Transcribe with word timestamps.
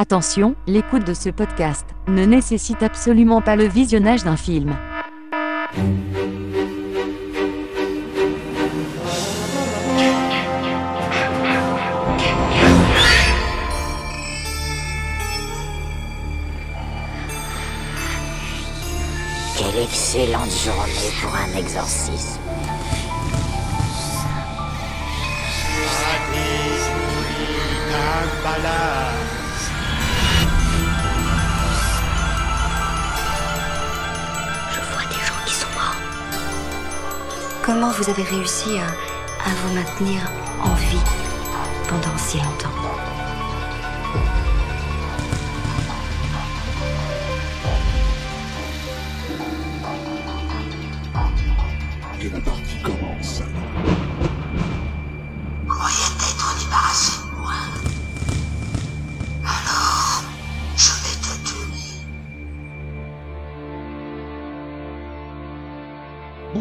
Attention, 0.00 0.54
l'écoute 0.68 1.04
de 1.04 1.12
ce 1.12 1.28
podcast 1.28 1.84
ne 2.06 2.24
nécessite 2.24 2.84
absolument 2.84 3.42
pas 3.42 3.56
le 3.56 3.64
visionnage 3.64 4.22
d'un 4.22 4.36
film. 4.36 4.76
Quelle 19.56 19.82
excellente 19.82 20.52
journée 20.64 21.10
pour 21.20 21.34
un 21.34 21.58
exorcisme. 21.58 22.38
Comment 37.68 37.90
vous 37.90 38.08
avez 38.08 38.22
réussi 38.22 38.78
à, 38.78 38.86
vous 39.50 39.74
maintenir 39.74 40.22
en 40.64 40.72
vie 40.72 41.04
pendant 41.86 42.16
si 42.16 42.38
longtemps 42.38 42.72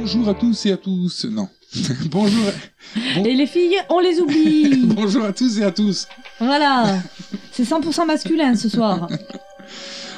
Bonjour 0.10 0.30
à 0.30 0.34
tous 0.36 0.66
et 0.68 0.72
à 0.72 0.78
tous. 0.78 1.26
Non. 1.26 1.50
Bonjour. 2.10 2.46
Bon- 3.16 3.26
Et 3.26 3.34
les 3.36 3.46
filles, 3.46 3.76
on 3.90 4.00
les 4.00 4.22
oublie. 4.22 4.86
Bonjour 4.86 5.26
à 5.26 5.34
tous 5.34 5.60
et 5.60 5.64
à 5.66 5.72
tous. 5.72 6.08
voilà. 6.40 7.00
C'est 7.52 7.64
100% 7.64 8.06
masculin 8.08 8.56
ce 8.56 8.70
soir. 8.70 9.10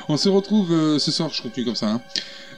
On 0.08 0.16
se 0.16 0.30
retrouve 0.30 0.72
euh, 0.72 1.00
ce 1.00 1.10
soir, 1.10 1.32
je 1.34 1.42
continue 1.42 1.66
comme 1.66 1.76
ça. 1.76 1.88
Hein. 1.90 2.02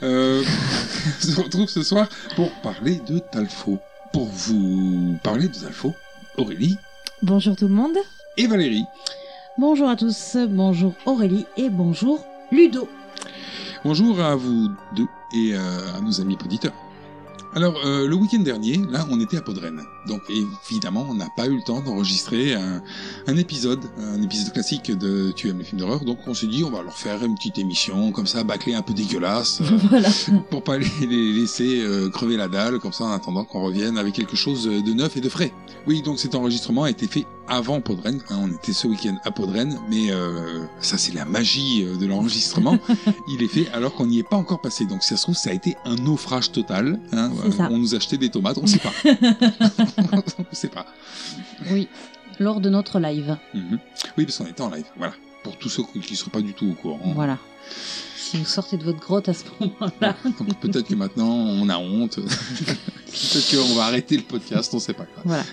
Euh, 0.03 0.43
on 1.23 1.25
se 1.25 1.39
retrouve 1.41 1.69
ce 1.69 1.83
soir 1.83 2.09
pour 2.35 2.51
parler 2.55 2.99
de 3.07 3.19
Talfo. 3.19 3.79
Pour 4.11 4.25
vous 4.27 5.15
parler 5.23 5.47
de 5.47 5.55
Talfo, 5.55 5.93
Aurélie 6.37 6.75
Bonjour 7.21 7.55
tout 7.55 7.69
le 7.69 7.73
monde. 7.73 7.95
et 8.35 8.45
Valérie. 8.47 8.83
Bonjour 9.57 9.87
à 9.87 9.95
tous, 9.95 10.35
bonjour 10.49 10.95
Aurélie 11.05 11.45
et 11.55 11.69
bonjour 11.69 12.25
Ludo. 12.51 12.89
Bonjour 13.85 14.19
à 14.19 14.35
vous 14.35 14.69
deux 14.97 15.05
et 15.33 15.53
euh, 15.53 15.95
à 15.97 16.01
nos 16.01 16.19
amis 16.19 16.37
auditeurs. 16.43 16.73
Alors, 17.53 17.85
euh, 17.85 18.07
le 18.07 18.15
week-end 18.15 18.39
dernier, 18.39 18.77
là, 18.89 19.05
on 19.09 19.19
était 19.19 19.35
à 19.35 19.41
Podren. 19.41 19.83
Donc, 20.07 20.21
évidemment, 20.69 21.05
on 21.09 21.13
n'a 21.13 21.29
pas 21.35 21.47
eu 21.47 21.55
le 21.55 21.61
temps 21.63 21.81
d'enregistrer 21.81 22.53
un, 22.55 22.81
un 23.27 23.37
épisode, 23.37 23.79
un 23.99 24.21
épisode 24.21 24.51
classique 24.53 24.91
de 24.97 25.31
Tu 25.35 25.49
aimes 25.49 25.59
les 25.59 25.63
films 25.63 25.79
d'horreur. 25.81 26.03
Donc, 26.05 26.19
on 26.27 26.33
s'est 26.33 26.47
dit, 26.47 26.63
on 26.63 26.69
va 26.71 26.81
leur 26.81 26.97
faire 26.97 27.23
une 27.23 27.35
petite 27.35 27.57
émission, 27.59 28.11
comme 28.11 28.27
ça, 28.27 28.43
bâclée 28.43 28.73
un 28.73 28.81
peu 28.81 28.93
dégueulasse, 28.93 29.61
euh, 29.61 29.77
voilà. 29.89 30.09
pour 30.49 30.63
pas 30.63 30.77
les, 30.77 30.87
les 31.01 31.33
laisser 31.33 31.81
euh, 31.81 32.09
crever 32.09 32.37
la 32.37 32.47
dalle, 32.47 32.79
comme 32.79 32.93
ça, 32.93 33.03
en 33.05 33.11
attendant 33.11 33.43
qu'on 33.43 33.63
revienne 33.63 33.97
avec 33.97 34.13
quelque 34.15 34.35
chose 34.35 34.63
de 34.65 34.93
neuf 34.93 35.17
et 35.17 35.21
de 35.21 35.29
frais. 35.29 35.53
Oui, 35.87 36.01
donc 36.01 36.19
cet 36.19 36.35
enregistrement 36.35 36.83
a 36.83 36.89
été 36.89 37.07
fait 37.07 37.25
avant 37.47 37.81
Podren. 37.81 38.21
hein, 38.29 38.39
on 38.43 38.47
était 38.51 38.71
ce 38.71 38.87
week-end 38.87 39.17
à 39.25 39.31
Podren, 39.31 39.77
mais 39.89 40.11
euh, 40.11 40.63
ça, 40.79 40.97
c'est 40.97 41.13
la 41.13 41.25
magie 41.25 41.83
euh, 41.83 41.97
de 41.97 42.05
l'enregistrement 42.05 42.77
il 43.27 43.43
est 43.43 43.47
fait 43.47 43.67
alors 43.73 43.93
qu'on 43.95 44.05
n'y 44.05 44.19
est 44.19 44.27
pas 44.29 44.37
encore 44.37 44.61
passé. 44.61 44.85
Donc 44.85 45.01
si 45.03 45.09
ça 45.09 45.17
se 45.17 45.23
trouve, 45.23 45.35
ça 45.35 45.49
a 45.49 45.53
été 45.53 45.75
un 45.83 45.95
naufrage 45.95 46.51
total. 46.51 46.99
hein. 47.11 47.31
On 47.69 47.77
nous 47.77 47.93
a 47.93 47.97
acheté 47.97 48.17
des 48.17 48.29
tomates, 48.29 48.57
on 48.61 48.67
sait 48.67 48.79
pas. 48.79 48.93
on 50.13 50.55
sait 50.55 50.67
pas. 50.67 50.85
Oui, 51.71 51.87
lors 52.39 52.59
de 52.59 52.69
notre 52.69 52.99
live. 52.99 53.37
Mhm. 53.53 53.79
Oui, 54.17 54.25
parce 54.25 54.37
qu'on 54.37 54.45
était 54.45 54.61
en 54.61 54.69
live. 54.69 54.85
Voilà. 54.97 55.13
Pour 55.43 55.57
tous 55.57 55.69
ceux 55.69 55.83
qui 55.83 56.11
ne 56.11 56.17
seraient 56.17 56.31
pas 56.31 56.41
du 56.41 56.53
tout 56.53 56.69
au 56.69 56.73
courant. 56.73 56.99
Voilà. 57.15 57.37
Si 58.17 58.37
vous 58.37 58.45
sortez 58.45 58.77
de 58.77 58.83
votre 58.83 58.99
grotte 58.99 59.27
à 59.27 59.33
ce 59.33 59.43
moment-là. 59.59 60.15
Donc 60.23 60.59
peut-être 60.59 60.87
que 60.87 60.95
maintenant 60.95 61.27
on 61.27 61.67
a 61.69 61.77
honte. 61.77 62.15
peut-être 62.15 63.51
qu'on 63.51 63.75
va 63.75 63.85
arrêter 63.85 64.17
le 64.17 64.23
podcast, 64.23 64.73
on 64.73 64.79
sait 64.79 64.93
pas. 64.93 65.05
Quoi. 65.05 65.23
Voilà. 65.25 65.43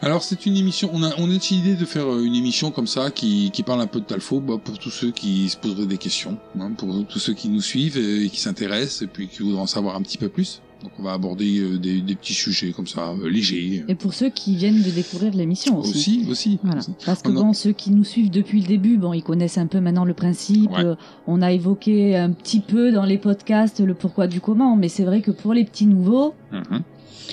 Alors 0.00 0.22
c'est 0.22 0.46
une 0.46 0.56
émission, 0.56 0.90
on 0.92 1.02
a, 1.02 1.12
on 1.18 1.28
a 1.28 1.32
décidé 1.32 1.74
de 1.74 1.84
faire 1.84 2.06
euh, 2.06 2.22
une 2.22 2.36
émission 2.36 2.70
comme 2.70 2.86
ça 2.86 3.10
qui, 3.10 3.50
qui 3.50 3.64
parle 3.64 3.80
un 3.80 3.88
peu 3.88 3.98
de 3.98 4.04
Talfo 4.04 4.38
bah, 4.38 4.54
pour 4.62 4.78
tous 4.78 4.90
ceux 4.90 5.10
qui 5.10 5.48
se 5.48 5.56
poseraient 5.56 5.86
des 5.86 5.98
questions, 5.98 6.38
hein, 6.60 6.70
pour 6.70 7.04
tous 7.08 7.18
ceux 7.18 7.34
qui 7.34 7.48
nous 7.48 7.60
suivent 7.60 7.98
et, 7.98 8.28
qui 8.28 8.40
s'intéressent 8.40 9.02
et 9.02 9.06
puis 9.08 9.26
qui 9.26 9.42
voudraient 9.42 9.60
en 9.60 9.66
savoir 9.66 9.96
un 9.96 10.02
petit 10.02 10.18
peu 10.18 10.28
plus. 10.28 10.60
Donc 10.82 10.92
on 10.98 11.02
va 11.02 11.12
aborder 11.12 11.58
euh, 11.58 11.76
des, 11.78 12.00
des 12.00 12.14
petits 12.14 12.34
sujets 12.34 12.70
comme 12.70 12.86
ça, 12.86 13.10
euh, 13.10 13.28
légers. 13.28 13.84
Et 13.88 13.94
pour 13.96 14.14
ceux 14.14 14.30
qui 14.30 14.54
viennent 14.54 14.80
de 14.82 14.90
découvrir 14.90 15.34
l'émission 15.34 15.78
aussi. 15.78 15.90
Aussi, 15.90 16.26
aussi. 16.30 16.58
Voilà. 16.62 16.78
aussi. 16.78 16.92
Parce 17.04 17.20
que 17.22 17.30
bon, 17.32 17.52
ceux 17.52 17.72
qui 17.72 17.90
nous 17.90 18.04
suivent 18.04 18.30
depuis 18.30 18.60
le 18.60 18.68
début, 18.68 18.96
bon, 18.96 19.12
ils 19.12 19.22
connaissent 19.24 19.58
un 19.58 19.66
peu 19.66 19.80
maintenant 19.80 20.04
le 20.04 20.14
principe. 20.14 20.70
Ouais. 20.70 20.84
Euh, 20.84 20.94
on 21.26 21.42
a 21.42 21.50
évoqué 21.52 22.16
un 22.16 22.30
petit 22.30 22.60
peu 22.60 22.92
dans 22.92 23.04
les 23.04 23.18
podcasts 23.18 23.80
le 23.80 23.94
pourquoi 23.94 24.28
du 24.28 24.40
comment, 24.40 24.76
mais 24.76 24.88
c'est 24.88 25.04
vrai 25.04 25.20
que 25.20 25.32
pour 25.32 25.52
les 25.52 25.64
petits 25.64 25.86
nouveaux, 25.86 26.34
Mhm. 26.52 26.82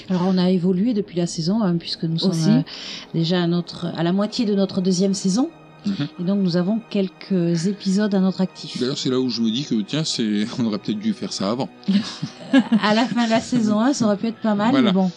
Alors 0.09 0.23
on 0.27 0.37
a 0.37 0.49
évolué 0.49 0.93
depuis 0.93 1.15
la 1.17 1.25
saison, 1.25 1.61
hein, 1.63 1.77
puisque 1.77 2.03
nous 2.03 2.17
sommes 2.19 2.31
Aussi. 2.31 2.49
euh, 2.49 2.61
déjà 3.13 3.41
à, 3.43 3.47
notre, 3.47 3.85
à 3.85 4.03
la 4.03 4.11
moitié 4.11 4.45
de 4.45 4.53
notre 4.53 4.81
deuxième 4.81 5.13
saison. 5.13 5.49
Et 6.19 6.23
donc 6.23 6.39
nous 6.41 6.57
avons 6.57 6.79
quelques 6.89 7.67
épisodes 7.67 8.13
à 8.15 8.19
notre 8.19 8.41
actif. 8.41 8.79
D'ailleurs 8.79 8.97
c'est 8.97 9.09
là 9.09 9.19
où 9.19 9.29
je 9.29 9.41
me 9.41 9.49
dis 9.51 9.65
que 9.65 9.75
tiens, 9.81 10.03
c'est, 10.03 10.45
on 10.59 10.65
aurait 10.65 10.79
peut-être 10.79 10.99
dû 10.99 11.13
faire 11.13 11.33
ça 11.33 11.49
avant. 11.51 11.69
à 12.83 12.93
la 12.93 13.05
fin 13.05 13.25
de 13.25 13.29
la 13.29 13.39
saison 13.41 13.79
1, 13.79 13.93
ça 13.93 14.05
aurait 14.05 14.17
pu 14.17 14.27
être 14.27 14.41
pas 14.41 14.55
mal, 14.55 14.71
Voilà. 14.71 14.87
mais 14.87 14.93
bon. 14.93 15.11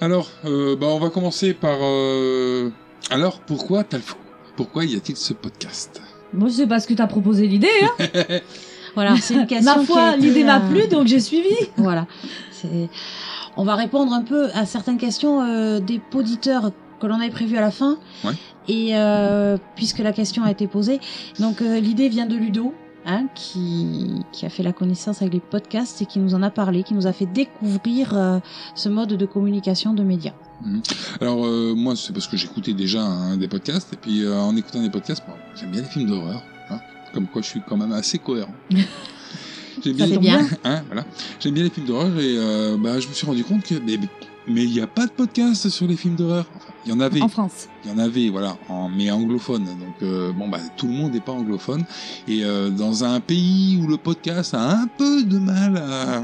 Alors, 0.00 0.28
euh, 0.46 0.76
bah, 0.76 0.86
on 0.88 0.98
va 0.98 1.10
commencer 1.10 1.52
par. 1.52 1.78
euh, 1.82 2.70
Alors, 3.10 3.40
pourquoi 3.40 3.84
Talfo 3.84 4.16
Pourquoi 4.56 4.84
y 4.86 4.96
a-t-il 4.96 5.16
ce 5.16 5.34
podcast? 5.34 6.00
Moi 6.32 6.48
c'est 6.50 6.66
parce 6.66 6.86
que 6.86 6.94
t'as 6.94 7.06
proposé 7.08 7.46
l'idée. 7.46 7.68
Hein. 7.82 8.38
Voilà, 8.96 9.16
c'est 9.18 9.34
une 9.34 9.46
question 9.46 9.76
Ma 9.76 9.84
foi, 9.84 10.16
l'idée 10.16 10.42
m'a 10.42 10.58
plu, 10.58 10.88
donc 10.88 11.06
j'ai 11.06 11.20
suivi. 11.20 11.54
Voilà. 11.76 12.08
On 13.56 13.62
va 13.64 13.76
répondre 13.76 14.12
un 14.12 14.22
peu 14.22 14.48
à 14.52 14.66
certaines 14.66 14.98
questions 14.98 15.42
euh, 15.42 15.78
des 15.78 16.00
auditeurs 16.12 16.72
que 17.00 17.06
l'on 17.06 17.16
avait 17.20 17.30
prévues 17.30 17.56
à 17.56 17.60
la 17.62 17.70
fin. 17.70 17.98
Ouais. 18.24 18.32
Et 18.68 18.90
euh, 18.96 19.56
puisque 19.74 19.98
la 19.98 20.12
question 20.12 20.44
a 20.44 20.50
été 20.50 20.66
posée, 20.68 21.00
donc 21.40 21.60
euh, 21.62 21.80
l'idée 21.80 22.08
vient 22.08 22.26
de 22.26 22.36
Ludo, 22.36 22.72
hein, 23.06 23.26
qui, 23.34 24.10
qui 24.32 24.46
a 24.46 24.50
fait 24.50 24.62
la 24.62 24.72
connaissance 24.72 25.22
avec 25.22 25.34
les 25.34 25.40
podcasts 25.40 26.00
et 26.02 26.06
qui 26.06 26.18
nous 26.20 26.34
en 26.34 26.42
a 26.42 26.50
parlé, 26.50 26.82
qui 26.84 26.94
nous 26.94 27.06
a 27.06 27.12
fait 27.12 27.26
découvrir 27.26 28.16
euh, 28.16 28.38
ce 28.74 28.88
mode 28.88 29.14
de 29.14 29.26
communication 29.26 29.94
de 29.94 30.02
médias. 30.04 30.34
Alors, 31.20 31.46
euh, 31.46 31.74
moi, 31.74 31.96
c'est 31.96 32.12
parce 32.12 32.28
que 32.28 32.36
j'écoutais 32.36 32.74
déjà 32.74 33.02
des 33.38 33.48
podcasts, 33.48 33.92
et 33.94 33.96
puis 33.96 34.28
en 34.28 34.54
écoutant 34.56 34.82
des 34.82 34.90
podcasts, 34.90 35.22
bon, 35.26 35.32
j'aime 35.56 35.70
bien 35.70 35.80
les 35.80 35.88
films 35.88 36.08
d'horreur, 36.10 36.42
hein, 36.70 36.78
comme 37.14 37.26
quoi 37.26 37.40
je 37.42 37.46
suis 37.48 37.62
quand 37.66 37.78
même 37.78 37.92
assez 37.92 38.18
cohérent. 38.18 38.54
J'aime 39.82 39.96
les- 39.96 40.18
bien. 40.18 40.46
Hein, 40.64 40.82
voilà. 40.88 41.04
J'aime 41.40 41.54
bien 41.54 41.64
les 41.64 41.70
films 41.70 41.86
d'horreur, 41.86 42.10
et 42.20 42.36
bah, 42.78 43.00
je 43.00 43.08
me 43.08 43.14
suis 43.14 43.26
rendu 43.26 43.42
compte 43.44 43.62
que. 43.62 43.74
Mais 43.86 43.96
mais 44.50 44.64
il 44.64 44.72
n'y 44.72 44.80
a 44.80 44.86
pas 44.86 45.06
de 45.06 45.12
podcast 45.12 45.68
sur 45.68 45.86
les 45.86 45.96
films 45.96 46.16
d'horreur. 46.16 46.46
Enfin, 46.56 46.72
il 46.84 46.90
y 46.90 46.92
en 46.92 47.00
avait. 47.00 47.22
En 47.22 47.28
France. 47.28 47.68
Il 47.84 47.90
y 47.90 47.94
en 47.94 47.98
avait, 47.98 48.28
voilà, 48.28 48.58
en, 48.68 48.88
mais 48.88 49.10
anglophone. 49.10 49.64
Donc, 49.64 50.02
euh, 50.02 50.32
bon, 50.32 50.48
bah, 50.48 50.58
tout 50.76 50.86
le 50.86 50.92
monde 50.92 51.12
n'est 51.12 51.20
pas 51.20 51.32
anglophone. 51.32 51.84
Et 52.28 52.44
euh, 52.44 52.70
dans 52.70 53.04
un 53.04 53.20
pays 53.20 53.78
où 53.82 53.86
le 53.86 53.96
podcast 53.96 54.54
a 54.54 54.80
un 54.82 54.86
peu 54.86 55.22
de 55.22 55.38
mal 55.38 55.76
à, 55.76 56.22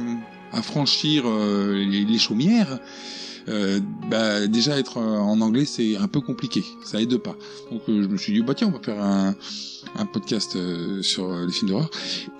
à 0.52 0.62
franchir 0.62 1.22
euh, 1.26 1.84
les, 1.88 2.04
les 2.04 2.18
chaumières, 2.18 2.78
euh, 3.48 3.80
bah, 4.10 4.46
déjà 4.46 4.78
être 4.78 4.98
euh, 4.98 5.18
en 5.18 5.40
anglais, 5.40 5.64
c'est 5.64 5.96
un 5.96 6.08
peu 6.08 6.20
compliqué. 6.20 6.64
Ça 6.84 7.00
aide 7.00 7.16
pas. 7.18 7.36
Donc, 7.70 7.82
euh, 7.88 8.02
je 8.02 8.08
me 8.08 8.16
suis 8.16 8.32
dit, 8.32 8.42
bah, 8.42 8.54
tiens, 8.54 8.68
on 8.68 8.72
va 8.72 8.80
faire 8.82 9.02
un, 9.02 9.34
un 9.96 10.06
podcast 10.06 10.58
sur 11.02 11.32
les 11.38 11.52
films 11.52 11.70
d'horreur. 11.70 11.90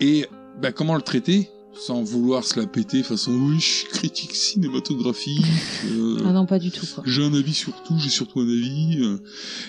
Et 0.00 0.27
bah, 0.61 0.73
comment 0.73 0.97
le 0.97 1.03
traiter? 1.03 1.49
Sans 1.78 2.02
vouloir 2.02 2.44
se 2.44 2.58
la 2.58 2.67
péter 2.67 3.02
façon 3.02 3.32
oui 3.32 3.56
je 3.58 3.64
suis 3.64 3.87
critique 3.88 4.34
cinématographique 4.34 5.44
euh, 5.87 6.19
Ah 6.26 6.32
non, 6.32 6.46
pas 6.46 6.58
du 6.58 6.70
tout. 6.70 6.87
Quoi. 6.94 7.05
j'ai 7.06 7.25
un 7.25 7.34
avis 7.34 7.52
sur 7.55 7.73
tout, 7.82 7.99
j'ai 7.99 8.08
surtout 8.11 8.40
un 8.40 8.49
avis. 8.49 8.99
euh, 9.02 9.19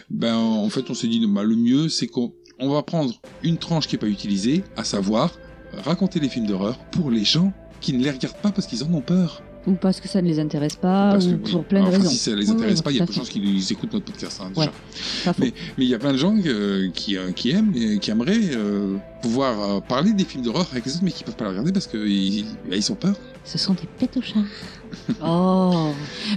Ben, 0.10 0.36
en 0.36 0.70
fait, 0.70 0.90
on 0.90 0.94
s'est 0.94 1.08
dit, 1.08 1.26
bah, 1.28 1.44
le 1.44 1.56
mieux, 1.56 1.90
c'est 1.90 2.08
qu'on 2.08 2.34
on 2.60 2.70
va 2.70 2.82
prendre 2.84 3.14
une 3.44 3.58
tranche 3.58 3.88
qui 3.88 3.96
est 3.96 4.00
pas 4.00 4.08
utilisée, 4.08 4.64
à 4.76 4.84
savoir 4.84 5.32
raconter 5.74 6.20
les 6.20 6.30
films 6.30 6.48
d'horreur 6.48 6.78
pour 6.92 7.12
les 7.12 7.24
gens 7.26 7.54
qui 7.82 7.94
ne 7.94 8.04
les 8.04 8.10
regardent 8.12 8.42
pas 8.42 8.52
parce 8.52 8.66
qu'ils 8.68 8.84
en 8.84 8.92
ont 8.94 9.02
peur. 9.02 9.44
Ou 9.68 9.74
parce 9.74 10.00
que 10.00 10.08
ça 10.08 10.22
ne 10.22 10.28
les 10.28 10.40
intéresse 10.40 10.78
pas, 10.78 11.12
Parce 11.12 11.26
que, 11.26 11.32
ou 11.32 11.40
oui. 11.44 11.52
pour 11.52 11.64
plein 11.66 11.82
de 11.84 11.88
Enfin, 11.88 11.98
raisons. 11.98 12.10
Si 12.10 12.18
ça 12.18 12.32
les 12.36 12.46
Oui, 12.50 12.56
intéresse 12.56 12.78
oui, 12.78 12.84
pas, 12.84 12.92
il 12.92 12.98
y 12.98 13.02
a 13.02 13.06
peu 13.06 13.12
de 13.12 13.18
chances 13.18 13.30
qu'ils 13.30 13.72
écoutent 13.72 13.92
notre 13.94 14.06
podcast, 14.06 14.42
hein, 14.42 14.50
déjà. 14.56 14.72
Ouais. 15.32 15.34
Mais 15.42 15.54
il 15.78 15.88
y 15.90 15.94
a 15.94 16.00
plein 16.00 16.14
de 16.14 16.18
gens 16.18 16.34
euh, 16.46 16.90
qui, 16.94 17.18
euh, 17.18 17.32
qui 17.34 17.52
aiment, 17.52 17.74
et 17.76 18.00
qui 18.00 18.10
aimeraient 18.10 18.40
euh, 18.56 18.96
pouvoir 19.22 19.60
euh, 19.60 19.80
parler 19.82 20.14
des 20.14 20.24
films 20.24 20.44
d'horreur 20.44 20.68
avec 20.72 20.86
les 20.86 20.94
autres, 20.94 21.04
mais 21.04 21.12
qui 21.12 21.24
peuvent 21.26 21.36
pas 21.36 21.44
les 21.46 21.50
regarder 21.52 21.74
parce 21.74 21.86
qu'ils 21.88 22.46
ils 22.72 22.92
ont 22.92 22.96
peur. 22.96 23.16
Ce 23.44 23.58
sont 23.58 23.74
des 23.74 23.88
pétochards. 24.00 24.44
Oh 25.24 25.92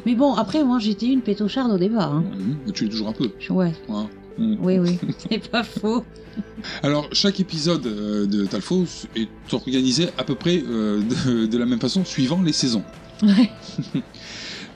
Mais 0.06 0.14
bon, 0.16 0.34
après, 0.34 0.64
moi, 0.64 0.78
j'étais 0.80 1.06
une 1.06 1.20
pétocharde 1.22 1.70
au 1.70 1.78
départ. 1.78 2.12
Hein. 2.12 2.24
Mhm. 2.66 2.72
Tu 2.72 2.86
es 2.86 2.88
toujours 2.88 3.08
un 3.08 3.12
peu. 3.12 3.30
Ouais. 3.50 3.72
hein. 3.88 4.08
Mm. 4.38 4.56
Oui, 4.60 4.78
oui, 4.78 4.98
c'est 5.30 5.48
pas 5.50 5.62
faux. 5.62 6.04
Alors, 6.82 7.08
chaque 7.12 7.38
épisode 7.40 7.82
de 7.82 8.46
Talfo 8.46 8.84
est 9.16 9.28
organisé 9.52 10.08
à 10.18 10.24
peu 10.24 10.34
près 10.34 10.62
euh, 10.66 11.00
de, 11.26 11.46
de 11.46 11.58
la 11.58 11.66
même 11.66 11.80
façon, 11.80 12.04
suivant 12.04 12.40
les 12.42 12.52
saisons. 12.52 12.82
Ouais. 13.22 13.50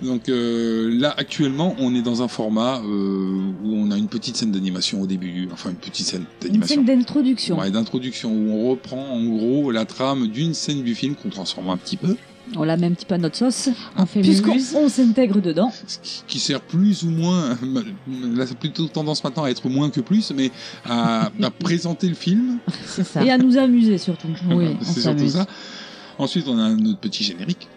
Donc 0.03 0.29
euh, 0.29 0.91
là, 0.99 1.15
actuellement, 1.17 1.75
on 1.79 1.95
est 1.95 2.03
dans 2.03 2.21
un 2.23 2.29
format 2.29 2.79
euh, 2.81 3.53
où 3.65 3.75
on 3.75 3.91
a 3.91 3.97
une 3.97 4.09
petite 4.09 4.37
scène 4.37 4.51
d'animation 4.51 5.01
au 5.01 5.07
début, 5.07 5.49
enfin 5.53 5.71
une 5.71 5.77
petite 5.77 6.07
scène 6.07 6.25
Une 6.43 6.49
d'animation. 6.49 6.75
scène 6.77 6.85
d'introduction. 6.85 7.59
Ouais, 7.59 7.71
d'introduction 7.71 8.31
où 8.33 8.51
on 8.51 8.71
reprend 8.71 9.07
en 9.07 9.25
gros 9.25 9.71
la 9.71 9.85
trame 9.87 10.27
d'une 10.27 10.53
scène 10.53 10.83
du 10.83 10.95
film 10.95 11.15
qu'on 11.15 11.31
transforme 11.31 11.71
un 11.71 11.77
petit 11.77 11.97
peu, 11.97 12.17
On 12.57 12.65
la 12.65 12.77
met 12.77 12.89
un 12.89 12.93
petit 12.93 13.07
peu 13.07 13.15
à 13.15 13.19
notre 13.19 13.37
sauce. 13.37 13.71
On 13.97 14.05
fait 14.05 14.21
Puisqu'on 14.21 14.89
s'intègre 14.89 15.41
dedans. 15.41 15.73
ce 15.87 15.99
qui- 16.27 16.39
sert 16.41 16.61
plus 16.61 17.05
ou 17.05 17.11
moins, 17.11 17.57
là 18.35 18.47
c'est 18.47 18.59
plutôt 18.59 18.89
tendance 18.89 19.23
maintenant 19.25 19.45
à 19.45 19.49
être 19.51 19.69
moins 19.71 19.89
que 19.91 20.01
plus, 20.01 20.33
mais 20.37 20.51
à, 20.85 21.31
à 21.41 21.51
présenter 21.61 22.09
le 22.09 22.15
film, 22.17 22.59
C'est 22.85 23.05
ça. 23.05 23.25
Et 23.25 23.31
à 23.31 23.39
nous 23.39 23.57
amuser 23.57 23.97
surtout. 23.97 24.29
Oui, 24.51 24.77
on 24.79 24.85
c'est 24.85 25.01
surtout 25.01 25.29
ça. 25.29 25.47
Ensuite, 26.19 26.47
on 26.49 26.59
a 26.59 26.69
notre 26.71 26.99
petit 26.99 27.25
générique 27.25 27.69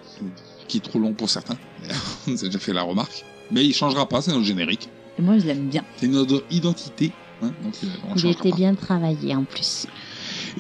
qui 0.68 0.78
est 0.78 0.82
trop 0.82 1.00
long 1.00 1.14
pour 1.14 1.30
certains. 1.30 1.58
on 2.28 2.32
a 2.34 2.36
déjà 2.36 2.60
fait 2.60 2.74
la 2.74 2.84
remarque, 2.84 3.24
mais 3.52 3.66
il 3.66 3.74
changera 3.74 4.08
pas, 4.08 4.22
c'est 4.22 4.32
notre 4.32 4.44
générique, 4.46 4.90
Et 5.18 5.22
moi, 5.22 5.38
je 5.40 5.46
l'aime 5.46 5.68
bien. 5.70 5.84
c'est 5.98 6.08
notre 6.08 6.44
identité. 6.52 7.12
hein, 7.42 7.52
donc, 7.64 7.74
euh, 7.84 7.88
on 8.10 8.16
Il 8.16 8.28
était 8.28 8.50
pas. 8.52 8.56
bien 8.56 8.76
travaillé 8.76 9.36
en 9.36 9.44
plus. 9.44 9.88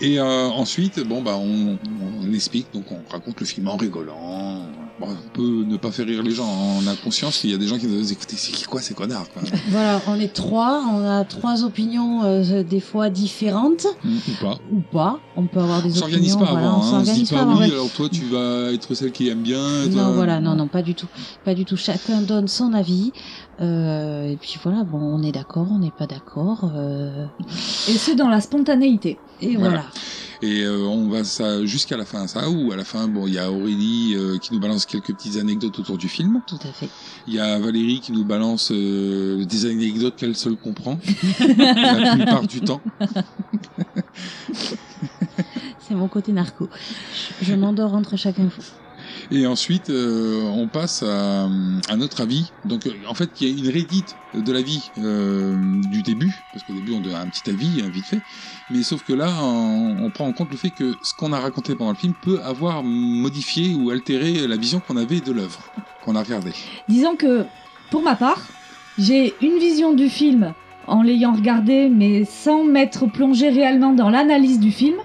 Et 0.02 0.20
euh, 0.20 0.48
ensuite, 0.50 1.00
bon 1.00 1.22
bah 1.22 1.36
on, 1.38 1.78
on 2.24 2.34
explique, 2.34 2.68
donc 2.74 2.86
on 2.92 3.00
raconte 3.12 3.40
le 3.40 3.46
film 3.46 3.68
en 3.68 3.78
rigolant. 3.78 4.62
Bon, 5.00 5.08
on 5.10 5.30
peut 5.36 5.64
ne 5.68 5.78
pas 5.78 5.92
faire 5.92 6.08
rire 6.08 6.24
les 6.24 6.32
gens, 6.32 6.48
on 6.82 6.88
a 6.88 6.96
conscience 6.96 7.38
qu'il 7.38 7.52
y 7.52 7.54
a 7.54 7.58
des 7.58 7.68
gens 7.68 7.78
qui 7.78 7.86
nous 7.86 8.12
écouter, 8.12 8.36
c'est 8.36 8.66
quoi, 8.66 8.82
c'est 8.82 8.96
connard 8.96 9.30
quoi? 9.32 9.44
Voilà, 9.70 10.02
on 10.08 10.20
est 10.20 10.34
trois, 10.34 10.84
on 10.92 11.08
a 11.08 11.24
trois 11.24 11.64
opinions 11.64 12.24
euh, 12.24 12.64
des 12.64 12.80
fois 12.80 13.12
différentes 13.12 13.86
Ou 14.04 14.42
pas. 14.42 14.58
ou 14.72 14.80
pas. 14.92 15.20
On 15.36 15.46
peut 15.46 15.60
avoir 15.60 15.84
des 15.84 16.02
On 16.02 16.06
opinions. 16.08 16.40
pas 16.40 16.46
voilà, 16.46 16.68
avant, 16.70 16.78
on 16.80 16.82
hein, 16.82 16.90
s'organise 17.06 17.30
pas 17.30 17.46
oui, 17.46 17.72
alors 17.72 17.90
toi 17.92 18.10
tu 18.10 18.24
vas 18.26 18.72
être 18.74 18.96
celle 18.96 19.12
qui 19.12 19.30
aime 19.30 19.44
bien. 19.44 19.86
Non, 19.92 20.14
voilà, 20.14 20.40
non, 20.40 20.56
non, 20.56 20.68
pas 20.68 20.82
du 20.82 20.96
tout, 20.96 21.08
pas 21.46 21.54
du 21.54 21.64
tout. 21.64 21.78
Chacun 21.78 22.22
donne 22.22 22.48
son 22.48 22.74
avis. 22.74 23.12
Euh, 23.62 24.30
et 24.30 24.36
puis 24.38 24.59
voilà, 24.63 24.83
bon, 24.83 25.00
on 25.00 25.21
est 25.24 25.31
d'accord, 25.31 25.68
on 25.71 25.80
n'est 25.80 25.92
pas 25.92 26.07
d'accord. 26.07 26.71
euh, 26.75 27.25
Et 27.88 27.94
c'est 27.94 28.15
dans 28.15 28.30
la 28.30 28.42
spontanéité. 28.42 29.18
et 29.42 29.56
Voilà. 29.56 29.69
voilà. 29.69 29.86
Et 30.44 30.62
euh, 30.62 30.86
on 30.86 31.09
va 31.09 31.24
ça 31.24 31.65
jusqu'à 31.65 31.98
la 31.98 32.06
fin 32.06 32.27
ça, 32.27 32.48
ou 32.48 32.71
à 32.71 32.75
la 32.75 32.83
fin, 32.83 33.07
bon, 33.07 33.25
il 33.25 33.33
y 33.33 33.39
a 33.39 33.51
Aurélie 33.51 34.13
euh, 34.15 34.38
qui 34.38 34.54
nous 34.54 34.59
balance 34.59 34.86
quelques 34.86 35.12
petites 35.15 35.38
anecdotes 35.38 35.80
autour 35.80 35.98
du 35.98 36.07
film. 36.07 36.42
Tout 36.45 36.59
à 36.63 36.71
fait. 36.71 36.89
Il 37.27 37.33
y 37.33 37.39
a 37.39 37.57
Valérie 37.57 38.01
qui 38.01 38.12
nous 38.12 38.24
balance 38.24 38.69
euh, 38.71 39.44
des 39.45 39.65
anecdotes 39.65 40.15
qu'elle 40.15 40.36
seule 40.36 40.56
comprend 40.56 41.00
la 41.57 42.15
plupart 42.15 42.45
du 42.45 42.62
temps. 42.62 42.81
C'est 45.80 45.95
mon 45.95 46.07
côté 46.07 46.31
narco. 46.33 46.69
Je, 47.42 47.45
je 47.45 47.56
m'endors 47.56 47.95
entre 47.95 48.15
chaque 48.18 48.38
info. 48.39 48.62
Et 49.29 49.45
ensuite, 49.45 49.89
euh, 49.89 50.44
on 50.44 50.68
passe 50.68 51.03
à, 51.03 51.50
à 51.89 51.95
notre 51.97 52.21
avis. 52.21 52.51
Donc, 52.63 52.88
euh, 52.88 52.91
en 53.09 53.13
fait, 53.13 53.29
il 53.41 53.50
y 53.50 53.51
a 53.51 53.57
une 53.57 53.69
rédite 53.69 54.15
de 54.33 54.51
la 54.53 54.62
vie 54.62 54.89
euh, 55.00 55.53
du 55.91 56.01
début, 56.01 56.33
parce 56.53 56.63
qu'au 56.63 56.74
début, 56.74 56.94
on 56.94 57.01
donne 57.01 57.15
un 57.15 57.27
petit 57.27 57.50
avis, 57.50 57.81
hein, 57.81 57.89
vite 57.89 58.06
fait. 58.06 58.21
Mais 58.69 58.83
sauf 58.83 59.03
que 59.03 59.12
là, 59.12 59.29
on, 59.41 59.97
on 60.06 60.09
prend 60.12 60.27
en 60.27 60.33
compte 60.33 60.51
le 60.51 60.57
fait 60.57 60.69
que 60.69 60.94
ce 61.03 61.13
qu'on 61.13 61.33
a 61.33 61.39
raconté 61.39 61.75
pendant 61.75 61.91
le 61.91 61.97
film 61.97 62.13
peut 62.21 62.39
avoir 62.41 62.83
modifié 62.83 63.75
ou 63.75 63.89
altéré 63.89 64.47
la 64.47 64.56
vision 64.56 64.79
qu'on 64.79 64.95
avait 64.95 65.19
de 65.19 65.33
l'œuvre 65.33 65.59
qu'on 66.06 66.15
a 66.15 66.24
regardée. 66.24 66.53
Disons 66.88 67.18
que, 67.18 67.45
pour 67.91 68.03
ma 68.03 68.15
part, 68.15 68.41
j'ai 68.97 69.33
une 69.41 69.59
vision 69.59 69.94
du 69.94 70.09
film 70.09 70.53
en 70.88 71.01
l'ayant 71.01 71.33
regardé, 71.33 71.89
mais 71.89 72.24
sans 72.24 72.63
m'être 72.63 73.07
plongé 73.07 73.50
réellement 73.50 73.91
dans 73.94 74.09
l'analyse 74.09 74.59
du 74.59 74.71
film. 74.71 74.95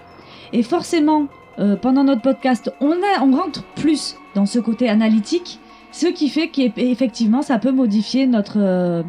Et 0.52 0.62
forcément, 0.62 1.26
euh, 1.58 1.76
pendant 1.76 2.04
notre 2.04 2.22
podcast, 2.22 2.72
on, 2.80 2.92
a, 2.92 3.22
on 3.22 3.36
rentre 3.36 3.62
plus 3.76 4.16
dans 4.34 4.46
ce 4.46 4.58
côté 4.58 4.88
analytique, 4.88 5.58
ce 5.92 6.06
qui 6.06 6.28
fait 6.28 6.48
qu'effectivement, 6.48 7.42
ça 7.42 7.58
peut 7.58 7.72
modifier 7.72 8.26
notre, 8.26 8.56
euh, 8.56 9.02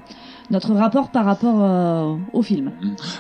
notre 0.51 0.73
rapport 0.73 1.11
par 1.11 1.23
rapport 1.23 1.55
euh, 1.63 2.15
au 2.33 2.41
film. 2.41 2.71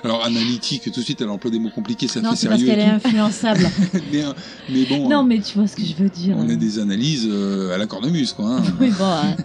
Alors, 0.03 0.25
analytique, 0.25 0.83
tout 0.91 0.99
de 0.99 1.05
suite, 1.05 1.21
elle 1.21 1.29
emploie 1.29 1.49
des 1.49 1.59
mots 1.59 1.69
compliqués, 1.69 2.09
ça 2.09 2.19
Non, 2.19 2.31
fait 2.31 2.35
c'est 2.35 2.47
parce 2.49 2.59
sérieux. 2.59 2.75
qu'elle 2.75 2.85
est 2.85 2.91
influençable. 2.91 3.65
mais, 4.11 4.23
mais 4.69 4.85
bon, 4.85 5.07
Non, 5.09 5.23
mais 5.23 5.39
tu 5.39 5.57
vois 5.57 5.67
ce 5.67 5.77
que 5.77 5.83
je 5.85 5.95
veux 5.95 6.09
dire. 6.09 6.35
on 6.37 6.49
a 6.49 6.55
des 6.55 6.77
analyses 6.79 7.25
euh, 7.31 7.73
à 7.73 7.77
la 7.77 7.87
cornemuse, 7.87 8.33
quoi. 8.33 8.57
hein. 8.57 8.63
Oui, 8.81 8.91
bon, 8.99 9.05
hein. 9.05 9.35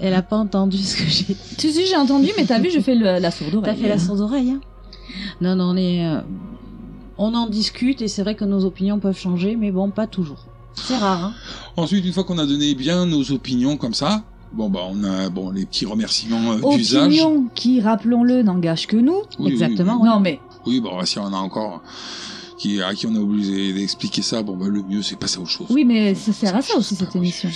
Elle 0.00 0.14
a 0.14 0.22
pas 0.22 0.36
entendu 0.36 0.78
ce 0.78 0.96
que 0.96 1.04
j'ai 1.08 1.24
dit. 1.34 1.36
Si, 1.58 1.72
si, 1.72 1.86
j'ai 1.86 1.96
entendu, 1.96 2.30
mais 2.36 2.44
t'as 2.44 2.58
vu, 2.58 2.70
je 2.74 2.80
fais 2.80 2.96
le- 2.96 3.20
la 3.20 3.30
sourde 3.30 3.52
T'as 3.52 3.58
oreille. 3.58 3.76
fait 3.82 3.88
la 3.88 3.98
sourde 4.00 4.20
oreille, 4.20 4.50
hein 4.50 4.60
Non, 5.40 5.54
non, 5.54 5.70
on 5.70 5.76
est. 5.76 6.04
euh, 6.04 6.20
on 7.18 7.34
en 7.34 7.46
discute 7.48 8.02
et 8.02 8.08
c'est 8.08 8.22
vrai 8.22 8.34
que 8.34 8.44
nos 8.44 8.64
opinions 8.64 8.98
peuvent 8.98 9.18
changer, 9.18 9.56
mais 9.56 9.70
bon, 9.70 9.90
pas 9.90 10.06
toujours. 10.06 10.46
C'est 10.74 10.96
rare, 10.96 11.24
hein 11.24 11.34
Ensuite, 11.76 12.04
une 12.04 12.12
fois 12.12 12.24
qu'on 12.24 12.38
a 12.38 12.46
donné 12.46 12.74
bien 12.74 13.04
nos 13.06 13.30
opinions 13.32 13.76
comme 13.76 13.94
ça, 13.94 14.22
bon, 14.52 14.70
bah, 14.70 14.80
on 14.88 15.04
a 15.04 15.28
bon, 15.28 15.50
les 15.50 15.66
petits 15.66 15.84
remerciements 15.86 16.52
euh, 16.52 16.76
d'usage. 16.76 17.06
Opinion 17.06 17.48
qui, 17.54 17.80
rappelons-le, 17.80 18.42
n'engage 18.42 18.86
que 18.86 18.96
nous. 18.96 19.20
Oui, 19.38 19.52
Exactement, 19.52 19.98
oui. 20.00 20.08
Non, 20.08 20.20
mais 20.20 20.40
Oui, 20.66 20.80
bon, 20.80 21.04
si 21.04 21.18
on 21.18 21.24
en 21.24 21.32
a 21.34 21.36
encore 21.38 21.82
qui, 22.58 22.80
à 22.80 22.94
qui 22.94 23.06
on 23.06 23.14
a 23.16 23.18
obligé 23.18 23.72
d'expliquer 23.72 24.22
ça, 24.22 24.42
bon, 24.42 24.56
bah, 24.56 24.66
le 24.68 24.82
mieux, 24.82 25.02
c'est 25.02 25.16
passer 25.16 25.38
à 25.38 25.40
autre 25.42 25.50
chose. 25.50 25.66
oui, 25.70 25.84
mais 25.84 26.14
ça 26.14 26.32
sert 26.32 26.54
à 26.56 26.62
ça 26.62 26.76
aussi, 26.78 26.94
cette 26.94 27.12
pas- 27.12 27.18
émission. 27.18 27.50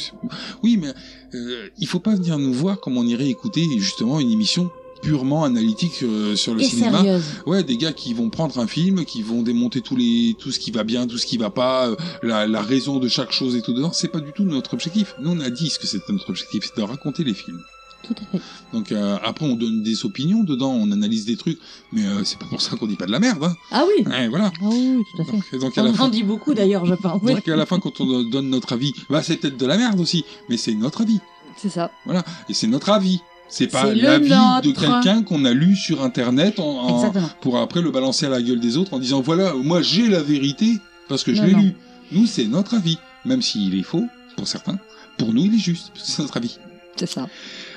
Oui, 0.63 0.77
mais 0.77 0.89
euh, 1.35 1.69
il 1.79 1.87
faut 1.87 2.01
pas 2.01 2.15
venir 2.17 2.39
nous 2.39 2.53
voir 2.53 2.81
comme 2.81 2.97
on 2.99 3.05
irait 3.07 3.29
écouter 3.29 3.65
justement 3.79 4.21
une 4.21 4.31
émission 4.31 4.71
purement 5.01 5.45
analytique 5.45 6.03
euh, 6.03 6.37
sur 6.37 6.55
le 6.55 6.63
Et 6.63 6.65
cinéma. 6.65 6.99
sérieuse. 7.03 7.25
Ouais, 7.47 7.63
des 7.63 7.77
gars 7.77 7.93
qui 7.93 8.15
vont 8.15 8.31
prendre 8.31 8.59
un 8.59 8.67
film, 8.67 9.05
qui 9.05 9.23
vont 9.23 9.43
démonter 9.43 9.81
tous 9.81 9.97
les, 9.97 10.37
tout 10.39 10.53
ce 10.53 10.59
qui 10.59 10.71
va 10.71 10.85
bien, 10.85 11.07
tout 11.07 11.19
ce 11.19 11.27
qui 11.27 11.37
va 11.39 11.51
pas, 11.51 11.89
euh, 11.89 11.97
la, 12.23 12.47
la 12.47 12.63
raison 12.63 12.99
de 12.99 13.09
chaque 13.09 13.33
chose 13.33 13.57
et 13.57 13.63
tout 13.63 13.73
dedans. 13.73 13.93
C'est 13.93 14.09
pas 14.09 14.21
du 14.21 14.33
tout 14.33 14.45
notre 14.45 14.75
objectif. 14.75 15.15
Nous, 15.21 15.31
on 15.31 15.41
a 15.41 15.51
dit 15.51 15.69
ce 15.71 15.79
que 15.79 15.87
c'était 15.87 16.13
notre 16.13 16.31
objectif, 16.31 16.65
c'est 16.65 16.81
de 16.81 16.87
raconter 16.87 17.25
les 17.25 17.35
films. 17.35 17.61
Tout 18.07 18.15
à 18.23 18.27
fait. 18.39 18.43
Donc 18.73 18.93
euh, 18.93 19.17
après, 19.25 19.47
on 19.47 19.57
donne 19.57 19.83
des 19.83 20.05
opinions 20.05 20.45
dedans, 20.45 20.71
on 20.71 20.93
analyse 20.93 21.25
des 21.25 21.37
trucs, 21.37 21.59
mais 21.93 22.07
euh, 22.07 22.23
c'est 22.25 22.39
pas 22.39 22.47
pour 22.47 22.61
ça 22.63 22.77
qu'on 22.77 22.87
dit 22.87 22.95
pas 22.95 23.07
de 23.07 23.11
la 23.11 23.19
merde. 23.19 23.43
Hein. 23.43 23.57
Ah 23.73 23.85
oui 23.89 24.05
Ouais, 24.07 24.29
voilà. 24.29 24.53
Ah 24.63 24.67
oui, 24.71 24.99
tout 25.17 25.23
à 25.23 25.25
fait. 25.25 25.59
Donc, 25.59 25.61
donc, 25.61 25.79
à 25.79 25.81
On 25.81 25.85
la 25.87 25.91
en 25.91 25.95
fin, 25.95 26.09
dit 26.09 26.23
beaucoup 26.23 26.55
d'ailleurs, 26.55 26.87
je 26.87 26.95
pense. 26.95 27.21
donc, 27.21 27.49
à 27.49 27.57
la 27.57 27.67
fin, 27.67 27.81
quand 27.81 28.01
on 28.01 28.23
donne 28.23 28.49
notre 28.49 28.75
avis, 28.75 28.93
bah 29.11 29.23
c'est 29.25 29.37
peut-être 29.39 29.57
de 29.57 29.67
la 29.67 29.77
merde 29.77 29.99
aussi, 29.99 30.25
mais 30.49 30.57
c'est 30.57 30.75
notre 30.75 31.01
avis. 31.03 31.19
C'est 31.57 31.71
ça. 31.71 31.91
Voilà, 32.05 32.25
et 32.49 32.55
c'est 32.55 32.69
notre 32.69 32.91
avis. 32.91 33.21
C'est 33.49 33.69
pas 33.69 33.95
l'avis 33.95 34.29
de 34.29 34.73
quelqu'un 34.73 35.23
qu'on 35.23 35.45
a 35.45 35.53
lu 35.53 35.77
sur 35.77 36.03
internet 36.03 36.59
en, 36.59 36.65
en- 36.89 37.13
pour 37.41 37.59
après 37.59 37.81
le 37.83 37.91
balancer 37.91 38.27
à 38.27 38.29
la 38.29 38.43
gueule 38.43 38.61
des 38.61 38.77
autres 38.77 38.93
en 38.95 38.99
disant 38.99 39.21
voilà, 39.21 39.55
moi 39.55 39.83
j'ai 39.83 40.09
la 40.09 40.23
vérité 40.23 40.79
parce 41.09 41.23
que 41.25 41.33
je 41.35 41.43
l'ai 41.43 41.55
lu. 41.55 41.75
Nous, 42.13 42.27
c'est 42.27 42.45
notre 42.47 42.75
avis, 42.75 42.99
même 43.25 43.43
s'il 43.43 43.79
est 43.79 43.83
faux 43.83 44.05
pour 44.37 44.47
certains. 44.49 44.79
Pour 45.19 45.33
nous, 45.33 45.45
il 45.47 45.55
est 45.55 45.59
juste, 45.59 45.91
parce 45.95 46.07
que 46.07 46.13
c'est 46.13 46.23
notre 46.23 46.37
avis. 46.37 46.59
C'est 46.97 47.07
ça. 47.09 47.27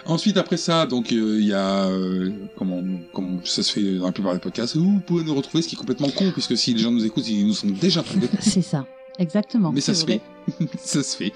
Ensuite, 0.06 0.38
après 0.38 0.58
ça, 0.58 0.86
donc 0.86 1.12
euh, 1.12 1.38
il 1.40 1.48
y 1.48 1.54
a 1.54 1.86
euh, 1.88 2.32
comment, 2.58 2.82
comment 3.14 3.40
ça 3.44 3.64
se 3.64 3.72
fait 3.72 3.96
dans 3.98 4.06
la 4.06 4.12
plupart 4.12 4.34
des 4.34 4.40
podcasts. 4.40 4.76
où 4.76 4.84
Vous 4.84 5.00
pouvez 5.00 5.24
nous 5.24 5.36
retrouver, 5.36 5.62
ce 5.62 5.68
qui 5.68 5.76
est 5.76 5.78
complètement 5.78 6.10
con, 6.10 6.32
puisque 6.32 6.58
si 6.58 6.74
les 6.74 6.80
gens 6.80 6.92
nous 6.92 7.06
écoutent, 7.06 7.28
ils 7.28 7.46
nous 7.46 7.54
sont 7.54 7.68
déjà 7.68 8.02
trouvés. 8.02 8.30
C'est 8.40 8.62
ça. 8.62 8.86
Exactement. 9.18 9.72
Mais 9.74 9.82
ça 9.82 9.94
se 9.94 10.06
fait, 10.06 10.22
ça 10.84 11.04
se 11.04 11.18
fait. 11.18 11.34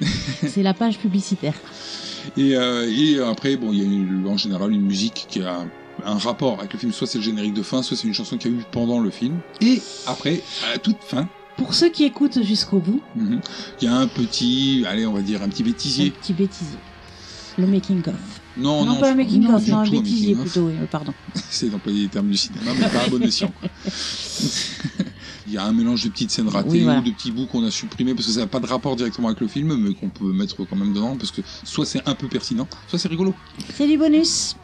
C'est 0.48 0.62
la 0.62 0.74
page 0.74 0.98
publicitaire. 0.98 1.54
Et, 2.36 2.56
euh, 2.56 2.88
et 2.90 3.18
après, 3.20 3.56
bon, 3.56 3.72
il 3.72 3.78
y 3.78 3.82
a 3.82 3.84
une- 3.84 4.26
en 4.26 4.36
général 4.36 4.72
une 4.72 4.82
musique 4.82 5.26
qui 5.28 5.40
a 5.42 5.64
un 6.04 6.18
rapport 6.18 6.58
avec 6.60 6.72
le 6.72 6.78
film. 6.78 6.92
Soit 6.92 7.06
c'est 7.06 7.18
le 7.18 7.24
générique 7.24 7.54
de 7.54 7.62
fin, 7.62 7.82
soit 7.82 7.96
c'est 7.96 8.06
une 8.08 8.14
chanson 8.14 8.36
qu'il 8.38 8.52
y 8.52 8.54
a 8.54 8.58
eu 8.58 8.64
pendant 8.72 8.98
le 9.00 9.10
film. 9.10 9.38
Et 9.60 9.80
après, 10.06 10.42
à 10.74 10.78
toute 10.78 11.02
fin, 11.02 11.28
Pour 11.56 11.74
ceux 11.74 11.90
qui 11.90 12.04
écoutent 12.04 12.42
jusqu'au 12.42 12.78
bout, 12.78 13.02
mhm, 13.14 13.40
il 13.80 13.84
y 13.84 13.88
a 13.88 13.94
un 13.94 14.06
petit, 14.06 14.84
allez, 14.88 15.04
on 15.06 15.12
va 15.12 15.20
dire 15.20 15.42
un 15.42 15.48
petit 15.48 15.62
un 15.62 15.66
bêtisier. 15.66 16.10
petit 16.10 16.32
bêtisier. 16.32 16.78
Le 17.58 17.66
making 17.66 18.00
of. 18.08 18.14
Non, 18.56 18.84
non, 18.84 18.94
non, 18.94 19.00
pas 19.00 19.10
un 19.12 19.14
making 19.14 19.46
of, 19.48 19.66
non, 19.68 19.78
un 19.80 19.90
bêtisier 19.90 20.34
plutôt, 20.34 20.62
oui, 20.68 20.72
euh, 20.80 20.86
pardon. 20.90 21.12
C'est 21.50 21.68
d'employer 21.68 22.02
les 22.04 22.08
termes 22.08 22.28
du 22.28 22.36
cinéma, 22.38 22.70
mais 22.78 22.88
pas 22.88 23.02
à 23.04 23.08
bon 23.08 23.22
escient. 23.22 23.52
Il 25.46 25.52
y 25.52 25.58
a 25.58 25.64
un 25.64 25.72
mélange 25.72 26.04
de 26.04 26.08
petites 26.10 26.30
scènes 26.30 26.48
ratées 26.48 26.68
Oui, 26.70 26.82
voilà. 26.82 27.00
ou 27.00 27.02
de 27.02 27.10
petits 27.10 27.30
bouts 27.32 27.46
qu'on 27.46 27.64
a 27.64 27.70
supprimés 27.70 28.14
parce 28.14 28.26
que 28.26 28.32
ça 28.32 28.40
n'a 28.40 28.46
pas 28.46 28.60
de 28.60 28.66
rapport 28.66 28.94
directement 28.96 29.28
avec 29.28 29.40
le 29.40 29.48
film, 29.48 29.74
mais 29.76 29.94
qu'on 29.94 30.08
peut 30.08 30.32
mettre 30.32 30.56
quand 30.64 30.76
même 30.76 30.92
dedans 30.92 31.16
parce 31.16 31.30
que 31.30 31.42
soit 31.64 31.86
c'est 31.86 32.06
un 32.08 32.14
peu 32.14 32.28
pertinent, 32.28 32.68
soit 32.88 32.98
c'est 32.98 33.08
rigolo. 33.08 33.34
C'est 33.74 33.86
du 33.86 33.98
bonus. 33.98 34.56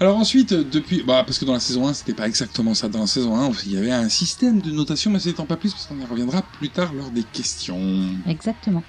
Alors 0.00 0.16
ensuite, 0.16 0.54
depuis, 0.54 1.02
bah 1.02 1.24
parce 1.26 1.38
que 1.40 1.44
dans 1.44 1.54
la 1.54 1.60
saison 1.60 1.88
1, 1.88 1.92
c'était 1.94 2.14
pas 2.14 2.28
exactement 2.28 2.72
ça. 2.72 2.88
Dans 2.88 3.00
la 3.00 3.08
saison 3.08 3.36
1, 3.36 3.50
il 3.66 3.72
y 3.72 3.76
avait 3.76 3.90
un 3.90 4.08
système 4.08 4.60
de 4.60 4.70
notation, 4.70 5.10
mais 5.10 5.18
c'était 5.18 5.42
pas 5.44 5.56
plus 5.56 5.72
parce 5.72 5.86
qu'on 5.86 5.98
y 5.98 6.04
reviendra 6.04 6.42
plus 6.42 6.68
tard 6.68 6.94
lors 6.94 7.10
des 7.10 7.24
questions. 7.24 7.80
Exactement. 8.26 8.84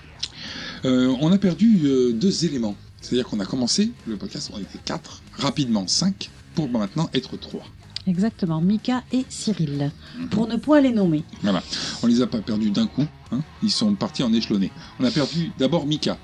Euh, 0.85 1.15
on 1.19 1.31
a 1.31 1.37
perdu 1.39 1.79
euh, 1.85 2.13
deux 2.13 2.45
éléments. 2.45 2.75
C'est-à-dire 3.01 3.25
qu'on 3.27 3.39
a 3.39 3.45
commencé 3.45 3.91
le 4.05 4.17
podcast, 4.17 4.51
on 4.53 4.59
était 4.59 4.77
quatre, 4.85 5.21
rapidement 5.37 5.87
cinq, 5.87 6.29
pour 6.53 6.69
maintenant 6.69 7.09
être 7.13 7.37
trois. 7.37 7.63
Exactement. 8.09 8.59
Mika 8.61 9.03
et 9.13 9.25
Cyril. 9.29 9.91
Pour 10.31 10.47
ne 10.47 10.55
point 10.57 10.81
les 10.81 10.91
nommer. 10.91 11.23
Voilà. 11.43 11.61
On 12.03 12.07
les 12.07 12.21
a 12.21 12.27
pas 12.27 12.39
perdus 12.39 12.71
d'un 12.71 12.87
coup. 12.87 13.05
hein. 13.31 13.41
Ils 13.63 13.71
sont 13.71 13.93
partis 13.95 14.23
en 14.23 14.33
échelonné. 14.33 14.71
On 14.99 15.03
a 15.05 15.11
perdu 15.11 15.51
d'abord 15.59 15.85
Mika, 15.85 16.17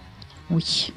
Oui. 0.50 0.92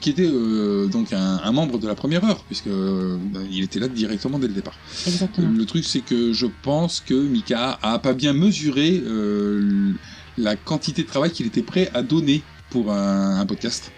qui 0.00 0.10
était 0.10 0.26
euh, 0.26 0.86
donc 0.86 1.12
un, 1.12 1.40
un 1.42 1.52
membre 1.52 1.78
de 1.78 1.86
la 1.86 1.94
première 1.94 2.24
heure, 2.24 2.42
puisque 2.44 2.66
euh, 2.68 3.18
il 3.50 3.62
était 3.62 3.78
là 3.80 3.88
directement 3.88 4.38
dès 4.38 4.48
le 4.48 4.54
départ. 4.54 4.76
Exactement. 5.06 5.50
Le 5.50 5.64
truc, 5.66 5.84
c'est 5.84 6.00
que 6.00 6.32
je 6.32 6.46
pense 6.62 7.00
que 7.00 7.14
Mika 7.14 7.78
a 7.82 7.98
pas 7.98 8.14
bien 8.14 8.32
mesuré 8.32 9.02
euh, 9.04 9.92
la 10.38 10.56
quantité 10.56 11.02
de 11.02 11.08
travail 11.08 11.30
qu'il 11.30 11.46
était 11.46 11.62
prêt 11.62 11.90
à 11.94 12.02
donner 12.02 12.42
pour 12.70 12.92
un, 12.92 13.38
un 13.40 13.46
podcast. 13.46 13.92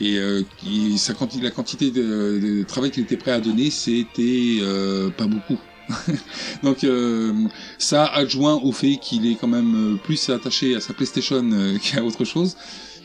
Et, 0.00 0.18
euh, 0.18 0.42
qui- 0.58 0.98
sa 0.98 1.12
quanti- 1.14 1.40
la 1.40 1.50
quantité 1.50 1.90
de, 1.90 2.40
de 2.42 2.62
travail 2.64 2.90
qu'il 2.90 3.02
était 3.04 3.16
prêt 3.16 3.30
à 3.32 3.40
donner, 3.40 3.70
c'était 3.70 4.58
euh, 4.60 5.10
pas 5.10 5.26
beaucoup. 5.26 5.58
Donc 6.62 6.82
euh, 6.84 7.32
ça 7.78 8.06
adjoint 8.06 8.54
au 8.54 8.72
fait 8.72 8.96
qu'il 8.96 9.26
est 9.26 9.34
quand 9.36 9.46
même 9.48 9.94
euh, 9.94 9.96
plus 9.96 10.30
attaché 10.30 10.74
à 10.74 10.80
sa 10.80 10.94
PlayStation 10.94 11.42
qu'à 11.82 12.02
autre 12.02 12.24
chose. 12.24 12.56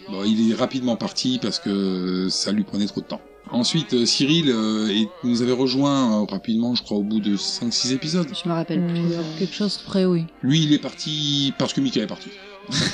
Bon, 0.10 0.24
il 0.24 0.50
est 0.51 0.55
rapidement 0.55 0.96
parti 0.96 1.38
parce 1.41 1.60
que 1.60 2.27
ça 2.29 2.51
lui 2.51 2.63
prenait 2.63 2.88
trop 2.88 3.01
de 3.01 3.05
temps. 3.05 3.22
Ensuite, 3.51 4.05
Cyril 4.05 4.50
euh, 4.50 4.88
est- 4.89 5.10
nous 5.24 5.41
avait 5.41 5.51
rejoint 5.51 6.22
euh, 6.22 6.25
rapidement, 6.25 6.74
je 6.75 6.81
crois, 6.84 6.98
au 6.98 7.03
bout 7.03 7.19
de 7.19 7.36
5-6 7.36 7.93
épisodes. 7.93 8.27
Je 8.43 8.48
me 8.50 8.53
rappelle 8.53 8.86
plus. 8.88 9.00
Euh, 9.13 9.22
quelque 9.38 9.53
chose 9.55 9.77
près, 9.77 10.05
oui. 10.05 10.25
Lui, 10.41 10.63
il 10.63 10.74
est 10.74 10.79
parti 10.79 11.53
parce 11.60 11.74
que 11.74 11.81
Mika 11.81 12.01
est 12.01 12.08
parti. 12.08 12.29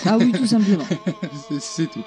Ah 0.05 0.17
oui, 0.17 0.31
tout 0.31 0.45
simplement. 0.47 0.85
C'est 1.59 1.89
tout. 1.91 2.03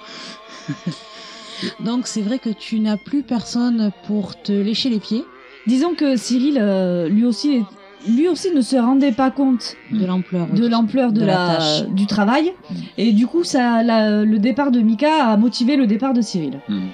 Donc 1.84 2.06
c'est 2.06 2.22
vrai 2.22 2.38
que 2.38 2.50
tu 2.50 2.80
n'as 2.80 2.96
plus 2.96 3.22
personne 3.22 3.90
pour 4.06 4.40
te 4.42 4.52
lécher 4.52 4.88
les 4.90 5.00
pieds 5.00 5.24
Disons 5.66 5.94
que 5.94 6.16
Cyril, 6.16 6.56
euh, 6.58 7.08
lui 7.08 7.26
aussi, 7.26 7.62
lui 8.08 8.26
aussi 8.26 8.50
ne 8.54 8.62
se 8.62 8.76
rendait 8.76 9.12
pas 9.12 9.30
compte 9.30 9.74
de 9.92 10.06
l'ampleur. 10.06 10.46
oui. 10.50 10.58
de 10.60 10.66
l'ampleur 10.66 11.12
de, 11.12 11.20
De 11.20 11.26
la 11.26 11.34
la, 11.46 11.56
tâche. 11.56 11.82
du 11.90 12.06
travail, 12.06 12.54
et 12.96 13.12
du 13.12 13.26
coup, 13.26 13.44
ça, 13.44 13.82
la- 13.82 14.24
le 14.24 14.38
départ 14.38 14.70
de 14.70 14.80
Mika 14.80 15.26
a 15.26 15.36
motivé 15.36 15.76
le 15.76 15.86
départ 15.86 16.14
de 16.14 16.22
Cyril. 16.22 16.60
Hmm. 16.70 16.86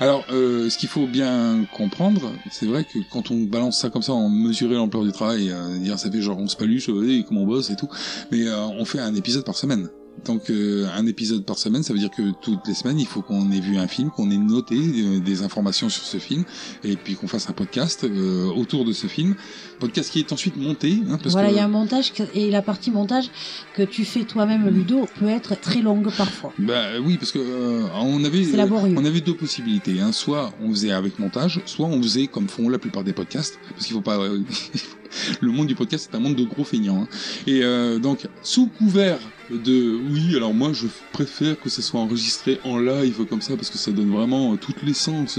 Alors, 0.00 0.24
euh, 0.32 0.70
ce 0.70 0.78
qu'il 0.78 0.88
faut 0.88 1.06
bien 1.08 1.64
comprendre, 1.76 2.30
c'est 2.52 2.66
vrai 2.66 2.84
que 2.84 2.98
quand 3.10 3.32
on 3.32 3.42
balance 3.44 3.80
ça 3.80 3.90
comme 3.90 4.02
ça, 4.02 4.12
en 4.12 4.28
mesurer 4.28 4.76
l'ampleur 4.76 5.02
du 5.02 5.10
travail, 5.10 5.50
euh, 5.50 5.78
dire 5.78 5.98
ça 5.98 6.08
fait 6.08 6.20
genre 6.20 6.38
on 6.38 6.46
se 6.46 6.56
paluche, 6.56 6.88
euh, 6.90 7.22
comment 7.26 7.40
on 7.42 7.46
bosse 7.46 7.70
et 7.70 7.76
tout, 7.76 7.88
mais 8.30 8.46
euh, 8.46 8.56
on 8.78 8.84
fait 8.84 9.00
un 9.00 9.14
épisode 9.16 9.44
par 9.44 9.56
semaine. 9.56 9.88
Donc 10.24 10.48
euh, 10.50 10.88
un 10.94 11.06
épisode 11.06 11.44
par 11.44 11.58
semaine, 11.58 11.82
ça 11.82 11.92
veut 11.92 11.98
dire 11.98 12.10
que 12.10 12.32
toutes 12.40 12.66
les 12.66 12.74
semaines, 12.74 12.98
il 12.98 13.06
faut 13.06 13.22
qu'on 13.22 13.50
ait 13.50 13.60
vu 13.60 13.76
un 13.76 13.88
film, 13.88 14.10
qu'on 14.10 14.30
ait 14.30 14.38
noté 14.38 14.76
euh, 14.76 15.20
des 15.20 15.42
informations 15.42 15.88
sur 15.88 16.04
ce 16.04 16.18
film, 16.18 16.44
et 16.82 16.96
puis 16.96 17.14
qu'on 17.14 17.26
fasse 17.26 17.50
un 17.50 17.52
podcast 17.52 18.04
euh, 18.04 18.46
autour 18.46 18.84
de 18.84 18.92
ce 18.92 19.06
film. 19.06 19.34
Podcast 19.84 20.10
qui 20.10 20.18
est 20.20 20.32
ensuite 20.32 20.56
monté, 20.56 20.98
hein, 21.08 21.18
parce 21.22 21.32
Voilà, 21.32 21.48
que 21.48 21.54
il 21.54 21.56
y 21.56 21.60
a 21.60 21.64
un 21.64 21.68
montage 21.68 22.12
que- 22.12 22.22
et 22.34 22.50
la 22.50 22.62
partie 22.62 22.90
montage 22.90 23.26
que 23.74 23.82
tu 23.82 24.04
fais 24.04 24.24
toi-même, 24.24 24.68
Ludo, 24.68 25.06
peut 25.18 25.28
être 25.28 25.60
très 25.60 25.82
longue 25.82 26.10
parfois. 26.16 26.52
Bah 26.58 26.84
oui, 27.04 27.16
parce 27.18 27.32
que 27.32 27.38
euh, 27.38 27.82
on 28.00 28.24
avait 28.24 28.42
laborieux. 28.56 28.94
on 28.98 29.04
avait 29.04 29.20
deux 29.20 29.34
possibilités. 29.34 30.00
Hein. 30.00 30.12
Soit 30.12 30.52
on 30.62 30.70
faisait 30.70 30.92
avec 30.92 31.18
montage, 31.18 31.60
soit 31.66 31.86
on 31.86 32.00
faisait 32.02 32.26
comme 32.28 32.48
font 32.48 32.68
la 32.68 32.78
plupart 32.78 33.04
des 33.04 33.12
podcasts, 33.12 33.58
parce 33.74 33.84
qu'il 33.86 33.94
faut 33.94 34.00
pas. 34.00 34.18
euh, 34.18 34.40
le 35.40 35.50
monde 35.52 35.66
du 35.68 35.74
podcast 35.74 36.08
c'est 36.10 36.16
un 36.16 36.20
monde 36.20 36.34
de 36.36 36.44
gros 36.44 36.64
feignants. 36.64 37.02
hein. 37.02 37.08
Et 37.46 37.62
euh, 37.62 37.98
donc 37.98 38.26
sous 38.42 38.66
couvert 38.66 39.18
de 39.50 39.98
oui, 40.10 40.34
alors 40.36 40.54
moi 40.54 40.72
je 40.72 40.86
préfère 41.12 41.60
que 41.60 41.68
ça 41.68 41.82
soit 41.82 42.00
enregistré 42.00 42.58
en 42.64 42.78
live 42.78 43.24
comme 43.28 43.42
ça 43.42 43.54
parce 43.56 43.68
que 43.68 43.76
ça 43.76 43.92
donne 43.92 44.10
vraiment 44.10 44.56
toute 44.56 44.82
l'essence. 44.82 45.38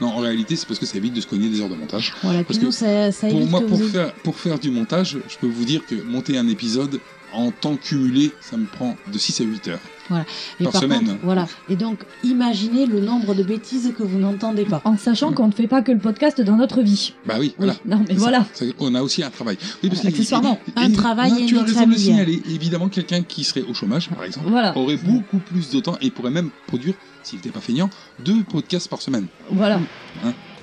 Non, 0.00 0.08
en 0.08 0.16
réalité 0.18 0.56
c'est 0.56 0.66
parce 0.66 0.80
que 0.80 0.86
ça 0.86 0.96
évite 0.98 1.14
de 1.14 1.20
se 1.20 1.26
cogner 1.28 1.48
des 1.48 1.60
heures 1.60 1.68
de 1.68 1.76
montage. 1.76 2.12
Voilà, 2.24 2.42
Parce 2.42 2.58
que 2.58 2.70
ça, 2.72 3.12
ça 3.12 3.28
Pour 3.28 3.38
évite 3.38 3.50
moi, 3.50 3.60
que 3.60 3.66
pour 3.66 3.78
faire, 3.88 4.12
pour 4.14 4.36
faire 4.38 4.58
du 4.58 4.70
montage, 4.70 5.18
je 5.28 5.36
peux 5.38 5.46
vous 5.48 5.64
dire 5.64 5.84
que 5.86 5.94
monter 6.02 6.36
un 6.38 6.48
épisode 6.48 7.00
en 7.32 7.50
temps 7.50 7.76
cumulé, 7.76 8.30
ça 8.40 8.56
me 8.56 8.64
prend 8.64 8.96
de 9.12 9.18
6 9.18 9.40
à 9.40 9.44
8 9.44 9.68
heures. 9.68 9.80
Et 10.60 10.64
par 10.64 10.72
par 10.74 10.82
semaine. 10.82 11.00
contre, 11.00 11.18
voilà. 11.24 11.48
Et 11.68 11.74
donc, 11.76 11.98
imaginez 12.22 12.84
le 12.86 13.00
nombre 13.00 13.34
de 13.34 13.42
bêtises 13.42 13.92
que 13.96 14.02
vous 14.04 14.18
n'entendez 14.18 14.64
pas. 14.66 14.82
En 14.84 14.96
sachant 14.98 15.32
qu'on 15.32 15.48
ne 15.48 15.52
fait 15.52 15.66
pas 15.66 15.80
que 15.82 15.90
le 15.90 15.98
podcast 15.98 16.40
dans 16.42 16.56
notre 16.56 16.82
vie. 16.82 17.14
Bah 17.26 17.36
oui, 17.40 17.54
voilà. 17.56 17.74
Non, 17.86 18.04
mais 18.06 18.14
Ça- 18.14 18.20
voilà. 18.20 18.46
ça- 18.52 18.66
on 18.78 18.94
a 18.94 19.02
aussi 19.02 19.22
un 19.24 19.30
travail. 19.30 19.56
Oui, 19.82 19.88
parce 19.88 20.02
que- 20.02 20.08
Accessoirement, 20.08 20.60
un 20.76 20.90
travail 20.92 21.30
non, 21.32 21.38
et 21.38 21.46
tu 21.46 21.54
une 21.54 21.60
as 21.60 21.64
raison 21.64 21.86
de 21.86 21.90
le 21.92 21.96
signaler. 21.96 22.42
Évidemment, 22.50 22.88
quelqu'un 22.88 23.22
qui 23.22 23.42
serait 23.44 23.62
au 23.62 23.72
chômage, 23.74 24.10
par 24.10 24.22
exemple, 24.24 24.48
Voilà. 24.50 24.76
aurait 24.76 24.98
beaucoup 24.98 25.38
plus 25.38 25.70
de 25.70 25.80
temps 25.80 25.96
et 26.02 26.10
pourrait 26.10 26.30
même 26.30 26.50
produire, 26.68 26.94
s'il 27.24 27.38
n'était 27.38 27.50
pas 27.50 27.60
feignant, 27.60 27.88
deux 28.24 28.44
podcasts 28.44 28.88
par 28.88 29.00
semaine. 29.02 29.26
Voilà. 29.50 29.80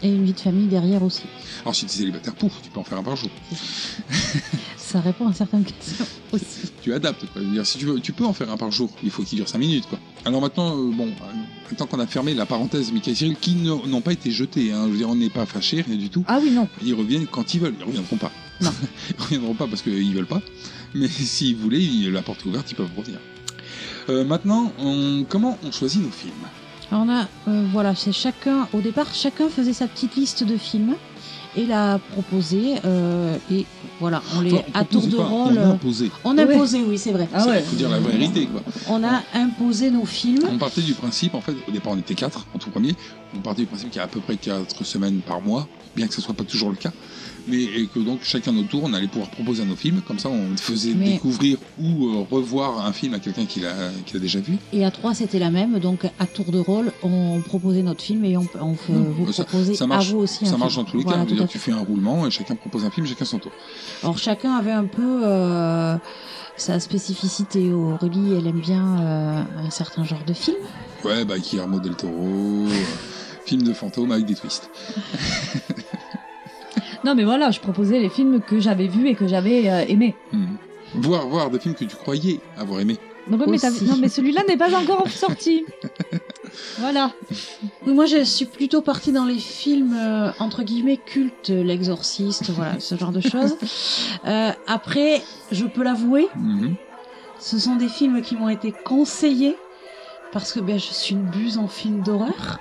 Et 0.03 0.09
une 0.09 0.25
vie 0.25 0.33
de 0.33 0.39
famille 0.39 0.67
derrière 0.67 1.03
aussi. 1.03 1.21
Alors, 1.61 1.75
si 1.75 1.85
tu 1.85 1.91
es 1.91 1.95
célibataire, 1.97 2.33
pouf, 2.33 2.53
tu 2.63 2.69
peux 2.71 2.79
en 2.79 2.83
faire 2.83 2.97
un 2.97 3.03
par 3.03 3.15
jour. 3.15 3.29
Ça 4.77 4.99
répond 4.99 5.27
à 5.29 5.33
certaines 5.33 5.63
questions 5.63 6.05
aussi. 6.33 6.71
Tu 6.81 6.93
adaptes, 6.93 7.25
quoi. 7.31 7.41
Dire, 7.41 7.65
si 7.65 7.77
tu 7.77 7.85
veux, 7.85 7.99
tu 7.99 8.11
peux 8.11 8.25
en 8.25 8.33
faire 8.33 8.49
un 8.51 8.57
par 8.57 8.71
jour. 8.71 8.89
Il 9.03 9.09
faut 9.11 9.23
qu'il 9.23 9.37
dure 9.37 9.47
5 9.47 9.57
minutes, 9.59 9.85
quoi. 9.87 9.99
Alors 10.25 10.41
maintenant, 10.41 10.75
euh, 10.77 10.91
bon, 10.91 11.07
euh, 11.07 11.33
maintenant 11.69 11.85
qu'on 11.85 11.99
a 11.99 12.07
fermé 12.07 12.33
la 12.33 12.45
parenthèse 12.45 12.91
Mika 12.91 13.11
et 13.11 13.15
Cyril, 13.15 13.35
qui 13.39 13.55
ne- 13.55 13.87
n'ont 13.87 14.01
pas 14.01 14.11
été 14.11 14.31
jetés, 14.31 14.71
hein. 14.73 14.85
Je 14.87 14.91
veux 14.91 14.97
dire, 14.97 15.09
on 15.09 15.15
n'est 15.15 15.29
pas 15.29 15.45
fâchés, 15.45 15.81
rien 15.81 15.95
du 15.95 16.09
tout. 16.09 16.25
Ah 16.27 16.39
oui, 16.41 16.51
non. 16.51 16.67
Ils 16.83 16.93
reviennent 16.93 17.27
quand 17.27 17.53
ils 17.53 17.61
veulent. 17.61 17.75
Ils 17.79 17.85
reviendront 17.85 18.17
pas. 18.17 18.31
Non. 18.59 18.71
ils 19.17 19.21
reviendront 19.23 19.53
pas 19.53 19.67
parce 19.67 19.81
qu'ils 19.81 20.13
veulent 20.13 20.25
pas. 20.25 20.41
Mais 20.93 21.07
s'ils 21.09 21.55
voulaient, 21.55 21.87
la 22.11 22.21
porte 22.21 22.41
est 22.45 22.49
ouverte, 22.49 22.69
ils 22.71 22.75
peuvent 22.75 22.89
revenir. 22.97 23.19
Euh, 24.09 24.25
maintenant, 24.25 24.73
on- 24.79 25.23
comment 25.29 25.57
on 25.63 25.71
choisit 25.71 26.01
nos 26.01 26.09
films? 26.11 26.33
On 26.91 27.09
a, 27.09 27.27
euh, 27.47 27.65
voilà, 27.71 27.95
c'est 27.95 28.11
chacun, 28.11 28.67
au 28.73 28.81
départ, 28.81 29.13
chacun 29.13 29.49
faisait 29.49 29.73
sa 29.73 29.87
petite 29.87 30.15
liste 30.15 30.43
de 30.43 30.57
films 30.57 30.95
et 31.55 31.65
l'a 31.65 31.99
proposé. 32.13 32.75
euh, 32.85 33.35
et 33.51 33.65
voilà, 33.99 34.21
on 34.35 34.41
les, 34.41 34.55
à 34.73 34.83
tour 34.83 35.05
de 35.05 35.15
pas, 35.15 35.23
rôle. 35.25 35.53
On 35.53 35.57
a 35.57 35.59
euh, 35.67 35.71
imposé. 35.73 36.11
On 36.23 36.37
a 36.37 36.45
Ouais. 36.45 36.55
imposé, 36.55 36.81
oui, 36.83 36.97
c'est 36.97 37.11
vrai. 37.11 37.27
Ah 37.33 37.45
ouais. 37.47 37.61
faut 37.61 37.75
dire 37.75 37.89
la 37.89 37.99
vérité, 37.99 38.47
quoi. 38.47 38.61
On 38.89 39.03
a 39.03 39.21
imposé 39.33 39.91
nos 39.91 40.05
films. 40.05 40.43
On 40.49 40.57
partait 40.57 40.81
du 40.81 40.93
principe, 40.93 41.35
en 41.35 41.41
fait, 41.41 41.53
au 41.67 41.71
départ 41.71 41.93
on 41.93 41.97
était 41.97 42.15
quatre 42.15 42.47
en 42.55 42.57
tout 42.57 42.69
premier, 42.71 42.95
on 43.35 43.39
partait 43.39 43.61
du 43.61 43.67
principe 43.67 43.89
qu'il 43.89 43.97
y 43.97 44.01
a 44.01 44.05
à 44.05 44.07
peu 44.07 44.19
près 44.21 44.37
quatre 44.37 44.83
semaines 44.85 45.19
par 45.21 45.41
mois, 45.41 45.67
bien 45.95 46.07
que 46.07 46.13
ce 46.13 46.21
soit 46.21 46.33
pas 46.33 46.43
toujours 46.45 46.69
le 46.69 46.77
cas, 46.77 46.91
mais 47.47 47.63
et 47.63 47.87
que 47.87 47.99
donc 47.99 48.19
chacun 48.23 48.51
notre 48.51 48.69
tour 48.69 48.81
on 48.83 48.93
allait 48.93 49.07
pouvoir 49.07 49.29
proposer 49.29 49.63
nos 49.65 49.75
films, 49.75 50.01
comme 50.07 50.19
ça 50.19 50.29
on 50.29 50.55
faisait 50.57 50.93
Mais- 50.93 51.13
découvrir 51.13 51.57
ou 51.79 52.07
euh, 52.07 52.25
revoir 52.29 52.85
un 52.85 52.93
film 52.93 53.13
à 53.13 53.19
quelqu'un 53.19 53.45
qui 53.45 53.59
l'a 53.61 53.73
qui 54.05 54.19
déjà 54.19 54.39
vu. 54.39 54.57
Et 54.73 54.85
à 54.85 54.91
trois, 54.91 55.13
c'était 55.13 55.39
la 55.39 55.49
même. 55.51 55.79
Donc, 55.79 56.05
à 56.19 56.25
tour 56.25 56.51
de 56.51 56.59
rôle, 56.59 56.91
on 57.03 57.41
proposait 57.41 57.81
notre 57.83 58.01
film 58.03 58.23
et 58.25 58.37
on, 58.37 58.47
on 58.59 58.73
peut 58.75 58.93
Mmh. 58.93 59.13
vous 59.17 59.31
Ça- 59.31 59.43
proposer 59.45 59.75
ça 59.75 59.87
marche- 59.87 60.09
à 60.09 60.11
vous 60.13 60.19
aussi 60.19 60.45
Ça 60.45 60.55
un 60.55 60.57
marche 60.57 60.73
film. 60.73 60.85
dans 60.85 60.91
tous 60.91 60.97
les 60.97 61.03
Voilà, 61.03 61.19
cas, 61.19 61.25
tout 61.25 61.33
à 61.33 61.37
dire, 61.37 61.47
tu 61.47 61.59
fais 61.59 61.71
un 61.71 61.79
roulement 61.79 62.25
et 62.27 62.31
chacun 62.31 62.55
propose 62.55 62.83
un 62.85 62.91
film, 62.91 63.07
chacun 63.07 63.25
son 63.25 63.39
tour. 63.39 63.51
Alors 64.03 64.17
chacun 64.17 64.53
avait 64.55 64.71
un 64.71 64.85
peu 64.85 65.21
euh, 65.25 65.95
sa 66.57 66.79
spécificité. 66.79 67.71
Aurélie, 67.71 68.33
elle 68.37 68.47
aime 68.47 68.59
bien 68.59 68.99
euh, 68.99 69.43
un 69.65 69.69
certain 69.69 70.03
genre 70.03 70.23
de 70.25 70.33
film. 70.33 70.57
Ouais, 71.03 71.25
bah 71.25 71.39
Guillermo 71.39 71.79
del 71.79 71.95
Toro, 71.95 72.67
film 73.45 73.63
de 73.63 73.73
fantôme 73.73 74.11
avec 74.11 74.25
des 74.25 74.35
twists. 74.35 74.69
Non, 77.03 77.15
mais 77.15 77.23
voilà, 77.23 77.51
je 77.51 77.59
proposais 77.59 77.99
les 77.99 78.09
films 78.09 78.41
que 78.41 78.59
j'avais 78.59 78.87
vus 78.87 79.07
et 79.07 79.15
que 79.15 79.27
j'avais 79.27 79.69
euh, 79.69 79.85
aimés. 79.87 80.15
Hmm. 80.31 80.45
Voir, 80.95 81.27
voir 81.27 81.49
des 81.49 81.59
films 81.59 81.75
que 81.75 81.85
tu 81.85 81.95
croyais 81.95 82.39
avoir 82.57 82.79
aimés. 82.81 82.97
Mais 83.27 83.37
non, 83.37 83.97
mais 83.99 84.09
celui-là 84.09 84.41
n'est 84.47 84.57
pas 84.57 84.73
encore 84.75 85.07
sorti. 85.25 85.63
voilà. 86.79 87.11
Moi, 87.85 88.05
je 88.07 88.23
suis 88.23 88.45
plutôt 88.45 88.81
partie 88.81 89.11
dans 89.11 89.25
les 89.25 89.37
films 89.37 89.95
euh, 89.95 90.31
entre 90.39 90.63
guillemets 90.63 90.97
cultes, 90.97 91.49
l'exorciste, 91.49 92.49
voilà, 92.49 92.79
ce 92.79 92.95
genre 92.95 93.11
de 93.11 93.21
choses. 93.21 93.55
Euh, 94.25 94.51
après, 94.67 95.21
je 95.51 95.65
peux 95.65 95.83
l'avouer, 95.83 96.27
Mhm. 96.35 96.75
ce 97.39 97.57
sont 97.57 97.75
des 97.75 97.87
films 97.87 98.21
qui 98.21 98.35
m'ont 98.35 98.49
été 98.49 98.71
conseillés 98.71 99.55
parce 100.31 100.53
que 100.53 100.59
ben, 100.59 100.79
je 100.79 100.93
suis 100.93 101.15
une 101.15 101.23
buse 101.25 101.57
en 101.57 101.67
film 101.67 102.01
d'horreur. 102.01 102.59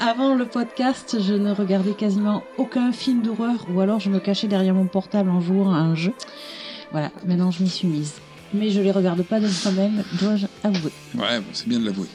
Avant 0.00 0.34
le 0.34 0.46
podcast, 0.46 1.16
je 1.20 1.34
ne 1.34 1.52
regardais 1.52 1.92
quasiment 1.92 2.42
aucun 2.58 2.92
film 2.92 3.22
d'horreur 3.22 3.66
ou 3.72 3.80
alors 3.80 4.00
je 4.00 4.10
me 4.10 4.18
cachais 4.18 4.48
derrière 4.48 4.74
mon 4.74 4.86
portable 4.86 5.30
en 5.30 5.40
jouant 5.40 5.72
à 5.72 5.78
un 5.78 5.94
jeu. 5.94 6.12
Voilà, 6.92 7.10
maintenant 7.26 7.50
je 7.50 7.62
m'y 7.62 7.68
suis 7.70 7.88
mise. 7.88 8.14
Mais 8.52 8.70
je 8.70 8.80
les 8.80 8.92
regarde 8.92 9.22
pas 9.22 9.40
de 9.40 9.48
moi-même, 9.64 10.04
dois-je 10.20 10.46
avouer. 10.62 10.92
Ouais, 11.16 11.40
bon, 11.40 11.46
c'est 11.52 11.66
bien 11.68 11.80
de 11.80 11.86
l'avouer. 11.86 12.08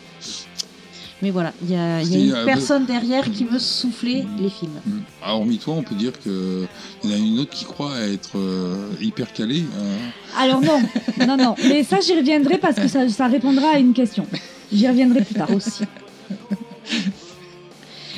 Mais 1.21 1.31
voilà, 1.31 1.51
il 1.61 1.71
y 1.71 1.75
a, 1.75 2.01
y 2.01 2.27
une 2.27 2.33
euh, 2.33 2.45
personne 2.45 2.85
derrière 2.85 3.29
qui 3.29 3.43
me 3.43 3.59
soufflait 3.59 4.25
les 4.39 4.49
films. 4.49 4.79
Mm. 4.85 4.99
Ah, 5.21 5.35
hormis 5.35 5.57
toi, 5.57 5.73
on 5.77 5.83
peut 5.83 5.95
dire 5.95 6.13
que 6.13 6.65
il 7.03 7.09
y 7.09 7.13
en 7.13 7.17
a 7.17 7.19
une 7.19 7.39
autre 7.39 7.49
qui 7.49 7.65
croit 7.65 7.99
être 7.99 8.38
euh, 8.38 8.89
hyper 9.01 9.33
calée. 9.33 9.65
euh, 9.77 9.97
Alors 10.38 10.61
non, 10.61 10.81
non, 11.27 11.35
non. 11.35 11.55
Mais 11.67 11.83
ça, 11.83 11.99
j'y 11.99 12.15
reviendrai 12.15 12.57
parce 12.57 12.77
que 12.77 12.88
ça, 12.88 13.09
ça 13.09 13.27
répondra 13.27 13.71
à 13.75 13.79
une 13.79 13.91
question. 13.91 14.25
J'y 14.71 14.88
reviendrai 14.88 15.21
plus 15.23 15.33
tard 15.35 15.51
aussi. 15.51 15.83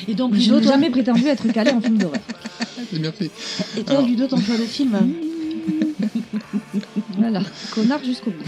Et 0.08 0.16
donc, 0.16 0.34
Je 0.34 0.40
Ludo, 0.40 0.56
n'ai 0.56 0.62
toi, 0.64 0.72
jamais 0.74 0.90
prétendu 0.90 1.26
être 1.28 1.48
calé 1.52 1.72
en 1.72 1.80
film 1.82 1.98
d'horreur. 1.98 2.20
c'est 2.92 3.00
bien 3.00 3.12
fait. 3.12 3.30
et 3.78 3.84
toi, 3.84 3.98
Alors- 3.98 4.08
Ludo, 4.08 4.28
ton 4.28 4.38
choix 4.42 4.58
de 4.58 4.64
film 4.64 4.98
Voilà, 7.18 7.42
connard 7.74 8.04
jusqu'au 8.04 8.32
bout. 8.32 8.44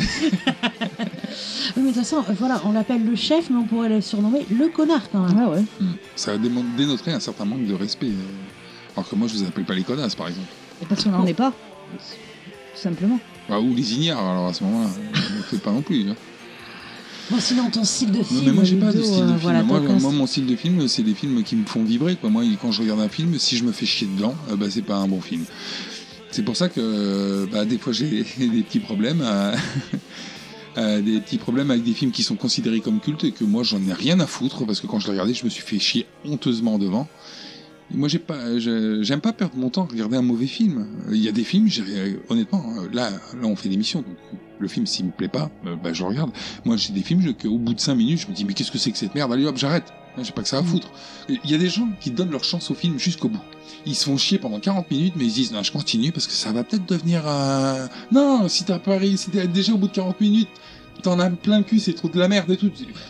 Oui, 1.76 1.78
mais 1.78 1.82
de 1.84 1.88
toute 1.88 1.96
façon, 1.96 2.18
euh, 2.18 2.34
voilà, 2.38 2.62
on 2.66 2.72
l'appelle 2.72 3.06
le 3.06 3.16
chef, 3.16 3.50
mais 3.50 3.58
on 3.58 3.64
pourrait 3.66 3.90
le 3.90 4.02
surnommer 4.02 4.46
le 4.52 4.68
connard 4.70 5.10
quand 5.12 5.20
même. 5.28 5.40
Ah 5.46 5.50
ouais. 5.50 5.64
Mm. 5.80 5.92
Ça 6.16 6.38
démon- 6.38 6.66
dénoterait 6.78 7.14
un 7.14 7.20
certain 7.20 7.46
manque 7.46 7.66
de 7.66 7.74
respect. 7.74 8.08
euh. 8.08 8.96
Alors 8.96 9.10
que 9.10 9.16
moi, 9.16 9.28
je 9.28 9.36
vous 9.38 9.44
appelle 9.44 9.64
pas 9.66 9.74
les 9.76 9.84
connasses, 9.84 10.16
par 10.16 10.28
exemple. 10.28 10.48
Et 10.82 10.86
parce 10.86 11.04
qu'on 11.04 11.12
n'en 11.12 11.26
est 11.26 11.34
pas. 11.34 11.52
Tout 11.52 12.80
simplement. 12.82 13.20
Ah, 13.50 13.60
ou 13.60 13.74
les 13.76 13.94
ignares, 13.94 14.20
alors 14.20 14.48
à 14.48 14.54
ce 14.54 14.64
moment-là, 14.64 14.90
ne 15.32 15.38
le 15.38 15.44
faites 15.44 15.62
pas 15.62 15.72
non 15.72 15.82
plus. 15.82 16.10
hein. 16.10 16.16
Bon, 17.32 17.40
sinon, 17.40 17.70
ton 17.70 17.84
style 17.84 18.12
de 18.12 18.18
Non, 18.20 18.24
film. 18.24 18.42
mais 18.46 18.52
moi 18.52 18.64
j'ai 18.64 18.76
pas 18.76 18.92
de 18.92 19.02
style 19.02 19.16
de 19.16 19.22
euh, 19.24 19.28
film. 19.28 19.38
voilà, 19.40 19.64
moi, 19.64 19.80
mon 20.12 20.28
style 20.28 20.46
de 20.46 20.56
film, 20.56 20.88
c'est 20.88 21.04
des 21.04 21.14
films 21.14 21.42
qui 21.44 21.56
me 21.56 21.66
font 21.66 21.84
vibrer. 21.84 22.16
Quoi. 22.16 22.30
Moi, 22.30 22.44
quand 22.62 22.72
je 22.72 22.82
regarde 22.82 23.00
un 23.00 23.10
film, 23.10 23.38
si 23.40 23.56
je 23.58 23.64
me 23.64 23.72
fais 23.72 23.86
chier 23.86 24.08
dedans, 24.08 24.36
euh, 24.52 24.56
bah, 24.56 24.66
c'est 24.70 24.82
pas 24.82 24.96
un 24.98 25.08
bon 25.08 25.22
film. 25.22 25.46
C'est 26.32 26.44
pour 26.44 26.58
ça 26.58 26.68
que 26.68 26.80
euh, 26.82 27.46
bah, 27.52 27.64
des 27.66 27.78
fois 27.78 27.94
j'ai 27.94 28.06
des 28.38 28.62
petits 28.64 28.80
problèmes. 28.80 29.22
à- 29.22 29.54
à 30.76 31.00
des 31.02 31.20
petits 31.20 31.38
problèmes 31.38 31.70
avec 31.70 31.84
des 31.84 31.94
films 31.94 32.10
qui 32.12 32.24
sont 32.24 32.36
considérés 32.36 32.80
comme 32.80 33.00
cultes 33.00 33.24
et 33.26 33.32
que 33.32 33.44
moi 33.44 33.62
j'en 33.62 33.78
ai 33.88 33.94
rien 33.94 34.20
à 34.20 34.26
foutre 34.26 34.66
parce 34.66 34.80
que 34.80 34.88
quand 34.88 34.98
je 35.00 35.06
l'ai 35.06 35.12
regardé, 35.12 35.36
je 35.36 35.46
me 35.46 35.50
suis 35.52 35.62
fait 35.62 35.78
chier 35.78 36.08
honteusement 36.26 36.80
devant. 36.80 37.08
Moi, 37.92 38.08
j'ai 38.10 38.20
pas, 38.20 38.58
j'aime 38.60 39.22
pas 39.22 39.34
perdre 39.34 39.56
mon 39.56 39.70
temps 39.70 39.84
à 39.84 39.88
regarder 39.88 40.18
un 40.18 40.22
mauvais 40.22 40.48
film. 40.48 40.88
Il 41.12 41.18
y 41.18 41.28
a 41.28 41.32
des 41.32 41.44
films, 41.44 41.70
honnêtement, 42.30 42.64
euh, 42.78 42.88
là, 42.92 43.12
là, 43.12 43.44
on 43.44 43.56
fait 43.56 43.70
l'émission, 43.70 44.00
donc 44.02 44.16
le 44.60 44.68
film, 44.68 44.86
s'il 44.88 45.06
me 45.06 45.12
plaît 45.12 45.28
pas, 45.28 45.52
euh, 45.68 45.76
bah, 45.76 45.94
je 45.94 46.04
regarde. 46.04 46.32
Moi, 46.66 46.78
j'ai 46.78 46.94
des 46.94 47.02
films 47.02 47.34
qu'au 47.34 47.58
bout 47.58 47.74
de 47.74 47.80
5 47.80 47.96
minutes, 47.96 48.20
je 48.22 48.28
me 48.28 48.34
dis, 48.34 48.46
mais 48.46 48.54
qu'est-ce 48.54 48.72
que 48.72 48.78
c'est 48.78 48.92
que 48.92 48.98
cette 48.98 49.14
merde? 49.14 49.32
Allez 49.32 49.46
hop, 49.46 49.58
j'arrête. 49.58 49.86
J'ai 50.22 50.32
pas 50.32 50.44
que 50.44 50.48
ça 50.48 50.60
à 50.60 50.64
foutre. 50.64 50.92
Il 51.28 51.50
y 51.50 51.56
a 51.56 51.58
des 51.58 51.70
gens 51.70 51.90
qui 52.00 52.12
donnent 52.12 52.30
leur 52.30 52.44
chance 52.44 52.70
au 52.70 52.76
film 52.76 53.00
jusqu'au 53.00 53.30
bout. 53.30 53.42
Ils 53.88 53.96
se 53.96 54.06
font 54.06 54.16
chier 54.16 54.38
pendant 54.38 54.60
40 54.60 54.92
minutes, 54.92 55.14
mais 55.18 55.26
ils 55.26 55.32
se 55.32 55.36
disent, 55.36 55.52
non, 55.52 55.64
je 55.64 55.72
continue 55.72 56.12
parce 56.12 56.28
que 56.28 56.34
ça 56.34 56.52
va 56.52 56.64
peut-être 56.64 56.86
devenir. 56.86 57.24
euh, 57.26 57.88
Non, 58.12 58.48
si 58.48 58.64
t'as 58.64 58.78
pas 58.78 59.00
si 59.18 59.30
déjà 59.32 59.74
au 59.74 59.78
bout 59.78 59.88
de 59.88 59.94
40 59.94 60.22
minutes, 60.22 60.50
t'en 61.02 61.20
as 61.20 61.30
plein 61.30 61.58
le 61.58 61.64
cul, 61.64 61.80
c'est 61.80 61.94
trop 61.94 62.08
de 62.08 62.18
la 62.20 62.28
merde 62.28 62.50
et 62.52 62.58
tout. 62.58 62.70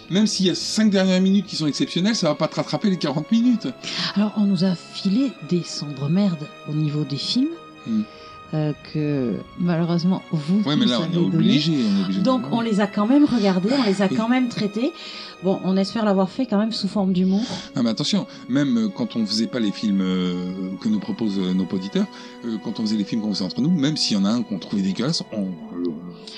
Même 0.09 0.25
s'il 0.27 0.45
y 0.47 0.49
a 0.49 0.55
5 0.55 0.89
dernières 0.89 1.21
minutes 1.21 1.45
qui 1.45 1.55
sont 1.55 1.67
exceptionnelles, 1.67 2.15
ça 2.15 2.27
va 2.29 2.35
pas 2.35 2.47
te 2.47 2.55
rattraper 2.55 2.89
les 2.89 2.97
40 2.97 3.31
minutes. 3.31 3.67
Alors, 4.15 4.33
on 4.37 4.45
nous 4.45 4.63
a 4.63 4.75
filé 4.75 5.31
des 5.49 5.63
sombres 5.63 6.09
merdes 6.09 6.47
au 6.69 6.73
niveau 6.73 7.03
des 7.03 7.17
films. 7.17 7.49
Hmm. 7.85 8.03
euh, 8.53 8.71
que 8.93 9.33
malheureusement 9.59 10.21
vous 10.31 10.61
Ouais, 10.61 10.77
mais 10.77 10.85
là, 10.85 10.99
on 11.01 11.11
est 11.13 11.17
obligé. 11.17 11.73
On 11.73 11.99
est 11.99 12.03
obligé 12.03 12.19
de- 12.19 12.23
Donc 12.23 12.43
on 12.51 12.61
les 12.61 12.79
a 12.79 12.87
quand 12.87 13.07
même 13.07 13.25
regardés, 13.25 13.69
on 13.77 13.83
les 13.83 14.01
a 14.01 14.07
quand 14.15 14.29
même 14.29 14.47
traités. 14.47 14.93
Bon, 15.43 15.59
on 15.65 15.75
espère 15.75 16.05
l'avoir 16.05 16.29
fait 16.29 16.45
quand 16.45 16.57
même 16.59 16.71
sous 16.71 16.87
forme 16.87 17.11
d'humour. 17.11 17.41
Ah, 17.75 17.83
mais 17.83 17.89
attention, 17.89 18.25
même 18.47 18.77
euh, 18.77 18.87
quand 18.87 19.17
on 19.17 19.25
faisait 19.25 19.47
pas 19.47 19.59
les 19.59 19.71
films 19.73 19.99
euh, 20.01 20.35
que 20.79 20.87
nous 20.87 20.99
proposent 20.99 21.39
nos 21.39 21.65
auditeurs, 21.65 22.05
quand 22.63 22.79
on 22.79 22.83
faisait 22.83 22.95
les 22.95 23.03
films 23.03 23.21
qu'on 23.21 23.33
faisait 23.33 23.43
entre 23.43 23.59
nous, 23.59 23.71
même 23.71 23.97
s'il 23.97 24.15
y 24.15 24.19
en 24.19 24.23
a 24.23 24.29
un 24.29 24.43
qu'on 24.43 24.59
trouvait 24.59 24.81
dégueulasse, 24.83 25.23
on, 25.33 25.47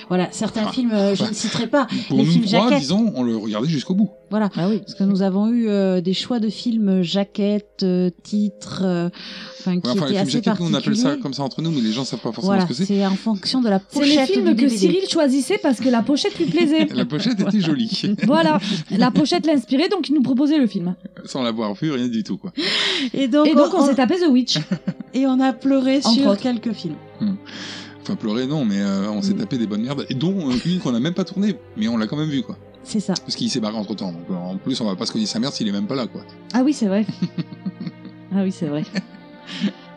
Voilà, 0.10 0.28
certains 0.32 0.66
Ah. 0.68 0.72
films, 0.72 0.92
euh, 0.94 1.16
je 1.16 1.24
ne 1.24 1.34
citerai 1.34 1.68
pas. 1.68 1.88
pour 2.08 2.18
Les 2.18 2.24
nous 2.26 2.32
films 2.32 2.46
trois, 2.46 2.64
jaquettes. 2.66 2.80
disons, 2.80 3.12
on 3.16 3.24
le 3.24 3.38
regardait 3.38 3.68
jusqu'au 3.68 3.94
bout. 3.96 4.10
Voilà, 4.32 4.50
Ah 4.58 4.68
oui. 4.70 4.80
parce 4.80 4.96
que 4.96 5.04
nous 5.04 5.22
avons 5.22 5.48
eu 5.50 5.68
euh, 5.70 6.02
des 6.02 6.14
choix 6.14 6.40
de 6.40 6.50
films 6.50 7.02
jaquettes, 7.04 7.84
euh, 7.84 8.10
titres, 8.24 8.82
euh, 8.84 9.10
enfin 9.60 9.80
qui 9.80 9.88
Ouais, 9.88 9.94
enfin, 9.94 10.06
étaient 10.08 10.08
les 10.08 10.08
films 10.08 10.22
assez 10.22 10.32
jaquettes, 10.44 10.60
nous, 10.60 10.66
on 10.68 10.74
appelle 10.74 10.96
ça 10.98 11.16
comme 11.18 11.34
ça 11.34 11.44
entre 11.44 11.62
nous, 11.62 11.72
mais 11.72 11.82
les 11.82 11.92
gens 11.92 12.04
savent 12.06 12.20
pas 12.20 12.32
forcément 12.32 12.48
Voilà, 12.48 12.64
ce 12.64 12.68
que 12.68 12.74
c'est. 12.74 12.86
c'est 12.86 13.06
en 13.06 13.16
fonction 13.16 13.62
de 13.62 13.70
la 13.70 13.80
C'est 13.90 14.00
pochette 14.00 14.28
les 14.30 14.34
films 14.34 14.46
du 14.46 14.56
que 14.56 14.62
DVD. 14.62 14.78
Cyril 14.78 15.10
choisissait 15.10 15.60
parce 15.62 15.80
que 15.80 15.90
la 15.90 16.02
pochette 16.02 16.38
lui 16.40 16.46
plaisait. 16.46 16.86
La 16.96 17.06
pochette 17.06 17.40
était 17.40 17.60
jolie, 17.62 18.02
voilà, 18.26 18.60
la 18.92 19.12
pochette 19.12 19.46
l'inspirait, 19.46 19.90
donc 19.90 20.10
il 20.10 20.16
nous 20.16 20.22
proposait 20.24 20.58
le 20.58 20.68
film. 20.68 20.96
sans 21.26 21.44
l'avoir 21.44 21.74
vu, 21.76 21.92
rien 21.92 22.08
du 22.08 22.24
tout, 22.24 22.38
quoi. 22.38 22.52
Et 23.14 23.28
donc, 23.28 23.48
Et 23.48 23.54
donc 23.56 23.74
on 23.74 23.82
on, 23.82 23.86
s'est 23.86 23.96
tapé 23.96 24.16
The 24.16 24.28
Witch. 24.30 24.58
et 25.14 25.26
on 25.28 25.40
a 25.40 25.54
pleuré 25.54 25.98
Entre 25.98 26.10
sur 26.10 26.28
autres. 26.32 26.42
quelques 26.42 26.74
films. 26.74 26.96
Enfin, 28.08 28.16
pleurer, 28.16 28.46
non, 28.46 28.66
mais 28.66 28.80
euh, 28.80 29.10
on 29.10 29.22
s'est 29.24 29.34
Mm. 29.34 29.38
tapé 29.38 29.58
des 29.58 29.66
bonnes 29.66 29.82
merdes, 29.82 30.06
et 30.10 30.14
dont 30.14 30.50
euh, 30.50 30.54
une 30.66 30.80
qu'on 30.80 30.94
a 30.94 31.00
même 31.00 31.16
pas 31.16 31.24
tournée, 31.24 31.56
mais 31.76 31.88
on 31.88 31.98
l'a 31.98 32.06
quand 32.06 32.18
même 32.18 32.30
vu, 32.30 32.44
quoi. 32.44 32.56
C'est 32.84 33.00
ça. 33.00 33.14
Parce 33.16 33.36
qu'il 33.36 33.50
s'est 33.50 33.60
barré 33.60 33.78
entre 33.78 33.96
temps, 33.96 34.12
donc 34.12 34.26
euh, 34.30 34.36
en 34.36 34.58
plus, 34.58 34.80
on 34.82 34.86
va 34.86 34.96
pas 34.96 35.08
se 35.08 35.12
cogner 35.12 35.26
sa 35.26 35.40
merde 35.40 35.54
s'il 35.54 35.68
est 35.68 35.72
même 35.72 35.88
pas 35.88 35.96
là, 35.96 36.06
quoi. 36.06 36.22
Ah 36.54 36.62
oui, 36.64 36.72
c'est 36.72 36.86
vrai. 36.86 37.04
ah 38.32 38.44
oui, 38.44 38.52
c'est 38.52 38.68
vrai. 38.68 38.84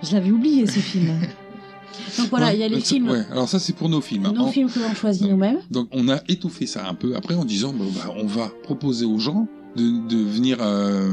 Je 0.02 0.12
l'avais 0.14 0.30
oublié 0.30 0.66
ce 0.66 0.78
film. 0.78 1.08
Donc 2.18 2.28
voilà, 2.30 2.46
Ouais, 2.46 2.54
il 2.56 2.60
y 2.60 2.62
a 2.64 2.68
les 2.68 2.80
films, 2.80 3.10
Ouais, 3.10 3.24
alors 3.30 3.48
ça, 3.48 3.58
c'est 3.58 3.74
pour 3.74 3.88
nos 3.90 4.00
films. 4.00 4.30
nos 4.34 4.44
En- 4.44 4.52
films 4.52 4.70
que 4.70 4.78
l'on 4.78 4.94
choisit 4.94 5.28
nous-mêmes. 5.28 5.58
Donc 5.70 5.88
on 5.92 6.08
a 6.08 6.20
étouffé 6.28 6.66
ça 6.66 6.88
un 6.88 6.94
peu 6.94 7.14
après 7.16 7.34
en 7.34 7.44
disant 7.44 7.74
bah, 7.76 8.14
on 8.16 8.26
va 8.26 8.50
proposer 8.62 9.04
aux 9.04 9.18
gens 9.18 9.48
de, 9.76 10.08
de 10.08 10.16
venir 10.22 10.58
euh, 10.60 11.10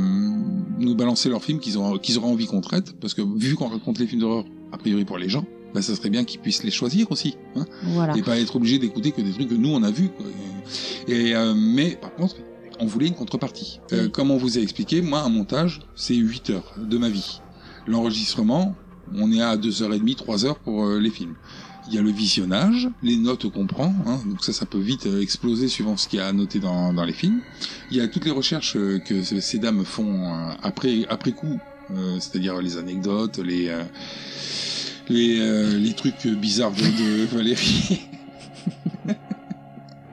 nous 0.79 0.95
balancer 0.95 1.27
leurs 1.29 1.43
films 1.43 1.59
qu'ils 1.59 1.77
ont 1.77 1.97
qu'ils 1.97 2.17
auraient 2.17 2.27
envie 2.29 2.45
qu'on 2.45 2.61
traite 2.61 2.97
parce 2.99 3.13
que 3.13 3.21
vu 3.21 3.55
qu'on 3.55 3.67
raconte 3.67 3.99
les 3.99 4.07
films 4.07 4.21
d'horreur 4.21 4.45
a 4.71 4.77
priori 4.77 5.03
pour 5.05 5.17
les 5.17 5.27
gens 5.29 5.45
bah 5.75 5.81
ça 5.83 5.93
serait 5.95 6.09
bien 6.09 6.23
qu'ils 6.23 6.39
puissent 6.39 6.63
les 6.63 6.71
choisir 6.71 7.11
aussi 7.11 7.35
hein, 7.55 7.65
Voilà. 7.83 8.15
et 8.17 8.23
pas 8.23 8.39
être 8.39 8.55
obligés 8.55 8.79
d'écouter 8.79 9.11
que 9.11 9.21
des 9.21 9.31
trucs 9.31 9.49
que 9.49 9.53
nous 9.63 9.69
on 9.69 9.83
a 9.83 9.91
vus 9.91 10.09
quoi. 10.09 10.25
et 11.07 11.35
euh, 11.35 11.53
mais 11.55 11.91
par 12.01 12.15
contre 12.15 12.37
on 12.79 12.87
voulait 12.87 13.07
une 13.07 13.13
contrepartie 13.15 13.79
Euh, 13.93 14.09
comme 14.09 14.31
on 14.31 14.37
vous 14.37 14.57
a 14.57 14.61
expliqué 14.61 15.01
moi 15.01 15.19
un 15.21 15.29
montage 15.29 15.81
c'est 15.95 16.15
8 16.15 16.49
heures 16.49 16.73
de 16.77 16.97
ma 16.97 17.09
vie 17.09 17.39
l'enregistrement 17.87 18.75
on 19.13 19.31
est 19.31 19.41
à 19.41 19.55
2h30 19.57 20.15
3 20.15 20.45
heures 20.45 20.59
pour 20.59 20.85
euh, 20.85 20.99
les 20.99 21.11
films 21.11 21.35
il 21.87 21.93
y 21.93 21.99
a 21.99 22.01
le 22.01 22.09
visionnage, 22.09 22.89
les 23.03 23.15
notes 23.15 23.47
qu'on 23.51 23.67
prend, 23.67 23.93
hein, 24.07 24.19
donc 24.25 24.43
ça, 24.43 24.53
ça 24.53 24.65
peut 24.65 24.79
vite 24.79 25.05
euh, 25.05 25.21
exploser 25.21 25.67
suivant 25.67 25.97
ce 25.97 26.07
qu'il 26.07 26.17
y 26.17 26.19
a 26.19 26.25
à 26.25 26.33
noter 26.33 26.57
dans, 26.57 26.91
dans 26.93 27.05
les 27.05 27.13
films. 27.13 27.41
Il 27.91 27.97
y 27.97 28.01
a 28.01 28.07
toutes 28.07 28.25
les 28.25 28.31
recherches 28.31 28.75
euh, 28.75 28.97
que 28.97 29.21
ce- 29.21 29.39
ces 29.39 29.59
dames 29.59 29.85
font 29.85 30.33
après, 30.63 31.05
après 31.09 31.31
coup, 31.33 31.59
euh, 31.91 32.17
c'est-à-dire 32.19 32.59
les 32.59 32.77
anecdotes, 32.77 33.37
les, 33.37 33.67
euh, 33.67 33.83
les, 35.09 35.39
euh, 35.39 35.77
les 35.77 35.93
trucs 35.93 36.25
bizarres 36.27 36.71
de, 36.71 36.81
de 36.83 37.25
Valérie. 37.35 38.01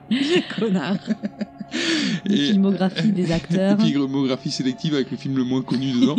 Connard. 0.59 0.97
Et, 2.29 2.51
filmographies 2.51 3.11
des 3.11 3.31
acteurs. 3.31 3.79
filmographie 3.81 4.51
sélective 4.51 4.93
avec 4.93 5.09
le 5.09 5.17
film 5.17 5.35
le 5.37 5.43
moins 5.43 5.63
connu 5.63 5.91
dedans. 5.91 6.15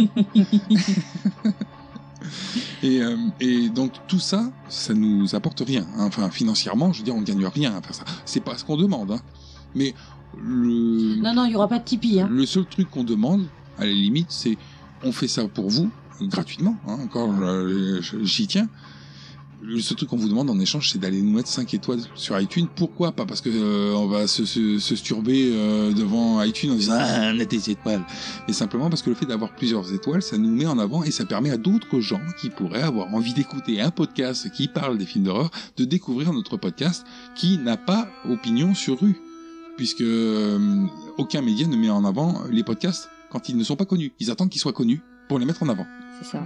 et, 2.83 3.01
euh, 3.03 3.17
et 3.41 3.69
donc 3.69 3.93
tout 4.09 4.19
ça, 4.19 4.51
ça 4.69 4.95
nous 4.95 5.35
apporte 5.37 5.63
rien. 5.65 5.87
hein. 5.97 6.07
Enfin, 6.07 6.29
financièrement, 6.31 6.93
je 6.93 6.99
veux 6.99 7.05
dire, 7.05 7.15
on 7.15 7.21
ne 7.21 7.25
gagne 7.27 7.47
rien 7.47 7.73
à 7.77 7.81
faire 7.83 7.95
ça. 7.95 8.05
C'est 8.25 8.43
pas 8.43 8.59
ce 8.59 8.65
qu'on 8.65 8.77
demande. 8.77 9.13
hein. 9.13 9.21
Mais 9.77 9.95
le, 10.43 11.15
Non, 11.23 11.33
non, 11.35 11.45
il 11.45 11.51
n'y 11.51 11.55
aura 11.57 11.69
pas 11.69 11.79
de 11.79 11.85
Tipeee. 11.85 12.21
Hein. 12.21 12.29
le 12.31 12.47
seul 12.47 12.65
truc 12.67 12.91
qu'on 12.91 13.05
demande, 13.05 13.47
à 13.79 13.85
la 13.85 13.93
limite, 13.93 14.27
c'est 14.31 14.59
on 15.05 15.13
fait 15.13 15.29
ça 15.29 15.47
pour 15.47 15.71
vous, 15.71 15.89
gratuitement. 16.21 16.77
Hein, 16.87 16.99
encore, 17.03 17.33
euh, 17.41 18.01
j'y 18.23 18.47
tiens. 18.47 18.69
Le 19.67 19.81
seul 19.81 19.97
truc 19.97 20.11
qu'on 20.11 20.19
vous 20.19 20.29
demande 20.29 20.51
en 20.51 20.61
échange, 20.61 20.91
c'est 20.91 20.99
d'aller 20.99 21.23
nous 21.23 21.33
mettre 21.33 21.49
5 21.49 21.73
étoiles 21.73 22.01
sur 22.17 22.39
iTunes. 22.39 22.67
Pourquoi 22.77 23.13
Pas? 23.13 23.25
Parce 23.25 23.41
que 23.41 23.49
euh, 23.49 23.95
on 23.95 24.07
va 24.07 24.27
se, 24.27 24.45
se, 24.45 24.79
se 24.79 24.95
sturber 24.95 25.53
euh, 25.55 25.91
devant 25.93 26.43
iTunes 26.43 26.73
en 26.73 26.75
disant 26.75 26.99
ah, 26.99 27.33
on 27.35 27.41
a 27.41 27.45
des 27.47 27.71
étoiles, 27.71 28.05
mais 28.47 28.53
simplement 28.53 28.91
parce 28.91 29.01
que 29.01 29.09
le 29.09 29.17
fait 29.17 29.25
d'avoir 29.25 29.55
plusieurs 29.57 29.95
étoiles, 29.95 30.23
ça 30.23 30.37
nous 30.37 30.51
met 30.51 30.67
en 30.67 30.79
avant 30.79 31.03
et 31.03 31.11
ça 31.11 31.25
permet 31.25 31.51
à 31.51 31.57
d'autres 31.57 32.01
gens 32.01 32.21
qui 32.39 32.51
pourraient 32.51 32.83
avoir 32.83 33.15
envie 33.15 33.33
d'écouter 33.33 33.81
un 33.81 33.91
podcast 33.91 34.51
qui 34.53 34.69
parle 34.69 34.99
des 34.99 35.07
films 35.07 35.25
d'horreur 35.25 35.51
de 35.79 35.87
découvrir 35.87 36.35
notre 36.35 36.59
podcast 36.59 37.07
qui 37.35 37.57
n'a 37.57 37.79
pas 37.79 38.07
opinion 38.29 38.75
sur 38.75 39.01
rue, 39.01 39.17
puisque 39.79 40.03
euh, 40.03 40.85
aucun 41.17 41.41
média 41.41 41.67
ne 41.67 41.77
met 41.77 41.89
en 41.89 42.05
avant 42.05 42.43
les 42.51 42.65
podcasts 42.65 43.09
quand 43.31 43.49
ils 43.49 43.57
ne 43.57 43.65
sont 43.65 43.77
pas 43.77 43.87
connus. 43.87 44.13
Ils 44.21 44.31
attendent 44.31 44.51
qu'ils 44.51 44.61
soient 44.61 44.75
connus 44.75 45.01
pour 45.27 45.39
les 45.39 45.47
mettre 45.47 45.63
en 45.63 45.71
avant. 45.71 45.87
C'est 46.21 46.29
ça. 46.31 46.43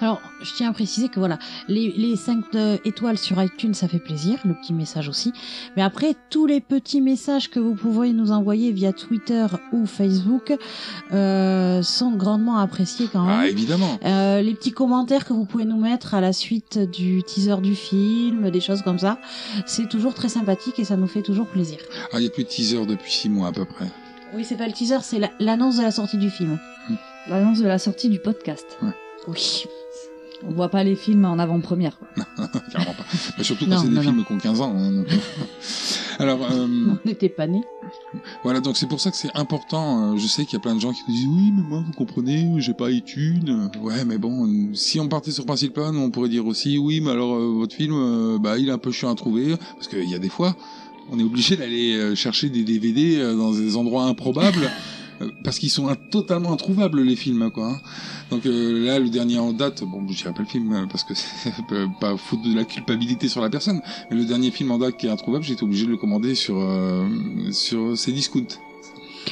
Alors, 0.00 0.20
je 0.42 0.52
tiens 0.54 0.70
à 0.70 0.72
préciser 0.72 1.08
que 1.08 1.18
voilà, 1.18 1.38
les, 1.68 1.90
les 1.96 2.14
5 2.16 2.44
étoiles 2.84 3.18
sur 3.18 3.42
iTunes, 3.42 3.74
ça 3.74 3.88
fait 3.88 3.98
plaisir, 3.98 4.38
le 4.44 4.54
petit 4.54 4.72
message 4.74 5.08
aussi. 5.08 5.32
Mais 5.74 5.82
après, 5.82 6.14
tous 6.30 6.46
les 6.46 6.60
petits 6.60 7.00
messages 7.00 7.50
que 7.50 7.58
vous 7.58 7.74
pouvez 7.74 8.12
nous 8.12 8.30
envoyer 8.30 8.70
via 8.72 8.92
Twitter 8.92 9.46
ou 9.72 9.86
Facebook 9.86 10.54
euh, 11.12 11.82
sont 11.82 12.12
grandement 12.12 12.58
appréciés 12.58 13.08
quand 13.12 13.24
même. 13.24 13.38
Ah, 13.40 13.48
évidemment. 13.48 13.98
Euh, 14.04 14.42
les 14.42 14.54
petits 14.54 14.70
commentaires 14.72 15.24
que 15.24 15.32
vous 15.32 15.46
pouvez 15.46 15.64
nous 15.64 15.80
mettre 15.80 16.14
à 16.14 16.20
la 16.20 16.32
suite 16.34 16.78
du 16.78 17.22
teaser 17.24 17.56
du 17.62 17.74
film, 17.74 18.50
des 18.50 18.60
choses 18.60 18.82
comme 18.82 18.98
ça, 18.98 19.18
c'est 19.66 19.88
toujours 19.88 20.14
très 20.14 20.28
sympathique 20.28 20.78
et 20.78 20.84
ça 20.84 20.96
nous 20.96 21.08
fait 21.08 21.22
toujours 21.22 21.46
plaisir. 21.48 21.78
Ah, 22.12 22.18
il 22.18 22.20
n'y 22.20 22.26
a 22.26 22.30
plus 22.30 22.44
de 22.44 22.48
teaser 22.48 22.84
depuis 22.86 23.10
6 23.10 23.28
mois 23.30 23.48
à 23.48 23.52
peu 23.52 23.64
près. 23.64 23.86
Oui, 24.34 24.44
c'est 24.44 24.56
pas 24.56 24.66
le 24.68 24.72
teaser, 24.72 24.98
c'est 25.02 25.18
la- 25.18 25.30
l'annonce 25.40 25.78
de 25.78 25.82
la 25.82 25.90
sortie 25.90 26.18
du 26.18 26.30
film. 26.30 26.58
L'annonce 27.28 27.60
de 27.60 27.66
la 27.66 27.78
sortie 27.78 28.08
du 28.08 28.18
podcast. 28.18 28.78
Oui. 29.26 29.64
On 30.46 30.52
voit 30.52 30.68
pas 30.68 30.84
les 30.84 30.94
films 30.94 31.24
en 31.24 31.38
avant-première. 31.38 31.98
quoi. 31.98 32.08
Carrément 32.70 32.92
pas. 32.92 33.04
Mais 33.38 33.44
surtout 33.44 33.66
quand 33.66 33.78
c'est 33.78 33.88
des 33.88 33.94
non, 33.94 34.02
films 34.02 34.24
qui 34.26 34.32
ont 34.32 34.38
15 34.38 34.60
ans. 34.60 34.74
hein, 34.76 34.92
donc, 34.92 35.06
euh. 35.10 35.16
Alors, 36.18 36.40
euh, 36.52 36.66
On 36.68 37.08
n'était 37.08 37.30
pas 37.30 37.46
nés. 37.46 37.62
voilà, 38.42 38.60
donc 38.60 38.76
c'est 38.76 38.86
pour 38.86 39.00
ça 39.00 39.10
que 39.10 39.16
c'est 39.16 39.34
important. 39.34 40.12
euh, 40.12 40.16
Je 40.18 40.26
sais 40.26 40.44
qu'il 40.44 40.52
y 40.52 40.56
a 40.56 40.60
plein 40.60 40.74
de 40.74 40.80
gens 40.80 40.92
qui 40.92 41.00
nous 41.08 41.14
disent 41.14 41.26
oui, 41.28 41.50
mais 41.56 41.62
moi, 41.62 41.82
vous 41.86 41.92
comprenez, 41.92 42.52
j'ai 42.58 42.74
pas 42.74 42.90
iTunes. 42.90 43.70
Ouais, 43.80 44.04
mais 44.04 44.18
bon, 44.18 44.70
si 44.74 45.00
on 45.00 45.08
partait 45.08 45.30
sur 45.30 45.46
principe 45.46 45.72
plan, 45.74 45.94
on 45.96 46.10
pourrait 46.10 46.28
dire 46.28 46.46
aussi 46.46 46.76
oui, 46.76 47.00
mais 47.00 47.10
alors 47.12 47.34
euh, 47.36 47.52
votre 47.54 47.74
film, 47.74 47.94
euh, 47.94 48.38
bah, 48.38 48.58
il 48.58 48.68
est 48.68 48.72
un 48.72 48.78
peu 48.78 48.92
chiant 48.92 49.10
à 49.10 49.14
trouver 49.14 49.56
parce 49.76 49.88
qu'il 49.88 50.08
y 50.08 50.14
a 50.14 50.18
des 50.18 50.28
fois, 50.28 50.54
on 51.10 51.18
est 51.18 51.24
obligé 51.24 51.56
d'aller 51.56 52.14
chercher 52.14 52.50
des 52.50 52.64
DVD 52.64 53.18
dans 53.34 53.52
des 53.52 53.76
endroits 53.76 54.04
improbables. 54.04 54.70
euh, 55.20 55.30
Parce 55.42 55.58
qu'ils 55.58 55.70
sont 55.70 55.88
un- 55.88 55.94
totalement 55.96 56.52
introuvables 56.52 57.02
les 57.02 57.16
films 57.16 57.50
quoi. 57.50 57.66
hein. 57.68 57.80
Donc 58.30 58.46
euh, 58.46 58.84
là 58.86 58.98
le 58.98 59.08
dernier 59.10 59.38
en 59.38 59.52
date, 59.52 59.82
bon 59.84 60.06
je 60.08 60.16
dirais 60.16 60.32
pas 60.32 60.42
le 60.42 60.48
film 60.48 60.72
euh, 60.72 60.86
parce 60.90 61.04
que 61.04 61.14
c'est 61.14 61.52
pas 62.00 62.16
foutre 62.16 62.42
de 62.42 62.54
la 62.54 62.64
culpabilité 62.64 63.28
sur 63.28 63.40
la 63.40 63.50
personne, 63.50 63.80
mais 64.10 64.16
le 64.16 64.24
dernier 64.24 64.50
film 64.50 64.70
en 64.70 64.78
date 64.78 64.96
qui 64.96 65.06
est 65.06 65.10
introuvable, 65.10 65.44
j'ai 65.44 65.54
été 65.54 65.64
obligé 65.64 65.86
de 65.86 65.90
le 65.90 65.96
commander 65.96 66.34
sur 66.34 66.56
euh, 66.58 67.06
sur 67.52 67.96
ces 67.96 68.12
discounts. 68.12 68.58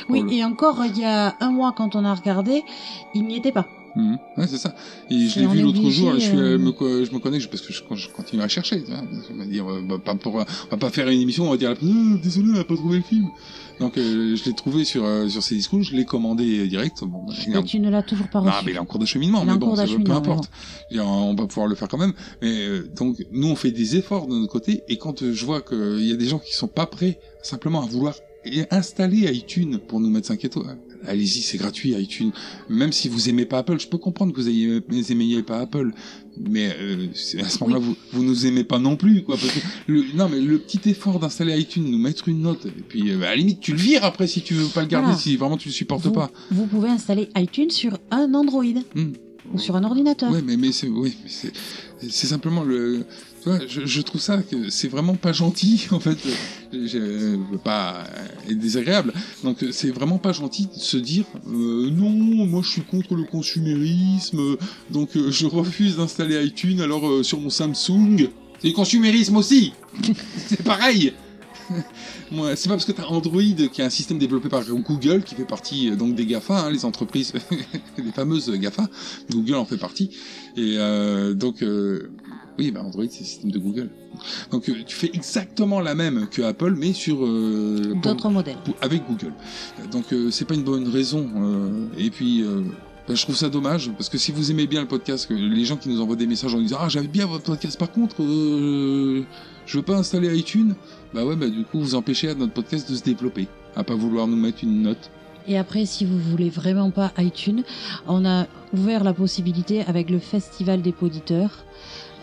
Oui, 0.09 0.25
et 0.31 0.43
encore, 0.45 0.83
il 0.87 0.99
y 0.99 1.05
a 1.05 1.37
un 1.41 1.51
mois, 1.51 1.73
quand 1.77 1.95
on 1.97 2.05
a 2.05 2.15
regardé, 2.15 2.65
il 3.15 3.25
n'y 3.27 3.37
était 3.37 3.53
pas. 3.53 3.67
Mhm. 3.95 4.19
Ouais, 4.39 4.47
c'est 4.47 4.57
ça. 4.59 4.75
Et 5.11 5.29
je 5.29 5.41
l'ai 5.41 5.47
vu 5.47 5.61
l'autre 5.63 5.89
jour, 5.91 6.13
je, 6.15 6.19
suis, 6.21 6.37
euh, 6.37 6.59
me, 6.59 6.73
je 7.05 7.13
me 7.13 7.19
connecte 7.19 7.49
parce 7.49 7.63
que 7.63 7.73
je, 7.73 7.83
quand 7.87 7.95
je 7.95 8.09
continue 8.09 8.43
à 8.43 8.49
chercher. 8.49 8.83
Tu 8.83 8.91
vois, 8.91 9.03
je 9.29 9.39
vais 9.39 9.47
dire, 9.47 9.71
euh, 9.71 9.83
bah, 9.87 9.97
pas 10.03 10.15
pour, 10.15 10.35
on 10.37 10.39
va 10.71 10.77
pas 10.79 10.91
faire 10.91 11.09
une 11.09 11.21
émission, 11.21 11.47
on 11.47 11.51
va 11.51 11.57
dire, 11.57 11.75
Ah, 11.75 12.19
désolé, 12.23 12.49
on 12.51 12.57
n'a 12.57 12.65
pas 12.65 12.75
trouvé 12.77 12.99
le 12.99 13.03
film. 13.03 13.29
Donc 13.81 13.99
euh, 13.99 14.37
je 14.37 14.45
l'ai 14.45 14.55
trouvé 14.55 14.85
sur, 14.85 15.05
euh, 15.05 15.29
sur 15.29 15.43
ces 15.43 15.55
discours, 15.57 15.83
je 15.83 15.95
l'ai 15.97 16.05
commandé 16.05 16.67
direct. 16.69 17.03
Bon, 17.03 17.25
bah, 17.27 17.33
Et 17.61 17.65
tu 17.65 17.81
ne 17.81 17.91
l'as 17.91 18.03
toujours 18.03 18.29
pas 18.29 18.43
Ah, 18.47 18.51
reçu. 18.51 18.65
mais 18.67 18.73
il 18.73 18.77
est 18.77 18.79
en 18.81 18.85
cours 18.85 19.01
d'acheminement, 19.01 19.45
mais 19.45 19.57
bon, 19.57 19.75
ça, 19.75 19.85
peu 19.87 20.13
importe. 20.13 20.51
Dire, 20.91 21.07
On 21.07 21.35
va 21.35 21.47
pouvoir 21.47 21.67
le 21.67 21.75
faire 21.75 21.89
quand 21.89 21.99
même. 21.99 22.13
Mais 22.41 22.67
euh, 22.67 22.89
donc, 22.95 23.17
nous, 23.33 23.49
on 23.49 23.57
fait 23.57 23.73
des 23.73 23.97
efforts 23.97 24.27
de 24.27 24.35
notre 24.35 24.53
côté, 24.53 24.83
et 24.89 24.99
quand 24.99 25.33
je 25.33 25.45
vois 25.45 25.61
qu'il 25.63 26.07
y 26.07 26.13
a 26.13 26.17
des 26.17 26.27
gens 26.27 26.39
qui 26.39 26.55
sont 26.55 26.69
pas 26.69 26.87
prêts 26.87 27.19
simplement 27.43 27.83
à 27.83 27.87
vouloir 27.87 28.15
installer 28.71 29.33
iTunes 29.33 29.79
pour 29.79 30.01
nous 30.01 30.11
mettre 30.11 30.27
5 30.29 30.45
étoiles, 30.45 30.79
allez-y, 31.07 31.43
c'est 31.43 31.59
gratuit 31.59 31.91
iTunes. 31.93 32.33
Même 32.69 32.93
si 32.93 33.09
vous 33.09 33.29
aimez 33.29 33.45
pas 33.47 33.59
Apple, 33.59 33.79
je 33.81 33.87
peux 33.89 33.99
comprendre 33.99 34.33
que 34.33 34.41
vous 34.41 34.49
ayez, 34.49 34.81
aimiez 35.11 35.43
pas 35.43 35.61
Apple, 35.61 35.93
mais 36.51 36.75
euh, 36.79 37.07
à 37.41 37.49
ce 37.49 37.63
moment-là, 37.65 37.79
vous, 37.81 37.97
vous 38.13 38.23
nous 38.23 38.47
aimez 38.47 38.65
pas 38.65 38.79
non 38.79 38.97
plus, 38.97 39.23
quoi. 39.23 39.37
Parce 39.37 39.53
que 39.53 39.61
le, 39.87 40.05
non, 40.15 40.29
mais 40.29 40.41
le 40.41 40.59
petit 40.59 40.81
effort 40.91 41.19
d'installer 41.19 41.59
iTunes, 41.61 41.85
nous 41.91 41.99
mettre 41.99 42.29
une 42.29 42.43
note, 42.43 42.67
et 42.67 42.71
puis 42.89 43.11
euh, 43.11 43.17
à 43.23 43.31
la 43.31 43.37
limite, 43.37 43.61
tu 43.61 43.73
le 43.73 43.79
vires 43.79 44.05
après 44.05 44.27
si 44.27 44.43
tu 44.43 44.55
veux 44.55 44.67
pas 44.69 44.83
le 44.83 44.87
garder, 44.89 45.07
Voilà. 45.07 45.19
si 45.21 45.37
vraiment 45.37 45.57
tu 45.57 45.69
le 45.69 45.75
supportes 45.75 46.05
vous, 46.05 46.13
pas. 46.13 46.31
vous 46.51 46.67
pouvez 46.67 46.89
installer 46.89 47.29
iTunes 47.37 47.71
sur 47.71 47.99
un 48.11 48.33
Android 48.35 48.63
Hmm. 48.95 49.13
ou 49.53 49.59
sur 49.59 49.77
un 49.77 49.85
ordinateur. 49.85 50.31
Ouais, 50.31 50.43
mais, 50.45 50.57
mais 50.57 50.73
c'est 50.73 50.89
oui, 50.89 51.15
mais 51.23 51.29
c'est 51.31 51.53
c'est 52.09 52.27
simplement 52.27 52.63
le. 52.65 53.05
Je, 53.47 53.87
je 53.87 54.03
trouve 54.03 54.21
ça 54.21 54.39
que 54.39 54.71
c'est 54.71 54.89
vraiment 54.89 55.15
pas 55.15 55.33
gentil 55.33 55.87
en 55.91 56.01
fait. 56.01 56.19
Je, 56.73 57.37
pas 57.65 58.05
être 58.49 58.59
désagréable. 58.59 59.13
Donc 59.45 59.65
c'est 59.73 59.91
vraiment 59.91 60.19
pas 60.19 60.33
gentil 60.33 60.69
de 60.75 60.81
se 60.81 60.97
dire 60.97 61.25
euh, 61.49 61.91
non, 61.91 62.11
moi 62.47 62.63
je 62.65 62.71
suis 62.71 62.83
contre 62.83 63.15
le 63.15 63.25
consumérisme, 63.25 64.57
donc 64.91 65.17
euh, 65.17 65.31
je 65.31 65.47
refuse 65.47 65.97
d'installer 65.97 66.45
iTunes. 66.45 66.81
Alors 66.81 67.07
euh, 67.07 67.23
sur 67.23 67.41
mon 67.41 67.51
Samsung, 67.51 68.29
c'est 68.61 68.69
du 68.69 68.75
consumérisme 68.75 69.37
aussi. 69.37 69.73
c'est 70.47 70.63
pareil. 70.63 71.13
Moi, 72.31 72.57
c'est 72.57 72.69
pas 72.69 72.75
parce 72.75 72.85
que 72.85 72.93
t'as 72.93 73.07
Android 73.07 73.43
qui 73.43 73.81
est 73.81 73.85
un 73.85 73.91
système 73.91 74.19
développé 74.19 74.49
par 74.49 74.65
Google 74.65 75.23
qui 75.23 75.35
fait 75.35 75.45
partie 75.45 75.91
euh, 75.91 75.97
donc 75.97 76.15
des 76.15 76.27
Gafa, 76.27 76.67
hein, 76.67 76.71
les 76.71 76.85
entreprises, 76.85 77.33
les 77.99 78.13
fameuses 78.13 78.51
Gafa. 78.53 78.89
Google 79.31 79.55
en 79.55 79.65
fait 79.65 79.77
partie. 79.77 80.11
Et 80.57 80.77
euh, 80.79 81.35
donc, 81.35 81.63
euh, 81.63 82.11
oui, 82.59 82.71
bah 82.71 82.83
Android 82.85 83.05
c'est 83.11 83.21
le 83.21 83.27
système 83.27 83.51
de 83.51 83.59
Google. 83.59 83.91
Donc 84.51 84.69
euh, 84.69 84.75
tu 84.87 84.95
fais 84.95 85.11
exactement 85.15 85.81
la 85.81 85.95
même 85.95 86.29
que 86.31 86.43
Apple, 86.43 86.75
mais 86.77 86.93
sur 86.93 87.25
euh, 87.25 87.95
D'autres 88.03 88.29
modèles. 88.31 88.57
pour- 88.65 88.75
avec 88.81 89.03
Google. 89.09 89.33
Donc 89.91 90.13
euh, 90.13 90.31
c'est 90.31 90.45
pas 90.45 90.55
une 90.55 90.65
bonne 90.65 90.89
raison. 90.89 91.29
euh, 91.37 91.87
et 91.99 92.11
puis 92.11 92.45
ben, 93.09 93.17
je 93.17 93.23
trouve 93.23 93.37
ça 93.37 93.49
dommage 93.49 93.91
parce 93.93 94.09
que 94.09 94.19
si 94.19 94.31
vous 94.33 94.51
aimez 94.51 94.67
bien 94.67 94.81
le 94.83 94.89
podcast, 94.89 95.27
que 95.27 95.35
les 95.35 95.65
gens 95.65 95.77
qui 95.77 95.89
nous 95.89 96.01
envoient 96.01 96.15
des 96.17 96.27
messages 96.27 96.55
en 96.55 96.61
disant 96.61 96.79
ah 96.81 96.89
j'avais 96.89 97.09
bien 97.09 97.27
votre 97.27 97.45
podcast, 97.45 97.79
par 97.79 97.91
contre 97.91 98.17
je 99.67 99.77
veux 99.79 99.83
pas 99.83 99.97
installer 99.97 100.37
iTunes, 100.39 100.75
bah 101.15 101.25
ouais 101.25 101.37
bah 101.37 101.49
du 101.49 101.65
coup 101.65 101.81
vous 101.81 101.95
empêchez 101.95 102.29
à 102.29 102.35
notre 102.35 102.53
podcast 102.53 102.91
de 102.91 102.97
se 102.97 103.03
développer, 103.03 103.47
à 103.77 103.85
pas 103.85 103.95
vouloir 103.95 104.27
nous 104.27 104.37
mettre 104.37 104.59
une 104.63 104.83
note. 104.83 105.11
Et 105.49 105.59
après, 105.59 105.87
si 105.87 106.05
vous 106.05 106.21
voulez 106.21 106.51
vraiment 106.51 106.93
pas 106.93 107.13
iTunes, 107.19 107.65
on 108.07 108.25
a 108.25 108.47
ouvert 108.73 109.03
la 109.03 109.13
possibilité 109.13 109.83
avec 109.85 110.09
le 110.09 110.21
Festival 110.21 110.83
des 110.83 110.93
poditeurs. 110.93 111.65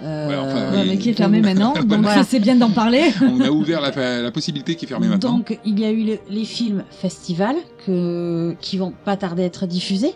Euh, 0.03 0.27
Ouais, 0.27 0.35
enfin, 0.35 0.71
Ouais, 0.71 0.81
oui. 0.83 0.87
mais 0.89 0.97
qui 0.97 1.09
est 1.09 1.13
fermé 1.13 1.41
maintenant, 1.41 1.73
donc 1.85 2.01
Voilà. 2.01 2.23
c'est 2.23 2.39
bien 2.39 2.55
d'en 2.55 2.69
parler. 2.69 3.11
On 3.21 3.39
a 3.41 3.49
ouvert 3.49 3.81
la, 3.81 4.21
la 4.21 4.31
possibilité 4.31 4.75
qui 4.75 4.85
est 4.85 4.87
fermée 4.87 5.07
maintenant. 5.07 5.37
Donc, 5.37 5.59
il 5.65 5.79
y 5.79 5.85
a 5.85 5.91
eu 5.91 6.03
le- 6.03 6.19
les 6.29 6.45
films 6.45 6.83
festival 6.89 7.55
que, 7.85 8.55
qui 8.61 8.77
vont 8.77 8.93
pas 9.05 9.17
tarder 9.17 9.43
à 9.43 9.45
être 9.45 9.65
diffusés. 9.67 10.13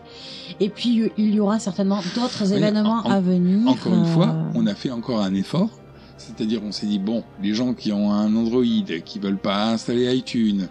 Et 0.60 0.70
puis, 0.70 1.02
euh, 1.02 1.10
il 1.18 1.34
y 1.34 1.40
aura 1.40 1.60
certainement 1.60 2.00
d'autres 2.16 2.52
Oui, 2.52 2.58
événements 2.58 3.02
en- 3.06 3.10
à 3.12 3.20
venir. 3.20 3.68
Encore 3.68 3.94
une 3.94 4.02
euh, 4.04 4.06
fois, 4.06 4.36
on 4.56 4.68
a 4.68 4.76
fait 4.76 4.92
encore 4.92 5.22
un 5.22 5.34
effort. 5.34 5.70
C'est-à-dire, 6.18 6.62
on 6.64 6.72
s'est 6.72 6.86
dit, 6.86 7.00
bon, 7.00 7.24
les 7.42 7.54
gens 7.54 7.74
qui 7.74 7.92
ont 7.92 8.12
un 8.14 8.34
Android, 8.34 8.64
qui 9.04 9.20
veulent 9.20 9.38
pas 9.38 9.72
installer 9.72 10.16
iTunes, 10.16 10.68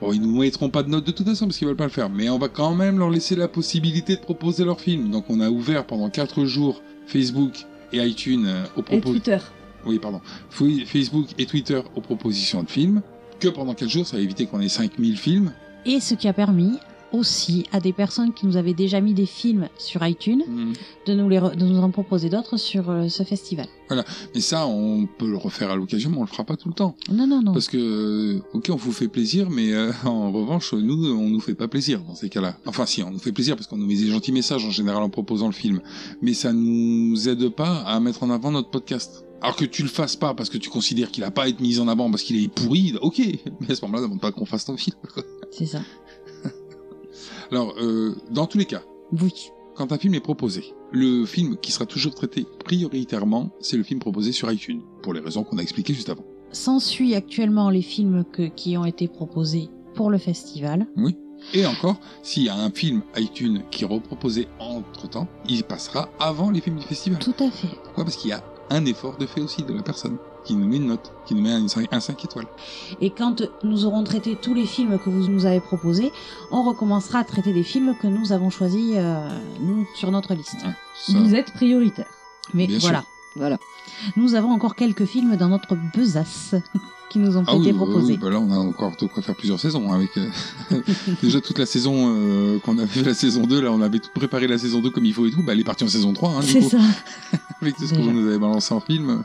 bon, 0.00 0.12
ils 0.12 0.20
nous 0.20 0.38
mettront 0.40 0.68
pas 0.68 0.82
de 0.82 0.90
notes 0.90 1.06
de 1.06 1.10
toute 1.12 1.26
façon 1.26 1.46
parce 1.46 1.56
qu'ils 1.56 1.66
veulent 1.68 1.76
pas 1.76 1.84
le 1.84 1.90
faire. 1.90 2.10
Mais 2.10 2.28
on 2.28 2.38
va 2.38 2.48
quand 2.48 2.74
même 2.74 2.98
leur 2.98 3.08
laisser 3.08 3.34
la 3.34 3.48
possibilité 3.48 4.16
de 4.16 4.20
proposer 4.20 4.64
leur 4.64 4.78
film. 4.80 5.10
Donc, 5.10 5.24
on 5.30 5.40
a 5.40 5.48
ouvert 5.48 5.86
pendant 5.86 6.10
4 6.10 6.44
jours 6.44 6.82
Facebook 7.06 7.66
et 7.92 7.98
iTunes 7.98 8.46
euh, 8.46 8.64
aux 8.76 8.80
Et 8.80 8.82
propos... 8.82 9.10
Twitter. 9.10 9.38
Oui, 9.86 9.98
pardon. 9.98 10.20
Facebook 10.50 11.28
et 11.38 11.46
Twitter 11.46 11.80
aux 11.94 12.00
propositions 12.00 12.62
de 12.62 12.70
films. 12.70 13.02
Que 13.38 13.48
pendant 13.48 13.74
4 13.74 13.88
jours, 13.88 14.06
ça 14.06 14.18
a 14.18 14.20
évité 14.20 14.46
qu'on 14.46 14.60
ait 14.60 14.68
5000 14.68 15.16
films? 15.16 15.52
Et 15.86 16.00
ce 16.00 16.14
qui 16.14 16.28
a 16.28 16.34
permis 16.34 16.78
aussi 17.12 17.64
à 17.72 17.80
des 17.80 17.92
personnes 17.92 18.32
qui 18.32 18.46
nous 18.46 18.56
avaient 18.56 18.74
déjà 18.74 19.00
mis 19.00 19.14
des 19.14 19.26
films 19.26 19.68
sur 19.78 20.06
iTunes 20.06 20.42
de 21.06 21.14
nous, 21.14 21.28
les 21.28 21.38
re- 21.38 21.56
de 21.56 21.64
nous 21.64 21.78
en 21.80 21.90
proposer 21.90 22.28
d'autres 22.28 22.56
sur 22.56 22.88
euh, 22.90 23.08
ce 23.08 23.22
festival. 23.22 23.66
Mais 24.34 24.40
ça, 24.40 24.66
on 24.66 25.06
peut 25.18 25.28
le 25.28 25.36
refaire 25.36 25.70
à 25.70 25.76
l'occasion, 25.76 26.10
mais 26.10 26.18
on 26.18 26.22
le 26.22 26.26
fera 26.28 26.44
pas 26.44 26.56
tout 26.56 26.68
le 26.68 26.74
temps. 26.74 26.94
Non, 27.10 27.26
non, 27.26 27.42
non. 27.42 27.52
Parce 27.52 27.66
que, 27.68 27.76
euh, 27.76 28.42
ok, 28.52 28.68
on 28.70 28.76
vous 28.76 28.92
fait 28.92 29.08
plaisir, 29.08 29.50
mais 29.50 29.72
euh, 29.72 29.90
en 30.04 30.30
revanche, 30.30 30.72
nous, 30.74 31.06
on 31.10 31.28
nous 31.28 31.40
fait 31.40 31.54
pas 31.54 31.66
plaisir 31.68 32.00
dans 32.02 32.14
ces 32.14 32.28
cas-là. 32.28 32.56
Enfin, 32.66 32.86
si, 32.86 33.02
on 33.02 33.10
nous 33.10 33.18
fait 33.18 33.32
plaisir 33.32 33.56
parce 33.56 33.66
qu'on 33.66 33.76
nous 33.76 33.86
met 33.86 33.96
des 33.96 34.06
gentils 34.10 34.32
messages 34.32 34.64
en 34.64 34.70
général 34.70 35.02
en 35.02 35.08
proposant 35.10 35.46
le 35.46 35.52
film, 35.52 35.80
mais 36.22 36.34
ça 36.34 36.52
nous 36.52 37.28
aide 37.28 37.48
pas 37.48 37.78
à 37.80 37.98
mettre 38.00 38.22
en 38.22 38.30
avant 38.30 38.50
notre 38.52 38.70
podcast. 38.70 39.24
Alors 39.42 39.56
que 39.56 39.64
tu 39.64 39.82
le 39.82 39.88
fasses 39.88 40.16
pas 40.16 40.34
parce 40.34 40.50
que 40.50 40.58
tu 40.58 40.68
considères 40.68 41.10
qu'il 41.10 41.24
a 41.24 41.30
pas 41.30 41.44
à 41.44 41.48
être 41.48 41.60
mis 41.60 41.80
en 41.80 41.88
avant 41.88 42.10
parce 42.10 42.22
qu'il 42.22 42.36
est 42.44 42.48
pourri, 42.48 42.94
ok. 43.00 43.22
Mais 43.60 43.70
à 43.70 43.74
ce 43.74 43.82
moment-là, 43.86 44.02
demande 44.02 44.20
pas 44.20 44.32
qu'on 44.32 44.44
fasse 44.44 44.66
ton 44.66 44.76
film. 44.76 44.96
C'est 45.50 45.64
ça. 45.66 45.80
Alors, 47.50 47.74
euh, 47.80 48.14
dans 48.30 48.46
tous 48.46 48.58
les 48.58 48.64
cas, 48.64 48.82
Oui. 49.20 49.50
quand 49.74 49.92
un 49.92 49.98
film 49.98 50.14
est 50.14 50.20
proposé, 50.20 50.64
le 50.92 51.24
film 51.26 51.56
qui 51.56 51.72
sera 51.72 51.86
toujours 51.86 52.14
traité 52.14 52.46
prioritairement, 52.64 53.50
c'est 53.60 53.76
le 53.76 53.82
film 53.82 54.00
proposé 54.00 54.32
sur 54.32 54.50
iTunes, 54.52 54.82
pour 55.02 55.12
les 55.14 55.20
raisons 55.20 55.42
qu'on 55.44 55.58
a 55.58 55.62
expliquées 55.62 55.94
juste 55.94 56.08
avant. 56.08 56.24
S'ensuit 56.52 57.14
actuellement 57.14 57.70
les 57.70 57.82
films 57.82 58.24
que, 58.32 58.42
qui 58.42 58.76
ont 58.76 58.84
été 58.84 59.08
proposés 59.08 59.68
pour 59.94 60.10
le 60.10 60.18
festival. 60.18 60.86
Et 61.54 61.64
encore, 61.64 61.98
s'il 62.22 62.42
y 62.44 62.48
a 62.48 62.54
un 62.56 62.70
film 62.70 63.02
iTunes 63.16 63.62
qui 63.70 63.84
est 63.84 63.86
reproposé 63.86 64.46
entre 64.58 65.08
temps, 65.08 65.28
il 65.48 65.62
passera 65.64 66.08
avant 66.18 66.50
les 66.50 66.60
films 66.60 66.78
du 66.78 66.84
festival. 66.86 67.18
Tout 67.18 67.34
à 67.38 67.50
fait. 67.50 67.68
Pourquoi? 67.84 68.04
Parce 68.04 68.16
qu'il 68.16 68.30
y 68.30 68.32
a 68.32 68.44
un 68.68 68.84
effort 68.84 69.16
de 69.16 69.26
fait 69.26 69.40
aussi 69.40 69.62
de 69.62 69.72
la 69.72 69.82
personne 69.82 70.18
qui 70.44 70.54
nous 70.54 70.66
met 70.66 70.76
une 70.76 70.86
note, 70.86 71.12
qui 71.26 71.34
nous 71.34 71.42
met 71.42 71.52
un 71.52 71.68
5, 71.68 71.88
un 71.92 72.00
5 72.00 72.24
étoiles. 72.24 72.46
Et 73.00 73.10
quand 73.10 73.42
nous 73.62 73.84
aurons 73.84 74.02
traité 74.04 74.36
tous 74.40 74.54
les 74.54 74.66
films 74.66 74.98
que 74.98 75.10
vous 75.10 75.28
nous 75.28 75.46
avez 75.46 75.60
proposés, 75.60 76.12
on 76.50 76.62
recommencera 76.62 77.20
à 77.20 77.24
traiter 77.24 77.52
des 77.52 77.62
films 77.62 77.94
que 78.00 78.06
nous 78.06 78.32
avons 78.32 78.50
choisis, 78.50 78.94
euh, 78.96 79.28
nous, 79.60 79.86
sur 79.94 80.10
notre 80.10 80.34
liste. 80.34 80.56
Ça, 80.60 81.12
Vous 81.18 81.34
êtes 81.34 81.52
prioritaire. 81.52 82.06
Mais 82.54 82.66
Bien 82.66 82.78
voilà. 82.78 83.04
Voilà. 83.36 83.58
Nous 84.16 84.34
avons 84.34 84.50
encore 84.50 84.74
quelques 84.74 85.04
films 85.04 85.36
dans 85.36 85.48
notre 85.48 85.76
besace 85.94 86.54
qui 87.10 87.18
nous 87.20 87.36
ont 87.36 87.44
Ah 87.46 87.54
été 87.54 87.66
oui, 87.70 87.72
proposés. 87.72 88.12
oui, 88.14 88.18
bah 88.20 88.30
là 88.30 88.38
on 88.40 88.50
a 88.52 88.56
encore 88.58 88.92
de 89.00 89.06
quoi 89.06 89.22
faire 89.22 89.36
plusieurs 89.36 89.58
saisons 89.60 89.92
avec 89.92 90.10
euh, 90.16 90.28
déjà 91.22 91.40
toute 91.40 91.58
la 91.58 91.66
saison 91.66 92.06
euh, 92.08 92.58
qu'on 92.60 92.78
a 92.78 92.86
fait 92.86 93.02
la 93.02 93.14
saison 93.14 93.46
2 93.46 93.60
là 93.62 93.72
on 93.72 93.82
avait 93.82 93.98
tout 93.98 94.10
préparé 94.14 94.46
la 94.46 94.58
saison 94.58 94.80
2 94.80 94.90
comme 94.90 95.04
il 95.04 95.12
faut 95.14 95.26
et 95.26 95.30
tout 95.32 95.42
bah 95.42 95.52
elle 95.52 95.60
est 95.60 95.64
partie 95.64 95.82
en 95.84 95.88
saison 95.88 96.12
3 96.12 96.30
hein, 96.30 96.40
C'est 96.42 96.60
ça. 96.60 96.78
avec 97.60 97.76
tout 97.76 97.86
ce 97.86 97.94
vous 97.94 98.10
nous 98.12 98.28
avez 98.28 98.38
balancé 98.38 98.72
en 98.74 98.80
film 98.80 99.24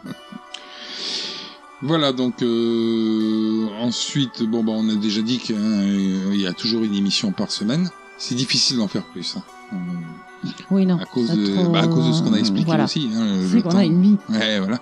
voilà 1.82 2.12
donc 2.14 2.42
euh, 2.42 3.68
ensuite 3.82 4.44
bon 4.44 4.64
bah 4.64 4.72
on 4.76 4.90
a 4.90 4.96
déjà 4.96 5.22
dit 5.22 5.38
qu'il 5.40 6.36
y 6.40 6.48
a 6.48 6.54
toujours 6.54 6.84
une 6.84 6.94
émission 6.96 7.32
par 7.32 7.52
semaine 7.52 7.90
c'est 8.18 8.36
difficile 8.36 8.78
d'en 8.78 8.88
faire 8.88 9.04
plus 9.04 9.36
hein. 9.38 9.44
Euh, 9.74 9.76
Oui, 10.72 10.86
non. 10.86 10.98
à 11.00 11.06
cause 11.06 11.32
de 11.32 11.48
trop- 11.56 11.70
bah, 11.72 11.82
à 11.82 11.88
cause 11.88 12.08
de 12.08 12.14
ce 12.14 12.22
qu'on 12.22 12.34
a 12.34 12.38
expliqué 12.38 12.66
Voilà. 12.66 12.86
aussi 12.86 13.10
hein, 13.16 13.26
C'est 13.52 13.62
qu'on 13.62 13.76
a 13.76 13.84
une 13.84 14.02
vie. 14.02 14.18
Ouais, 14.30 14.60
voilà. 14.60 14.80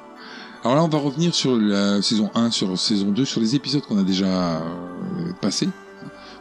Alors 0.63 0.75
là, 0.77 0.83
on 0.83 0.87
va 0.87 0.97
revenir 0.97 1.33
sur 1.33 1.57
la 1.57 2.01
saison 2.01 2.29
1, 2.35 2.51
sur 2.51 2.77
saison 2.77 3.11
2, 3.11 3.25
sur 3.25 3.41
les 3.41 3.55
épisodes 3.55 3.81
qu'on 3.81 3.97
a 3.97 4.03
déjà 4.03 4.25
euh, 4.61 4.61
passés, 5.41 5.67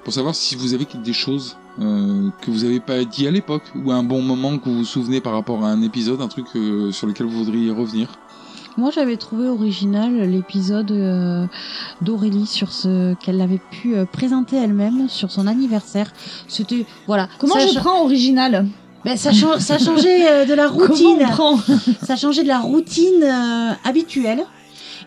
pour 0.04 0.12
savoir 0.12 0.34
si 0.34 0.54
vous 0.54 0.74
avez 0.74 0.86
des 1.02 1.12
choses 1.12 1.56
euh, 1.80 2.28
que 2.40 2.50
vous 2.50 2.58
n'avez 2.64 2.78
pas 2.80 3.04
dit 3.04 3.26
à 3.26 3.30
l'époque, 3.30 3.62
ou 3.76 3.90
un 3.90 4.02
bon 4.04 4.22
moment 4.22 4.58
que 4.58 4.68
vous 4.68 4.78
vous 4.78 4.84
souvenez 4.84 5.20
par 5.20 5.32
rapport 5.32 5.64
à 5.64 5.70
un 5.70 5.82
épisode, 5.82 6.20
un 6.20 6.28
truc 6.28 6.46
euh, 6.56 6.92
sur 6.92 7.06
lequel 7.06 7.26
vous 7.26 7.44
voudriez 7.44 7.70
revenir. 7.70 8.08
Moi, 8.78 8.90
j'avais 8.94 9.16
trouvé 9.16 9.48
original 9.48 10.14
l'épisode 10.30 10.90
euh, 10.92 11.46
d'Aurélie 12.00 12.46
sur 12.46 12.72
ce 12.72 13.14
qu'elle 13.14 13.40
avait 13.40 13.60
pu 13.70 13.94
euh, 13.94 14.04
présenter 14.06 14.56
elle-même 14.56 15.08
sur 15.08 15.30
son 15.30 15.46
anniversaire. 15.46 16.10
C'était 16.48 16.86
voilà. 17.06 17.28
Comment 17.38 17.54
ça 17.54 17.66
je 17.66 17.72
cha- 17.74 17.80
prends 17.80 18.02
original? 18.04 18.66
Ben, 19.04 19.16
ça, 19.16 19.32
chan- 19.32 19.58
ça 19.58 19.78
changeait 19.78 20.30
euh, 20.30 20.44
de 20.46 20.54
la 20.54 20.68
Comment 20.68 20.86
routine. 20.86 21.18
on 21.20 21.26
prend? 21.28 21.58
Ça 22.02 22.16
changeait 22.16 22.44
de 22.44 22.48
la 22.48 22.60
routine 22.60 23.24
habituelle. 23.84 24.44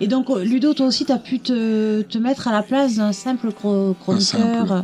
Et 0.02 0.08
donc, 0.08 0.30
euh, 0.30 0.44
Ludo, 0.44 0.74
toi 0.74 0.88
aussi, 0.88 1.06
tu 1.06 1.12
as 1.12 1.18
pu 1.18 1.40
te, 1.40 2.02
te 2.02 2.18
mettre 2.18 2.48
à 2.48 2.52
la 2.52 2.62
place 2.64 2.96
d'un 2.96 3.12
simple 3.14 3.50
chro- 3.50 3.94
chroniqueur. 4.02 4.68
simple. 4.68 4.84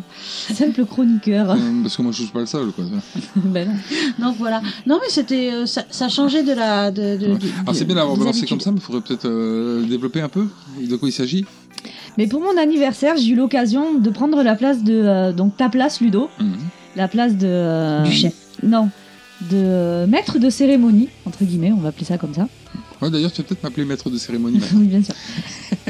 Simple 0.53 0.85
chroniqueur. 0.85 1.51
Euh, 1.51 1.55
parce 1.83 1.97
que 1.97 2.01
moi, 2.01 2.11
je 2.11 2.23
suis 2.23 2.31
pas 2.31 2.39
le 2.41 2.45
seul, 2.45 2.67
quoi. 2.71 2.85
ben 3.35 3.67
non. 4.19 4.25
Donc 4.27 4.37
voilà. 4.37 4.61
Non, 4.85 4.99
mais 5.01 5.09
c'était, 5.09 5.51
euh, 5.53 5.65
ça, 5.65 5.83
ça 5.89 6.07
changeait 6.09 6.43
de 6.43 6.53
la. 6.53 6.91
De, 6.91 7.17
de- 7.17 7.27
Ouais. 7.31 7.37
du- 7.37 7.49
Alors 7.61 7.75
c'est 7.75 7.85
bien 7.85 7.95
d'avoir 7.95 8.17
balancé 8.17 8.45
comme 8.45 8.59
ça, 8.61 8.71
mais 8.71 8.77
il 8.77 8.83
faudrait 8.83 9.01
peut-être 9.01 9.25
euh, 9.27 9.83
développer 9.85 10.21
un 10.21 10.29
peu 10.29 10.47
de 10.81 10.95
quoi 10.95 11.09
il 11.09 11.13
s'agit. 11.13 11.45
Mais 12.17 12.27
pour 12.27 12.41
mon 12.41 12.57
anniversaire, 12.57 13.15
j'ai 13.17 13.29
eu 13.29 13.35
l'occasion 13.35 13.97
de 13.99 14.09
prendre 14.09 14.41
la 14.43 14.55
place 14.55 14.83
de. 14.83 14.93
euh, 14.93 15.31
donc 15.33 15.57
ta 15.57 15.69
place, 15.69 16.01
Ludo. 16.01 16.29
Mhm. 16.39 16.55
La 16.95 17.07
place 17.07 17.33
de. 17.37 17.47
euh, 17.47 18.03
Du 18.03 18.11
chef. 18.11 18.33
Non. 18.63 18.89
de 19.49 20.05
maître 20.07 20.37
de 20.39 20.49
cérémonie, 20.49 21.07
entre 21.25 21.43
guillemets, 21.43 21.71
on 21.71 21.79
va 21.81 21.89
appeler 21.89 22.05
ça 22.05 22.17
comme 22.17 22.33
ça. 22.33 22.47
Ouais, 23.01 23.09
D'ailleurs, 23.09 23.31
tu 23.31 23.41
vas 23.41 23.47
peut-être 23.47 23.63
m'appeler 23.63 23.85
maître 23.85 24.09
de 24.09 24.17
cérémonie. 24.17 24.59
oui, 24.75 24.85
bien 24.85 25.01
sûr. 25.03 25.15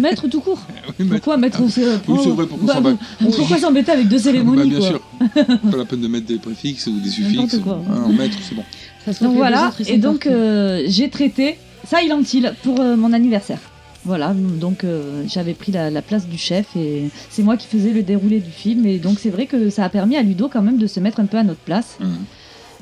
maître 0.01 0.27
tout 0.27 0.39
court. 0.39 0.59
Oui, 0.99 1.05
maître. 1.05 1.11
Pourquoi 1.15 1.37
maître 1.37 1.59
Oui, 1.61 1.71
c'est 1.71 1.83
vrai, 1.83 2.45
pourquoi 2.47 2.79
bah, 2.79 2.97
Pourquoi 3.19 3.57
s'embêter 3.57 3.91
avec 3.91 4.07
deux 4.07 4.17
Bah, 4.17 4.23
cérémonies 4.23 4.69
bien 4.69 4.79
quoi 4.79 4.87
sûr. 4.87 5.01
Pas 5.71 5.77
la 5.77 5.85
peine 5.85 6.01
de 6.01 6.07
mettre 6.07 6.27
des 6.27 6.37
préfixes 6.37 6.87
ou 6.87 6.99
des 6.99 7.09
suffixes. 7.09 7.59
Quoi. 7.59 7.81
Ah, 7.89 8.05
en 8.05 8.13
maître, 8.13 8.37
c'est 8.41 8.55
bon. 8.55 8.63
Ça 9.05 9.13
se 9.13 9.23
Donc 9.23 9.35
voilà, 9.35 9.69
autres, 9.69 9.89
et 9.89 9.97
donc 9.97 10.27
euh, 10.27 10.83
j'ai 10.85 11.09
traité 11.09 11.57
Silent 11.87 12.21
Hill 12.21 12.53
pour 12.63 12.79
euh, 12.79 12.95
mon 12.95 13.13
anniversaire. 13.13 13.59
Voilà, 14.03 14.33
donc 14.33 14.83
euh, 14.83 15.23
j'avais 15.27 15.53
pris 15.53 15.71
la, 15.71 15.89
la 15.91 16.01
place 16.01 16.27
du 16.27 16.37
chef 16.37 16.75
et 16.75 17.09
c'est 17.29 17.43
moi 17.43 17.55
qui 17.57 17.67
faisais 17.67 17.91
le 17.91 18.01
déroulé 18.03 18.39
du 18.39 18.49
film. 18.49 18.85
Et 18.85 18.97
donc 18.97 19.19
c'est 19.19 19.29
vrai 19.29 19.45
que 19.45 19.69
ça 19.69 19.85
a 19.85 19.89
permis 19.89 20.17
à 20.17 20.23
Ludo 20.23 20.49
quand 20.49 20.61
même 20.61 20.77
de 20.77 20.87
se 20.87 20.99
mettre 20.99 21.19
un 21.19 21.25
peu 21.25 21.37
à 21.37 21.43
notre 21.43 21.59
place. 21.59 21.97
Mhm. 21.99 22.17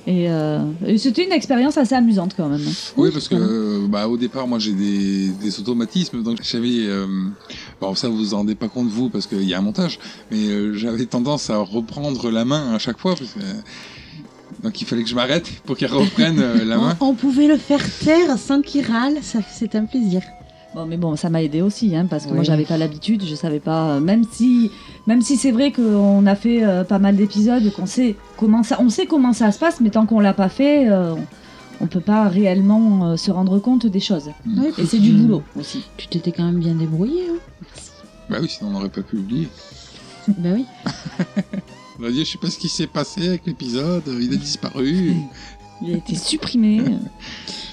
Et, 0.10 0.28
euh, 0.28 0.64
et 0.88 0.98
c'était 0.98 1.24
une 1.24 1.32
expérience 1.32 1.78
assez 1.78 1.94
amusante 1.94 2.34
quand 2.36 2.50
même. 2.50 2.66
Oui, 2.98 3.12
parce 3.14 3.28
que 3.28 3.36
euh, 3.36 3.86
bah, 3.88 4.08
au 4.08 4.18
départ, 4.18 4.48
moi, 4.48 4.58
j'ai 4.58 4.72
des, 4.72 5.28
des 5.28 5.60
automatismes, 5.60 6.24
donc 6.24 6.40
j'avais, 6.42 6.88
euh, 6.88 7.06
bon, 7.80 7.94
ça 7.94 8.10
vous 8.10 8.18
vous 8.18 8.34
en 8.34 8.38
rendez 8.38 8.56
pas 8.56 8.70
compte 8.70 8.88
vous, 8.88 9.10
parce 9.10 9.28
qu'il 9.28 9.44
y 9.44 9.54
a 9.54 9.60
un 9.60 9.62
montage, 9.62 10.00
mais 10.32 10.48
euh, 10.48 10.74
j'avais 10.74 11.06
tendance 11.06 11.52
à 11.52 11.58
reprendre 11.60 12.32
la 12.32 12.44
main 12.44 12.74
à 12.74 12.80
chaque 12.80 12.98
fois, 12.98 13.14
parce 13.16 13.34
que, 13.34 13.40
donc 14.64 14.82
il 14.82 14.88
fallait 14.88 15.04
que 15.04 15.10
je 15.10 15.16
m'arrête 15.16 15.48
pour 15.64 15.78
qu'elle 15.78 15.94
reprenne 15.94 16.40
euh, 16.40 16.66
la 16.66 16.78
main. 16.80 16.98
On, 17.02 17.10
on 17.10 17.14
pouvait 17.14 17.48
le 17.48 17.58
faire 17.58 17.84
taire 18.00 18.36
sans 18.40 18.64
qu'il 18.64 18.88
râle, 18.88 19.18
ça 19.22 19.42
c'est 19.48 19.76
un 19.76 19.86
plaisir. 19.86 20.24
Bon, 20.76 20.86
mais 20.86 20.98
bon, 20.98 21.16
ça 21.16 21.30
m'a 21.32 21.42
aidé 21.42 21.62
aussi, 21.62 21.96
hein, 21.96 22.06
parce 22.08 22.26
que 22.26 22.30
moi 22.30 22.40
Oui. 22.42 22.46
j'avais 22.46 22.64
pas 22.66 22.78
l'habitude, 22.78 23.24
je 23.26 23.34
savais 23.34 23.60
pas, 23.60 23.96
euh, 23.96 24.00
même 24.00 24.24
si, 24.32 24.70
même 25.08 25.22
si 25.24 25.36
c'est 25.36 25.52
vrai 25.52 25.72
qu'on 25.72 26.26
a 26.28 26.36
fait 26.36 26.64
euh, 26.64 26.84
pas 26.84 27.00
mal 27.00 27.16
d'épisodes, 27.16 27.72
qu'on 27.74 27.88
sait 27.88 28.16
comment 28.38 28.62
ça, 28.62 28.78
on 28.80 28.90
sait 28.90 29.08
comment 29.08 29.34
ça 29.34 29.52
se 29.52 29.58
passe, 29.58 29.82
mais 29.82 29.90
tant 29.90 30.06
qu'on 30.06 30.20
l'a 30.20 30.34
pas 30.34 30.48
fait, 30.50 30.88
euh, 30.88 31.16
on 31.82 31.88
peut 31.88 32.02
pas 32.02 32.28
réellement 32.28 33.08
euh, 33.12 33.18
se 33.18 33.32
rendre 33.32 33.58
compte 33.58 33.88
des 33.88 34.00
choses. 34.00 34.30
Ouais, 34.46 34.72
Et 34.78 34.86
c'est 34.86 35.00
du 35.00 35.12
boulot 35.14 35.42
aussi. 35.58 35.86
Tu 35.98 36.08
t'étais 36.08 36.32
quand 36.32 36.44
même 36.46 36.60
bien 36.60 36.76
débrouillé. 36.76 37.24
Hein 37.32 37.38
Bah 38.30 38.38
oui, 38.40 38.48
sinon 38.48 38.70
on 38.70 38.74
n'aurait 38.74 38.90
pas 38.90 39.02
pu 39.02 39.18
oublier. 39.18 39.48
ben 40.28 40.54
oui. 40.54 40.66
Je 42.02 42.24
sais 42.24 42.38
pas 42.38 42.50
ce 42.50 42.58
qui 42.60 42.70
s'est 42.70 42.88
passé 42.88 43.28
avec 43.28 43.46
l'épisode, 43.48 44.04
il 44.08 44.32
a 44.34 44.38
disparu. 44.38 45.16
Il 45.82 45.94
a 45.94 45.98
été 45.98 46.16
supprimé. 46.16 46.82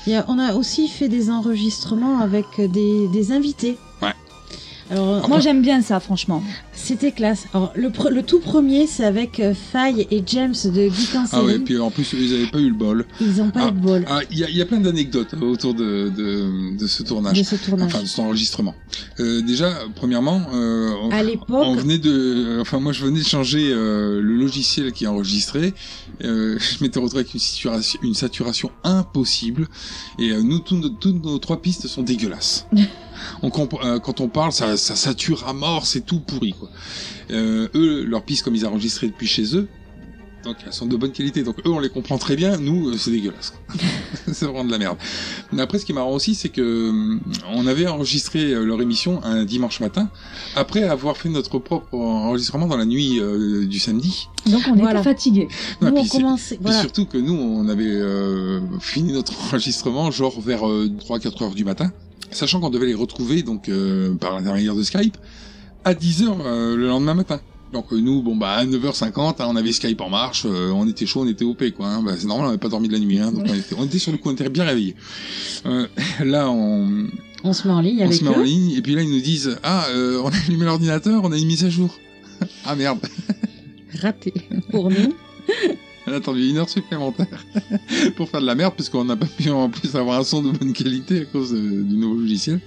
Il 0.07 0.13
y 0.13 0.17
a- 0.17 0.25
on 0.29 0.39
a 0.39 0.55
aussi 0.55 0.89
fait 0.89 1.09
des 1.09 1.31
enregistrements 1.31 2.21
avec 2.21 2.47
des, 2.61 3.09
des 3.09 3.33
invités. 3.33 3.77
Ouais. 4.03 4.13
Alors, 4.91 5.29
Moi 5.29 5.41
j'aime 5.41 5.63
bien 5.63 5.83
ça, 5.83 5.99
franchement. 5.99 6.43
C'était 6.87 7.13
classe. 7.13 7.45
Alors, 7.53 7.73
le, 7.77 7.89
pre- 7.91 8.11
le 8.11 8.23
tout 8.23 8.39
premier, 8.41 8.87
c'est 8.87 9.05
avec 9.05 9.41
euh, 9.41 9.55
Faye 9.55 10.07
et 10.11 10.23
James 10.27 10.55
de 10.65 10.89
Geek 10.89 11.11
Ah 11.33 11.43
ouais, 11.45 11.59
puis 11.59 11.79
en 11.79 11.91
plus, 11.91 12.13
ils 12.13 12.35
avaient 12.35 12.47
pas 12.47 12.59
eu 12.61 12.69
le 12.69 12.75
bol. 12.77 13.05
Ils 13.21 13.41
ont 13.43 13.51
pas 13.51 13.61
Ah. 13.65 13.69
eu 13.69 13.73
de 13.73 13.79
bol 13.79 14.05
Ah, 14.09 14.21
il 14.31 14.39
y, 14.39 14.45
a- 14.45 14.49
il 14.51 14.57
y 14.57 14.63
a 14.63 14.67
plein 14.67 14.81
d'anecdotes 14.81 15.35
autour 15.41 15.75
de, 15.75 16.09
de, 16.17 16.77
de 16.79 16.87
ce 16.87 17.03
tournage. 17.03 17.37
de 17.39 17.43
ce 17.45 17.57
tournage. 17.57 17.87
Enfin, 17.93 18.03
de 18.03 18.09
cet 18.09 18.19
enregistrement. 18.21 18.75
Euh, 19.21 19.43
déjà, 19.43 19.71
premièrement, 19.95 20.43
euh, 20.55 20.93
on, 21.03 21.11
à 21.11 21.21
on 21.21 21.23
l'époque, 21.23 21.79
venait 21.79 21.99
de, 21.99 22.59
enfin 22.61 22.79
moi 22.81 22.93
je 22.93 23.05
venais 23.05 23.21
de 23.21 23.25
changer 23.27 23.71
euh, 23.73 24.21
le 24.23 24.37
logiciel 24.37 24.93
qui 24.93 25.07
enregistrait. 25.07 25.75
Euh, 26.25 26.59
je 26.79 26.83
m'étais 26.83 26.99
retrouvé 27.01 27.21
avec 27.23 27.35
une 27.35 27.41
saturation, 27.41 28.01
une 28.03 28.15
saturation 28.15 28.71
impossible. 28.85 29.69
Et 30.19 30.31
euh, 30.31 30.43
nous, 30.43 30.61
toutes 30.61 31.25
nos 31.25 31.39
trois 31.39 31.61
pistes 31.61 31.87
sont 31.87 32.03
dégueulasses. 32.03 32.67
on 33.43 33.51
comp- 33.51 33.79
euh, 33.85 33.99
quand 33.99 34.21
on 34.21 34.29
parle, 34.29 34.53
ça, 34.53 34.77
ça 34.77 34.95
sature 34.97 35.47
à 35.49 35.53
mort, 35.53 35.87
c'est 35.87 36.05
tout 36.05 36.21
pourri 36.21 36.53
quoi. 36.59 36.71
Euh, 37.31 37.69
eux, 37.75 38.05
leurs 38.05 38.23
pistes 38.25 38.43
comme 38.45 38.55
ils 38.55 38.67
enregistraient 38.67 39.09
depuis 39.09 39.27
chez 39.27 39.57
eux. 39.57 39.69
Donc 40.45 40.59
elles 40.65 40.73
sont 40.73 40.87
de 40.87 40.95
bonne 40.97 41.11
qualité, 41.11 41.43
donc 41.43 41.57
eux 41.67 41.71
on 41.71 41.81
les 41.81 41.89
comprend 41.89 42.19
très 42.19 42.37
bien, 42.37 42.57
nous 42.57 42.91
euh, 42.91 42.97
c'est 42.97 43.11
dégueulasse. 43.11 43.53
c'est 44.33 44.45
vraiment 44.45 44.65
de 44.65 44.71
la 44.71 44.79
merde. 44.79 44.97
Mais 45.51 45.61
après 45.61 45.81
ce 45.81 45.85
qui 45.85 45.91
est 45.91 45.95
marrant 45.95 46.13
aussi 46.13 46.37
c'est 46.37 46.51
que 46.51 46.91
hum, 46.91 47.21
on 47.53 47.67
avait 47.67 47.89
enregistré 47.89 48.53
euh, 48.53 48.65
leur 48.65 48.81
émission 48.81 49.21
un 49.25 49.45
dimanche 49.45 49.81
matin, 49.81 50.09
après 50.55 50.85
avoir 50.85 51.17
fait 51.17 51.31
notre 51.31 51.59
propre 51.59 51.93
enregistrement 51.99 52.69
dans 52.69 52.77
la 52.77 52.85
nuit 52.85 53.19
euh, 53.19 53.67
du 53.67 53.81
samedi. 53.81 54.29
Donc 54.49 54.63
on 54.71 54.77
Voilà. 54.77 55.01
était 55.01 55.09
fatigués. 55.11 55.49
Non, 55.83 55.91
nous 55.91 55.97
on 56.03 56.07
commençait. 56.07 56.59
Voilà. 56.63 56.81
surtout 56.81 57.07
que 57.07 57.19
nous 57.19 57.35
on 57.35 57.69
avait 57.69 57.83
euh, 57.85 58.61
fini 58.79 59.15
notre 59.15 59.33
enregistrement 59.49 60.13
genre 60.13 60.41
vers 60.41 60.61
3-4 60.63 61.43
heures 61.43 61.55
du 61.57 61.65
matin, 61.65 61.91
sachant 62.31 62.61
qu'on 62.61 62.71
devait 62.71 62.87
les 62.87 62.95
retrouver 62.95 63.43
donc 63.43 63.69
euh, 63.69 64.15
par 64.15 64.37
l'intermédiaire 64.37 64.77
de 64.77 64.85
Skype 64.85 65.17
à 65.87 65.95
10 65.95 66.23
heures 66.25 66.37
euh, 66.45 66.77
le 66.77 66.89
lendemain 66.89 67.15
matin. 67.15 67.41
Donc 67.73 67.93
euh, 67.93 68.01
nous, 68.01 68.21
bon 68.21 68.35
bah 68.37 68.51
à 68.55 68.65
9h50, 68.67 69.37
hein, 69.39 69.47
on 69.49 69.55
avait 69.57 69.73
Skype 69.73 70.01
en 70.01 70.11
marche, 70.11 70.45
euh, 70.45 70.71
on 70.71 70.87
était 70.89 71.07
chaud, 71.07 71.23
on 71.23 71.29
était 71.29 71.45
OP 71.45 71.71
quoi. 71.71 71.87
Hein, 71.87 72.03
bah, 72.03 72.13
c'est 72.19 72.27
normal, 72.27 72.47
on 72.47 72.49
n'avait 72.49 72.59
pas 72.59 72.69
dormi 72.69 72.89
de 72.89 72.93
la 72.93 72.99
nuit, 72.99 73.21
hein, 73.21 73.31
donc 73.31 73.45
on 73.49 73.55
était, 73.55 73.75
on 73.79 73.85
était 73.85 74.01
sur 74.01 74.11
le 74.11 74.19
coup, 74.19 74.29
on 74.29 74.33
était 74.33 74.49
bien 74.49 74.65
réveillés. 74.65 74.97
Là, 76.25 76.51
on, 76.51 77.07
On 77.45 77.53
se 77.53 77.69
met 77.69 77.75
en 77.75 77.81
ligne 77.81 78.01
on 78.01 78.07
avec 78.07 78.19
se 78.19 78.25
met 78.25 78.31
en 78.31 78.43
ligne 78.43 78.73
et 78.73 78.83
puis 78.83 78.97
là 78.97 79.03
ils 79.03 79.11
nous 79.11 79.21
disent 79.21 79.59
ah 79.63 79.87
on 79.95 80.29
a 80.29 80.37
allumé 80.47 80.65
l'ordinateur, 80.65 81.23
on 81.23 81.31
a 81.31 81.39
une 81.39 81.47
mise 81.47 81.65
à 81.65 81.71
jour. 81.71 81.97
ah 82.65 82.75
merde, 82.75 82.99
Raté 84.03 84.35
pour 84.71 84.91
nous. 84.91 85.15
on 86.09 86.13
a 86.13 86.17
attendu 86.17 86.49
une 86.49 86.59
heure 86.59 86.69
supplémentaire 86.69 87.47
pour 88.17 88.29
faire 88.29 88.41
de 88.41 88.47
la 88.47 88.57
merde 88.57 88.75
parce 88.77 88.89
qu'on 88.89 89.05
n'a 89.05 89.17
pas 89.17 89.27
pu 89.27 89.51
en 89.51 89.71
plus 89.71 89.95
avoir 89.95 90.19
un 90.19 90.25
son 90.25 90.43
de 90.43 90.51
bonne 90.51 90.73
qualité 90.73 91.21
à 91.21 91.25
cause 91.27 91.53
du 91.53 91.97
nouveau 91.97 92.17
logiciel. 92.21 92.61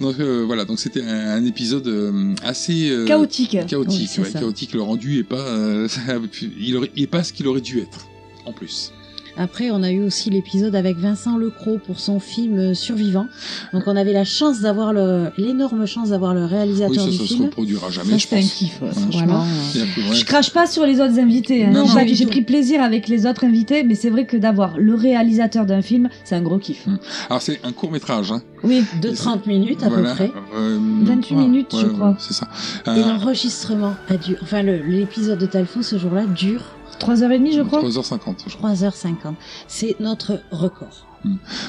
Donc 0.00 0.18
euh, 0.18 0.42
voilà, 0.44 0.64
donc 0.64 0.78
c'était 0.80 1.02
un, 1.02 1.36
un 1.36 1.44
épisode 1.44 1.86
euh, 1.86 2.34
assez 2.42 2.90
euh, 2.90 3.04
Chaotique. 3.06 3.58
chaotique, 3.66 4.10
Oui, 4.18 4.24
ouais, 4.24 4.32
chaotique. 4.32 4.72
Le 4.72 4.82
rendu 4.82 5.18
est 5.20 5.24
pas, 5.24 5.36
euh, 5.46 5.86
il 6.58 6.76
aurait, 6.76 6.90
est 6.96 7.06
pas 7.06 7.22
ce 7.22 7.32
qu'il 7.32 7.46
aurait 7.46 7.60
dû 7.60 7.80
être 7.80 8.06
en 8.46 8.52
plus. 8.52 8.92
Après, 9.36 9.70
on 9.70 9.82
a 9.82 9.90
eu 9.90 10.02
aussi 10.02 10.30
l'épisode 10.30 10.74
avec 10.76 10.96
Vincent 10.98 11.36
Lecros 11.36 11.78
pour 11.78 11.98
son 11.98 12.20
film 12.20 12.58
euh, 12.58 12.74
Survivant. 12.74 13.26
Donc, 13.72 13.82
on 13.86 13.96
avait 13.96 14.12
la 14.12 14.24
chance 14.24 14.60
d'avoir 14.60 14.92
le, 14.92 15.30
l'énorme 15.38 15.86
chance 15.86 16.10
d'avoir 16.10 16.34
le 16.34 16.42
Oui, 16.44 16.50
réalisateur 16.50 16.94
ça, 17.04 17.10
du 17.10 17.16
ça 17.16 17.22
se 17.24 17.28
film. 17.34 17.44
reproduira 17.46 17.90
jamais, 17.90 18.10
Ça 18.12 18.16
je 18.18 18.22
c'était 18.22 18.36
un 18.36 18.40
kiff, 18.40 18.80
ouais, 18.82 18.88
ouais, 18.88 20.14
Je 20.14 20.24
crache 20.24 20.50
pas 20.52 20.66
sur 20.66 20.86
les 20.86 21.00
autres 21.00 21.18
invités. 21.18 21.64
hein. 21.64 21.70
Non, 21.72 21.84
J'ai- 21.86 22.24
pas 22.24 22.30
pris 22.30 22.42
plaisir 22.42 22.80
avec 22.82 23.08
les 23.08 23.26
autres 23.26 23.44
invités, 23.44 23.82
mais 23.82 23.94
c'est 23.94 24.10
vrai 24.10 24.24
que 24.26 24.36
d'avoir 24.36 24.78
le 24.78 24.94
réalisateur 24.94 25.66
d'un 25.66 25.82
film, 25.82 26.08
c'est 26.24 26.34
un 26.36 26.42
gros 26.42 26.58
kiff. 26.58 26.86
Alors 27.28 27.42
c'est 27.42 27.58
un 27.64 27.72
court 27.72 27.90
métrage, 27.90 28.30
hein. 28.32 28.40
Oui. 28.62 28.82
De 29.02 29.10
30 29.10 29.46
minutes 29.46 29.82
à 29.82 29.88
Voilà. 29.88 30.10
peu 30.10 30.14
près. 30.14 30.32
Euh, 30.56 30.78
28 31.02 31.34
minutes, 31.34 31.74
je 31.78 31.86
crois. 31.86 32.16
C'est 32.18 32.32
ça. 32.34 32.48
Et 32.86 32.90
Euh, 32.90 33.06
l'enregistrement 33.08 33.94
a 34.08 34.16
dû, 34.16 34.36
enfin, 34.42 34.62
le- 34.62 34.78
l'épisode 34.82 35.38
de 35.38 35.46
Talfo 35.46 35.82
ce 35.82 35.98
jour-là 35.98 36.24
dure 36.26 36.62
3h30, 36.98 37.52
je 37.56 37.62
crois. 37.62 37.82
3h50, 37.82 38.34
je 38.48 38.56
crois. 38.56 38.72
3h50. 38.72 39.34
C'est 39.68 39.96
notre 40.00 40.40
record. 40.50 41.06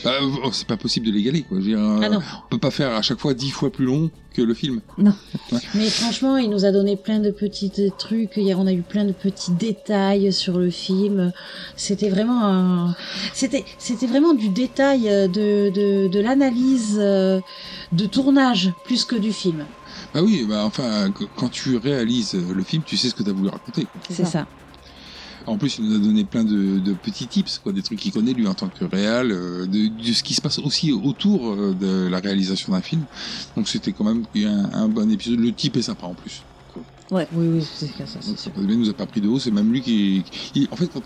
Bah, 0.03 0.11
euh, 0.21 0.49
c'est 0.51 0.67
pas 0.67 0.75
possible 0.75 1.05
de 1.05 1.13
l'égaler, 1.13 1.43
quoi. 1.43 1.59
Dire, 1.59 1.79
euh, 1.79 2.01
Ah 2.03 2.09
non. 2.09 2.19
on 2.45 2.49
peut 2.49 2.57
pas 2.57 2.71
faire 2.71 2.91
à 2.93 3.01
chaque 3.01 3.19
fois 3.19 3.33
10 3.33 3.51
fois 3.51 3.71
plus 3.71 3.85
long 3.85 4.11
que 4.33 4.41
le 4.41 4.53
film. 4.53 4.81
Mais 5.73 5.89
franchement, 5.89 6.35
il 6.35 6.49
nous 6.49 6.65
a 6.65 6.73
donné 6.73 6.97
plein 6.97 7.19
de 7.19 7.31
petits 7.31 7.71
trucs. 7.97 8.38
A- 8.38 8.41
on 8.57 8.67
a 8.67 8.73
eu 8.73 8.81
plein 8.81 9.05
de 9.05 9.13
petits 9.13 9.51
détails 9.53 10.33
sur 10.33 10.57
le 10.57 10.69
film. 10.69 11.31
C'était 11.77 12.09
vraiment, 12.09 12.43
un- 12.45 12.95
c'était, 13.33 13.63
c'était 13.77 14.07
vraiment 14.07 14.33
du 14.33 14.49
détail 14.49 15.07
euh, 15.09 15.29
de, 15.29 15.69
de, 15.73 16.09
de 16.09 16.19
l'analyse 16.19 16.97
euh, 16.99 17.39
de 17.93 18.05
tournage 18.07 18.73
plus 18.83 19.05
que 19.05 19.15
du 19.15 19.31
film. 19.31 19.63
Bah 20.13 20.19
oui, 20.21 20.45
bah 20.47 20.63
enfin, 20.65 21.09
qu- 21.11 21.27
quand 21.38 21.47
tu 21.47 21.77
réalises 21.77 22.33
le 22.33 22.63
film, 22.63 22.83
tu 22.85 22.97
sais 22.97 23.07
ce 23.07 23.15
que 23.15 23.23
t'as 23.23 23.31
voulu 23.31 23.47
raconter. 23.47 23.88
C'est 24.09 24.25
ça. 24.25 24.45
En 25.47 25.58
plus, 25.58 25.77
il 25.77 25.86
nous 25.86 25.95
a 25.95 25.99
donné 25.99 26.23
plein 26.23 26.43
de, 26.43 26.79
de 26.79 26.93
petits 26.93 27.27
tips, 27.27 27.60
quoi, 27.60 27.71
des 27.71 27.84
trucs 27.84 27.99
qu'il 27.99 28.12
connaît 28.12 28.34
lui 28.34 28.47
en 28.47 28.55
tant 28.55 28.67
que 28.67 28.84
réal, 28.86 29.31
euh, 29.31 29.65
de, 29.67 29.88
de 29.88 30.13
ce 30.13 30.23
qui 30.23 30.34
se 30.34 30.41
passe 30.41 30.58
aussi 30.60 30.91
autour 30.91 31.51
euh, 31.51 31.75
de 31.79 32.08
la 32.10 32.19
réalisation 32.19 32.71
d'un 32.73 32.81
film. 32.81 33.03
Donc 33.55 33.67
c'était 33.67 33.91
quand 33.91 34.03
même 34.05 34.23
un, 34.38 34.69
un 34.73 34.88
bon 34.88 35.10
épisode. 35.12 35.39
Le 35.39 35.51
type 35.51 35.77
est 35.77 35.84
sympa 35.84 36.08
en 36.08 36.15
plus. 36.15 36.41
Oui, 37.12 37.21
oui, 37.36 37.63
c'est 37.63 37.86
ça, 37.86 38.19
Donc, 38.27 38.39
sûr. 38.39 38.51
il 38.58 38.79
nous 38.79 38.89
a 38.89 38.93
pas 38.93 39.05
pris 39.05 39.21
de 39.21 39.27
haut, 39.27 39.38
c'est 39.38 39.51
même 39.51 39.71
lui 39.71 39.81
qui, 39.81 40.23
qui- 40.53 40.67
en 40.71 40.75
fait, 40.75 40.88
quand- 40.91 41.03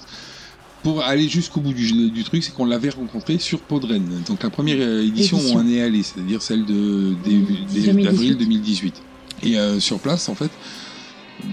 pour 0.82 1.04
aller 1.04 1.28
jusqu'au 1.28 1.60
bout 1.60 1.74
du, 1.74 2.10
du 2.10 2.24
truc, 2.24 2.42
c'est 2.42 2.54
qu'on 2.54 2.64
l'avait 2.64 2.90
rencontré 2.92 3.38
sur 3.38 3.60
Podren. 3.60 4.02
Donc 4.26 4.42
la 4.42 4.50
première 4.50 4.78
euh, 4.80 5.04
édition 5.06 5.36
où 5.36 5.42
Édition. 5.42 5.60
on 5.60 5.68
est 5.70 5.82
allé, 5.82 6.02
c'est-à-dire 6.04 6.42
celle 6.42 6.64
de, 6.66 7.14
des- 7.26 7.40
2018. 7.42 8.04
d'avril 8.06 8.38
2018. 8.38 8.94
Et 9.44 9.60
euh, 9.60 9.82
sur 9.82 10.00
place, 10.00 10.30
en 10.30 10.36
fait, 10.36 10.50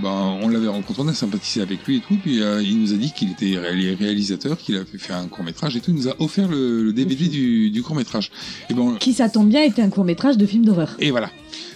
ben, 0.02 0.38
on 0.42 0.48
l'avait 0.48 0.68
rencontré, 0.68 1.02
on 1.02 1.08
a 1.08 1.14
sympathisé 1.14 1.60
avec 1.62 1.86
lui 1.86 1.96
et 1.96 2.00
tout, 2.00 2.16
puis 2.22 2.42
euh, 2.42 2.62
il 2.62 2.80
nous 2.80 2.92
a 2.92 2.96
dit 2.96 3.12
qu'il 3.12 3.30
était 3.30 3.56
ré- 3.58 3.94
réalisateur, 3.94 4.58
qu'il 4.58 4.76
avait 4.76 4.84
fait 4.98 5.12
un 5.12 5.26
court 5.28 5.44
métrage 5.44 5.76
et 5.76 5.80
tout, 5.80 5.90
il 5.92 5.96
nous 5.96 6.08
a 6.08 6.14
offert 6.20 6.48
le, 6.48 6.82
le 6.82 6.92
DVD 6.92 7.28
du, 7.28 7.70
du 7.70 7.82
court 7.82 7.96
métrage. 7.96 8.30
Et 8.70 8.74
ben, 8.74 8.96
Qui, 8.98 9.12
ça 9.12 9.28
tombe 9.28 9.48
bien, 9.48 9.62
était 9.62 9.82
un 9.82 9.90
court-métrage 9.90 10.36
de 10.36 10.46
film 10.46 10.64
d'horreur. 10.64 10.96
et 10.98 11.10
voilà. 11.10 11.30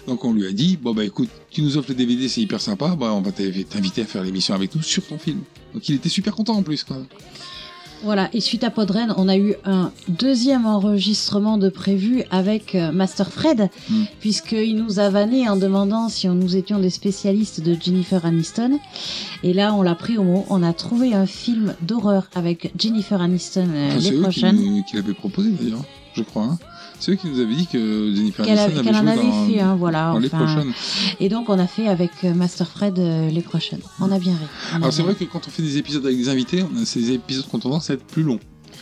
Donc 0.06 0.24
on 0.24 0.32
lui 0.32 0.46
a 0.46 0.52
dit, 0.52 0.76
bon 0.80 0.94
bah 0.94 1.04
écoute, 1.04 1.28
tu 1.50 1.60
nous 1.62 1.76
offres 1.76 1.90
le 1.90 1.94
DVD, 1.94 2.28
c'est 2.28 2.40
hyper 2.40 2.60
sympa, 2.60 2.96
bah 2.98 3.12
on 3.12 3.20
va 3.20 3.30
t'inv- 3.32 3.64
t'inviter 3.66 4.02
à 4.02 4.06
faire 4.06 4.24
l'émission 4.24 4.54
avec 4.54 4.74
nous 4.74 4.82
sur 4.82 5.06
ton 5.06 5.18
film. 5.18 5.40
Donc 5.74 5.88
il 5.88 5.94
était 5.96 6.08
super 6.08 6.34
content 6.34 6.54
en 6.56 6.62
plus 6.62 6.82
quoi. 6.84 6.96
Voilà, 8.02 8.30
et 8.32 8.40
suite 8.40 8.64
à 8.64 8.70
Podren, 8.70 9.12
on 9.18 9.28
a 9.28 9.36
eu 9.36 9.54
un 9.66 9.92
deuxième 10.08 10.64
enregistrement 10.64 11.58
de 11.58 11.68
prévu 11.68 12.22
avec 12.30 12.74
euh, 12.74 12.92
Master 12.92 13.30
Fred, 13.30 13.68
Mm. 13.90 14.04
puisqu'il 14.20 14.76
nous 14.76 14.98
a 15.00 15.10
vanné 15.10 15.48
en 15.50 15.56
demandant 15.56 16.08
si 16.08 16.26
on, 16.26 16.34
nous 16.34 16.56
étions 16.56 16.78
des 16.78 16.88
spécialistes 16.88 17.60
de 17.60 17.76
Jennifer 17.78 18.24
Aniston. 18.24 18.78
Et 19.42 19.52
là, 19.52 19.74
on 19.74 19.82
l'a 19.82 19.94
pris 19.94 20.16
au 20.16 20.24
mot, 20.24 20.46
on 20.48 20.62
a 20.62 20.72
trouvé 20.72 21.12
un 21.12 21.26
film 21.26 21.74
d'horreur 21.82 22.28
avec 22.34 22.72
Jennifer 22.78 23.20
Aniston 23.20 23.68
euh, 23.74 23.90
c'est 23.98 24.10
les 24.10 24.16
qui, 24.16 24.22
prochaines. 24.22 24.56
nous- 24.56 24.82
qui 24.84 24.96
l'avaient 24.96 25.12
proposé 25.12 25.50
d'ailleurs, 25.50 25.84
je 26.14 26.22
crois. 26.22 26.44
hein. 26.44 26.58
C'est 27.00 27.12
eux 27.12 27.14
qui 27.16 27.28
nous 27.28 27.40
avaient 27.40 27.54
dit 27.54 27.66
que 27.66 28.12
Jennifer 28.14 28.44
Qu'elle 28.44 28.58
Aniston 28.58 28.78
avait, 28.80 28.88
avait 28.88 28.88
qu'elle 28.88 28.96
en 28.96 29.00
joué 29.00 29.10
avait 29.10 29.30
dans, 29.30 29.46
fait, 29.46 29.60
hein, 29.60 29.76
voilà. 29.76 30.12
dans 30.12 30.18
les 30.18 30.28
enfin. 30.28 30.44
prochaines. 30.44 30.72
Et 31.18 31.28
donc, 31.28 31.48
on 31.48 31.58
a 31.58 31.66
fait 31.66 31.88
avec 31.88 32.10
euh, 32.24 32.34
Master 32.34 32.68
Fred 32.68 32.98
euh, 32.98 33.30
les 33.30 33.40
prochaines. 33.42 33.80
On 34.00 34.12
a 34.12 34.18
bien 34.18 34.34
ri. 34.34 34.44
On 34.74 34.76
Alors 34.76 34.92
c'est 34.92 35.02
vrai 35.02 35.14
que 35.14 35.24
quand 35.24 35.48
on 35.48 35.50
fait 35.50 35.62
des 35.62 35.78
épisodes 35.78 36.04
avec 36.04 36.16
des 36.18 36.28
invités, 36.28 36.62
on 36.62 36.80
a 36.80 36.84
ces 36.84 37.10
épisodes 37.12 37.46
qui 37.46 37.54
ont 37.54 37.58
tendance 37.58 37.90
à 37.90 37.94
être 37.94 38.04
plus 38.04 38.22
longs. 38.22 38.38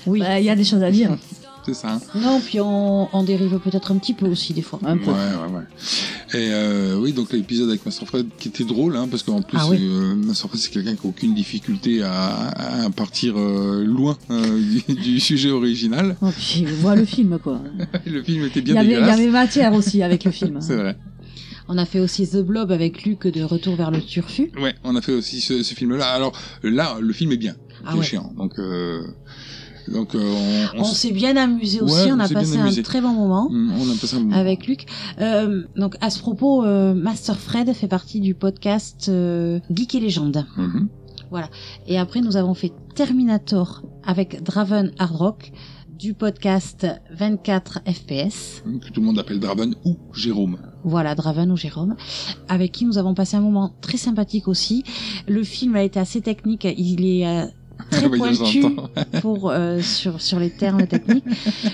Oui. 0.06 0.18
Bah, 0.20 0.38
Il 0.40 0.44
y 0.44 0.50
a 0.50 0.56
des 0.56 0.64
choses 0.64 0.82
à 0.82 0.90
dire. 0.90 1.16
C'est 1.68 1.74
ça. 1.74 1.92
Hein 1.94 2.00
Non, 2.14 2.40
puis 2.40 2.60
on, 2.60 3.08
on 3.14 3.22
dérive 3.22 3.58
peut-être 3.58 3.92
un 3.92 3.96
petit 3.98 4.14
peu 4.14 4.26
aussi 4.26 4.54
des 4.54 4.62
fois. 4.62 4.78
Un 4.84 4.96
peu. 4.96 5.10
Ouais, 5.10 5.16
ouais, 5.16 5.56
ouais. 5.56 6.38
Et 6.40 6.50
euh, 6.52 6.96
oui, 6.98 7.12
donc 7.12 7.32
l'épisode 7.32 7.68
avec 7.68 7.84
Master 7.84 8.08
Fred 8.08 8.26
qui 8.38 8.48
était 8.48 8.64
drôle, 8.64 8.96
hein, 8.96 9.06
parce 9.10 9.22
qu'en 9.22 9.42
plus, 9.42 9.58
Ah 9.60 9.66
oui. 9.68 9.78
euh, 9.82 10.14
Master 10.14 10.48
Fred 10.48 10.60
c'est 10.60 10.70
quelqu'un 10.70 10.94
qui 10.94 11.06
a 11.06 11.10
aucune 11.10 11.34
difficulté 11.34 12.02
à, 12.02 12.48
à 12.86 12.90
partir 12.90 13.34
euh, 13.36 13.84
loin 13.84 14.16
du, 14.30 14.94
du 14.94 15.20
sujet 15.20 15.50
original. 15.50 16.16
Oh, 16.22 16.28
puis 16.36 16.64
vois 16.64 16.96
le 16.96 17.04
film, 17.04 17.38
quoi. 17.38 17.60
Le 18.06 18.22
film 18.22 18.44
était 18.46 18.60
bien 18.62 18.82
il 18.82 18.90
y 18.90 18.94
avait 18.94 19.26
matière 19.28 19.72
aussi 19.74 20.02
avec 20.02 20.24
le 20.24 20.30
film. 20.30 20.58
C'est 20.60 20.76
vrai. 20.76 20.96
On 21.68 21.76
a 21.76 21.84
fait 21.84 22.00
aussi 22.00 22.26
The 22.26 22.38
Blob 22.38 22.72
avec 22.72 23.04
Luc 23.04 23.26
de 23.26 23.42
Retour 23.42 23.76
vers 23.76 23.90
le 23.90 24.00
Turfu. 24.00 24.50
Ouais, 24.58 24.74
on 24.84 24.96
a 24.96 25.02
fait 25.02 25.12
aussi 25.12 25.42
ce, 25.42 25.62
ce 25.62 25.74
film-là. 25.74 26.06
Alors 26.08 26.32
là, 26.62 26.96
le 26.98 27.12
film 27.12 27.30
est 27.32 27.36
bien, 27.36 27.56
Ah 27.84 27.90
c'est 27.92 27.98
ouais. 27.98 28.04
chiant. 28.04 28.32
Donc, 28.38 28.54
donc 29.92 30.14
euh, 30.14 30.66
on, 30.76 30.84
s'est 30.84 31.12
bien 31.12 31.36
amusé 31.36 31.80
aussi, 31.80 32.04
Ouais, 32.06 32.12
on 32.12 32.20
a 32.20 32.28
passé 32.28 32.56
un 32.58 32.82
très 32.82 33.00
bon 33.00 33.12
moment 33.12 33.48
Mm, 33.50 33.72
on 33.80 33.90
a 33.90 33.94
passé 33.94 34.16
un 34.16 34.20
moment. 34.20 34.36
avec 34.36 34.66
Luc. 34.66 34.86
Euh, 35.20 35.62
donc 35.76 35.96
à 36.00 36.10
ce 36.10 36.18
propos, 36.18 36.64
euh, 36.64 36.94
Master 36.94 37.38
Fred 37.38 37.72
fait 37.72 37.88
partie 37.88 38.20
du 38.20 38.34
podcast 38.34 39.08
euh, 39.08 39.60
Geek 39.70 39.94
et 39.94 40.00
Légende. 40.00 40.46
Mhm. 40.56 40.88
Et 41.86 41.98
après, 41.98 42.22
nous 42.22 42.36
avons 42.38 42.54
fait 42.54 42.72
Terminator 42.94 43.82
avec 44.02 44.42
Draven 44.42 44.92
Hard 44.98 45.14
Rock 45.16 45.52
du 45.98 46.14
podcast 46.14 46.86
24 47.12 47.80
FPS. 47.84 48.62
que 48.80 48.90
tout 48.90 49.00
le 49.00 49.06
monde 49.06 49.18
appelle 49.18 49.40
Draven 49.40 49.74
ou 49.84 49.98
Jérôme. 50.14 50.58
Voilà, 50.84 51.14
Draven 51.14 51.50
ou 51.50 51.56
Jérôme, 51.56 51.96
avec 52.48 52.72
qui 52.72 52.86
nous 52.86 52.98
avons 52.98 53.14
passé 53.14 53.36
un 53.36 53.40
moment 53.40 53.74
très 53.80 53.98
sympathique 53.98 54.46
aussi. 54.46 54.84
Le 55.26 55.42
film 55.42 55.74
a 55.74 55.82
été 55.82 55.98
assez 55.98 56.20
technique, 56.20 56.64
il 56.78 57.04
est 57.04 57.26
euh, 57.26 57.46
très 57.90 58.08
Voyage 58.08 58.38
dans 58.38 58.44
le 58.46 58.60
pointu 58.60 58.74
temps. 58.76 58.90
pour 59.20 59.50
euh, 59.50 59.80
sur 59.80 60.20
sur 60.20 60.38
les 60.38 60.50
termes 60.50 60.86
techniques. 60.86 61.24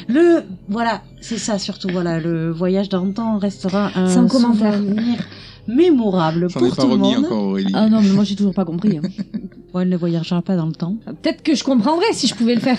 Le 0.08 0.42
voilà, 0.68 1.02
c'est 1.20 1.38
ça 1.38 1.58
surtout. 1.58 1.88
Voilà, 1.92 2.20
le 2.20 2.50
voyage 2.50 2.88
dans 2.88 3.04
le 3.04 3.12
temps 3.12 3.38
restera 3.38 3.90
un 3.96 4.08
Sans 4.08 4.26
commentaire. 4.28 4.74
souvenir 4.74 5.18
mémorable 5.66 6.48
pour 6.52 6.60
tout 6.76 6.86
le 6.86 6.92
remis 6.92 7.14
monde. 7.14 7.24
encore 7.24 7.42
Aurélie. 7.44 7.72
Ah 7.74 7.88
non, 7.88 8.00
mais 8.02 8.10
moi 8.10 8.24
j'ai 8.24 8.36
toujours 8.36 8.54
pas 8.54 8.64
compris. 8.64 8.98
hein. 8.98 9.02
Elle 9.80 9.88
ne 9.88 9.96
voyagera 9.96 10.40
pas 10.40 10.54
dans 10.56 10.66
le 10.66 10.72
temps. 10.74 10.96
Peut-être 11.04 11.42
que 11.42 11.54
je 11.56 11.64
comprendrais 11.64 12.12
si 12.12 12.28
je 12.28 12.34
pouvais 12.34 12.54
le 12.54 12.60
faire. 12.60 12.78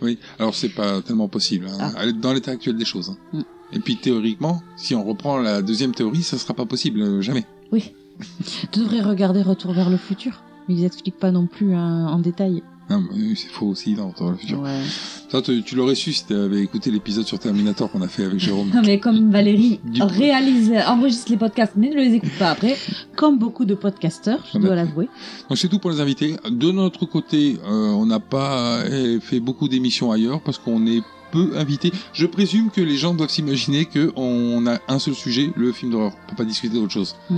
Oui, 0.00 0.18
alors 0.38 0.54
c'est 0.54 0.68
pas 0.70 1.02
tellement 1.02 1.28
possible 1.28 1.66
hein, 1.68 1.92
Ah. 1.96 2.10
dans 2.12 2.32
l'état 2.32 2.52
actuel 2.52 2.76
des 2.76 2.84
choses. 2.86 3.10
hein. 3.10 3.16
Mm. 3.34 3.40
Et 3.74 3.78
puis 3.80 3.96
théoriquement, 3.96 4.62
si 4.76 4.94
on 4.94 5.04
reprend 5.04 5.38
la 5.38 5.60
deuxième 5.62 5.92
théorie, 5.94 6.22
ça 6.22 6.38
sera 6.38 6.54
pas 6.54 6.64
possible, 6.66 7.02
euh, 7.02 7.20
jamais. 7.22 7.44
Tu 7.72 8.80
devrais 8.80 9.00
regarder 9.02 9.42
Retour 9.42 9.72
vers 9.72 9.90
le 9.90 9.96
futur. 9.96 10.42
Mais 10.70 10.76
ils 10.76 10.84
expliquent 10.84 11.18
pas 11.18 11.32
non 11.32 11.46
plus 11.46 11.74
hein, 11.74 12.06
en 12.06 12.20
détail. 12.20 12.62
Non, 12.88 13.02
mais 13.12 13.34
c'est 13.34 13.48
faux 13.48 13.66
aussi 13.66 13.94
dans 13.94 14.12
le 14.20 14.36
futur. 14.36 14.60
Ouais. 14.60 14.82
Ça, 15.28 15.42
tu, 15.42 15.62
tu 15.64 15.74
l'aurais 15.74 15.96
su 15.96 16.12
si 16.12 16.26
tu 16.26 16.34
avais 16.34 16.60
écouté 16.62 16.92
l'épisode 16.92 17.24
sur 17.26 17.40
Terminator 17.40 17.90
qu'on 17.90 18.02
a 18.02 18.08
fait 18.08 18.24
avec 18.24 18.38
Jérôme. 18.38 18.70
Non, 18.72 18.82
mais 18.86 19.00
comme 19.00 19.32
Valérie 19.32 19.80
Du 19.84 20.00
coup. 20.00 20.06
réalise, 20.06 20.72
enregistre 20.86 21.30
les 21.32 21.36
podcasts, 21.38 21.72
mais 21.76 21.88
ne 21.90 21.96
les 21.96 22.14
écoute 22.14 22.36
pas 22.38 22.50
après. 22.50 22.76
Comme 23.16 23.38
beaucoup 23.38 23.64
de 23.64 23.74
podcasteurs, 23.74 24.44
je 24.52 24.58
Ah 24.58 24.60
dois 24.60 24.74
l'avouer. 24.76 25.08
Donc 25.48 25.58
c'est 25.58 25.68
tout 25.68 25.80
pour 25.80 25.90
les 25.90 26.00
invités. 26.00 26.36
De 26.48 26.70
notre 26.70 27.04
côté, 27.04 27.58
euh, 27.64 27.88
on 27.90 28.06
n'a 28.06 28.20
pas 28.20 28.78
euh, 28.84 29.18
fait 29.20 29.40
beaucoup 29.40 29.68
d'émissions 29.68 30.12
ailleurs 30.12 30.40
parce 30.40 30.58
qu'on 30.58 30.86
est 30.86 31.02
peu 31.30 31.52
invités. 31.56 31.92
Je 32.12 32.26
présume 32.26 32.70
que 32.70 32.80
les 32.80 32.96
gens 32.96 33.14
doivent 33.14 33.30
s'imaginer 33.30 33.84
que 33.84 34.12
on 34.16 34.66
a 34.66 34.78
un 34.88 34.98
seul 34.98 35.14
sujet, 35.14 35.50
le 35.56 35.72
film 35.72 35.92
d'horreur. 35.92 36.12
On 36.26 36.30
peut 36.30 36.36
pas 36.36 36.44
discuter 36.44 36.74
d'autre 36.76 36.92
chose. 36.92 37.16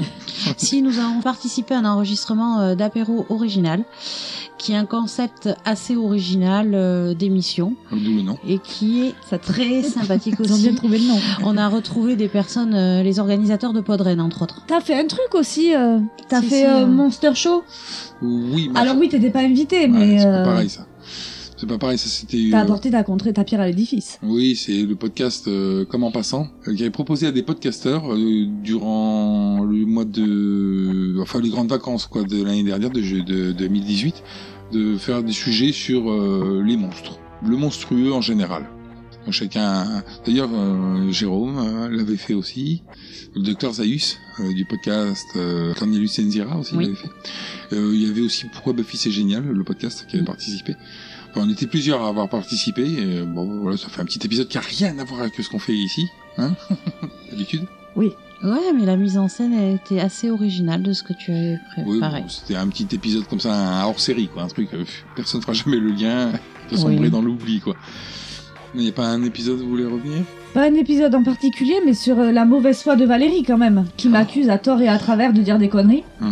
Si 0.57 0.83
nous 0.83 0.99
avons 0.99 1.21
participé 1.21 1.75
à 1.75 1.79
un 1.79 1.85
enregistrement 1.85 2.61
euh, 2.61 2.75
d'apéro 2.75 3.27
original, 3.29 3.85
qui 4.59 4.73
est 4.73 4.77
un 4.77 4.87
concept 4.87 5.49
assez 5.65 5.97
original 5.97 6.71
euh, 6.75 7.15
d'émission 7.15 7.75
D'où 7.91 7.99
le 8.17 8.23
nom. 8.23 8.39
et 8.47 8.59
qui 8.59 9.03
est 9.07 9.15
Ça 9.29 9.39
très 9.39 9.83
sympathique 9.83 10.37
Ils 10.41 10.51
ont 10.51 10.55
aussi. 10.55 10.63
bien 10.63 10.75
trouvé 10.75 10.99
le 10.99 11.07
nom. 11.09 11.19
On 11.43 11.57
a 11.57 11.69
retrouvé 11.69 12.17
des 12.17 12.29
personnes, 12.29 12.75
euh, 12.75 13.03
les 13.03 13.19
organisateurs 13.19 13.73
de 13.73 13.81
Podren 13.81 14.21
entre 14.21 14.43
autres. 14.43 14.63
T'as 14.67 14.81
fait 14.81 14.95
un 14.99 15.07
truc 15.07 15.35
aussi. 15.35 15.75
euh, 15.75 15.99
T'as 16.29 16.41
Si, 16.41 16.49
fait 16.49 16.61
si, 16.61 16.65
euh, 16.67 16.83
euh. 16.83 16.87
Monster 16.87 17.35
Show? 17.35 17.65
Oui, 18.23 18.71
mais 18.73 18.79
Alors 18.81 18.97
oui, 18.99 19.09
t'étais 19.09 19.31
pas 19.31 19.41
invité, 19.41 19.81
Ouais, 19.83 19.89
mais 19.89 20.19
c'est 20.19 20.27
euh, 20.27 20.45
pas 20.45 20.51
pareil 20.51 20.69
ça. 20.71 20.87
C'est 21.63 21.69
pas 21.69 21.79
pareil, 21.79 21.97
ça 21.97 22.09
c'était. 22.09 22.49
t'as 22.51 22.59
euh, 22.59 22.63
apporté 22.65 22.91
ta 22.91 23.05
contrée, 23.05 23.33
ta 23.33 23.45
pierre 23.45 23.61
à 23.61 23.69
l'édifice. 23.69 24.19
Oui, 24.25 24.57
c'est 24.57 24.83
le 24.83 24.97
podcast 24.97 25.47
euh, 25.47 25.85
Comme 25.85 26.03
en 26.03 26.11
passant, 26.11 26.49
euh, 26.67 26.75
qui 26.75 26.83
avait 26.83 26.91
proposé 26.91 27.29
à 27.29 27.31
des 27.31 27.45
podcasteurs 27.45 28.13
euh, 28.13 28.47
durant 28.65 29.63
le 29.63 29.87
mois 29.87 30.05
de, 30.05 31.21
enfin 31.23 31.41
les 31.41 31.51
grandes 31.51 31.71
vacances 31.71 32.07
quoi 32.09 32.25
de 32.25 32.43
l'année 32.43 32.65
dernière 32.65 32.91
de, 32.91 33.01
de, 33.01 33.21
de 33.21 33.53
2018, 33.53 34.25
de 34.73 34.97
faire 34.97 35.23
des 35.23 35.31
sujets 35.33 35.71
sur 35.71 36.11
euh, 36.11 36.65
les 36.67 36.77
monstres, 36.77 37.21
le 37.47 37.57
monstrueux 37.57 38.13
en 38.13 38.21
général. 38.21 38.65
Donc 39.25 39.33
chacun, 39.33 40.03
d'ailleurs 40.27 40.51
euh, 40.53 41.13
Jérôme 41.13 41.59
euh, 41.59 41.89
l'avait 41.97 42.17
fait 42.17 42.35
aussi, 42.35 42.83
le 43.37 43.43
docteur 43.43 43.75
Zaius 43.75 44.19
euh, 44.41 44.53
du 44.53 44.65
podcast 44.65 45.29
euh, 45.37 45.73
Cornelius 45.75 46.19
Enzira 46.19 46.59
aussi 46.59 46.75
Oui. 46.75 46.87
l'avait 46.87 46.97
fait. 46.97 47.77
Euh, 47.77 47.93
il 47.95 48.03
y 48.03 48.11
avait 48.11 48.21
aussi 48.21 48.47
Pourquoi 48.53 48.73
Buffy 48.73 48.97
c'est 48.97 49.13
génial, 49.13 49.45
le 49.45 49.63
podcast 49.63 50.07
qui 50.11 50.17
avait 50.17 50.25
participé. 50.25 50.75
On 51.37 51.49
était 51.49 51.67
plusieurs 51.67 52.03
à 52.03 52.09
avoir 52.09 52.29
participé. 52.29 52.83
Et, 52.83 53.21
euh, 53.21 53.25
bon, 53.25 53.61
voilà, 53.63 53.77
ça 53.77 53.89
fait 53.89 54.01
un 54.01 54.05
petit 54.05 54.21
épisode 54.25 54.49
qui 54.49 54.59
a 54.59 54.63
rien 54.63 54.99
à 54.99 55.05
voir 55.05 55.21
avec 55.21 55.35
ce 55.35 55.49
qu'on 55.49 55.59
fait 55.59 55.75
ici, 55.75 56.07
hein, 56.39 56.53
d'habitude. 57.31 57.63
Ouais, 57.97 58.13
mais 58.75 58.85
la 58.85 58.97
mise 58.97 59.17
en 59.19 59.29
scène 59.29 59.55
a 59.55 59.71
été 59.71 60.01
assez 60.01 60.29
originale 60.31 60.83
de 60.83 60.93
ce 60.93 61.03
que 61.05 61.13
tu 61.13 61.31
avais 61.31 61.59
Oui, 61.87 62.01
préparé. 62.01 62.23
bon, 62.23 62.29
c'était 62.29 62.57
un 62.57 62.67
petit 62.69 62.89
épisode 62.93 63.25
comme 63.29 63.39
ça, 63.41 63.55
un 63.55 63.85
hors-série, 63.85 64.29
quoi, 64.29 64.43
un 64.43 64.49
truc. 64.49 64.69
euh, 64.75 64.85
personne 65.15 65.39
ne 65.41 65.43
fera 65.43 65.53
jamais 65.53 65.77
le 65.77 65.91
lien, 65.93 66.33
de 66.71 66.77
sombrer 66.77 66.99
Oui. 67.05 67.11
dans 67.11 67.23
l'oubli, 67.23 67.61
quoi. 67.61 67.77
Mais 68.75 68.81
il 68.81 68.85
n'y 68.85 68.91
a 68.91 68.95
pas 68.95 69.07
un 69.07 69.23
épisode 69.23 69.61
où 69.61 69.65
vous 69.65 69.69
voulez 69.71 69.85
revenir? 69.85 70.25
Pas 70.55 70.65
un 70.67 70.75
épisode 70.75 71.15
en 71.15 71.23
particulier, 71.23 71.77
mais 71.87 71.95
sur 71.95 72.19
euh, 72.19 72.33
la 72.33 72.45
mauvaise 72.45 72.83
foi 72.83 72.97
de 72.97 73.05
Valérie 73.05 73.43
quand 73.45 73.59
même, 73.59 73.85
qui 73.97 74.09
m'accuse 74.09 74.49
à 74.51 74.59
tort 74.59 74.81
et 74.81 74.89
à 74.89 74.99
travers 74.99 75.33
de 75.33 75.41
dire 75.41 75.59
des 75.59 75.69
conneries. 75.69 76.03
Euh, 76.23 76.27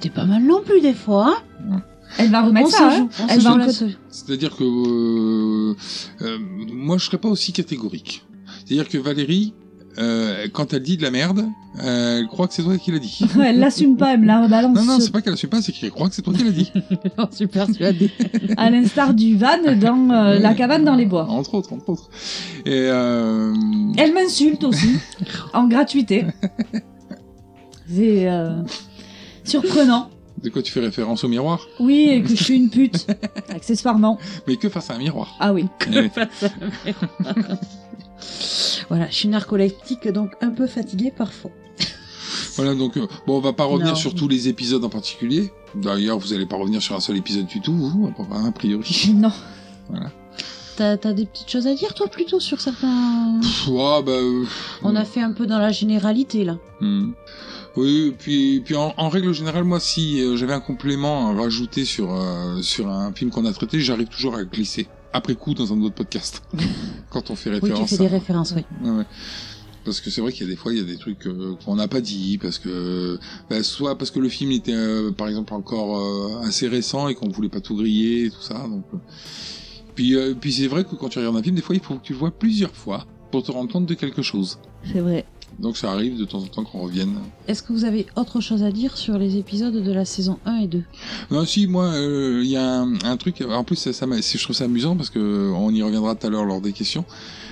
T'es 0.00 0.10
pas 0.10 0.24
mal 0.24 0.42
non 0.42 0.62
plus 0.64 0.80
des 0.80 0.94
fois. 0.94 1.36
Hein 1.70 1.80
Elle 2.18 2.30
va 2.30 2.42
remettre 2.42 2.68
on 2.68 2.70
ça. 2.70 2.78
se 2.78 2.82
hein. 2.84 2.96
joue. 2.96 3.24
Elle 3.28 3.40
se 3.40 3.48
va 3.48 3.56
là-dessus. 3.56 3.96
C'est-à-dire 4.10 4.56
que 4.56 4.64
euh, 4.64 5.74
euh, 6.22 6.38
moi, 6.72 6.98
je 6.98 7.06
serais 7.06 7.18
pas 7.18 7.28
aussi 7.28 7.52
catégorique. 7.52 8.24
C'est-à-dire 8.64 8.88
que 8.88 8.98
Valérie, 8.98 9.54
euh, 9.98 10.46
quand 10.52 10.72
elle 10.72 10.82
dit 10.82 10.96
de 10.96 11.02
la 11.02 11.10
merde, 11.10 11.44
euh, 11.82 12.18
elle 12.20 12.26
croit 12.26 12.48
que 12.48 12.54
c'est 12.54 12.62
toi 12.62 12.76
qui 12.78 12.92
l'as 12.92 12.98
dit. 12.98 13.20
Elle 13.42 13.58
l'assume 13.58 13.96
pas, 13.96 14.14
elle 14.14 14.20
me 14.20 14.26
la 14.26 14.42
rebalance. 14.42 14.76
Non, 14.76 14.84
non, 14.84 15.00
c'est 15.00 15.10
pas 15.10 15.20
qu'elle 15.22 15.32
assume 15.32 15.50
pas, 15.50 15.60
c'est 15.62 15.72
qu'elle 15.72 15.90
croit 15.90 16.08
que 16.08 16.14
c'est 16.14 16.22
toi 16.22 16.32
qui 16.34 16.44
l'as 16.44 16.50
dit. 16.50 16.70
J'en 17.18 17.30
suis 17.30 17.46
persuadée. 17.46 18.10
À 18.56 18.70
l'instar 18.70 19.14
du 19.14 19.36
van 19.36 19.58
dans 19.80 20.10
euh, 20.10 20.38
la 20.38 20.54
cabane 20.54 20.84
dans 20.84 20.94
les 20.94 21.06
bois. 21.06 21.26
Entre 21.28 21.54
autres, 21.54 21.72
entre 21.72 21.88
autres. 21.90 22.10
Et 22.66 22.88
euh, 22.88 23.54
Elle 23.96 24.12
m'insulte 24.12 24.64
aussi, 24.64 24.96
en 25.54 25.66
gratuité. 25.66 26.26
C'est 27.88 28.30
euh, 28.30 28.62
surprenant. 29.44 30.08
De 30.42 30.50
quoi 30.50 30.62
tu 30.62 30.72
fais 30.72 30.80
référence 30.80 31.24
au 31.24 31.28
miroir 31.28 31.66
Oui, 31.78 32.08
et 32.10 32.22
que 32.22 32.28
je 32.28 32.42
suis 32.42 32.56
une 32.56 32.68
pute, 32.70 33.06
accessoirement. 33.48 34.18
Mais 34.46 34.56
que 34.56 34.68
face 34.68 34.90
à 34.90 34.94
un 34.94 34.98
miroir. 34.98 35.34
Ah 35.40 35.52
oui. 35.52 35.66
Eh, 35.92 36.10
Voilà, 38.88 39.08
je 39.08 39.14
suis 39.14 39.28
narcoleptique, 39.28 40.08
donc 40.08 40.32
un 40.40 40.50
peu 40.50 40.66
fatiguée 40.66 41.12
parfois. 41.16 41.50
Voilà, 42.56 42.74
donc 42.74 42.96
euh, 42.96 43.06
bon, 43.26 43.38
on 43.38 43.40
va 43.40 43.52
pas 43.52 43.64
revenir 43.64 43.92
Non. 43.92 43.98
sur 43.98 44.14
tous 44.14 44.28
les 44.28 44.48
épisodes 44.48 44.84
en 44.84 44.88
particulier. 44.90 45.50
D'ailleurs, 45.74 46.18
vous 46.18 46.32
allez 46.32 46.44
pas 46.46 46.56
revenir 46.56 46.82
sur 46.82 46.94
un 46.94 47.00
seul 47.00 47.16
épisode 47.16 47.46
du 47.46 47.60
tout, 47.60 47.72
vous, 47.74 48.12
a 48.46 48.50
priori. 48.52 49.12
Non. 49.14 49.32
T'as 50.76 50.96
t'as 50.96 51.12
des 51.12 51.26
petites 51.26 51.50
choses 51.50 51.66
à 51.66 51.74
dire, 51.74 51.92
toi, 51.94 52.06
plutôt, 52.08 52.40
sur 52.40 52.60
certains... 52.60 53.38
Pff, 53.42 53.68
ouais, 53.68 54.02
bah, 54.02 54.12
euh, 54.12 54.44
On 54.82 54.96
a 54.96 55.04
fait 55.04 55.20
un 55.20 55.32
peu 55.32 55.46
dans 55.46 55.58
la 55.58 55.70
généralité, 55.70 56.44
là. 56.44 56.56
Hmm. 56.80 57.12
Oui, 57.76 58.14
puis, 58.18 58.60
puis 58.64 58.74
en, 58.76 58.92
en 58.96 59.08
règle 59.08 59.32
générale, 59.32 59.64
moi, 59.64 59.80
si 59.80 60.20
euh, 60.20 60.36
j'avais 60.36 60.52
un 60.52 60.60
complément 60.60 61.30
à 61.30 61.34
rajouter 61.34 61.84
sur, 61.84 62.12
euh, 62.12 62.60
sur 62.60 62.88
un 62.88 63.12
film 63.12 63.30
qu'on 63.30 63.46
a 63.46 63.52
traité, 63.52 63.80
j'arrive 63.80 64.08
toujours 64.08 64.34
à 64.34 64.44
glisser. 64.44 64.88
Après 65.14 65.34
coup, 65.34 65.54
dans 65.54 65.72
un 65.72 65.80
autre 65.82 65.94
podcast. 65.94 66.42
Quand 67.10 67.30
on 67.30 67.36
fait 67.36 67.50
Oui, 67.50 67.60
tu 67.60 67.64
référence 67.66 67.90
fais 67.90 67.96
des 67.98 68.06
à- 68.06 68.08
références, 68.08 68.54
oui. 68.56 68.64
Ouais, 68.84 68.90
ouais. 68.98 69.04
Parce 69.84 70.00
que 70.00 70.10
c'est 70.10 70.20
vrai 70.20 70.32
qu'il 70.32 70.46
y 70.46 70.48
a 70.48 70.52
des 70.52 70.56
fois, 70.56 70.72
il 70.72 70.78
y 70.78 70.80
a 70.80 70.84
des 70.84 70.96
trucs 70.96 71.26
euh, 71.26 71.54
qu'on 71.64 71.74
n'a 71.76 71.88
pas 71.88 72.00
dit, 72.00 72.38
parce 72.40 72.58
que 72.58 73.18
bah, 73.50 73.62
soit 73.62 73.98
parce 73.98 74.10
que 74.10 74.20
le 74.20 74.28
film 74.28 74.52
était, 74.52 74.72
euh, 74.74 75.10
par 75.10 75.28
exemple, 75.28 75.52
encore 75.54 75.98
euh, 75.98 76.46
assez 76.46 76.68
récent 76.68 77.08
et 77.08 77.14
qu'on 77.14 77.28
voulait 77.30 77.48
pas 77.48 77.60
tout 77.60 77.74
griller 77.76 78.26
et 78.26 78.30
tout 78.30 78.40
ça. 78.42 78.54
Donc, 78.68 78.84
euh. 78.94 78.98
puis, 79.96 80.14
euh, 80.14 80.34
puis 80.40 80.52
c'est 80.52 80.68
vrai 80.68 80.84
que 80.84 80.94
quand 80.94 81.08
tu 81.08 81.18
regardes 81.18 81.36
un 81.36 81.42
film, 81.42 81.56
des 81.56 81.62
fois, 81.62 81.74
il 81.74 81.82
faut 81.82 81.94
que 81.96 82.02
tu 82.04 82.12
le 82.12 82.18
vois 82.18 82.30
plusieurs 82.30 82.74
fois 82.74 83.06
pour 83.32 83.42
te 83.42 83.50
rendre 83.50 83.72
compte 83.72 83.86
de 83.86 83.94
quelque 83.94 84.22
chose. 84.22 84.58
C'est 84.84 85.00
vrai. 85.00 85.24
Donc 85.58 85.76
ça 85.76 85.92
arrive 85.92 86.18
de 86.18 86.24
temps 86.24 86.38
en 86.38 86.46
temps 86.46 86.64
qu'on 86.64 86.80
revienne. 86.80 87.14
Est-ce 87.46 87.62
que 87.62 87.72
vous 87.72 87.84
avez 87.84 88.06
autre 88.16 88.40
chose 88.40 88.62
à 88.62 88.70
dire 88.70 88.96
sur 88.96 89.18
les 89.18 89.36
épisodes 89.36 89.74
de 89.74 89.92
la 89.92 90.04
saison 90.04 90.38
1 90.44 90.56
et 90.58 90.66
2 90.66 90.82
Non, 91.30 91.44
si, 91.44 91.66
moi, 91.66 91.84
euh, 91.84 92.40
il 92.42 92.50
y 92.50 92.56
a 92.56 92.80
un, 92.80 92.94
un 93.04 93.16
truc. 93.16 93.42
En 93.48 93.64
plus, 93.64 93.76
ça, 93.76 93.92
ça 93.92 94.06
je 94.06 94.42
trouve 94.42 94.56
ça 94.56 94.64
amusant 94.64 94.96
parce 94.96 95.10
que 95.10 95.52
on 95.54 95.70
y 95.70 95.82
reviendra 95.82 96.14
tout 96.14 96.26
à 96.26 96.30
l'heure 96.30 96.44
lors 96.44 96.60
des 96.60 96.72
questions. 96.72 97.04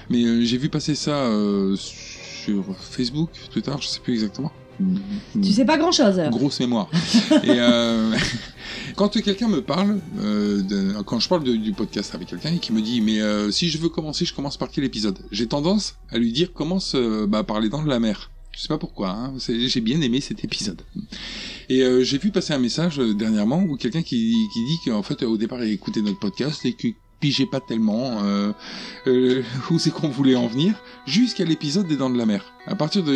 Mais 0.08 0.24
euh, 0.24 0.42
j'ai 0.44 0.58
vu 0.58 0.68
passer 0.68 0.94
ça 0.94 1.12
euh, 1.12 1.76
sur 1.76 2.64
Facebook, 2.80 3.30
Twitter, 3.52 3.72
je 3.80 3.86
sais 3.86 4.00
plus 4.00 4.14
exactement. 4.14 4.50
Tu 5.34 5.52
sais 5.52 5.64
pas 5.64 5.78
grand 5.78 5.92
chose. 5.92 6.20
Grosse 6.30 6.60
mémoire. 6.60 6.88
Et 7.44 7.50
euh, 7.50 8.16
quand 8.96 9.20
quelqu'un 9.22 9.48
me 9.48 9.60
parle, 9.60 10.00
euh, 10.20 11.02
quand 11.04 11.20
je 11.20 11.28
parle 11.28 11.44
du 11.44 11.72
podcast 11.72 12.14
avec 12.14 12.28
quelqu'un 12.28 12.52
et 12.52 12.58
qui 12.58 12.72
me 12.72 12.80
dit, 12.80 13.00
mais 13.00 13.20
euh, 13.20 13.50
si 13.50 13.68
je 13.68 13.78
veux 13.78 13.88
commencer, 13.88 14.24
je 14.24 14.34
commence 14.34 14.56
par 14.56 14.70
quel 14.70 14.84
épisode? 14.84 15.18
J'ai 15.30 15.46
tendance 15.46 15.96
à 16.10 16.18
lui 16.18 16.32
dire, 16.32 16.52
commence 16.52 16.96
bah, 17.28 17.44
par 17.44 17.60
les 17.60 17.68
dents 17.68 17.82
de 17.82 17.88
la 17.88 18.00
mer. 18.00 18.30
Je 18.52 18.62
sais 18.62 18.68
pas 18.68 18.78
pourquoi, 18.78 19.10
hein, 19.10 19.34
j'ai 19.38 19.80
bien 19.80 20.00
aimé 20.00 20.20
cet 20.20 20.44
épisode. 20.44 20.82
Et 21.68 21.82
j'ai 22.02 22.18
vu 22.18 22.30
passer 22.30 22.52
un 22.52 22.58
message 22.58 22.98
dernièrement 22.98 23.62
où 23.62 23.76
quelqu'un 23.76 24.02
qui, 24.02 24.34
qui 24.52 24.64
dit 24.64 24.90
qu'en 24.90 25.02
fait 25.04 25.22
au 25.22 25.36
départ 25.36 25.64
il 25.64 25.72
écoutait 25.72 26.02
notre 26.02 26.18
podcast 26.18 26.66
et 26.66 26.72
que 26.72 26.88
pigeait 27.20 27.46
pas 27.46 27.60
tellement 27.60 28.22
euh, 28.24 28.52
euh, 29.06 29.42
où 29.70 29.78
c'est 29.78 29.90
qu'on 29.90 30.08
voulait 30.08 30.34
en 30.36 30.46
venir 30.46 30.74
jusqu'à 31.06 31.44
l'épisode 31.44 31.86
des 31.86 31.96
dents 31.96 32.10
de 32.10 32.16
la 32.18 32.26
mer. 32.26 32.54
À 32.66 32.74
partir 32.74 33.02
de, 33.02 33.12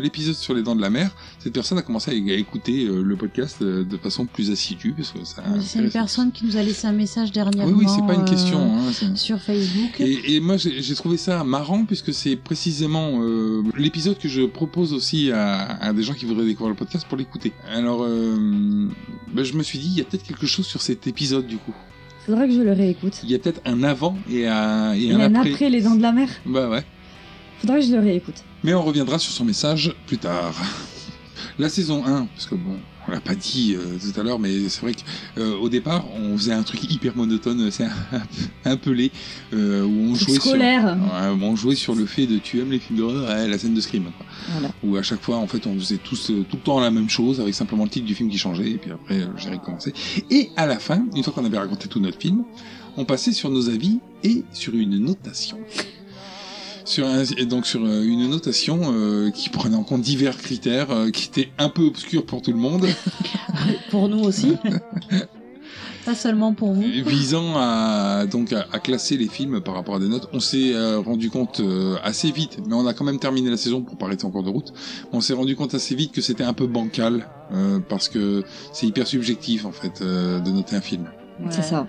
l'épisode 0.00 0.34
sur 0.34 0.54
les 0.54 0.62
dents 0.62 0.74
de 0.76 0.80
la 0.80 0.90
mer, 0.90 1.10
cette 1.38 1.52
personne 1.52 1.78
a 1.78 1.82
commencé 1.82 2.10
à, 2.10 2.14
à 2.14 2.36
écouter 2.36 2.84
euh, 2.86 3.02
le 3.02 3.16
podcast 3.16 3.58
euh, 3.62 3.84
de 3.84 3.96
façon 3.96 4.26
plus 4.26 4.50
assidue 4.50 4.92
parce 4.92 5.10
que 5.12 5.24
ça. 5.24 5.42
Mais 5.52 5.60
C'est 5.60 5.80
une 5.80 5.90
personne 5.90 6.30
qui 6.32 6.44
nous 6.44 6.56
a 6.56 6.62
laissé 6.62 6.86
un 6.86 6.92
message 6.92 7.32
dernièrement. 7.32 7.72
Oui, 7.76 7.84
oui, 7.86 7.92
c'est 7.94 8.06
pas 8.06 8.14
une 8.14 8.24
question. 8.24 8.76
hein, 8.76 9.14
Sur 9.16 9.40
Facebook. 9.40 10.00
et, 10.00 10.34
et 10.36 10.40
moi, 10.40 10.56
j'ai 10.56 10.94
trouvé 10.94 11.16
ça 11.16 11.42
marrant 11.44 11.84
puisque 11.84 12.12
c'est 12.14 12.36
précisément 12.36 13.20
l'épisode 13.76 14.18
que 14.18 14.28
je 14.28 14.42
propose 14.42 14.92
aussi 14.92 15.30
à, 15.32 15.60
à 15.82 15.92
des 15.92 16.02
gens 16.02 16.14
qui 16.14 16.24
voudraient 16.26 16.44
découvrir 16.44 16.70
le 16.70 16.76
podcast 16.78 17.06
pour 17.08 17.16
l'écouter. 17.18 17.52
Alors, 17.72 18.00
ben, 18.06 19.42
je 19.42 19.52
me 19.54 19.62
suis 19.62 19.78
dit, 19.78 19.88
il 19.88 19.98
y 19.98 20.00
a 20.00 20.04
peut-être 20.04 20.24
quelque 20.26 20.46
chose 20.46 20.66
sur 20.66 20.82
cet 20.82 21.06
épisode 21.06 21.46
du 21.46 21.56
coup. 21.56 21.74
Faudra 22.26 22.48
que 22.48 22.52
je 22.52 22.60
le 22.60 22.72
réécoute. 22.72 23.20
Il 23.22 23.30
y 23.30 23.36
a 23.36 23.38
peut-être 23.38 23.60
un 23.64 23.84
avant 23.84 24.16
et 24.28 24.48
un, 24.48 24.92
et 24.94 25.12
un 25.12 25.20
a 25.20 25.26
après. 25.26 25.52
après 25.52 25.70
les 25.70 25.80
dents 25.80 25.94
de 25.94 26.02
la 26.02 26.10
mer. 26.10 26.28
Bah 26.44 26.68
ouais. 26.68 26.82
Faudra 27.60 27.76
que 27.76 27.82
je 27.84 27.92
le 27.92 28.00
réécoute. 28.00 28.42
Mais 28.64 28.74
on 28.74 28.82
reviendra 28.82 29.20
sur 29.20 29.30
son 29.32 29.44
message 29.44 29.94
plus 30.08 30.18
tard. 30.18 30.54
La 31.60 31.68
saison 31.68 32.04
1, 32.04 32.26
parce 32.34 32.46
que 32.46 32.56
bon, 32.56 32.78
on 33.08 33.12
l'a 33.12 33.20
pas 33.20 33.34
dit 33.34 33.76
euh, 33.76 33.98
tout 33.98 34.20
à 34.20 34.22
l'heure, 34.22 34.38
mais 34.38 34.68
c'est 34.68 34.80
vrai 34.80 34.92
qu'au 34.94 35.68
départ, 35.68 36.04
on 36.14 36.36
faisait 36.36 36.52
un 36.52 36.62
truc 36.62 36.82
hyper 36.90 37.16
monotone, 37.16 37.70
c'est 37.70 37.84
un, 37.84 38.22
un 38.64 38.76
peu 38.76 38.90
laid, 38.90 39.10
euh, 39.52 39.84
où 39.84 40.10
on 40.10 40.14
jouait 40.14 40.40
sur... 40.40 40.54
on 41.42 41.56
jouait 41.56 41.74
sur 41.74 41.94
le 41.94 42.06
fait 42.06 42.26
de 42.26 42.38
tu 42.38 42.60
aimes 42.60 42.70
les 42.70 42.78
films 42.78 42.98
d'horreur, 42.98 43.28
ouais, 43.28 43.48
la 43.48 43.58
scène 43.58 43.74
de 43.74 43.80
Scream. 43.80 44.04
Quoi. 44.04 44.26
Voilà. 44.52 44.70
Où 44.82 44.96
à 44.96 45.02
chaque 45.02 45.22
fois, 45.22 45.36
en 45.36 45.46
fait, 45.46 45.66
on 45.66 45.74
faisait 45.74 45.98
tous 45.98 46.30
euh, 46.30 46.44
tout 46.48 46.56
le 46.56 46.62
temps 46.62 46.80
la 46.80 46.90
même 46.90 47.08
chose, 47.08 47.40
avec 47.40 47.54
simplement 47.54 47.84
le 47.84 47.90
titre 47.90 48.06
du 48.06 48.14
film 48.14 48.30
qui 48.30 48.38
changeait, 48.38 48.70
et 48.70 48.78
puis 48.78 48.90
après, 48.90 49.20
euh, 49.20 49.26
j'ai 49.36 49.50
recommencé. 49.50 49.92
Et 50.30 50.50
à 50.56 50.66
la 50.66 50.78
fin, 50.78 51.04
une 51.14 51.22
fois 51.22 51.32
qu'on 51.32 51.44
avait 51.44 51.58
raconté 51.58 51.88
tout 51.88 52.00
notre 52.00 52.18
film, 52.18 52.44
on 52.96 53.04
passait 53.04 53.32
sur 53.32 53.50
nos 53.50 53.68
avis 53.68 53.98
et 54.24 54.44
sur 54.52 54.74
une 54.74 54.98
notation. 54.98 55.58
Sur 56.86 57.06
un- 57.06 57.24
et 57.24 57.44
donc 57.46 57.66
sur 57.66 57.84
euh, 57.84 58.02
une 58.04 58.28
notation 58.30 58.80
euh, 58.94 59.30
qui 59.30 59.48
prenait 59.50 59.76
en 59.76 59.82
compte 59.82 60.02
divers 60.02 60.36
critères 60.38 60.90
euh, 60.90 61.10
qui 61.10 61.26
étaient 61.26 61.50
un 61.58 61.68
peu 61.68 61.82
obscurs 61.82 62.24
pour 62.24 62.40
tout 62.42 62.52
le 62.52 62.58
monde, 62.58 62.86
Pour 63.90 64.08
nous 64.08 64.20
aussi. 64.20 64.52
pas 66.04 66.14
seulement 66.14 66.54
pour 66.54 66.72
vous. 66.72 66.82
visant 66.82 67.54
à 67.56 68.26
donc 68.30 68.52
à, 68.52 68.66
à 68.72 68.78
classer 68.78 69.16
les 69.16 69.26
films 69.26 69.60
par 69.60 69.74
rapport 69.74 69.96
à 69.96 69.98
des 69.98 70.06
notes. 70.08 70.28
On 70.32 70.38
s'est 70.38 70.72
euh, 70.74 71.00
rendu 71.00 71.28
compte 71.30 71.58
euh, 71.58 71.96
assez 72.04 72.30
vite, 72.30 72.58
mais 72.68 72.74
on 72.74 72.86
a 72.86 72.94
quand 72.94 73.04
même 73.04 73.18
terminé 73.18 73.50
la 73.50 73.56
saison 73.56 73.82
pour 73.82 73.98
pas 73.98 74.06
arrêter 74.06 74.24
en 74.24 74.30
cours 74.30 74.44
de 74.44 74.50
route. 74.50 74.72
On 75.12 75.20
s'est 75.20 75.34
rendu 75.34 75.56
compte 75.56 75.74
assez 75.74 75.96
vite 75.96 76.12
que 76.12 76.20
c'était 76.20 76.44
un 76.44 76.52
peu 76.52 76.68
bancal 76.68 77.26
euh, 77.52 77.80
parce 77.88 78.08
que 78.08 78.44
c'est 78.72 78.86
hyper 78.86 79.08
subjectif 79.08 79.64
en 79.64 79.72
fait 79.72 80.00
euh, 80.02 80.38
de 80.38 80.50
noter 80.52 80.76
un 80.76 80.80
film. 80.80 81.06
C'est 81.50 81.62
ça. 81.62 81.86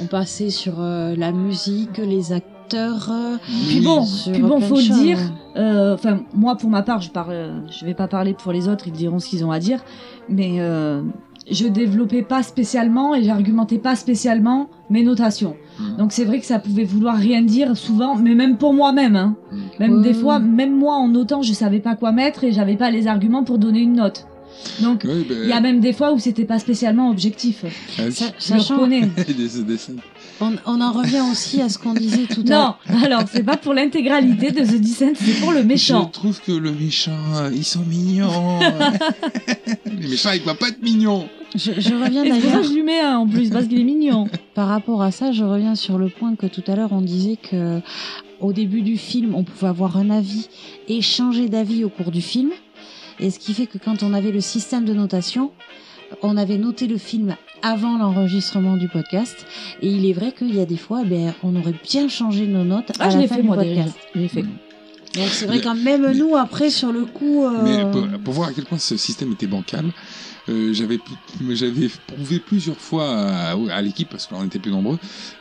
On 0.00 0.06
passait 0.06 0.50
sur 0.50 0.80
euh, 0.80 1.14
la 1.14 1.30
musique, 1.32 1.98
les 1.98 2.32
acteurs. 2.32 2.57
Euh, 2.74 3.36
Puis 3.68 3.80
bon, 3.80 4.04
puis 4.32 4.42
bon, 4.42 4.60
faut 4.60 4.76
le 4.76 4.82
dire. 5.02 5.18
euh, 5.56 5.94
Enfin, 5.94 6.20
moi 6.34 6.56
pour 6.56 6.70
ma 6.70 6.82
part, 6.82 7.00
je 7.00 7.10
parle, 7.10 7.62
je 7.70 7.84
vais 7.84 7.94
pas 7.94 8.08
parler 8.08 8.34
pour 8.34 8.52
les 8.52 8.68
autres, 8.68 8.86
ils 8.86 8.92
diront 8.92 9.18
ce 9.18 9.28
qu'ils 9.28 9.44
ont 9.44 9.50
à 9.50 9.58
dire. 9.58 9.80
Mais 10.28 10.56
euh, 10.60 11.02
je 11.50 11.66
développais 11.66 12.22
pas 12.22 12.42
spécialement 12.42 13.14
et 13.14 13.22
j'argumentais 13.24 13.78
pas 13.78 13.96
spécialement 13.96 14.68
mes 14.90 15.02
notations. 15.02 15.56
Mhm. 15.80 15.96
Donc 15.96 16.12
c'est 16.12 16.24
vrai 16.24 16.40
que 16.40 16.46
ça 16.46 16.58
pouvait 16.58 16.84
vouloir 16.84 17.16
rien 17.16 17.40
dire 17.42 17.76
souvent, 17.76 18.16
mais 18.16 18.34
même 18.34 18.58
pour 18.58 18.74
moi-même. 18.74 19.16
Hein. 19.16 19.36
Mhm. 19.50 19.58
Même 19.80 19.92
Ouais, 19.98 20.02
des 20.02 20.14
fois, 20.14 20.38
même 20.38 20.76
moi 20.76 20.94
en 20.94 21.08
notant, 21.08 21.42
je 21.42 21.52
savais 21.52 21.80
pas 21.80 21.94
quoi 21.96 22.12
mettre 22.12 22.44
et 22.44 22.52
j'avais 22.52 22.76
pas 22.76 22.90
les 22.90 23.06
arguments 23.06 23.44
pour 23.44 23.58
donner 23.58 23.80
une 23.80 23.94
note. 23.94 24.26
Donc 24.82 25.06
Oui, 25.08 25.24
ben, 25.28 25.38
il 25.44 25.48
y 25.48 25.52
a 25.52 25.60
même 25.60 25.78
des 25.78 25.92
fois 25.92 26.12
où 26.12 26.18
c'était 26.18 26.44
pas 26.44 26.58
spécialement 26.58 27.10
objectif. 27.10 27.64
ah, 27.98 28.02
Je 28.10 28.54
le 28.54 28.60
reconnais. 28.60 29.08
on, 30.40 30.54
on 30.66 30.80
en 30.80 30.92
revient 30.92 31.22
aussi 31.30 31.60
à 31.60 31.68
ce 31.68 31.78
qu'on 31.78 31.94
disait 31.94 32.26
tout 32.26 32.44
à 32.50 32.76
Non, 32.90 33.02
alors 33.04 33.22
c'est 33.30 33.42
pas 33.42 33.56
pour 33.56 33.74
l'intégralité 33.74 34.50
de 34.52 34.60
The 34.60 34.80
Descent, 34.80 35.12
c'est 35.14 35.40
pour 35.40 35.52
le 35.52 35.62
méchant. 35.64 36.10
Je 36.14 36.18
trouve 36.20 36.40
que 36.40 36.52
le 36.52 36.72
méchant, 36.72 37.18
euh, 37.36 37.50
ils 37.54 37.64
sont 37.64 37.82
mignons. 37.84 38.58
Les 39.86 40.08
méchants, 40.08 40.30
ils 40.32 40.42
doivent 40.42 40.56
pas 40.56 40.68
être 40.68 40.82
mignons. 40.82 41.28
Je, 41.54 41.72
je 41.78 41.94
reviens 41.94 42.24
Et 42.24 42.30
c'est 42.32 42.40
pour 42.40 42.42
ça 42.42 42.46
d'ailleurs. 42.48 42.62
que 42.62 42.68
je 42.68 42.72
lui 42.74 42.82
mets 42.82 43.00
un 43.00 43.18
en 43.18 43.26
plus, 43.26 43.50
parce 43.50 43.66
qu'il 43.66 43.80
est 43.80 43.84
mignon? 43.84 44.26
Par 44.54 44.68
rapport 44.68 45.02
à 45.02 45.10
ça, 45.10 45.32
je 45.32 45.44
reviens 45.44 45.74
sur 45.74 45.98
le 45.98 46.08
point 46.08 46.34
que 46.36 46.46
tout 46.46 46.62
à 46.66 46.76
l'heure 46.76 46.92
on 46.92 47.00
disait 47.00 47.36
que 47.36 47.80
au 48.40 48.52
début 48.52 48.82
du 48.82 48.96
film, 48.96 49.34
on 49.34 49.44
pouvait 49.44 49.66
avoir 49.68 49.96
un 49.96 50.10
avis 50.10 50.48
et 50.88 51.00
changer 51.00 51.48
d'avis 51.48 51.84
au 51.84 51.88
cours 51.88 52.10
du 52.10 52.20
film. 52.22 52.50
Et 53.18 53.30
ce 53.30 53.38
qui 53.40 53.52
fait 53.54 53.66
que 53.66 53.78
quand 53.78 54.02
on 54.04 54.14
avait 54.14 54.30
le 54.30 54.40
système 54.40 54.84
de 54.84 54.94
notation, 54.94 55.50
on 56.22 56.36
avait 56.36 56.58
noté 56.58 56.86
le 56.86 56.98
film 56.98 57.36
avant 57.62 57.98
l'enregistrement 57.98 58.76
du 58.76 58.88
podcast. 58.88 59.46
Et 59.82 59.88
il 59.88 60.06
est 60.06 60.12
vrai 60.12 60.32
qu'il 60.32 60.54
y 60.54 60.60
a 60.60 60.64
des 60.66 60.76
fois, 60.76 61.02
ben, 61.04 61.34
on 61.42 61.54
aurait 61.56 61.74
bien 61.84 62.08
changé 62.08 62.46
nos 62.46 62.64
notes 62.64 62.92
Ah, 62.98 63.06
à 63.06 63.10
je 63.10 63.16
la 63.16 63.22
l'ai 63.22 63.28
fin 63.28 63.36
fait 63.36 63.42
du 63.42 63.46
moi 63.48 63.56
podcast. 63.56 63.96
déjà. 64.14 64.28
Fait. 64.28 64.42
Donc 64.42 65.28
c'est 65.30 65.46
vrai 65.46 65.60
quand 65.60 65.74
même 65.74 66.12
nous 66.16 66.36
après 66.36 66.70
sur 66.70 66.92
le 66.92 67.04
coup. 67.04 67.44
euh, 67.44 67.62
Mais 67.64 67.90
pour, 67.90 68.06
pour 68.22 68.34
voir 68.34 68.48
à 68.48 68.52
quel 68.52 68.64
point 68.64 68.78
ce 68.78 68.96
système 68.96 69.32
était 69.32 69.46
bancal, 69.46 69.86
euh, 70.48 70.72
j'avais 70.72 70.98
j'avais 71.50 71.88
prouvé 72.06 72.38
plusieurs 72.38 72.76
fois 72.76 73.08
à, 73.10 73.52
à 73.72 73.82
l'équipe, 73.82 74.08
parce 74.08 74.26
qu'on 74.26 74.44
était 74.44 74.58
plus 74.58 74.70
nombreux, 74.70 74.98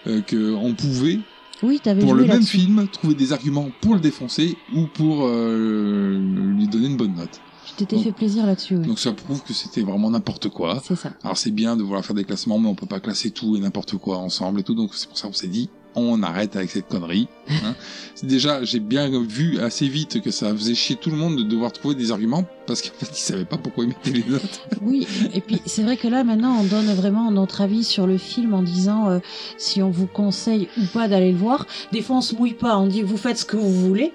euh, 0.07 0.21
qu'on 0.21 0.73
pouvait, 0.73 1.19
oui, 1.63 1.79
t'avais 1.81 2.01
pour 2.01 2.13
le 2.13 2.25
même 2.25 2.43
film, 2.43 2.87
trouver 2.91 3.13
des 3.15 3.31
arguments 3.33 3.69
pour 3.81 3.93
le 3.95 3.99
défoncer 3.99 4.55
ou 4.75 4.87
pour 4.87 5.25
euh, 5.27 6.17
lui 6.57 6.67
donner 6.67 6.87
une 6.87 6.97
bonne 6.97 7.15
note. 7.15 7.39
T'étais 7.77 7.99
fait 7.99 8.11
plaisir 8.11 8.45
là-dessus. 8.45 8.75
oui. 8.75 8.87
Donc 8.87 8.99
ça 8.99 9.11
prouve 9.13 9.43
que 9.43 9.53
c'était 9.53 9.81
vraiment 9.81 10.09
n'importe 10.09 10.49
quoi. 10.49 10.81
C'est 10.83 10.95
ça. 10.95 11.11
Alors 11.23 11.37
c'est 11.37 11.51
bien 11.51 11.77
de 11.77 11.83
vouloir 11.83 12.03
faire 12.03 12.15
des 12.15 12.23
classements, 12.23 12.57
mais 12.59 12.67
on 12.67 12.75
peut 12.75 12.87
pas 12.87 12.99
classer 12.99 13.29
tout 13.31 13.55
et 13.55 13.59
n'importe 13.59 13.97
quoi 13.97 14.17
ensemble 14.17 14.59
et 14.59 14.63
tout. 14.63 14.73
Donc 14.75 14.95
c'est 14.95 15.07
pour 15.07 15.17
ça 15.17 15.27
qu'on 15.27 15.33
s'est 15.33 15.47
dit, 15.47 15.69
on 15.95 16.21
arrête 16.23 16.55
avec 16.55 16.69
cette 16.69 16.87
connerie. 16.87 17.27
hein. 17.49 17.75
Déjà, 18.23 18.63
j'ai 18.63 18.79
bien 18.79 19.09
vu 19.23 19.59
assez 19.59 19.87
vite 19.87 20.21
que 20.21 20.31
ça 20.31 20.53
faisait 20.55 20.75
chier 20.75 20.95
tout 20.95 21.09
le 21.09 21.17
monde 21.17 21.37
de 21.37 21.43
devoir 21.43 21.71
trouver 21.71 21.95
des 21.95 22.11
arguments 22.11 22.45
parce 22.65 22.81
qu'en 22.81 22.93
fait 22.97 23.09
ils 23.11 23.21
savaient 23.21 23.45
pas 23.45 23.57
pourquoi 23.57 23.83
ils 23.83 23.89
mettaient 23.89 24.11
les 24.11 24.23
notes. 24.29 24.61
Oui, 24.81 25.07
et 25.33 25.41
puis 25.41 25.61
c'est 25.65 25.83
vrai 25.83 25.97
que 25.97 26.07
là 26.07 26.23
maintenant 26.23 26.57
on 26.59 26.63
donne 26.63 26.87
vraiment 26.95 27.31
notre 27.31 27.61
avis 27.61 27.83
sur 27.83 28.07
le 28.07 28.17
film 28.17 28.53
en 28.53 28.63
disant 28.63 29.09
euh, 29.09 29.19
si 29.57 29.81
on 29.81 29.89
vous 29.89 30.07
conseille 30.07 30.67
ou 30.77 30.85
pas 30.93 31.07
d'aller 31.07 31.31
le 31.31 31.37
voir. 31.37 31.65
Des 31.91 32.01
fois 32.01 32.17
on 32.17 32.21
se 32.21 32.35
mouille 32.35 32.53
pas, 32.53 32.77
on 32.77 32.87
dit 32.87 33.01
vous 33.01 33.17
faites 33.17 33.37
ce 33.37 33.45
que 33.45 33.57
vous 33.57 33.87
voulez, 33.87 34.13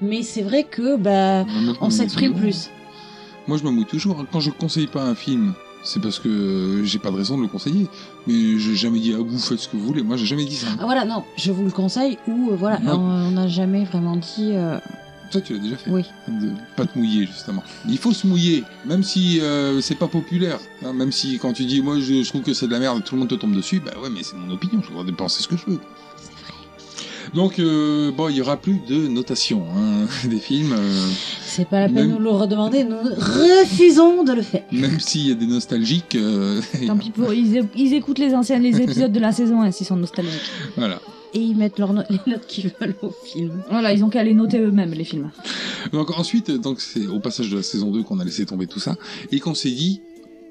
mais 0.00 0.22
c'est 0.22 0.42
vrai 0.42 0.64
que 0.64 0.96
bah 0.96 1.46
on 1.80 1.90
s'exprime 1.90 2.34
plus. 2.34 2.70
Moi 3.48 3.58
je 3.58 3.64
me 3.64 3.70
mouille 3.70 3.86
toujours. 3.86 4.24
Quand 4.32 4.40
je 4.40 4.50
conseille 4.50 4.86
pas 4.86 5.02
un 5.04 5.14
film, 5.14 5.54
c'est 5.82 6.00
parce 6.00 6.18
que 6.20 6.82
j'ai 6.84 6.98
pas 6.98 7.10
de 7.10 7.16
raison 7.16 7.36
de 7.36 7.42
le 7.42 7.48
conseiller. 7.48 7.88
Mais 8.26 8.58
j'ai 8.58 8.74
jamais 8.76 9.00
dit 9.00 9.14
ah 9.16 9.22
vous 9.24 9.38
faites 9.38 9.58
ce 9.58 9.68
que 9.68 9.76
vous 9.76 9.84
voulez. 9.86 10.02
Moi 10.02 10.16
j'ai 10.16 10.26
jamais 10.26 10.44
dit 10.44 10.56
ça. 10.56 10.68
Ah, 10.78 10.84
voilà, 10.84 11.04
non, 11.04 11.24
je 11.36 11.50
vous 11.52 11.64
le 11.64 11.70
conseille 11.70 12.18
ou 12.28 12.50
euh, 12.52 12.56
voilà, 12.56 12.78
Non. 12.78 13.00
on 13.00 13.30
n'a 13.32 13.48
jamais 13.48 13.84
vraiment 13.84 14.16
dit 14.16 14.50
euh, 14.52 14.78
Toi 15.32 15.40
tu 15.40 15.54
l'as 15.54 15.58
déjà 15.58 15.76
fait. 15.76 15.90
oui. 15.90 16.04
de 16.28 16.50
pas 16.76 16.86
te 16.86 16.96
mouiller 16.96 17.26
justement. 17.26 17.64
Il 17.88 17.98
faut 17.98 18.12
se 18.12 18.26
mouiller, 18.28 18.62
même 18.86 19.02
si 19.02 19.40
euh, 19.40 19.80
c'est 19.80 19.96
pas 19.98 20.06
populaire. 20.08 20.58
hein, 20.84 20.92
même 20.92 21.10
si 21.10 21.38
quand 21.40 21.52
tu 21.52 21.64
dis 21.64 21.82
moi 21.82 21.98
je, 21.98 22.22
je 22.22 22.28
trouve 22.28 22.42
que 22.42 22.54
c'est 22.54 22.66
de 22.68 22.72
la 22.72 22.78
merde, 22.78 23.02
tout 23.04 23.16
le 23.16 23.20
monde 23.20 23.28
te 23.30 23.34
tombe 23.34 23.54
dessus. 23.56 23.80
Bah 23.84 23.92
ouais, 24.00 24.08
mais 24.10 24.22
c'est 24.22 24.36
mon 24.36 24.50
opinion. 24.52 24.80
J'ai 24.82 24.88
le 24.88 24.92
droit 24.94 25.04
de 25.04 25.10
penser 25.10 25.42
ce 25.42 25.48
que 25.48 25.56
je 25.56 25.66
veux. 25.66 25.80
Donc 27.34 27.58
euh, 27.58 28.10
bon, 28.12 28.28
il 28.28 28.36
y 28.36 28.40
aura 28.42 28.56
plus 28.58 28.78
de 28.86 29.08
notation 29.08 29.64
hein, 29.74 30.06
des 30.28 30.38
films, 30.38 30.74
euh, 30.78 31.08
C'est 31.44 31.66
pas 31.66 31.80
la 31.80 31.86
peine 31.86 31.94
Même- 31.94 32.08
de 32.08 32.12
nous 32.12 32.18
le 32.20 32.30
redemander, 32.30 32.84
nous 32.84 32.96
refusons 32.98 34.22
de 34.22 34.32
le 34.32 34.42
faire. 34.42 34.64
même 34.70 35.00
s'il 35.00 35.28
y 35.28 35.32
a 35.32 35.34
des 35.34 35.46
nostalgiques. 35.46 36.14
euh, 36.14 36.60
Tant 36.86 36.96
pis 36.98 37.10
pour. 37.10 37.32
Ils, 37.32 37.66
ils 37.76 37.94
écoutent 37.94 38.18
les 38.18 38.34
anciens 38.34 38.58
les 38.58 38.80
épisodes 38.80 39.12
de 39.12 39.20
la 39.20 39.32
saison 39.32 39.62
1 39.62 39.70
s'ils 39.70 39.86
sont 39.86 39.96
nostalgiques. 39.96 40.40
voilà. 40.76 41.00
et 41.32 41.40
ils 41.40 41.56
mettent 41.56 41.78
leurs 41.78 41.94
no- 41.94 42.02
les 42.10 42.20
notes 42.26 42.46
qu'ils 42.46 42.70
veulent 42.80 42.96
au 43.02 43.10
film. 43.24 43.62
Voilà, 43.70 43.92
ils 43.94 44.04
ont 44.04 44.10
qu'à 44.10 44.22
les 44.22 44.34
noter 44.34 44.58
eux-mêmes, 44.58 44.92
les 44.92 45.04
films. 45.04 45.30
Donc 45.92 46.10
ensuite, 46.18 46.50
donc 46.50 46.80
c'est 46.82 47.06
au 47.06 47.18
passage 47.18 47.48
de 47.48 47.56
la 47.56 47.62
saison 47.62 47.90
2 47.90 48.02
qu'on 48.02 48.20
a 48.20 48.24
laissé 48.24 48.44
tomber 48.44 48.66
tout 48.66 48.80
ça 48.80 48.96
et 49.30 49.40
qu'on 49.40 49.54
s'est 49.54 49.70
dit 49.70 50.02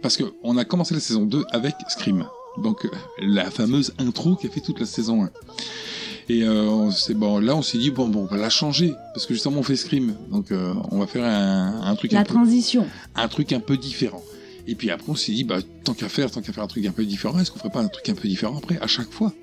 parce 0.02 0.18
que 0.18 0.24
on 0.42 0.58
a 0.58 0.66
commencé 0.66 0.96
la 0.96 1.00
saison 1.00 1.26
2 1.26 1.44
avec 1.52 1.76
Scream. 1.90 2.26
Donc 2.64 2.86
euh, 2.86 2.90
la 3.22 3.52
fameuse 3.52 3.94
intro 4.00 4.36
qui 4.36 4.48
a 4.48 4.50
fait 4.50 4.62
toute 4.62 4.80
la 4.80 4.88
saison 4.88 5.24
1. 5.24 5.30
Et 6.34 6.44
euh, 6.44 6.64
on 6.70 6.92
s'est- 6.92 7.14
bon 7.14 7.40
là 7.40 7.56
on 7.58 7.62
s'est 7.62 7.78
dit 7.78 7.92
bon 7.92 8.08
bon 8.08 8.22
on 8.22 8.26
va 8.34 8.38
la 8.38 8.50
changer 8.50 8.94
parce 9.14 9.26
que 9.26 9.34
justement 9.34 9.60
on 9.60 9.64
fait 9.64 9.76
Scream. 9.76 10.14
Donc 10.32 10.52
euh, 10.52 10.74
on 10.92 11.00
va 11.00 11.08
faire 11.08 11.26
un, 11.26 11.82
un 11.84 11.96
truc 11.96 12.12
La 12.14 12.20
un 12.20 12.24
peu, 12.24 12.34
transition. 12.34 12.86
un 13.16 13.28
truc 13.28 13.52
un 13.52 13.60
peu 13.60 13.76
différent. 13.76 14.24
Et 14.68 14.76
puis 14.76 14.92
après 14.92 15.10
on 15.12 15.16
s'est 15.16 15.34
dit 15.34 15.44
bah 15.44 15.58
tant 15.84 15.94
qu'à 15.94 16.08
faire 16.08 16.32
tant 16.32 16.42
qu'à 16.42 16.54
faire 16.54 16.64
un 16.64 16.68
truc 16.68 16.86
un 16.86 16.92
peu 16.92 17.04
différent, 17.04 17.38
est-ce 17.40 17.52
qu'on 17.52 17.60
ferait 17.60 17.72
pas 17.72 17.82
un 17.82 17.88
truc 17.90 18.08
un 18.08 18.14
peu 18.14 18.28
différent 18.30 18.58
après 18.58 18.78
à 18.80 18.88
chaque 18.88 19.12
fois? 19.12 19.34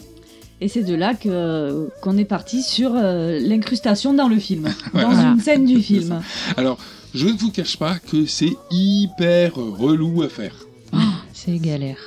Et 0.61 0.68
c'est 0.68 0.82
de 0.82 0.95
là 0.95 1.14
que 1.14 1.89
qu'on 2.01 2.16
est 2.16 2.24
parti 2.24 2.62
sur 2.62 2.93
euh, 2.95 3.39
l'incrustation 3.41 4.14
dans 4.14 4.28
le 4.28 4.39
film, 4.39 4.64
Ouais. 4.95 5.03
dans 5.03 5.11
Voilà. 5.11 5.28
une 5.32 5.41
scène 5.41 5.66
du 5.66 5.82
film. 5.82 6.22
Alors 6.57 6.78
je 7.14 7.26
ne 7.26 7.32
vous 7.32 7.51
cache 7.51 7.76
pas 7.76 7.99
que 7.99 8.24
c'est 8.24 8.55
hyper 8.70 9.55
relou 9.57 10.22
à 10.22 10.28
faire. 10.28 10.55
C'est 11.34 11.59
galère. 11.59 11.99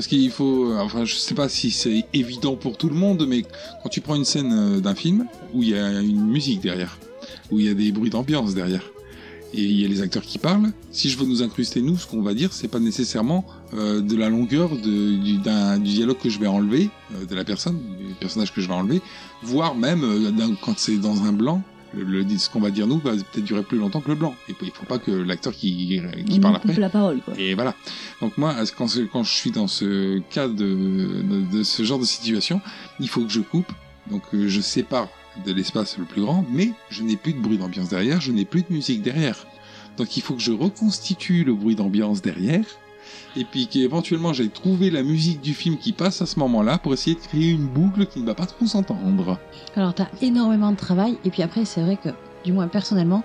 Parce 0.00 0.08
qu'il 0.08 0.30
faut, 0.30 0.70
euh, 0.70 0.78
enfin, 0.78 1.04
je 1.04 1.14
sais 1.14 1.34
pas 1.34 1.50
si 1.50 1.70
c'est 1.70 2.06
évident 2.14 2.56
pour 2.56 2.78
tout 2.78 2.88
le 2.88 2.94
monde, 2.94 3.26
mais 3.28 3.44
quand 3.82 3.90
tu 3.90 4.00
prends 4.00 4.14
une 4.14 4.24
scène 4.24 4.50
euh, 4.50 4.80
d'un 4.80 4.94
film 4.94 5.26
où 5.52 5.62
il 5.62 5.68
y 5.68 5.74
a 5.74 6.00
une 6.00 6.26
musique 6.26 6.62
derrière, 6.62 6.98
où 7.50 7.60
il 7.60 7.66
y 7.66 7.68
a 7.68 7.74
des 7.74 7.92
bruits 7.92 8.08
d'ambiance 8.08 8.54
derrière, 8.54 8.82
et 9.52 9.60
il 9.60 9.78
y 9.78 9.84
a 9.84 9.88
les 9.88 10.00
acteurs 10.00 10.22
qui 10.22 10.38
parlent, 10.38 10.72
si 10.90 11.10
je 11.10 11.18
veux 11.18 11.26
nous 11.26 11.42
incruster 11.42 11.82
nous, 11.82 11.98
ce 11.98 12.06
qu'on 12.06 12.22
va 12.22 12.32
dire, 12.32 12.54
c'est 12.54 12.68
pas 12.68 12.78
nécessairement 12.78 13.44
euh, 13.74 14.00
de 14.00 14.16
la 14.16 14.30
longueur 14.30 14.74
du, 14.74 15.36
dialogue 15.80 16.16
que 16.16 16.30
je 16.30 16.38
vais 16.38 16.46
enlever 16.46 16.88
de 17.28 17.34
la 17.34 17.44
personne, 17.44 17.78
du 17.98 18.14
personnage 18.14 18.54
que 18.54 18.62
je 18.62 18.68
vais 18.68 18.72
enlever, 18.72 19.02
voire 19.42 19.74
même 19.74 20.02
quand 20.62 20.78
c'est 20.78 20.96
dans 20.96 21.24
un 21.24 21.32
blanc. 21.34 21.62
Le, 21.94 22.04
le- 22.04 22.38
ce 22.38 22.48
qu'on 22.48 22.60
va 22.60 22.70
dire 22.70 22.86
nous 22.86 22.98
va 22.98 23.12
peut-être 23.12 23.44
durer 23.44 23.62
plus 23.62 23.76
longtemps 23.78 24.00
que 24.00 24.08
le 24.08 24.14
blanc. 24.14 24.34
Et 24.48 24.54
il 24.62 24.70
faut 24.70 24.86
pas 24.86 24.98
que 24.98 25.10
l'acteur 25.10 25.52
qui, 25.52 26.00
qui 26.26 26.36
On 26.38 26.40
parle 26.40 26.54
coupe 26.60 26.70
après 26.70 26.80
la 26.80 26.88
parole, 26.88 27.20
quoi. 27.22 27.34
et 27.36 27.54
voilà. 27.54 27.74
Donc 28.20 28.38
moi, 28.38 28.54
quand, 28.76 28.86
quand 29.12 29.24
je 29.24 29.32
suis 29.32 29.50
dans 29.50 29.66
ce 29.66 30.20
cas 30.30 30.46
de, 30.48 30.54
de, 30.54 31.56
de 31.58 31.62
ce 31.64 31.82
genre 31.82 31.98
de 31.98 32.04
situation, 32.04 32.60
il 33.00 33.08
faut 33.08 33.22
que 33.22 33.30
je 33.32 33.40
coupe. 33.40 33.70
Donc 34.10 34.22
euh, 34.34 34.48
je 34.48 34.60
sépare 34.60 35.08
de 35.46 35.52
l'espace 35.52 35.98
le 35.98 36.04
plus 36.04 36.22
grand, 36.22 36.44
mais 36.50 36.72
je 36.90 37.02
n'ai 37.02 37.16
plus 37.16 37.32
de 37.32 37.40
bruit 37.40 37.58
d'ambiance 37.58 37.88
derrière, 37.88 38.20
je 38.20 38.32
n'ai 38.32 38.44
plus 38.44 38.62
de 38.62 38.72
musique 38.72 39.02
derrière. 39.02 39.46
Donc 39.96 40.16
il 40.16 40.22
faut 40.22 40.34
que 40.34 40.40
je 40.42 40.52
reconstitue 40.52 41.44
le 41.44 41.54
bruit 41.54 41.74
d'ambiance 41.74 42.22
derrière. 42.22 42.64
Et 43.36 43.44
puis 43.44 43.66
qu'éventuellement 43.68 44.32
j'aille 44.32 44.50
trouver 44.50 44.90
la 44.90 45.02
musique 45.02 45.40
du 45.40 45.54
film 45.54 45.76
qui 45.78 45.92
passe 45.92 46.20
à 46.22 46.26
ce 46.26 46.38
moment-là 46.40 46.78
pour 46.78 46.92
essayer 46.92 47.14
de 47.16 47.20
créer 47.20 47.50
une 47.50 47.66
boucle 47.66 48.06
qui 48.06 48.20
ne 48.20 48.26
va 48.26 48.34
pas 48.34 48.46
trop 48.46 48.66
s'entendre. 48.66 49.38
Alors, 49.76 49.94
t'as 49.94 50.08
énormément 50.20 50.72
de 50.72 50.76
travail, 50.76 51.16
et 51.24 51.30
puis 51.30 51.42
après, 51.42 51.64
c'est 51.64 51.80
vrai 51.80 51.96
que, 52.02 52.08
du 52.44 52.52
moins 52.52 52.66
personnellement, 52.68 53.22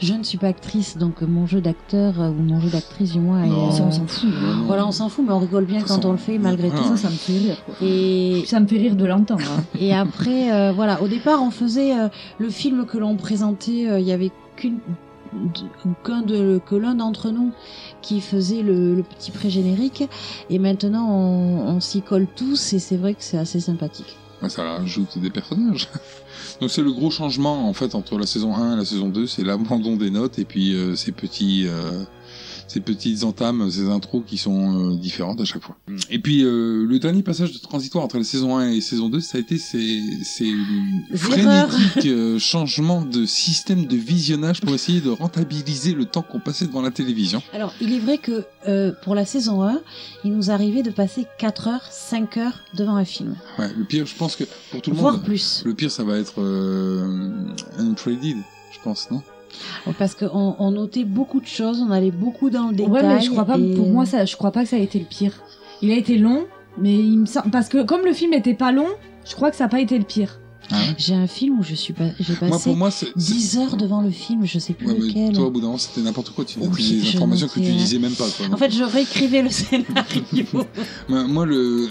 je 0.00 0.14
ne 0.14 0.22
suis 0.22 0.38
pas 0.38 0.46
actrice, 0.48 0.96
donc 0.96 1.20
mon 1.20 1.46
jeu 1.46 1.60
d'acteur, 1.60 2.20
euh, 2.20 2.30
ou 2.30 2.42
mon 2.42 2.60
jeu 2.60 2.70
d'actrice, 2.70 3.12
du 3.12 3.18
moins, 3.20 3.42
est, 3.42 3.48
Non. 3.48 3.70
Ça, 3.72 3.82
euh, 3.82 3.86
on 3.88 3.90
s'en 3.92 4.06
fout. 4.06 4.30
Voilà, 4.66 4.86
on 4.86 4.92
s'en 4.92 5.08
fout, 5.10 5.24
mais 5.26 5.32
on 5.34 5.38
rigole 5.38 5.64
bien 5.66 5.82
quand 5.82 6.04
on 6.06 6.12
le 6.12 6.18
fait, 6.18 6.38
malgré 6.38 6.70
tout. 6.70 6.84
Ça, 6.84 6.96
ça 6.96 7.10
me 7.10 7.14
fait 7.14 7.36
rire. 7.38 7.62
quoi. 7.66 7.74
Et, 7.82 8.44
Ça 8.46 8.58
me 8.60 8.66
fait 8.66 8.78
rire 8.78 8.96
de 8.96 9.04
l'entendre. 9.04 9.42
hein. 9.58 9.64
et 9.80 9.92
après, 9.94 10.52
euh, 10.52 10.72
voilà, 10.72 11.02
au 11.02 11.08
départ, 11.08 11.42
on 11.42 11.50
faisait 11.50 11.98
euh, 11.98 12.08
le 12.38 12.48
film 12.48 12.86
que 12.86 12.96
l'on 12.98 13.16
présentait, 13.16 13.86
euh, 13.90 14.00
il 14.00 14.06
y 14.06 14.12
avait 14.12 14.30
qu'une 14.56 14.78
qu'un 16.04 16.22
de 16.22 16.60
que 16.64 16.74
l'un 16.74 16.94
d'entre 16.94 17.30
nous 17.30 17.52
qui 18.00 18.20
faisait 18.20 18.62
le, 18.62 18.94
le 18.94 19.02
petit 19.02 19.30
pré-générique 19.30 20.04
et 20.50 20.58
maintenant 20.58 21.08
on, 21.10 21.76
on 21.76 21.80
s'y 21.80 22.02
colle 22.02 22.26
tous 22.34 22.72
et 22.72 22.78
c'est 22.78 22.96
vrai 22.96 23.14
que 23.14 23.22
c'est 23.22 23.38
assez 23.38 23.60
sympathique. 23.60 24.16
Ça 24.48 24.64
rajoute 24.64 25.18
des 25.18 25.30
personnages. 25.30 25.88
Donc 26.60 26.70
c'est 26.70 26.82
le 26.82 26.92
gros 26.92 27.10
changement 27.10 27.68
en 27.68 27.72
fait 27.72 27.94
entre 27.94 28.18
la 28.18 28.26
saison 28.26 28.54
1 28.54 28.74
et 28.74 28.76
la 28.76 28.84
saison 28.84 29.08
2, 29.08 29.26
c'est 29.26 29.44
l'abandon 29.44 29.96
des 29.96 30.10
notes 30.10 30.38
et 30.38 30.44
puis 30.44 30.74
euh, 30.74 30.96
ces 30.96 31.12
petits 31.12 31.66
euh, 31.66 32.04
ces 32.72 32.80
petites 32.80 33.24
entames, 33.24 33.70
ces 33.70 33.88
intros 33.88 34.22
qui 34.26 34.38
sont 34.38 34.92
euh, 34.92 34.96
différentes 34.96 35.40
à 35.40 35.44
chaque 35.44 35.62
fois. 35.62 35.76
Et 36.10 36.18
puis 36.18 36.42
euh, 36.42 36.86
le 36.86 36.98
dernier 36.98 37.22
passage 37.22 37.52
de 37.52 37.58
transitoire 37.58 38.04
entre 38.04 38.16
la 38.16 38.24
saison 38.24 38.56
1 38.56 38.70
et 38.70 38.74
la 38.76 38.80
saison 38.80 39.08
2, 39.08 39.20
ça 39.20 39.38
a 39.38 39.40
été 39.40 39.58
ces, 39.58 40.00
frénétiques 41.14 42.06
euh, 42.06 42.38
changements 42.38 43.02
de 43.02 43.26
système 43.26 43.86
de 43.86 43.96
visionnage 43.96 44.60
pour 44.60 44.74
essayer 44.74 45.00
de 45.00 45.10
rentabiliser 45.10 45.92
le 45.92 46.06
temps 46.06 46.22
qu'on 46.22 46.40
passait 46.40 46.66
devant 46.66 46.82
la 46.82 46.90
télévision. 46.90 47.42
Alors, 47.52 47.74
il 47.80 47.92
est 47.92 47.98
vrai 47.98 48.18
que 48.18 48.44
euh, 48.68 48.92
pour 49.02 49.14
la 49.14 49.24
saison 49.24 49.62
1, 49.62 49.80
il 50.24 50.34
nous 50.34 50.50
arrivait 50.50 50.82
de 50.82 50.90
passer 50.90 51.26
4 51.38 51.68
heures, 51.68 51.84
5 51.90 52.36
heures 52.38 52.60
devant 52.74 52.96
un 52.96 53.04
film, 53.04 53.36
Ouais, 53.58 53.70
le 53.76 53.84
pire, 53.84 54.06
je 54.06 54.14
pense 54.14 54.36
que 54.36 54.44
pour 54.70 54.80
tout 54.80 54.90
le 54.90 54.96
monde, 54.96 55.22
plus. 55.22 55.62
le 55.64 55.74
pire 55.74 55.90
ça 55.90 56.04
va 56.04 56.16
être 56.16 56.40
euh, 56.40 57.52
Untraded, 57.78 58.36
je 58.72 58.78
pense, 58.82 59.10
non? 59.10 59.22
Parce 59.98 60.14
qu'on 60.14 60.56
on 60.58 60.70
notait 60.70 61.04
beaucoup 61.04 61.40
de 61.40 61.46
choses, 61.46 61.80
on 61.80 61.90
allait 61.90 62.10
beaucoup 62.10 62.50
dans 62.50 62.68
le 62.68 62.74
détail. 62.74 62.92
Ouais, 62.92 63.02
mais 63.02 63.20
je 63.20 63.30
crois 63.30 63.44
pas. 63.44 63.58
et- 63.58 63.74
Pour 63.74 63.88
moi, 63.88 64.06
ça, 64.06 64.24
je 64.24 64.36
crois 64.36 64.52
pas 64.52 64.62
que 64.64 64.68
ça 64.68 64.76
a 64.76 64.80
été 64.80 64.98
le 64.98 65.04
pire. 65.06 65.32
Il 65.82 65.90
a 65.90 65.96
été 65.96 66.16
long, 66.18 66.44
mais 66.78 66.94
il 66.94 67.18
me 67.18 67.26
semble 67.26 67.50
parce 67.50 67.68
que 67.68 67.82
comme 67.84 68.04
le 68.04 68.12
film 68.12 68.32
était 68.32 68.54
pas 68.54 68.72
long, 68.72 68.86
je 69.28 69.34
crois 69.34 69.50
que 69.50 69.56
ça 69.56 69.64
a 69.64 69.68
pas 69.68 69.80
été 69.80 69.98
le 69.98 70.04
pire. 70.04 70.38
Ah 70.70 70.76
ouais 70.76 70.94
J'ai 70.96 71.14
un 71.14 71.26
film 71.26 71.58
où 71.58 71.62
je 71.64 71.74
suis 71.74 71.92
pas, 71.92 72.04
j'ai 72.20 72.34
Moi, 72.40 72.50
passé 72.50 72.64
pour 72.70 72.76
moi, 72.76 72.90
c'est. 72.92 73.06
c'est- 73.06 73.32
10 73.34 73.58
heures 73.58 73.76
devant 73.76 74.00
le 74.00 74.10
film, 74.10 74.46
je 74.46 74.58
sais 74.60 74.72
plus 74.74 74.86
Ouais, 74.86 74.94
lequel. 74.96 75.32
toi, 75.34 75.46
au 75.46 75.50
bout 75.50 75.60
d'un 75.60 75.66
moment, 75.66 75.76
c'était 75.78 76.00
n'importe 76.00 76.30
quoi. 76.30 76.44
Tu 76.44 76.60
Oui, 76.60 76.68
notais 76.68 76.82
des 76.82 77.08
informations 77.16 77.48
que 77.48 77.54
tu 77.54 77.60
disais 77.72 77.98
même 77.98 78.12
pas. 78.14 78.26
Quoi. 78.36 78.46
En 78.54 78.56
fait, 78.56 78.70
je 78.70 78.84
réécrivais 78.84 79.42
le 79.42 79.50
scénario. 79.50 80.64
moi, 81.08 81.24
moi, 81.24 81.46
le 81.46 81.88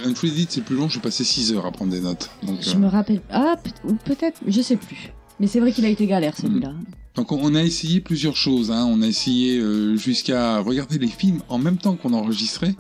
c'est 0.49 0.61
plus 0.63 0.75
long. 0.75 0.87
J'ai 0.89 0.99
passé 1.01 1.23
6 1.25 1.53
heures 1.53 1.65
à 1.65 1.71
prendre 1.71 1.91
des 1.91 1.99
notes. 1.99 2.29
Donc, 2.43 2.57
Je 2.61 2.71
euh, 2.75 2.79
me 2.79 2.87
rappelle. 2.87 3.21
Ah, 3.29 3.55
peut- 3.61 3.93
peut-être, 4.05 4.39
je 4.47 4.61
sais 4.61 4.77
plus. 4.77 5.11
Mais 5.39 5.47
c'est 5.47 5.59
vrai 5.59 5.73
qu'il 5.73 5.85
a 5.85 5.89
été 5.89 6.07
galère 6.07 6.35
celui-là. 6.37 6.71
Donc, 7.15 7.31
on- 7.31 7.39
on 7.41 7.55
a 7.55 7.61
essayé 7.63 7.99
plusieurs 8.01 8.35
choses. 8.35 8.71
Hein. 8.71 8.85
On 8.89 9.01
a 9.01 9.07
essayé 9.07 9.57
euh, 9.59 9.95
jusqu'à 9.97 10.59
regarder 10.59 10.97
les 10.97 11.07
films 11.07 11.41
en 11.49 11.57
même 11.57 11.77
temps 11.77 11.95
qu'on 11.95 12.13
enregistrait. 12.13 12.75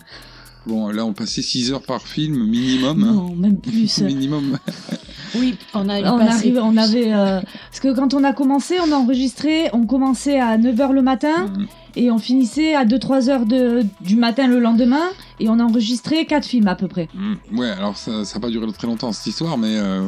Bon, 0.67 0.89
là, 0.89 1.05
on 1.05 1.13
passait 1.13 1.41
6 1.41 1.71
heures 1.71 1.81
par 1.81 2.01
film 2.07 2.45
minimum. 2.45 3.03
hein. 3.03 3.13
Non, 3.13 3.35
même 3.35 3.57
plus. 3.57 3.97
minimum. 4.01 4.57
oui, 5.35 5.55
on 5.73 5.89
a 5.89 6.01
on, 6.01 6.19
arrive, 6.19 6.59
on 6.61 6.77
avait. 6.77 7.11
euh, 7.13 7.41
Parce 7.69 7.79
que 7.79 7.93
quand 7.95 8.13
on 8.13 8.23
a 8.23 8.31
commencé, 8.33 8.75
on 8.79 8.91
a 8.91 8.95
enregistré, 8.95 9.69
on 9.73 9.85
commençait 9.87 10.39
à 10.39 10.57
9h 10.57 10.91
le 10.93 11.01
matin 11.01 11.47
Mm. 11.47 11.65
Et 11.95 12.11
on 12.11 12.17
finissait 12.17 12.75
à 12.75 12.85
2-3 12.85 13.29
heures 13.29 13.45
de, 13.45 13.85
du 14.01 14.15
matin 14.15 14.47
le 14.47 14.59
lendemain 14.59 15.09
et 15.39 15.49
on 15.49 15.59
a 15.59 15.63
enregistré 15.63 16.25
4 16.25 16.45
films 16.45 16.67
à 16.67 16.75
peu 16.75 16.87
près. 16.87 17.09
Mm. 17.13 17.57
Ouais, 17.57 17.69
alors 17.69 17.97
ça 17.97 18.11
n'a 18.11 18.39
pas 18.39 18.49
duré 18.49 18.71
très 18.71 18.87
longtemps 18.87 19.11
cette 19.11 19.27
histoire, 19.27 19.57
mais 19.57 19.77
euh, 19.77 20.07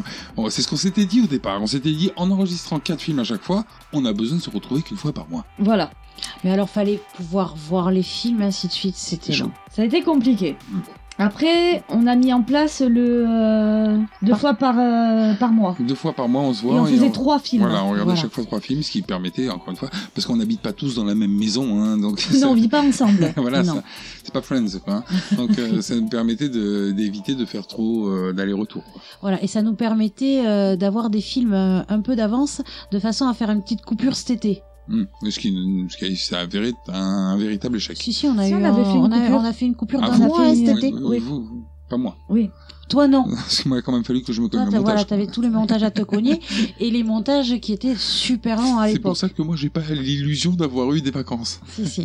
c'est 0.50 0.62
ce 0.62 0.68
qu'on 0.68 0.76
s'était 0.76 1.06
dit 1.06 1.22
au 1.22 1.28
départ. 1.28 1.62
On 1.62 1.68
s'était 1.68 1.92
dit, 1.92 2.12
en 2.16 2.30
enregistrant 2.32 2.80
4 2.80 3.02
films 3.02 3.20
à 3.20 3.24
chaque 3.24 3.44
fois, 3.44 3.66
on 3.92 4.06
a 4.06 4.14
besoin 4.14 4.38
de 4.38 4.44
se 4.44 4.50
retrouver 4.50 4.82
qu'une 4.82 4.98
fois 4.98 5.12
par 5.12 5.28
mois. 5.30 5.46
Voilà. 5.60 5.92
Mais 6.44 6.52
alors, 6.52 6.70
fallait 6.70 7.00
pouvoir 7.16 7.56
voir 7.56 7.92
les 7.92 8.04
films, 8.04 8.42
ainsi 8.42 8.68
de 8.68 8.72
suite, 8.72 8.96
c'était 8.96 9.36
long. 9.36 9.52
Ça 9.72 9.82
a 9.82 9.86
été 9.86 10.02
compliqué. 10.02 10.56
Mm. 10.70 10.80
Après, 11.20 11.84
on 11.90 12.08
a 12.08 12.16
mis 12.16 12.34
en 12.34 12.42
place 12.42 12.82
le 12.82 13.26
euh, 13.28 13.98
deux 14.24 14.32
Par- 14.32 14.40
fois 14.40 14.54
par, 14.56 14.76
euh, 14.80 15.34
par 15.36 15.52
mois. 15.52 15.76
Deux 15.80 15.94
fois 15.96 16.12
par 16.14 16.28
mois, 16.28 16.42
on 16.42 16.54
se 16.54 16.64
Et 16.66 16.68
voit. 16.68 16.82
on 16.82 16.88
et 16.88 16.92
faisait 16.92 17.06
on- 17.08 17.12
trois 17.12 17.38
films. 17.40 17.62
Voilà, 17.64 17.84
on 17.84 17.90
regardait 17.92 18.04
Voilà. 18.06 18.20
chaque 18.22 18.32
fois 18.32 18.44
trois 18.46 18.60
films, 18.60 18.82
ce 18.82 18.90
qui 18.92 19.02
permettait, 19.04 19.48
encore 19.50 19.70
une 19.70 19.76
fois, 19.76 19.90
parce 20.16 20.26
qu'on 20.26 20.38
n'habite 20.38 20.62
pas 20.62 20.74
tous 20.74 20.96
dans 20.96 21.04
la 21.06 21.14
même 21.14 21.32
maison, 21.32 21.82
hein, 21.84 21.98
donc 21.98 22.20
Non, 22.42 22.50
on 22.50 22.54
vit 22.56 22.68
pas 22.68 22.82
ensemble. 22.82 23.32
voilà, 23.38 23.64
c'est 24.24 24.34
pas 24.34 24.42
Friends, 24.42 24.80
quoi. 24.84 24.96
hein. 24.96 25.04
Donc 25.38 25.58
euh, 25.60 25.82
ça 25.82 25.96
nous 25.96 26.08
permettait 26.08 26.50
de- 26.50 26.92
d'éviter 26.92 27.36
de, 27.36 27.46
faire 27.46 27.68
trop 27.68 28.08
euh, 28.08 28.34
d'aller-retour. 28.34 28.84
Voilà, 29.22 29.42
et 29.44 29.48
ça 29.48 29.62
nous 29.62 29.76
permettait 29.76 30.44
euh, 30.46 30.76
d'avoir 30.76 31.10
des 31.12 31.22
films 31.22 31.54
un 31.54 32.02
peu 32.02 32.16
d'avance, 32.16 32.62
de 32.92 32.98
façon 33.00 33.28
à 33.28 33.34
faire 33.36 33.52
une 33.52 33.62
petite 33.62 33.84
coupure 33.86 34.16
cet 34.16 34.32
été. 34.32 34.64
Hum, 34.90 35.08
Ce 35.30 35.40
qui, 35.40 35.54
ce 35.90 35.98
qui 35.98 36.06
un, 36.90 36.94
un 36.94 37.38
véritable 37.38 37.78
échec. 37.78 37.98
Si, 37.98 38.12
si, 38.12 38.28
on 38.28 38.38
a 38.38 38.46
Si, 38.46 38.52
eu 38.52 38.56
on 38.56 38.64
avait 38.64 38.82
un- 38.82 38.86
fait 38.86 38.92
une 38.92 38.98
on 38.98 39.12
a, 39.12 39.20
coupure. 39.20 39.36
on 39.40 39.44
a 39.46 39.54
fait 39.54 39.66
une 39.66 39.76
coupure 39.76 40.00
Ah, 40.04 40.10
d'un 40.18 40.28
mois 40.28 40.54
cet 40.56 40.76
Oui, 40.76 40.78
été. 40.88 40.94
Oui. 40.94 41.20
vous, 41.20 41.66
pas 41.90 41.98
moi. 41.98 42.18
Oui. 42.30 42.50
Toi, 42.90 43.08
non. 43.08 43.24
Parce 43.30 43.62
qu'il 43.62 43.72
m'a 43.72 43.82
quand 43.82 43.94
même 43.94 44.04
fallu 44.04 44.22
que 44.24 44.34
je 44.34 44.42
me 44.42 44.50
cogne 44.50 44.68
voilà, 44.82 45.06
t'avais 45.06 45.28
tous 45.28 45.42
les 45.42 45.50
montages 45.50 45.84
à 45.84 45.92
te 45.92 46.02
cogner 46.02 46.42
et 46.82 46.92
les 46.92 47.04
montages 47.04 47.60
qui 47.62 47.72
étaient 47.72 47.96
super 47.96 48.62
longs 48.62 48.78
à 48.78 48.88
C'est 48.88 48.94
l'époque. 48.94 49.04
pour 49.04 49.18
ça 49.18 49.30
que 49.30 49.42
moi 49.42 49.56
j'ai 49.56 49.70
pas 49.70 49.82
l'illusion 49.90 50.52
d'avoir 50.52 50.92
eu 50.94 51.02
des 51.02 51.12
vacances. 51.12 51.62
Si, 51.70 51.88
si. 51.88 52.04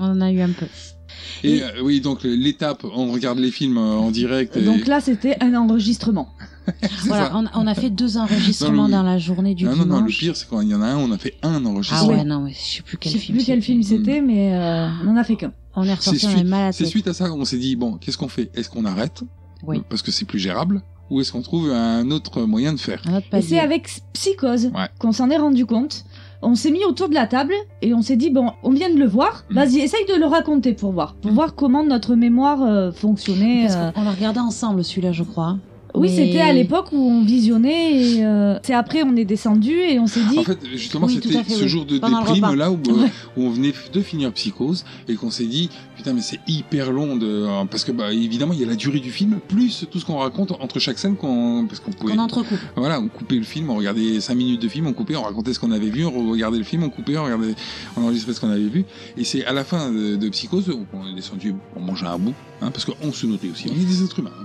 On 0.00 0.06
en 0.06 0.20
a 0.20 0.32
eu 0.32 0.40
un 0.40 0.50
peu. 0.50 0.66
Et, 1.44 1.56
Et- 1.56 1.62
euh, 1.62 1.66
oui, 1.82 2.00
donc 2.00 2.20
l'étape, 2.24 2.84
on 2.84 3.10
regarde 3.12 3.38
les 3.38 3.50
films 3.50 3.78
euh, 3.78 3.96
en 3.96 4.10
direct. 4.10 4.56
Et... 4.56 4.62
Donc 4.62 4.86
là, 4.86 5.00
c'était 5.00 5.36
un 5.42 5.54
enregistrement. 5.54 6.28
Voilà, 7.06 7.32
on, 7.34 7.46
on 7.54 7.66
a 7.66 7.74
fait 7.74 7.88
deux 7.88 8.18
enregistrements 8.18 8.82
Non, 8.82 8.86
le- 8.88 8.92
dans 8.92 9.02
la 9.02 9.16
journée 9.18 9.54
du 9.54 9.64
non, 9.64 9.70
non, 9.70 9.82
dimanche. 9.84 10.00
non, 10.00 10.04
le 10.04 10.10
pire 10.12 10.36
c'est 10.36 10.46
quand 10.48 10.60
il 10.60 10.68
y 10.68 10.74
en 10.74 10.82
a 10.82 10.86
un, 10.88 10.96
on 10.98 11.10
a 11.12 11.16
fait 11.16 11.34
un 11.42 11.64
Ah 11.64 11.68
enregistrement. 11.68 12.08
ouais, 12.08 12.24
non, 12.24 12.40
mais 12.42 12.52
je 12.52 12.58
sais 12.76 12.82
plus 12.82 12.92
Je 12.92 12.98
quel 12.98 13.12
sais 13.12 13.18
film. 13.18 13.38
plus 13.38 13.46
quel 13.46 13.62
c'était. 13.62 13.72
film 13.72 13.82
c'était, 13.82 14.20
mais 14.20 14.54
euh, 14.54 14.86
on 15.06 15.08
en 15.12 15.16
a 15.16 15.24
fait 15.24 15.36
qu'un. 15.36 15.52
On 15.76 15.84
est 15.84 15.94
ressorti, 15.94 16.26
on 16.26 16.30
suite, 16.30 16.44
mal 16.46 16.60
à 16.60 16.66
la 16.66 16.72
c'est 16.72 16.84
suite 16.84 17.08
à 17.08 17.14
ça 17.14 17.28
qu'on 17.30 17.44
s'est 17.46 17.56
dit 17.56 17.74
bon, 17.74 17.94
qu'est-ce 17.94 18.18
qu'on 18.18 18.28
fait? 18.28 18.50
Est-ce 18.54 18.68
qu'on 18.68 18.84
arrête? 18.84 19.22
Oui. 19.62 19.80
Parce 19.88 20.02
que 20.02 20.10
c'est 20.10 20.26
plus 20.26 20.38
gérable? 20.38 20.82
Ou 21.10 21.22
est-ce 21.22 21.32
qu'on 21.32 21.40
trouve 21.40 21.70
un 21.70 22.10
autre 22.10 22.42
moyen 22.42 22.74
de 22.74 22.78
faire? 22.78 23.02
Et 23.32 23.40
c'est 23.40 23.58
avec 23.60 23.88
Psychose 24.12 24.66
Ouais. 24.74 24.88
qu'on 24.98 25.12
s'en 25.12 25.30
est 25.30 25.38
rendu 25.38 25.64
compte. 25.64 26.04
On 26.40 26.54
s'est 26.54 26.70
mis 26.70 26.84
autour 26.84 27.08
de 27.08 27.14
la 27.14 27.26
table 27.26 27.54
et 27.82 27.94
on 27.94 28.02
s'est 28.02 28.16
dit 28.16 28.30
bon, 28.30 28.52
on 28.62 28.70
vient 28.70 28.90
de 28.90 28.98
le 28.98 29.06
voir. 29.06 29.44
Mm. 29.50 29.54
Vas-y, 29.54 29.78
essaye 29.78 30.06
de 30.06 30.14
le 30.14 30.26
raconter 30.26 30.72
pour 30.72 30.92
voir, 30.92 31.14
pour 31.14 31.32
voir 31.32 31.54
comment 31.54 31.84
notre 31.84 32.14
mémoire 32.14 32.62
euh, 32.62 32.92
fonctionnait. 32.92 33.62
Parce 33.62 33.76
euh. 33.76 33.90
qu'on 33.92 34.04
l'a 34.04 34.12
regardé 34.12 34.40
ensemble, 34.40 34.84
celui-là, 34.84 35.12
je 35.12 35.24
crois. 35.24 35.58
Hein. 35.88 35.98
Oui, 35.98 36.08
Mais- 36.10 36.16
c'était 36.26 36.40
à 36.40 36.52
l'époque 36.52 36.92
où 36.92 36.96
on 37.10 37.22
visionnait 37.24 37.92
et 38.02 38.24
euh, 38.24 38.58
c'est 38.62 38.74
après 38.74 39.02
on 39.02 39.16
est 39.16 39.24
descendu 39.24 39.72
et 39.72 39.98
on 39.98 40.06
s'est 40.06 40.20
dit 40.30 40.38
En 40.38 40.42
fait, 40.44 40.58
justement, 40.74 41.06
Oui, 41.06 41.14
c'était 41.22 41.42
ce 41.48 41.62
oui. 41.62 41.68
jour 41.68 41.84
de 41.86 41.98
Pendant 41.98 42.20
déprime 42.22 42.54
là 42.54 42.70
où, 42.70 42.74
euh, 42.88 42.92
Ouais. 43.02 43.08
où 43.36 43.42
on 43.44 43.50
venait 43.50 43.72
de 43.92 44.00
finir 44.00 44.32
Psychose 44.32 44.84
et 45.08 45.14
qu'on 45.14 45.30
s'est 45.30 45.46
dit 45.46 45.70
putain 45.96 46.12
mais 46.12 46.20
c'est 46.20 46.38
hyper 46.46 46.92
long 46.92 47.16
de 47.16 47.26
euh, 47.26 47.64
parce 47.70 47.84
que 47.84 47.90
bah 47.92 48.12
évidemment 48.12 48.52
il 48.52 48.60
y 48.60 48.64
a 48.64 48.66
la 48.66 48.76
durée 48.76 49.00
du 49.00 49.10
film 49.10 49.40
plus 49.48 49.86
tout 49.90 49.98
ce 49.98 50.04
qu'on 50.04 50.18
raconte 50.18 50.52
entre 50.52 50.78
chaque 50.78 50.98
scène 50.98 51.16
qu'on 51.16 51.66
parce 51.66 51.80
qu'on 51.80 51.90
pouvait 51.90 52.14
qu'on 52.14 52.22
entrecoupe. 52.22 52.58
voilà 52.76 53.00
on 53.00 53.08
coupait 53.08 53.34
le 53.36 53.42
film 53.42 53.70
on 53.70 53.76
regardait 53.76 54.20
5 54.20 54.34
minutes 54.34 54.62
de 54.62 54.68
film 54.68 54.86
on 54.86 54.92
coupait 54.92 55.16
on 55.16 55.22
racontait 55.22 55.52
ce 55.52 55.58
qu'on 55.58 55.72
avait 55.72 55.90
vu 55.90 56.04
on 56.04 56.30
regardait 56.30 56.58
le 56.58 56.64
film 56.64 56.84
on 56.84 56.90
coupait 56.90 57.16
on 57.16 57.24
regardait 57.24 57.54
on 57.96 58.02
enregistrait 58.02 58.32
ce 58.34 58.40
qu'on 58.40 58.50
avait 58.50 58.60
vu 58.68 58.84
et 59.16 59.24
c'est 59.24 59.44
à 59.44 59.52
la 59.52 59.64
fin 59.64 59.90
de, 59.90 60.16
de 60.16 60.28
Psychose 60.28 60.68
où 60.68 60.84
on 60.92 61.06
est 61.10 61.14
descendu 61.14 61.54
pour 61.72 61.82
manger 61.82 62.06
un 62.06 62.18
bout 62.18 62.34
hein, 62.60 62.70
parce 62.70 62.84
qu'on 62.84 63.12
se 63.12 63.26
notait 63.26 63.48
aussi 63.50 63.66
on 63.68 63.74
est 63.74 63.84
des 63.84 64.04
êtres 64.04 64.18
humains 64.20 64.30
hein. 64.40 64.44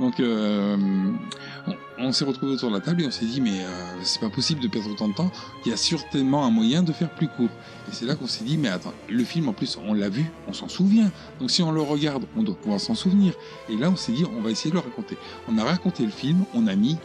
Donc 0.00 0.18
euh, 0.18 0.76
on, 1.66 1.74
on 1.98 2.12
s'est 2.12 2.24
retrouvés 2.24 2.52
autour 2.52 2.70
de 2.70 2.74
la 2.74 2.80
table 2.80 3.02
et 3.02 3.06
on 3.06 3.10
s'est 3.10 3.26
dit 3.26 3.40
mais 3.40 3.60
euh, 3.60 3.64
c'est 4.02 4.20
pas 4.20 4.30
possible 4.30 4.60
de 4.60 4.68
perdre 4.68 4.90
autant 4.90 5.08
de 5.08 5.14
temps. 5.14 5.30
Il 5.64 5.70
y 5.70 5.74
a 5.74 5.76
certainement 5.76 6.44
un 6.44 6.50
moyen 6.50 6.82
de 6.82 6.92
faire 6.92 7.10
plus 7.10 7.28
court. 7.28 7.50
Et 7.88 7.92
c'est 7.92 8.06
là 8.06 8.14
qu'on 8.14 8.26
s'est 8.26 8.44
dit 8.44 8.56
mais 8.56 8.68
attends 8.68 8.94
le 9.08 9.22
film 9.24 9.48
en 9.48 9.52
plus 9.52 9.78
on 9.86 9.92
l'a 9.92 10.08
vu 10.08 10.30
on 10.48 10.52
s'en 10.52 10.68
souvient. 10.68 11.10
Donc 11.38 11.50
si 11.50 11.62
on 11.62 11.70
le 11.70 11.82
regarde 11.82 12.24
on 12.36 12.42
doit 12.42 12.56
pouvoir 12.56 12.80
s'en 12.80 12.94
souvenir. 12.94 13.34
Et 13.68 13.76
là 13.76 13.90
on 13.90 13.96
s'est 13.96 14.12
dit 14.12 14.24
on 14.36 14.40
va 14.40 14.50
essayer 14.50 14.70
de 14.70 14.76
le 14.76 14.80
raconter. 14.80 15.16
On 15.48 15.58
a 15.58 15.64
raconté 15.64 16.04
le 16.04 16.10
film 16.10 16.44
on 16.54 16.66
a 16.66 16.74
mis 16.74 16.96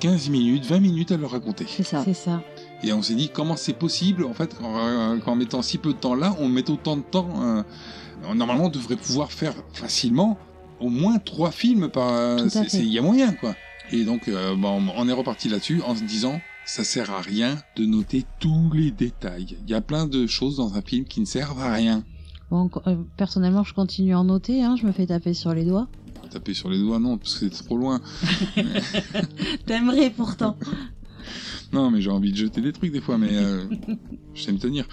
15 0.00 0.30
minutes 0.30 0.64
20 0.64 0.80
minutes 0.80 1.12
à 1.12 1.18
le 1.18 1.26
raconter. 1.26 1.66
C'est 1.68 1.82
ça. 1.82 2.02
C'est 2.04 2.14
ça. 2.14 2.42
et 2.82 2.92
on 2.94 3.02
s'est 3.02 3.14
dit 3.14 3.28
comment 3.28 3.56
c'est 3.56 3.74
possible 3.74 4.24
en 4.24 4.32
fait 4.32 4.56
qu'en 4.58 5.18
qu'en 5.20 5.36
mettant 5.36 5.60
si 5.60 5.76
peu 5.76 5.92
de 5.92 5.98
temps 5.98 6.14
là 6.14 6.34
on 6.38 6.48
met 6.48 6.68
autant 6.70 6.96
de 6.96 7.02
temps 7.02 7.28
euh, 7.42 7.62
normalement 8.34 8.64
on 8.64 8.70
devrait 8.70 8.96
pouvoir 8.96 9.30
faire 9.30 9.52
facilement 9.74 10.38
au 10.80 10.88
moins 10.88 11.18
trois 11.18 11.50
films 11.50 11.88
par 11.88 12.12
euh, 12.12 12.48
il 12.74 12.88
y 12.88 12.98
a 12.98 13.02
moyen 13.02 13.32
quoi 13.32 13.54
et 13.92 14.04
donc 14.04 14.28
euh, 14.28 14.54
bon, 14.56 14.82
on 14.96 15.08
est 15.08 15.12
reparti 15.12 15.48
là-dessus 15.48 15.82
en 15.86 15.94
se 15.94 16.04
disant 16.04 16.40
ça 16.64 16.84
sert 16.84 17.10
à 17.10 17.20
rien 17.20 17.56
de 17.76 17.84
noter 17.86 18.24
tous 18.38 18.70
les 18.74 18.90
détails 18.90 19.56
il 19.64 19.70
y 19.70 19.74
a 19.74 19.80
plein 19.80 20.06
de 20.06 20.26
choses 20.26 20.56
dans 20.56 20.74
un 20.74 20.82
film 20.82 21.04
qui 21.04 21.20
ne 21.20 21.26
servent 21.26 21.60
à 21.60 21.72
rien 21.72 22.04
Bon, 22.50 22.68
euh, 22.88 22.96
personnellement, 23.16 23.62
je 23.62 23.72
continue 23.74 24.12
à 24.12 24.18
en 24.18 24.24
noter. 24.24 24.64
Hein, 24.64 24.74
je 24.74 24.84
me 24.84 24.90
fais 24.90 25.06
taper 25.06 25.34
sur 25.34 25.54
les 25.54 25.64
doigts. 25.64 25.86
taper 26.32 26.52
sur 26.52 26.68
les 26.68 26.78
doigts 26.80 26.98
non 26.98 27.16
parce 27.16 27.38
que 27.38 27.48
c'est 27.48 27.62
trop 27.64 27.76
loin 27.76 28.00
T'aimerais 29.66 30.10
pourtant. 30.10 30.56
Non, 31.72 31.90
mais 31.90 32.00
j'ai 32.00 32.10
envie 32.10 32.32
de 32.32 32.36
jeter 32.36 32.60
des 32.60 32.72
trucs 32.72 32.92
des 32.92 33.00
fois, 33.00 33.16
mais 33.16 33.30
euh, 33.32 33.64
je 34.34 34.42
sais 34.42 34.52
me 34.52 34.58
tenir. 34.58 34.86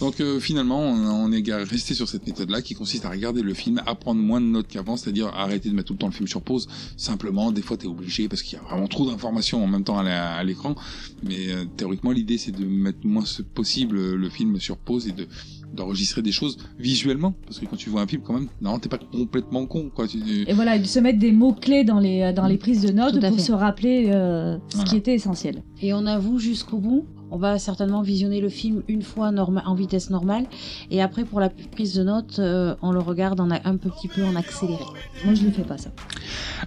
Donc 0.00 0.20
euh, 0.20 0.40
finalement, 0.40 0.80
on, 0.80 1.26
on 1.26 1.32
est 1.32 1.52
resté 1.52 1.94
sur 1.94 2.08
cette 2.08 2.26
méthode-là 2.26 2.60
qui 2.60 2.74
consiste 2.74 3.04
à 3.04 3.10
regarder 3.10 3.42
le 3.42 3.54
film, 3.54 3.80
à 3.86 3.94
prendre 3.94 4.20
moins 4.20 4.40
de 4.40 4.46
notes 4.46 4.66
qu'avant, 4.68 4.96
c'est-à-dire 4.96 5.28
arrêter 5.28 5.68
de 5.68 5.74
mettre 5.74 5.88
tout 5.88 5.92
le 5.94 5.98
temps 5.98 6.08
le 6.08 6.12
film 6.12 6.26
sur 6.26 6.42
pause. 6.42 6.68
Simplement, 6.96 7.52
des 7.52 7.62
fois, 7.62 7.76
t'es 7.76 7.86
obligé 7.86 8.28
parce 8.28 8.42
qu'il 8.42 8.58
y 8.58 8.60
a 8.60 8.64
vraiment 8.64 8.88
trop 8.88 9.08
d'informations 9.08 9.62
en 9.62 9.68
même 9.68 9.84
temps 9.84 9.98
à 9.98 10.42
l'écran. 10.44 10.74
Mais 11.22 11.50
euh, 11.50 11.64
théoriquement, 11.76 12.10
l'idée, 12.10 12.38
c'est 12.38 12.52
de 12.52 12.64
mettre 12.64 12.98
moins 13.04 13.24
ce 13.24 13.42
possible 13.42 13.96
euh, 13.96 14.16
le 14.16 14.28
film 14.28 14.58
sur 14.58 14.76
pause 14.76 15.06
et 15.06 15.12
de 15.12 15.26
d'enregistrer 15.74 16.22
des 16.22 16.32
choses 16.32 16.56
visuellement 16.78 17.34
parce 17.46 17.58
que 17.58 17.66
quand 17.66 17.76
tu 17.76 17.90
vois 17.90 18.00
un 18.02 18.06
film 18.06 18.22
quand 18.22 18.34
même 18.34 18.48
non 18.62 18.78
t'es 18.78 18.88
pas 18.88 18.98
complètement 18.98 19.66
con 19.66 19.90
quoi 19.94 20.06
tu, 20.08 20.18
Et 20.46 20.52
voilà, 20.54 20.78
de 20.78 20.84
se 20.84 20.98
mettre 20.98 21.18
des 21.18 21.32
mots 21.32 21.52
clés 21.52 21.84
dans 21.84 21.98
les 22.00 22.32
dans 22.32 22.46
les 22.46 22.56
prises 22.58 22.82
de 22.82 22.92
notes 22.92 23.20
pour 23.20 23.36
fait. 23.36 23.42
se 23.42 23.52
rappeler 23.52 24.10
euh, 24.10 24.56
ce 24.68 24.76
Voilà. 24.76 24.90
qui 24.90 24.96
était 24.96 25.14
essentiel. 25.14 25.62
Et 25.82 25.92
on 25.92 26.06
avoue 26.06 26.38
jusqu'au 26.38 26.78
bout. 26.78 27.06
On 27.30 27.36
va 27.38 27.58
certainement 27.58 28.02
visionner 28.02 28.40
le 28.40 28.48
film 28.48 28.82
une 28.86 29.02
fois 29.02 29.32
en 29.32 29.74
vitesse 29.74 30.08
normale. 30.10 30.46
Et 30.92 31.02
après, 31.02 31.24
pour 31.24 31.40
la 31.40 31.48
prise 31.50 31.92
de 31.94 32.04
notes, 32.04 32.38
euh, 32.38 32.76
on 32.80 32.92
le 32.92 33.00
regarde 33.00 33.40
en 33.40 33.50
a- 33.50 33.66
un 33.68 33.76
petit 33.76 34.06
peu 34.06 34.22
en 34.24 34.36
accéléré. 34.36 34.84
Moi, 35.24 35.34
je 35.34 35.44
ne 35.44 35.50
fais 35.50 35.64
pas 35.64 35.76
ça. 35.76 35.90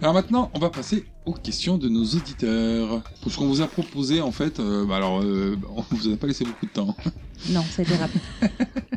Alors 0.01 0.13
maintenant, 0.13 0.51
on 0.53 0.59
va 0.59 0.69
passer 0.69 1.05
aux 1.25 1.31
questions 1.31 1.77
de 1.77 1.87
nos 1.87 2.03
auditeurs. 2.03 3.01
Pour 3.21 3.31
ce 3.31 3.37
qu'on 3.37 3.47
vous 3.47 3.61
a 3.61 3.67
proposé, 3.67 4.19
en 4.19 4.31
fait, 4.31 4.59
euh, 4.59 4.85
bah 4.85 4.97
alors, 4.97 5.21
euh, 5.21 5.55
on 5.77 5.83
vous 5.95 6.11
a 6.11 6.17
pas 6.17 6.27
laissé 6.27 6.43
beaucoup 6.43 6.65
de 6.65 6.71
temps. 6.71 6.95
Non, 7.49 7.63
ça 7.63 7.81
a 7.81 7.85
été 7.85 7.95
rapide. 7.95 8.21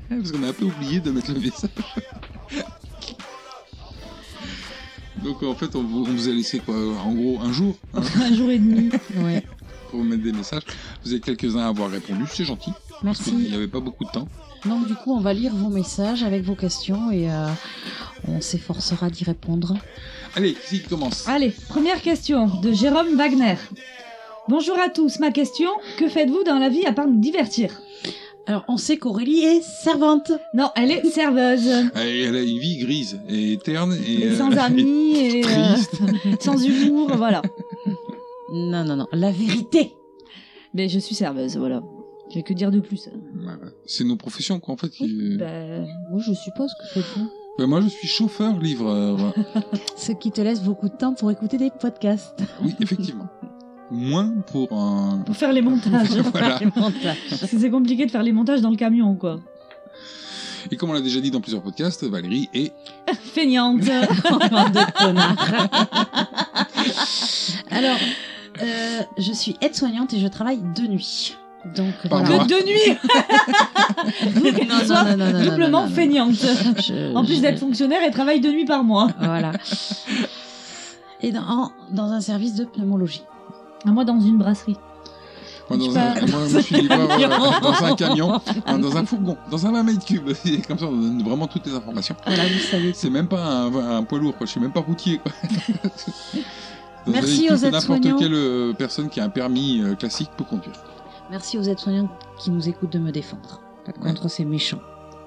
Parce 0.09 0.32
qu'on 0.32 0.43
a 0.43 0.49
un 0.49 0.53
peu 0.53 0.64
oublié 0.64 1.01
de 1.01 1.11
mettre 1.11 1.32
le 1.32 1.41
message. 1.41 1.70
Donc 5.22 5.43
en 5.43 5.55
fait, 5.55 5.76
on 5.76 5.82
vous, 5.82 6.01
on 6.09 6.12
vous 6.12 6.28
a 6.28 6.32
laissé 6.32 6.59
quoi 6.61 6.74
En 6.74 7.12
gros, 7.12 7.38
un 7.41 7.53
jour 7.53 7.76
hein, 7.95 8.01
Un 8.22 8.34
jour 8.34 8.51
et 8.51 8.59
demi. 8.59 8.91
Ouais. 9.18 9.45
pour 9.91 10.01
vous 10.01 10.05
mettre 10.07 10.22
des 10.22 10.32
messages. 10.32 10.62
Vous 11.05 11.14
êtes 11.14 11.24
quelques-uns 11.24 11.61
à 11.61 11.68
avoir 11.68 11.91
répondu, 11.91 12.24
c'est 12.32 12.45
gentil. 12.45 12.72
Parce 13.03 13.18
qu'il 13.22 13.34
Merci. 13.34 13.51
n'y 13.51 13.55
avait 13.55 13.68
pas 13.68 13.80
beaucoup 13.80 14.05
de 14.05 14.11
temps. 14.11 14.28
Donc 14.64 14.86
du 14.86 14.95
coup, 14.95 15.14
on 15.14 15.20
va 15.20 15.32
lire 15.32 15.55
vos 15.55 15.68
messages 15.68 16.22
avec 16.22 16.43
vos 16.43 16.55
questions 16.55 17.11
et 17.11 17.30
euh, 17.30 17.47
on 18.28 18.41
s'efforcera 18.41 19.09
d'y 19.11 19.24
répondre. 19.24 19.76
Allez, 20.34 20.55
qui 20.68 20.80
commence? 20.82 21.26
Allez, 21.28 21.51
première 21.68 22.01
question 22.03 22.47
de 22.61 22.72
Jérôme 22.72 23.16
Wagner. 23.16 23.57
Bonjour 24.49 24.78
à 24.78 24.88
tous, 24.88 25.18
ma 25.18 25.30
question, 25.30 25.70
que 25.99 26.09
faites-vous 26.09 26.45
dans 26.45 26.59
la 26.59 26.68
vie 26.68 26.84
à 26.86 26.93
part 26.93 27.07
nous 27.07 27.20
divertir? 27.20 27.70
Alors, 28.51 28.64
on 28.66 28.78
sait 28.78 28.96
qu'Aurélie 28.96 29.44
est 29.44 29.62
servante. 29.62 30.32
Non, 30.55 30.70
elle 30.74 30.90
est 30.90 31.09
serveuse, 31.09 31.68
Elle 31.94 32.16
elle 32.16 32.34
a 32.34 32.42
une 32.42 32.59
vie 32.59 32.78
grise 32.78 33.20
et 33.28 33.57
terne 33.62 33.94
et, 34.05 34.22
et 34.24 34.26
euh, 34.30 34.38
sans 34.38 34.51
amis, 34.59 35.14
et, 35.16 35.44
euh, 35.44 35.74
triste. 35.74 36.01
sans 36.40 36.61
humour, 36.61 37.12
voilà. 37.16 37.42
Non, 38.53 38.82
non, 38.82 38.96
non. 38.96 39.07
La 39.12 39.30
vérité. 39.30 39.94
Mais 40.74 40.88
je 40.88 40.98
suis 40.98 41.14
serveuse, 41.14 41.59
voilà. 41.59 41.80
J'ai 42.30 42.42
que 42.42 42.53
dire 42.53 42.72
de 42.72 42.80
plus. 42.80 43.09
Voilà. 43.36 43.70
C'est 43.86 44.03
nos 44.03 44.16
professions 44.16 44.59
quoi 44.59 44.74
en 44.74 44.76
fait. 44.76 44.88
Qui... 44.88 45.36
Bah, 45.36 45.84
Oui, 46.11 46.20
je 46.26 46.34
suppose 46.34 46.72
que 46.74 46.88
faites-vous. 46.88 47.30
Ben, 47.57 47.68
moi, 47.68 47.80
je 47.80 47.86
suis 47.86 48.09
chauffeur-livreur. 48.09 49.32
Ce 49.96 50.11
qui 50.11 50.32
te 50.32 50.40
laisse 50.40 50.64
beaucoup 50.64 50.88
de 50.88 50.96
temps 50.96 51.14
pour 51.14 51.30
écouter 51.30 51.57
des 51.57 51.70
podcasts. 51.70 52.42
oui, 52.64 52.74
effectivement. 52.80 53.28
Moins 53.91 54.32
pour 54.53 54.72
un. 54.72 55.18
pour 55.26 55.36
faire 55.36 55.53
les 55.53 55.62
montages. 55.62 56.09
Voilà. 56.32 56.59
C'est 57.47 57.70
compliqué 57.70 58.07
de 58.07 58.11
faire 58.11 58.22
les 58.22 58.32
montages 58.32 58.61
dans 58.61 58.70
le 58.70 58.76
camion, 58.76 59.14
quoi. 59.14 59.41
Et 60.70 60.76
comme 60.76 60.91
on 60.91 60.93
l'a 60.93 61.01
déjà 61.01 61.20
dit 61.20 61.30
dans 61.30 61.41
plusieurs 61.41 61.62
podcasts, 61.62 62.05
Valérie 62.05 62.49
est 62.55 62.72
Feignante. 63.34 63.80
De 63.82 64.99
connards. 64.99 65.86
Alors, 67.70 67.97
euh, 68.62 69.01
je 69.18 69.32
suis 69.32 69.57
aide-soignante 69.61 70.12
et 70.14 70.20
je 70.20 70.26
travaille 70.28 70.61
de 70.76 70.82
nuit. 70.86 71.36
Donc 71.76 71.93
Par 72.09 72.20
voilà. 72.20 72.36
mois. 72.36 72.45
que 72.47 72.49
de 72.49 72.66
nuit 72.66 72.99
Donc, 74.53 74.68
Non, 74.68 74.76
non, 74.78 74.84
soit 74.84 75.05
non, 75.05 75.16
non, 75.16 75.32
non, 75.32 75.38
non, 75.38 75.45
doublement 75.51 75.88
feignante. 75.88 76.34
Je- 76.34 77.14
En 77.14 77.24
plus 77.24 77.36
je- 77.36 77.41
d'être 77.43 77.59
fonctionnaire, 77.59 78.01
elle 78.05 78.12
travaille 78.12 78.41
de 78.41 78.51
nuit 78.51 78.64
par 78.64 78.82
mois. 78.84 79.09
Voilà. 79.20 79.53
Et 81.22 81.32
dans, 81.32 81.43
en- 81.43 81.70
dans 81.91 82.12
un 82.12 82.20
service 82.20 82.55
de 82.55 82.64
pneumologie. 82.64 83.22
Ah, 83.87 83.91
Moi, 83.91 84.05
dans 84.05 84.20
une 84.20 84.39
brasserie. 84.39 84.76
moi, 85.68 85.78
dans 85.78 85.91
un, 85.91 85.95
pars- 85.95 86.28
moi, 86.28 86.39
moi, 86.41 86.49
je 86.49 86.59
suis 86.61 86.74
livreur 86.81 87.09
camion. 87.09 87.31
euh, 87.33 87.61
dans 87.61 87.85
un 87.85 87.95
camion, 87.95 88.41
dans 88.78 88.97
un 88.97 89.07
fourgon, 89.07 89.37
dans 89.51 89.66
un 89.66 89.72
20 89.72 89.83
mètres 89.85 90.05
cubes. 90.05 90.31
Et 90.47 90.61
Comme 90.62 90.78
ça, 90.78 90.87
on 90.87 90.93
donne 90.93 91.22
vraiment 91.22 91.47
toutes 91.47 91.66
les 91.66 91.74
informations. 91.74 92.16
Voilà, 92.26 92.43
vous 92.45 92.59
savez. 92.59 92.93
C'est 92.95 93.11
même 93.11 93.28
pas 93.28 93.45
un, 93.45 93.99
un 93.99 94.03
poids 94.03 94.18
lourd, 94.18 94.37
quoi. 94.37 94.47
Je 94.47 94.53
suis 94.53 94.61
même 94.61 94.72
pas 94.72 94.81
routier, 94.81 95.18
quoi. 95.18 95.33
Merci 97.07 97.49
aux 97.51 97.57
que 97.57 97.66
N'importe 97.70 98.18
quelle 98.18 98.35
euh, 98.35 98.72
personne 98.74 99.09
qui 99.09 99.20
a 99.20 99.24
un 99.24 99.31
permis 99.31 99.81
euh, 99.81 99.95
classique 99.95 100.31
peut 100.37 100.45
conduire. 100.45 100.74
Merci 101.31 101.57
aux 101.59 101.62
aides-soignants 101.62 102.09
qui 102.39 102.51
nous 102.51 102.68
écoutent 102.68 102.93
de 102.93 102.99
me 102.99 103.11
défendre 103.11 103.61
contre 104.03 104.28
ces 104.28 104.45
méchants. 104.45 104.81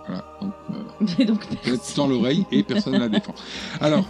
Voilà. 0.06 0.24
Donc, 0.42 0.52
euh, 0.72 1.06
Et 1.20 1.26
donc, 1.26 1.48
dans 1.96 2.08
l'oreille 2.08 2.46
et 2.52 2.62
personne 2.64 2.94
ne 2.94 3.00
la 3.00 3.10
défend. 3.10 3.34
Alors, 3.82 4.06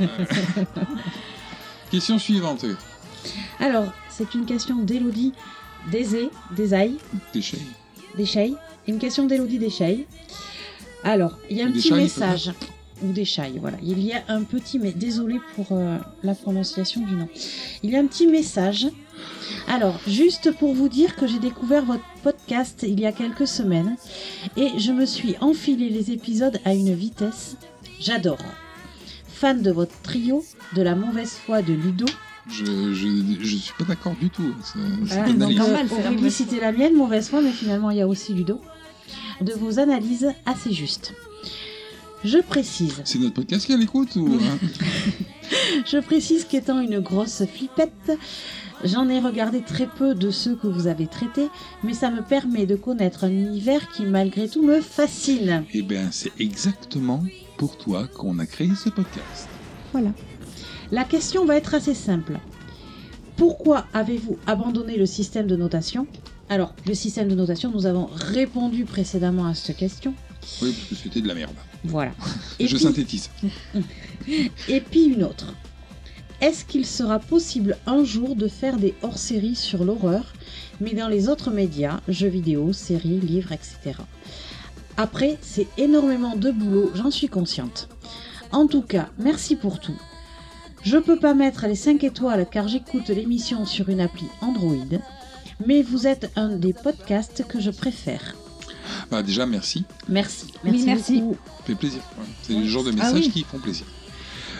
question 1.91 2.17
suivante. 2.17 2.65
Alors, 3.59 3.91
c'est 4.09 4.33
une 4.33 4.45
question 4.45 4.77
d'Elodie 4.77 5.33
Désé, 5.91 6.29
Desailles, 6.55 6.97
Déchets. 7.33 8.53
Une 8.87 8.99
question 8.99 9.25
d'Elodie 9.25 9.59
Deschey. 9.59 10.05
Alors, 11.03 11.37
il 11.49 11.57
y 11.57 11.61
a 11.61 11.65
un 11.65 11.71
petit 11.71 11.91
message. 11.91 12.51
Ou 13.01 13.11
Deschay, 13.11 13.53
voilà. 13.59 13.77
Il 13.81 13.99
y 13.99 14.13
a 14.13 14.23
un 14.29 14.43
petit... 14.43 14.79
Mais 14.79 14.91
désolé 14.91 15.39
pour 15.55 15.67
euh, 15.71 15.97
la 16.23 16.35
prononciation 16.35 17.01
du 17.01 17.13
nom. 17.13 17.27
Il 17.81 17.89
y 17.89 17.95
a 17.95 17.99
un 17.99 18.05
petit 18.05 18.27
message. 18.27 18.87
Alors, 19.67 19.99
juste 20.07 20.51
pour 20.57 20.73
vous 20.73 20.89
dire 20.89 21.15
que 21.15 21.27
j'ai 21.27 21.39
découvert 21.39 21.85
votre 21.85 22.03
podcast 22.23 22.85
il 22.87 22.99
y 22.99 23.05
a 23.05 23.11
quelques 23.11 23.47
semaines 23.47 23.95
et 24.55 24.77
je 24.77 24.91
me 24.91 25.05
suis 25.05 25.35
enfilé 25.41 25.89
les 25.89 26.11
épisodes 26.11 26.59
à 26.65 26.73
une 26.73 26.93
vitesse. 26.93 27.57
J'adore. 27.99 28.37
Fan 29.27 29.61
de 29.61 29.71
votre 29.71 29.99
trio, 30.01 30.43
de 30.75 30.81
la 30.81 30.95
mauvaise 30.95 31.33
foi 31.33 31.61
de 31.61 31.73
Ludo. 31.73 32.05
Je, 32.49 32.93
je, 32.93 33.37
je 33.41 33.55
suis 33.55 33.73
pas 33.77 33.85
d'accord 33.85 34.15
du 34.19 34.29
tout. 34.29 34.53
C'est 34.65 35.33
normal, 35.33 35.87
c'est 35.89 36.29
citait 36.29 36.59
la 36.59 36.71
mienne, 36.71 36.95
mauvaise 36.95 37.29
foi, 37.29 37.41
mais 37.41 37.51
finalement 37.51 37.91
il 37.91 37.97
y 37.97 38.01
a 38.01 38.07
aussi 38.07 38.33
Ludo. 38.33 38.59
De 39.41 39.53
vos 39.53 39.79
analyses 39.79 40.29
assez 40.45 40.71
justes. 40.73 41.13
Je 42.23 42.37
précise, 42.37 43.01
C'est 43.03 43.19
notre 43.19 43.33
podcast 43.33 43.65
qui 43.65 43.73
a 43.73 43.77
l'écoute 43.77 44.15
ou 44.15 44.27
hein 44.41 44.57
je 45.85 45.97
précise 45.97 46.45
qu'étant 46.45 46.79
une 46.79 46.99
grosse 46.99 47.43
flippette, 47.45 48.17
j'en 48.85 49.09
ai 49.09 49.19
regardé 49.19 49.61
très 49.61 49.87
peu 49.87 50.15
de 50.15 50.31
ceux 50.31 50.55
que 50.55 50.67
vous 50.67 50.87
avez 50.87 51.07
traités, 51.07 51.49
mais 51.83 51.93
ça 51.93 52.09
me 52.11 52.21
permet 52.21 52.65
de 52.65 52.77
connaître 52.77 53.25
un 53.25 53.29
univers 53.31 53.91
qui 53.91 54.05
malgré 54.05 54.47
tout 54.47 54.63
me 54.63 54.79
fascine. 54.79 55.65
Eh 55.73 55.81
bien, 55.81 56.09
c'est 56.11 56.31
exactement 56.39 57.21
pour 57.57 57.77
toi 57.77 58.07
qu'on 58.07 58.39
a 58.39 58.45
créé 58.45 58.71
ce 58.75 58.89
podcast. 58.89 59.49
Voilà. 59.91 60.11
La 60.91 61.03
question 61.03 61.45
va 61.45 61.55
être 61.55 61.73
assez 61.73 61.93
simple. 61.93 62.39
Pourquoi 63.37 63.85
avez-vous 63.93 64.37
abandonné 64.45 64.97
le 64.97 65.05
système 65.05 65.47
de 65.47 65.55
notation? 65.55 66.07
Alors, 66.49 66.73
le 66.85 66.93
système 66.93 67.27
de 67.29 67.35
notation, 67.35 67.71
nous 67.71 67.85
avons 67.85 68.09
répondu 68.13 68.85
précédemment 68.85 69.47
à 69.47 69.55
cette 69.55 69.77
question. 69.77 70.13
Oui, 70.61 70.71
parce 70.73 70.89
que 70.89 70.95
c'était 70.95 71.21
de 71.21 71.27
la 71.27 71.33
merde. 71.35 71.53
Voilà. 71.83 72.11
Et 72.59 72.67
je 72.67 72.75
puis- 72.75 72.83
synthétise. 72.85 73.29
Et 74.67 74.81
puis 74.81 75.05
une 75.05 75.23
autre. 75.23 75.53
Est-ce 76.41 76.65
qu'il 76.65 76.85
sera 76.85 77.19
possible 77.19 77.77
un 77.87 78.03
jour 78.03 78.35
de 78.35 78.47
faire 78.49 78.77
des 78.77 78.93
hors-séries 79.01 79.55
sur 79.55 79.85
l'horreur, 79.85 80.33
mais 80.81 80.93
dans 80.93 81.07
les 81.07 81.29
autres 81.29 81.51
médias, 81.51 82.01
jeux 82.09 82.27
vidéo, 82.27 82.73
séries, 82.73 83.19
livres, 83.21 83.53
etc. 83.53 83.97
Après, 84.97 85.37
c'est 85.41 85.67
énormément 85.77 86.35
de 86.35 86.51
boulot, 86.51 86.91
j'en 86.95 87.09
suis 87.11 87.29
consciente. 87.29 87.87
En 88.51 88.67
tout 88.67 88.81
cas, 88.81 89.09
merci 89.17 89.55
pour 89.55 89.79
tout. 89.79 89.95
Je 90.83 90.97
peux 90.97 91.17
pas 91.17 91.33
mettre 91.33 91.65
les 91.67 91.75
5 91.75 92.03
étoiles 92.03 92.45
car 92.51 92.67
j'écoute 92.67 93.07
l'émission 93.09 93.65
sur 93.65 93.89
une 93.89 94.01
appli 94.01 94.25
Android, 94.41 94.75
mais 95.65 95.81
vous 95.81 96.07
êtes 96.07 96.31
un 96.35 96.49
des 96.57 96.73
podcasts 96.73 97.45
que 97.47 97.59
je 97.61 97.71
préfère. 97.71 98.35
Bah, 99.09 99.23
déjà, 99.23 99.45
merci. 99.45 99.85
Merci. 100.09 100.47
Oui, 100.65 100.83
merci. 100.85 101.21
beaucoup. 101.21 101.37
Ça 101.59 101.63
fait 101.65 101.75
plaisir. 101.75 102.01
C'est 102.41 102.53
le 102.53 102.65
genre 102.65 102.83
de 102.83 102.91
Ah 102.91 102.95
messages 102.95 103.25
oui. 103.25 103.31
qui 103.31 103.43
font 103.43 103.59
plaisir. 103.59 103.85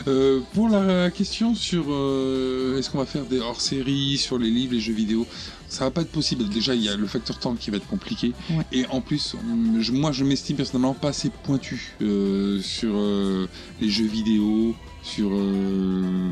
Euh, 0.08 0.42
pour 0.54 0.68
la 0.70 1.10
question 1.12 1.56
sur 1.56 1.86
euh, 1.90 2.78
est-ce 2.78 2.90
qu'on 2.90 2.98
va 2.98 3.06
faire 3.06 3.26
des 3.26 3.40
hors-séries 3.40 4.18
sur 4.18 4.38
les 4.38 4.50
livres, 4.50 4.74
les 4.74 4.80
jeux 4.82 4.92
vidéo, 4.94 5.26
ça 5.70 5.86
va 5.86 5.92
pas 5.92 6.02
être 6.02 6.12
possible. 6.12 6.48
Déjà, 6.50 6.74
il 6.76 6.82
y 6.84 6.90
a 6.90 6.96
le 6.96 7.06
facteur 7.08 7.38
temps 7.40 7.56
qui 7.56 7.70
va 7.70 7.78
être 7.78 7.88
compliqué. 7.88 8.34
Ouais. 8.50 8.66
Et 8.72 8.86
en 8.88 9.00
plus, 9.02 9.36
je- 9.80 9.92
moi, 9.92 10.12
je 10.12 10.24
m'estime 10.26 10.58
personnellement 10.58 10.94
pas 10.94 11.10
assez 11.10 11.30
pointu 11.30 11.96
euh, 12.02 12.60
sur 12.62 12.94
euh, 12.96 13.48
les 13.82 13.90
jeux 13.90 14.08
vidéo, 14.08 14.76
sur 15.04 15.30
euh, 15.34 16.32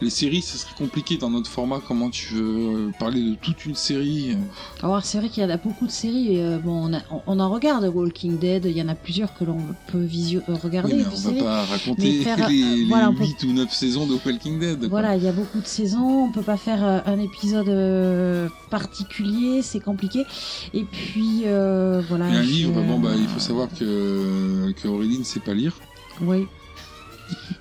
les 0.00 0.10
séries. 0.10 0.42
Ce 0.42 0.58
serait 0.58 0.74
compliqué 0.76 1.16
dans 1.16 1.30
notre 1.30 1.50
format. 1.50 1.80
Comment 1.86 2.10
tu 2.10 2.34
veux 2.34 2.44
euh, 2.88 2.90
parler 2.98 3.20
de 3.22 3.34
toute 3.36 3.64
une 3.64 3.74
série? 3.74 4.36
Alors 4.82 5.02
c'est 5.04 5.18
vrai 5.18 5.28
qu'il 5.30 5.42
y 5.42 5.46
en 5.46 5.50
a 5.50 5.56
beaucoup 5.56 5.86
de 5.86 5.90
séries. 5.90 6.36
Et, 6.36 6.42
euh, 6.44 6.58
bon, 6.58 6.90
on, 6.90 6.94
a- 6.94 7.00
on- 7.10 7.22
on 7.26 7.40
en 7.40 7.50
regarde 7.50 7.84
Walking 7.92 8.38
Dead. 8.38 8.66
Il 8.66 8.76
y 8.76 8.82
en 8.82 8.88
a 8.88 8.94
plusieurs 8.94 9.34
que 9.36 9.44
l'on 9.44 9.58
peut 9.88 10.02
visio 10.02 10.42
regarder. 10.62 10.92
Oui, 10.94 10.98
mais 10.98 11.04
de 11.04 11.08
on 11.08 11.10
va 11.10 11.16
séries. 11.16 11.40
pas 11.40 11.64
raconter 11.64 12.12
faire, 12.22 12.48
les, 12.50 12.62
euh, 12.62 12.76
les 12.76 12.84
voilà, 12.88 13.10
on 13.10 13.14
peut- 13.14 13.24
8 13.24 13.42
ou 13.44 13.52
9 13.52 13.72
saisons 13.72 14.06
de 14.06 14.16
Walking 14.24 14.58
Dead. 14.58 14.78
quoi. 14.78 14.88
Voilà, 14.88 15.16
il 15.16 15.22
y 15.24 15.28
a 15.28 15.32
beaucoup 15.32 15.60
de 15.60 15.66
saisons. 15.66 16.26
On 16.28 16.32
peut 16.32 16.42
pas 16.42 16.56
faire 16.58 16.84
un 17.06 17.18
épisode 17.18 18.50
particulier. 18.70 19.62
C'est 19.62 19.80
compliqué. 19.80 20.24
Et 20.74 20.84
puis 20.84 21.42
euh, 21.46 22.02
voilà. 22.08 22.28
Et 22.28 22.36
un 22.36 22.42
livre, 22.42 22.82
bon 22.82 22.98
bah 22.98 23.10
il 23.16 23.26
faut 23.28 23.40
savoir 23.40 23.68
que, 23.68 24.72
que 24.72 24.88
Aurélie 24.88 25.18
ne 25.18 25.24
sait 25.24 25.40
pas 25.40 25.54
lire. 25.54 25.74
Oui. 26.20 26.46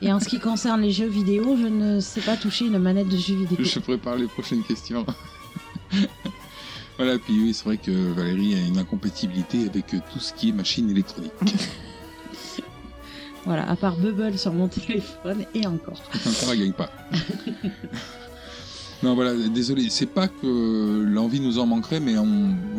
Et 0.02 0.12
en 0.12 0.20
ce 0.20 0.28
qui 0.28 0.40
concerne 0.40 0.82
les 0.82 0.92
jeux 0.92 1.08
vidéo, 1.08 1.58
je 1.60 1.68
ne 1.68 2.00
sais 2.00 2.22
pas 2.22 2.38
toucher 2.38 2.66
une 2.66 2.80
manette 2.80 3.08
de 3.08 3.18
jeux 3.18 3.36
vidéo. 3.36 3.58
Je 3.64 3.80
prépare 3.80 4.16
les 4.16 4.28
prochaines 4.28 4.64
questions. 4.64 5.06
voilà, 6.98 7.18
puis 7.18 7.34
oui, 7.42 7.54
c'est 7.54 7.66
vrai 7.66 7.78
que 7.78 7.92
Valérie 8.14 8.56
a 8.56 8.60
une 8.60 8.78
incompatibilité 8.78 9.66
avec 9.66 9.88
tout 9.88 10.20
ce 10.20 10.34
qui 10.34 10.50
est 10.50 10.52
machine 10.52 10.90
électronique. 10.90 11.34
Voilà, 13.46 13.70
à 13.70 13.76
part 13.76 13.96
Bubble 13.96 14.40
sur 14.40 14.52
mon 14.54 14.68
téléphone 14.68 15.46
et 15.54 15.68
encore. 15.68 16.02
Encore, 16.26 16.52
elle 16.52 16.60
gagne 16.60 16.72
pas. 16.74 16.90
non, 19.06 19.14
voilà, 19.14 19.36
désolé, 19.36 19.92
c'est 19.92 20.08
pas 20.08 20.28
que 20.28 21.04
l'envie 21.04 21.40
nous 21.40 21.60
en 21.60 21.68
manquerait, 21.68 22.00
mais 22.00 22.18
on 22.18 22.26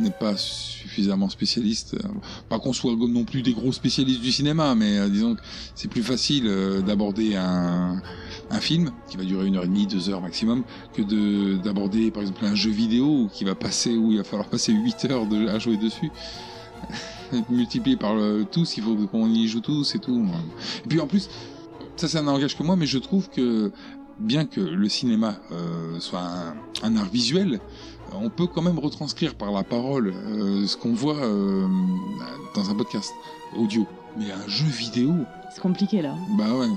n'est 0.01 0.11
pas 0.11 0.37
suffisamment 0.37 1.29
spécialiste. 1.29 1.97
Pas 2.49 2.59
qu'on 2.59 2.73
soit 2.73 2.97
non 2.97 3.23
plus 3.23 3.43
des 3.43 3.53
gros 3.53 3.71
spécialistes 3.71 4.23
du 4.23 4.33
cinéma, 4.33 4.75
mais 4.75 4.99
euh, 4.99 5.09
disons 5.09 5.37
que 5.37 5.41
c'est 5.77 5.87
plus 5.87 6.03
facile 6.03 6.49
euh, 6.49 6.81
d'aborder 6.81 7.37
un, 7.37 8.03
un 8.51 8.61
film 8.61 8.91
qui 9.09 9.17
va 9.17 9.23
durer 9.23 9.47
une 9.47 9.55
heure 9.55 9.63
et 9.63 9.69
demie, 9.69 9.87
deux 9.87 10.11
heures 10.11 10.21
maximum, 10.21 10.65
que 10.95 11.03
de 11.03 11.59
d'aborder 11.63 12.11
par 12.11 12.23
exemple 12.23 12.45
un 12.45 12.57
jeu 12.57 12.73
vidéo 12.73 13.29
qui 13.33 13.45
va 13.45 13.55
passer 13.55 13.97
où 13.97 14.11
il 14.11 14.19
va 14.19 14.25
falloir 14.25 14.49
passer 14.49 14.73
8 14.73 15.05
heures 15.05 15.29
à 15.49 15.61
jouer 15.61 15.77
dessus. 15.77 16.11
Multiplié 17.51 17.97
par 17.97 18.17
tous, 18.51 18.77
il 18.77 18.83
faut 18.83 18.97
qu'on 18.97 19.31
y 19.31 19.47
joue 19.47 19.61
tous 19.61 19.95
et 19.95 20.01
tout. 20.01 20.27
Et 20.85 20.89
puis 20.89 20.99
en 20.99 21.07
plus, 21.07 21.29
ça 21.95 22.09
ça 22.09 22.21
n'engage 22.21 22.57
que 22.57 22.65
moi, 22.65 22.75
mais 22.75 22.87
je 22.87 22.99
trouve 22.99 23.31
que 23.31 23.71
bien 24.19 24.45
que 24.47 24.61
le 24.61 24.89
cinéma 24.89 25.37
euh, 25.53 25.99
soit 26.01 26.21
un, 26.21 26.55
un 26.83 26.97
art 26.97 27.09
visuel, 27.11 27.55
euh, 27.55 28.17
on 28.21 28.31
peut 28.31 28.47
quand 28.47 28.63
même 28.63 28.79
retranscrire 28.79 29.35
par 29.35 29.53
la 29.53 29.63
parole 29.63 30.13
euh, 30.15 30.67
ce 30.67 30.77
qu'on 30.77 30.93
voit 30.95 31.17
euh, 31.17 31.67
dans 32.55 32.71
un 32.71 32.75
podcast 32.75 33.13
audio. 33.57 33.87
Mais 34.19 34.27
un 34.33 34.49
jeu 34.49 34.67
vidéo, 34.67 35.13
C'est 35.55 35.61
compliqué 35.61 36.01
là. 36.03 36.15
bah 36.39 36.53
ouais. 36.55 36.69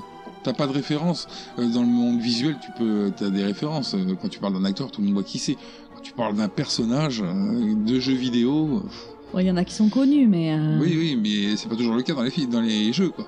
T'as 0.43 0.53
pas 0.53 0.67
de 0.67 0.71
référence. 0.73 1.27
Euh, 1.57 1.67
Dans 1.69 1.81
le 1.81 1.87
monde 1.87 2.19
visuel, 2.19 2.57
tu 2.61 2.69
peux, 2.77 3.11
t'as 3.15 3.29
des 3.29 3.43
références. 3.43 3.93
Euh, 3.93 4.15
Quand 4.21 4.29
tu 4.29 4.39
parles 4.39 4.53
d'un 4.53 4.63
acteur, 4.65 4.89
tout 4.91 5.01
le 5.01 5.07
monde 5.07 5.15
voit 5.15 5.23
qui 5.23 5.37
c'est. 5.39 5.55
Quand 5.95 6.01
tu 6.01 6.13
parles 6.13 6.35
d'un 6.35 6.47
personnage 6.47 7.21
de 7.21 7.99
jeu 7.99 8.13
vidéo, 8.13 8.83
Il 9.37 9.41
y 9.45 9.51
en 9.51 9.57
a 9.57 9.63
qui 9.65 9.73
sont 9.73 9.89
connus, 9.89 10.27
mais. 10.27 10.53
euh, 10.53 10.79
oui, 10.81 10.95
oui, 10.97 11.19
mais 11.21 11.55
c'est 11.57 11.67
pas 11.69 11.75
toujours 11.75 11.95
le 11.95 12.03
cas 12.03 12.13
dans 12.13 12.23
les 12.23 12.45
dans 12.47 12.61
les 12.61 12.91
jeux, 12.93 13.09
quoi. 13.09 13.25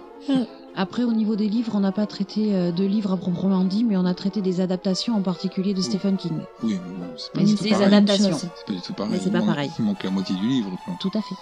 Après, 0.75 1.03
au 1.03 1.11
niveau 1.11 1.35
des 1.35 1.49
livres, 1.49 1.73
on 1.75 1.81
n'a 1.81 1.91
pas 1.91 2.05
traité 2.07 2.55
euh, 2.55 2.71
de 2.71 2.85
livres 2.85 3.11
à 3.11 3.17
proprement 3.17 3.65
dit, 3.65 3.83
mais 3.83 3.97
on 3.97 4.05
a 4.05 4.13
traité 4.13 4.41
des 4.41 4.61
adaptations, 4.61 5.15
en 5.15 5.21
particulier 5.21 5.73
de 5.73 5.81
Stephen 5.81 6.15
King. 6.17 6.39
Oui, 6.63 6.79
mais 6.87 6.93
bon, 6.97 7.11
c'est 7.17 7.31
pas 7.33 7.39
Mais 7.41 7.45
du 7.45 7.55
tout 7.55 7.63
des 7.63 7.69
pareil. 7.71 7.87
adaptations. 7.87 8.37
C'est 8.37 8.65
pas 8.65 8.73
du 8.73 8.81
tout 8.81 8.93
pareil. 8.93 9.11
Mais 9.13 9.19
c'est 9.19 9.25
Il 9.25 9.31
pas 9.33 9.39
manque- 9.39 9.47
pareil. 9.47 9.71
Il 9.77 9.85
manque 9.85 10.03
la 10.03 10.09
moitié 10.11 10.35
du 10.35 10.47
livre. 10.47 10.71
quoi. 10.85 10.95
Tout 10.99 11.11
à 11.13 11.21
fait. 11.21 11.35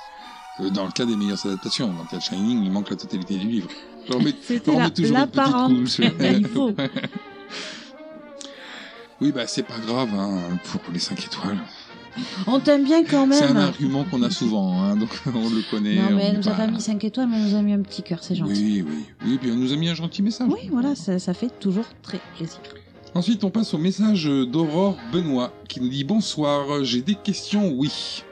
Euh, 0.61 0.69
Dans 0.71 0.85
le 0.85 0.91
cas 0.91 1.05
des 1.05 1.15
meilleures 1.15 1.45
adaptations, 1.45 1.93
dans 1.93 2.01
le 2.01 2.07
cas 2.07 2.17
de 2.17 2.21
Shining, 2.23 2.63
il 2.63 2.71
manque 2.71 2.89
la 2.89 2.95
totalité 2.95 3.37
du 3.37 3.47
livre. 3.47 3.69
C'était 4.41 4.75
la- 4.75 4.89
toujours 4.89 5.15
une 5.17 5.23
petite 5.27 5.35
l'apparent. 5.35 5.67
couche. 5.69 5.99
Il 6.21 6.47
faut. 6.47 6.71
oui, 9.21 9.31
bah 9.31 9.45
c'est 9.47 9.63
pas 9.63 9.77
grave 9.85 10.09
hein, 10.15 10.57
pour 10.63 10.81
les 10.91 10.99
5 10.99 11.23
étoiles. 11.25 11.59
On 12.47 12.59
t'aime 12.59 12.83
bien 12.83 13.03
quand 13.03 13.27
C'est 13.31 13.43
un 13.45 13.47
même. 13.53 13.57
argument 13.57 14.03
qu'on 14.05 14.21
a 14.23 14.29
souvent, 14.29 14.81
hein, 14.81 14.95
donc 14.95 15.09
on 15.27 15.49
le 15.49 15.69
connaît. 15.69 15.95
Non, 15.95 16.07
on 16.11 16.15
mais 16.15 16.23
elle 16.25 16.37
nous 16.37 16.47
a 16.47 16.51
pas- 16.51 16.67
mis 16.67 16.81
5 16.81 17.03
étoiles, 17.03 17.27
mais 17.29 17.37
elle 17.37 17.49
nous 17.51 17.55
a 17.55 17.61
mis 17.61 17.73
un 17.73 17.81
petit 17.81 18.03
cœur, 18.03 18.23
c'est 18.23 18.35
gentil. 18.35 18.83
Oui, 18.83 18.85
oui. 18.87 19.03
Oui, 19.25 19.37
puis 19.39 19.49
elle 19.49 19.59
nous 19.59 19.73
a 19.73 19.75
mis 19.75 19.89
un 19.89 19.95
gentil 19.95 20.21
message. 20.21 20.47
Oui, 20.51 20.69
voilà, 20.71 20.95
ça, 20.95 21.19
ça 21.19 21.33
fait 21.33 21.51
toujours 21.59 21.85
très 22.01 22.19
plaisir. 22.37 22.59
Ensuite, 23.15 23.43
on 23.43 23.49
passe 23.49 23.73
au 23.73 23.77
message 23.79 24.25
d'Aurore 24.25 24.97
Benoît 25.11 25.51
qui 25.67 25.81
nous 25.81 25.89
dit 25.89 26.03
Bonsoir, 26.03 26.83
j'ai 26.83 27.01
des 27.01 27.15
questions, 27.15 27.71
oui. 27.71 28.23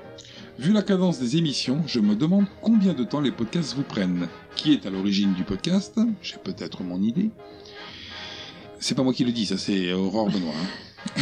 Vu 0.59 0.71
la 0.73 0.81
cadence 0.81 1.19
des 1.19 1.37
émissions, 1.37 1.83
je 1.87 1.99
me 1.99 2.15
demande 2.15 2.45
combien 2.61 2.93
de 2.93 3.03
temps 3.03 3.21
les 3.21 3.31
podcasts 3.31 3.75
vous 3.75 3.83
prennent. 3.83 4.27
Qui 4.55 4.73
est 4.73 4.85
à 4.87 4.89
l'origine 4.89 5.33
du 5.33 5.43
podcast? 5.43 5.99
J'ai 6.23 6.37
peut-être 6.43 6.83
mon 6.83 7.01
idée. 7.01 7.29
C'est 8.79 8.95
pas 8.95 9.03
moi 9.03 9.13
qui 9.13 9.23
le 9.23 9.31
dis, 9.31 9.45
ça 9.45 9.57
c'est 9.57 9.93
Aurore 9.93 10.29
Benoît. 10.29 10.51
hein. 10.55 11.21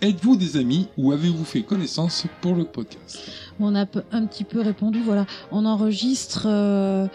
Êtes-vous 0.00 0.36
des 0.36 0.56
amis 0.56 0.88
ou 0.96 1.10
avez-vous 1.12 1.44
fait 1.44 1.62
connaissance 1.62 2.24
pour 2.40 2.54
le 2.54 2.64
podcast? 2.64 3.18
On 3.58 3.74
a 3.74 3.80
un 4.12 4.26
petit 4.26 4.44
peu 4.44 4.60
répondu, 4.60 5.00
voilà. 5.00 5.26
On 5.50 5.64
enregistre. 5.66 6.46
euh, 6.46 7.08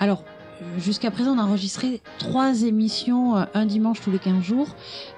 Alors, 0.00 0.24
jusqu'à 0.78 1.10
présent, 1.10 1.32
on 1.36 1.38
a 1.38 1.42
enregistré 1.42 2.00
trois 2.18 2.62
émissions, 2.62 3.36
euh, 3.36 3.44
un 3.52 3.66
dimanche 3.66 4.00
tous 4.00 4.10
les 4.10 4.18
15 4.18 4.42
jours. 4.42 4.68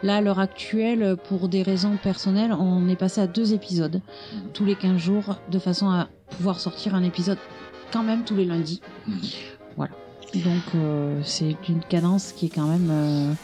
Là, 0.03 0.16
à 0.16 0.20
l'heure 0.20 0.41
actuelle, 0.41 1.16
pour 1.28 1.49
des 1.49 1.62
raisons 1.62 1.97
personnelles, 2.03 2.53
on 2.53 2.88
est 2.88 2.97
passé 2.97 3.20
à 3.20 3.28
deux 3.28 3.55
épisodes 3.55 4.01
tous 4.53 4.64
les 4.64 4.74
15 4.74 4.99
jours, 4.99 5.36
de 5.49 5.61
façon 5.61 5.88
à 5.91 6.09
pouvoir 6.30 6.59
sortir 6.59 6.97
un 6.97 7.05
épisode 7.05 7.38
quand 7.93 8.03
même 8.03 8.24
tous 8.24 8.34
les 8.34 8.45
lundis. 8.45 8.80
Mhm. 9.07 9.16
Voilà. 9.76 9.93
Donc, 10.35 10.74
euh, 10.74 11.20
c'est 11.24 11.57
une 11.68 11.81
cadence 11.85 12.33
qui 12.33 12.47
est 12.47 12.51
quand 12.51 12.68
même 12.68 12.89
euh, 12.91 13.35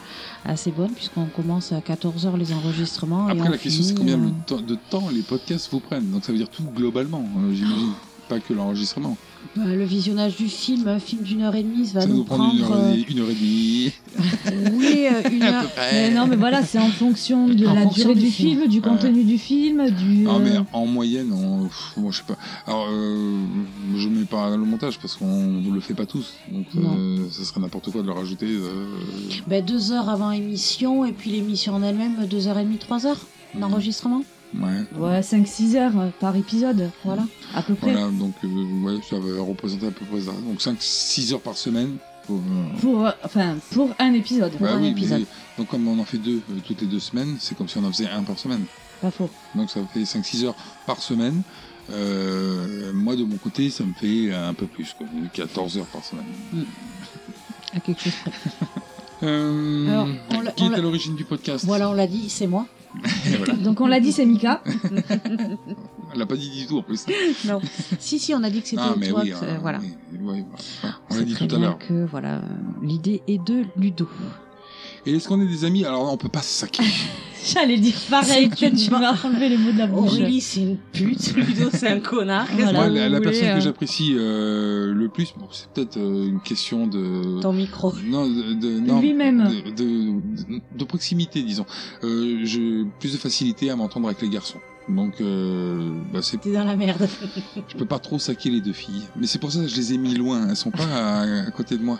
assez 0.45 0.71
bonne, 0.71 0.93
puisqu'on 0.93 1.25
commence 1.27 1.71
à 1.73 1.79
14h 1.81 2.37
les 2.37 2.53
enregistrements. 2.53 3.27
et 3.27 3.33
Après, 3.33 3.47
on 3.49 3.51
la 3.51 3.57
question 3.57 3.83
c'est 3.83 3.93
combien 3.93 4.17
euh, 4.17 4.27
de 4.29 4.43
temps- 4.45 4.61
de 4.61 4.75
temps 4.75 5.09
les 5.09 5.23
podcasts 5.23 5.69
vous 5.71 5.81
prennent? 5.81 6.09
Donc 6.09 6.23
ça 6.23 6.31
veut 6.31 6.37
dire 6.37 6.49
tout 6.49 6.63
globalement, 6.63 7.29
euh, 7.39 7.51
j'imagine. 7.51 7.93
Pas 8.29 8.39
que 8.39 8.53
l'enregistrement. 8.53 9.15
Bah, 9.55 9.63
le 9.65 9.85
visionnage 9.85 10.35
du 10.35 10.47
film, 10.49 10.87
un 10.87 10.99
film 10.99 11.21
d'une 11.23 11.41
heure 11.41 11.55
et 11.55 11.63
demie, 11.63 11.87
ça 11.87 11.93
va 11.95 12.01
Ça 12.01 12.07
nous 12.07 12.17
nous 12.17 12.23
prend 12.25 12.51
une 12.51 12.59
prendre. 12.59 12.75
heure, 12.75 12.85
euh, 12.87 12.93
et- 12.93 13.05
une 13.09 13.19
heure 13.19 13.29
et 13.29 13.33
demie. 13.33 13.91
Oui, 14.73 15.07
euh, 15.07 15.29
une 15.31 15.43
heure. 15.43 15.63
Mais 15.93 16.11
non, 16.13 16.27
mais 16.27 16.35
voilà, 16.35 16.61
c'est 16.63 16.77
en 16.79 16.89
fonction 16.89 17.47
de 17.47 17.65
En 17.65 17.73
la 17.73 17.83
fonction 17.83 18.09
durée 18.09 18.15
du 18.15 18.25
du 18.25 18.31
film. 18.31 18.59
film, 18.59 18.69
du 18.69 18.81
contenu 18.81 19.23
du 19.23 19.37
film, 19.37 19.89
du. 19.91 20.23
Non, 20.23 20.39
mais 20.39 20.57
euh, 20.57 20.61
en 20.73 20.85
moyenne, 20.85 21.31
on... 21.31 21.69
je 22.11 22.17
sais 22.17 22.23
pas. 22.27 22.37
Alors, 22.65 22.87
euh, 22.91 23.37
je 23.95 24.09
mets 24.09 24.25
pas 24.25 24.49
le 24.51 24.57
montage 24.65 24.99
parce 24.99 25.15
qu'on 25.15 25.63
le 25.73 25.79
fait 25.79 25.93
pas 25.93 26.05
tous. 26.05 26.33
Donc, 26.51 26.65
euh, 26.75 27.27
ça 27.31 27.43
serait 27.45 27.61
n'importe 27.61 27.89
quoi 27.91 28.01
de 28.01 28.07
le 28.07 28.13
rajouter. 28.13 28.47
euh, 28.47 28.85
Ben, 29.47 29.63
deux 29.63 29.91
heures 29.93 30.09
avant 30.09 30.31
émission, 30.31 31.05
et 31.05 31.13
puis 31.13 31.31
l'émission 31.31 31.75
en 31.75 31.83
elle-même, 31.83 32.25
deux 32.29 32.47
heures 32.47 32.57
et 32.59 32.63
demie, 32.65 32.77
trois 32.77 33.05
heures 33.05 33.21
d'enregistrement. 33.57 34.23
Ouais. 34.55 34.85
Ouais, 34.97 35.21
5-6 35.21 35.75
heures 35.75 35.99
euh, 35.99 36.09
par 36.19 36.35
épisode, 36.35 36.89
voilà, 37.03 37.23
à 37.53 37.61
peu 37.61 37.75
près. 37.75 37.91
Voilà, 37.91 38.07
donc, 38.09 38.33
euh, 38.43 38.47
ouais, 38.83 38.99
ça 39.07 39.17
va 39.19 39.41
représenter 39.41 39.87
à 39.87 39.91
peu 39.91 40.05
près 40.05 40.21
ça. 40.21 40.31
Donc, 40.31 40.59
5-6 40.59 41.33
heures 41.33 41.41
par 41.41 41.57
semaine. 41.57 41.97
Pour, 42.25 42.37
euh, 42.37 42.79
Pour, 42.81 43.05
euh, 43.05 43.11
enfin, 43.23 43.57
pour 43.71 43.89
un 43.99 44.13
épisode. 44.13 44.51
Pour 44.53 44.67
un 44.67 44.81
oui, 44.81 44.89
épisode. 44.89 45.25
donc, 45.57 45.67
comme 45.67 45.87
on 45.87 45.99
en 45.99 46.03
fait 46.03 46.17
deux 46.17 46.41
euh, 46.51 46.59
toutes 46.65 46.81
les 46.81 46.87
deux 46.87 46.99
semaines, 46.99 47.37
c'est 47.39 47.57
comme 47.57 47.67
si 47.67 47.77
on 47.77 47.83
en 47.85 47.91
faisait 47.91 48.09
un 48.09 48.23
par 48.23 48.37
semaine. 48.37 48.65
Pas 49.01 49.11
faux. 49.11 49.29
Donc, 49.55 49.69
ça 49.69 49.79
fait 49.93 50.03
5-6 50.03 50.45
heures 50.45 50.55
par 50.85 51.01
semaine. 51.01 51.41
Moi, 51.89 53.15
de 53.15 53.23
mon 53.23 53.37
côté, 53.37 53.69
ça 53.69 53.83
me 53.83 53.93
fait 53.93 54.33
un 54.33 54.53
peu 54.53 54.65
plus, 54.65 54.93
quoi, 54.93 55.07
14 55.33 55.77
heures 55.77 55.85
par 55.85 56.03
semaine. 56.03 56.25
À 57.73 57.79
quelque 57.79 58.01
chose 58.01 58.13
près. 58.23 58.31
Alors, 59.27 60.07
qui 60.55 60.65
est 60.65 60.73
à 60.73 60.77
l'origine 60.77 61.15
du 61.15 61.23
podcast? 61.23 61.65
Voilà, 61.65 61.89
on 61.89 61.93
l'a 61.93 62.07
dit, 62.07 62.29
c'est 62.29 62.47
moi. 62.47 62.65
Voilà. 63.37 63.53
Donc 63.63 63.81
on 63.81 63.87
l'a 63.87 63.99
dit, 63.99 64.11
c'est 64.11 64.25
Mika. 64.25 64.61
Elle 66.13 66.19
l'a 66.19 66.25
pas 66.25 66.35
dit 66.35 66.49
du 66.49 66.67
tout 66.67 66.79
en 66.79 66.81
plus. 66.83 67.05
Non. 67.45 67.59
si, 67.99 68.17
si, 68.19 68.33
on 68.33 68.43
a 68.43 68.49
dit 68.49 68.61
que 68.61 68.67
c'était 68.69 68.81
Ah, 68.83 68.95
mais 68.97 69.09
toi. 69.09 69.21
oui, 69.23 69.33
voilà. 69.61 69.79
on 71.09 71.15
l'a 71.15 71.21
dit 71.23 71.35
tout 71.35 71.55
à 71.55 71.59
l'heure. 71.59 71.77
que 71.77 72.05
voilà, 72.05 72.41
l'idée 72.81 73.21
est 73.27 73.43
de 73.43 73.65
Ludo. 73.77 74.07
Et 75.05 75.15
est-ce 75.15 75.27
qu'on 75.27 75.41
est 75.41 75.47
des 75.47 75.63
amis? 75.65 75.85
Alors, 75.85 76.11
on 76.11 76.17
peut 76.17 76.29
pas 76.29 76.41
se 76.41 76.49
saquer. 76.59 76.83
J'allais 77.45 77.77
dire 77.77 77.93
pareil 78.09 78.49
que 78.49 78.75
tu 78.75 78.89
m'as 78.91 79.15
enlevé 79.23 79.49
les 79.49 79.57
mots 79.57 79.71
de 79.71 79.77
la 79.77 79.87
bouche. 79.87 80.11
Aurélie, 80.13 80.41
c'est 80.41 80.61
une 80.61 80.77
pute. 80.77 81.35
Ludo, 81.35 81.69
c'est 81.71 81.87
un 81.87 81.99
connard. 81.99 82.47
Voilà. 82.57 82.87
vous 82.89 82.93
la, 82.95 83.09
la 83.09 83.17
voulez, 83.19 83.29
personne 83.31 83.47
euh, 83.49 83.55
que 83.55 83.61
j'apprécie 83.61 84.15
euh, 84.17 84.93
le 84.93 85.09
plus, 85.09 85.33
bon, 85.37 85.47
c'est 85.51 85.67
peut-être 85.69 85.97
euh, 85.97 86.27
une 86.27 86.41
question 86.41 86.87
de. 86.87 87.39
Ton 87.41 87.53
micro. 87.53 87.93
Non, 88.05 88.27
de, 88.27 88.53
de- 88.53 88.79
non, 88.79 88.99
Lui-même. 88.99 89.47
De, 89.47 89.71
de, 89.71 90.21
de 90.77 90.83
proximité, 90.83 91.41
disons. 91.43 91.65
Euh, 92.03 92.39
j'ai 92.43 92.83
plus 92.99 93.13
de 93.13 93.17
facilité 93.17 93.69
à 93.69 93.75
m'entendre 93.75 94.07
avec 94.07 94.21
les 94.21 94.29
garçons. 94.29 94.59
Donc, 94.89 95.19
euh, 95.19 95.91
bah, 96.13 96.19
c'est, 96.21 96.39
T'es 96.39 96.53
dans 96.53 96.63
la 96.63 96.75
merde. 96.75 97.07
je 97.67 97.75
peux 97.75 97.85
pas 97.85 97.99
trop 97.99 98.19
saquer 98.19 98.49
les 98.49 98.61
deux 98.61 98.73
filles. 98.73 99.03
Mais 99.17 99.27
c'est 99.27 99.39
pour 99.39 99.51
ça 99.51 99.59
que 99.61 99.67
je 99.67 99.75
les 99.75 99.93
ai 99.93 99.97
mis 99.97 100.15
loin. 100.15 100.47
Elles 100.49 100.55
sont 100.55 100.71
pas 100.71 100.85
à, 100.85 101.21
à 101.47 101.51
côté 101.51 101.77
de 101.77 101.83
moi. 101.83 101.99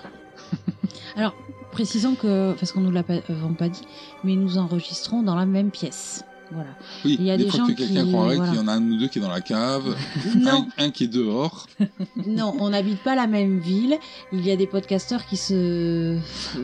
Alors, 1.16 1.36
précisons 1.72 2.16
que, 2.16 2.54
parce 2.54 2.72
qu'on 2.72 2.82
nous 2.82 2.92
l'avons 2.92 3.54
pas 3.58 3.70
dit, 3.70 3.88
mais 4.24 4.36
nous 4.36 4.58
enregistrons 4.58 5.24
dans 5.24 5.36
la 5.36 5.46
même 5.46 5.72
pièce. 5.72 6.24
Voilà. 6.52 6.70
Oui, 7.04 7.18
Il 7.20 7.26
y 7.26 7.32
a 7.32 7.36
des, 7.38 7.44
des 7.44 7.50
fois 7.50 7.60
gens 7.60 7.68
que 7.68 7.74
quelqu'un 7.74 8.04
qui- 8.06 8.10
croirait 8.12 8.36
voilà. 8.38 8.52
qu'il 8.52 8.60
y 8.60 8.64
en 8.64 8.68
a 8.70 8.74
un 8.74 8.82
ou 8.82 8.98
deux 8.98 9.08
qui 9.10 9.20
est 9.20 9.22
dans 9.22 9.30
la 9.30 9.42
cave, 9.42 9.96
Non, 10.38 10.66
un, 10.78 10.86
un 10.86 10.90
qui 10.92 11.04
est 11.04 11.08
dehors. 11.08 11.68
non, 12.28 12.54
on 12.60 12.70
n'habite 12.70 13.00
pas 13.04 13.16
la 13.16 13.28
même 13.28 13.60
ville. 13.60 13.98
Il 14.32 14.46
y 14.46 14.52
a 14.52 14.56
des 14.56 14.68
podcasteurs 14.68 15.26
qui 15.26 15.36
se 15.38 16.18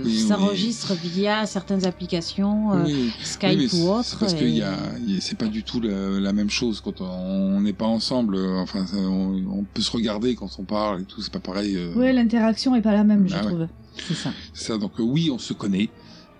Oui, 0.04 0.20
s'enregistrent 0.20 0.94
via 0.94 1.46
certaines 1.46 1.86
applications, 1.86 2.74
euh, 2.74 2.84
oui, 2.86 3.12
Skype 3.24 3.60
oui, 3.60 3.70
ou 3.74 3.90
autre. 3.90 4.06
c'est 4.06 4.20
parce 4.20 4.34
et- 4.34 4.38
que 4.38 4.46
y 4.46 4.62
a, 4.62 4.74
y 5.06 5.18
a- 5.18 5.22
c'est 5.22 5.38
pas 5.38 5.48
du 5.48 5.64
tout 5.64 5.82
la, 5.82 6.20
la 6.20 6.34
même 6.34 6.50
chose 6.50 6.80
quand 6.80 7.02
on 7.02 7.60
n'est 7.62 7.74
pas 7.74 7.86
ensemble. 7.86 8.38
Enfin, 8.58 8.86
on, 8.96 9.42
on 9.52 9.64
peut 9.74 9.82
se 9.82 9.92
regarder 9.92 10.36
quand 10.36 10.50
on 10.60 10.64
parle 10.64 11.02
et 11.02 11.06
tout. 11.06 11.22
C'est 11.22 11.34
pas 11.34 11.40
pareil. 11.40 11.76
euh, 11.76 11.94
Ouais, 11.96 12.14
l'interaction 12.14 12.76
est 12.76 12.82
pas 12.82 12.94
la 12.94 13.04
même, 13.04 13.28
je 13.28 13.36
Ah 13.36 13.42
ouais. 13.42 13.48
trouve. 13.48 13.68
C'est 14.08 14.14
ça. 14.16 14.32
c'est 14.54 14.66
ça. 14.72 14.78
Donc 14.78 14.94
euh, 15.00 15.04
oui, 15.04 15.30
on 15.32 15.38
se 15.40 15.54
connaît. 15.54 15.90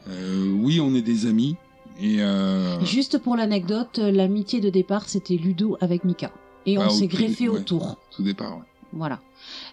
Euh, 0.10 0.52
oui, 0.62 0.80
on 0.80 0.96
est 0.96 1.02
des 1.02 1.26
amis. 1.26 1.56
Et 2.04 2.22
euh, 2.22 2.84
Juste 2.84 3.18
pour 3.18 3.36
l'anecdote, 3.38 3.98
l'amitié 3.98 4.60
de 4.60 4.70
départ, 4.70 5.08
c'était 5.08 5.36
Ludo 5.38 5.78
avec 5.80 6.04
Mika. 6.04 6.32
Et 6.66 6.76
Ah, 6.78 6.82
on 6.82 6.88
au 6.88 6.90
s'est 6.90 7.08
greffé 7.08 7.48
ouais. 7.48 7.60
autour. 7.60 7.98
tout 8.12 8.24
départ. 8.24 8.58
ouais. 8.58 8.64
Voilà. 8.92 9.22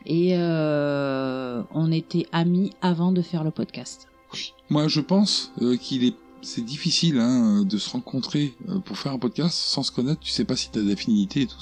Et 0.07 0.31
euh, 0.39 1.63
on 1.73 1.91
était 1.93 2.27
amis 2.33 2.71
avant 2.83 3.13
de 3.13 3.21
faire 3.21 3.45
le 3.45 3.51
podcast. 3.51 4.09
Moi, 4.71 4.87
je 4.89 5.01
pense 5.01 5.53
euh, 5.61 5.77
qu'il 5.77 6.05
est 6.05 6.15
c'est 6.43 6.65
difficile 6.65 7.19
hein, 7.19 7.65
de 7.65 7.77
se 7.77 7.91
rencontrer 7.91 8.55
euh, 8.71 8.79
pour 8.79 8.97
faire 8.97 9.13
un 9.13 9.19
podcast 9.19 9.53
sans 9.55 9.83
se 9.83 9.93
connaître. 9.93 10.21
Tu 10.21 10.31
sais 10.31 10.45
pas 10.47 10.57
si 10.57 10.71
t'as 10.71 10.81
d'affinités 10.81 11.43
et 11.43 11.47
tout. 11.47 11.59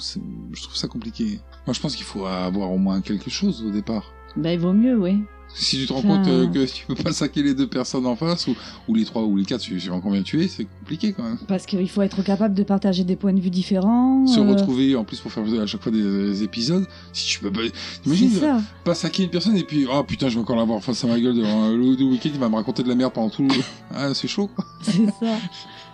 Je 0.53 0.61
trouve 0.63 0.75
ça 0.77 0.87
compliqué. 0.87 1.41
Moi, 1.67 1.73
je 1.73 1.81
pense 1.81 1.97
qu'il 1.97 2.05
faut 2.05 2.25
avoir 2.25 2.71
au 2.71 2.77
moins 2.77 3.01
quelque 3.01 3.29
chose 3.29 3.61
au 3.67 3.71
départ. 3.71 4.13
Bah, 4.37 4.53
il 4.53 4.59
vaut 4.59 4.71
mieux, 4.71 4.97
oui. 4.97 5.17
Si 5.55 5.77
tu 5.77 5.87
te 5.87 5.93
rends 5.93 6.01
compte 6.01 6.27
euh, 6.27 6.47
que 6.47 6.65
tu 6.71 6.85
peux 6.85 6.95
pas 6.95 7.11
saquer 7.11 7.43
les 7.43 7.53
deux 7.53 7.67
personnes 7.67 8.05
en 8.05 8.15
face, 8.15 8.47
ou, 8.47 8.55
ou 8.87 8.95
les 8.95 9.05
trois 9.05 9.23
ou 9.23 9.35
les 9.37 9.45
quatre, 9.45 9.61
suivant 9.61 9.99
combien 9.99 10.21
tu 10.21 10.43
es, 10.43 10.47
c'est 10.47 10.65
compliqué 10.79 11.13
quand 11.13 11.23
même. 11.23 11.37
Parce 11.47 11.65
qu'il 11.65 11.89
faut 11.89 12.01
être 12.01 12.23
capable 12.23 12.53
de 12.55 12.63
partager 12.63 13.03
des 13.03 13.15
points 13.15 13.33
de 13.33 13.39
vue 13.41 13.49
différents. 13.49 14.25
Se 14.27 14.39
euh, 14.39 14.49
retrouver 14.49 14.95
en 14.95 15.03
plus 15.03 15.19
pour 15.19 15.31
faire 15.31 15.43
à 15.61 15.65
chaque 15.65 15.81
fois 15.81 15.91
des, 15.91 16.01
des 16.01 16.43
épisodes, 16.43 16.85
si 17.13 17.27
tu 17.27 17.39
peux 17.39 17.51
pas. 17.51 17.61
C'est 17.63 18.05
Imagine 18.07 18.31
ça. 18.31 18.61
pas 18.83 18.95
saquer 18.95 19.23
une 19.23 19.29
personne 19.29 19.57
et 19.57 19.63
puis, 19.63 19.85
oh 19.91 20.03
putain, 20.03 20.29
je 20.29 20.35
vais 20.35 20.41
encore 20.41 20.55
l'avoir 20.55 20.83
face 20.83 21.03
à 21.03 21.07
ma 21.07 21.19
gueule 21.19 21.35
devant 21.35 21.69
le, 21.69 21.95
le 21.95 22.05
week-end, 22.05 22.29
il 22.33 22.39
va 22.39 22.49
me 22.49 22.55
raconter 22.55 22.83
de 22.83 22.89
la 22.89 22.95
merde 22.95 23.13
pendant 23.13 23.29
tout 23.29 23.43
le. 23.43 23.49
Ah, 23.91 24.13
c'est 24.13 24.27
chaud 24.27 24.47
quoi. 24.55 24.65
C'est 24.83 25.05
ça. 25.19 25.37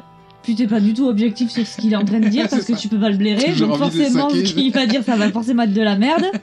Puis 0.45 0.55
t'es 0.55 0.67
pas 0.67 0.79
du 0.79 0.93
tout 0.93 1.07
objectif 1.07 1.49
sur 1.51 1.65
ce 1.67 1.75
qu'il 1.77 1.91
est 1.91 1.95
en 1.97 2.05
train 2.05 2.19
de 2.19 2.29
dire 2.29 2.47
parce 2.49 2.63
que 2.65 2.73
tu 2.73 2.87
peux 2.87 2.99
pas 2.99 3.09
le 3.09 3.17
blairer. 3.17 3.51
Donc 3.55 3.77
forcément, 3.77 4.29
ce 4.29 4.41
qu'il 4.53 4.71
va 4.71 4.85
dire, 4.85 5.03
ça 5.03 5.15
va 5.17 5.29
forcément 5.31 5.63
être 5.63 5.73
de 5.73 5.81
la 5.81 5.97
merde. 5.97 6.25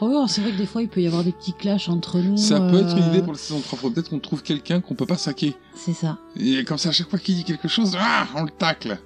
Oh, 0.00 0.08
oui, 0.10 0.28
c'est 0.28 0.40
vrai 0.42 0.52
que 0.52 0.56
des 0.58 0.66
fois, 0.66 0.82
il 0.82 0.88
peut 0.88 1.00
y 1.00 1.06
avoir 1.06 1.22
des 1.24 1.32
petits 1.32 1.52
clashs 1.54 1.88
entre 1.88 2.18
nous. 2.18 2.36
Ça 2.36 2.60
peut 2.60 2.78
être 2.80 2.96
une 2.96 3.02
euh, 3.04 3.08
idée 3.08 3.22
pour 3.22 3.32
la 3.32 3.38
saison 3.38 3.60
3. 3.60 3.78
Faut 3.78 3.90
peut-être 3.90 4.10
qu'on 4.10 4.18
trouve 4.18 4.42
quelqu'un 4.42 4.80
qu'on 4.80 4.94
peut 4.94 5.06
pas 5.06 5.16
saquer. 5.16 5.54
C'est 5.74 5.92
ça. 5.94 6.18
Et 6.38 6.64
comme 6.64 6.76
ça, 6.78 6.90
à 6.90 6.92
chaque 6.92 7.08
fois 7.08 7.18
qu'il 7.18 7.34
dit 7.34 7.44
quelque 7.44 7.68
chose, 7.68 7.96
ah, 7.98 8.26
on 8.34 8.42
le 8.44 8.50
tacle. 8.50 8.98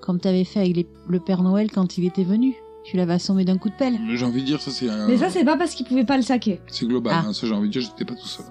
Comme 0.00 0.20
t'avais 0.20 0.44
fait 0.44 0.60
avec 0.60 0.76
les- 0.76 0.86
le 1.08 1.20
Père 1.20 1.42
Noël 1.42 1.70
quand 1.70 1.96
il 1.98 2.04
était 2.06 2.24
venu. 2.24 2.54
Tu 2.84 2.96
l'avais 2.98 3.14
assommé 3.14 3.44
d'un 3.46 3.56
coup 3.56 3.70
de 3.70 3.74
pelle. 3.74 3.98
Mais 4.06 4.16
J'ai 4.18 4.24
envie 4.26 4.40
de 4.42 4.46
dire, 4.46 4.60
ça 4.60 4.70
c'est. 4.70 4.88
un- 4.88 5.06
Mais 5.08 5.16
ça, 5.18 5.30
c'est 5.30 5.44
pas 5.44 5.56
parce 5.56 5.74
qu'il 5.74 5.86
pouvait 5.86 6.04
pas 6.04 6.16
le 6.16 6.22
saquer. 6.22 6.60
C'est 6.68 6.86
global, 6.86 7.14
Ah. 7.16 7.24
hein, 7.28 7.32
ça 7.32 7.46
j'ai 7.46 7.54
envie 7.54 7.68
de 7.68 7.72
dire, 7.72 7.82
j'étais 7.82 8.04
pas 8.04 8.14
tout 8.18 8.26
seul. 8.26 8.44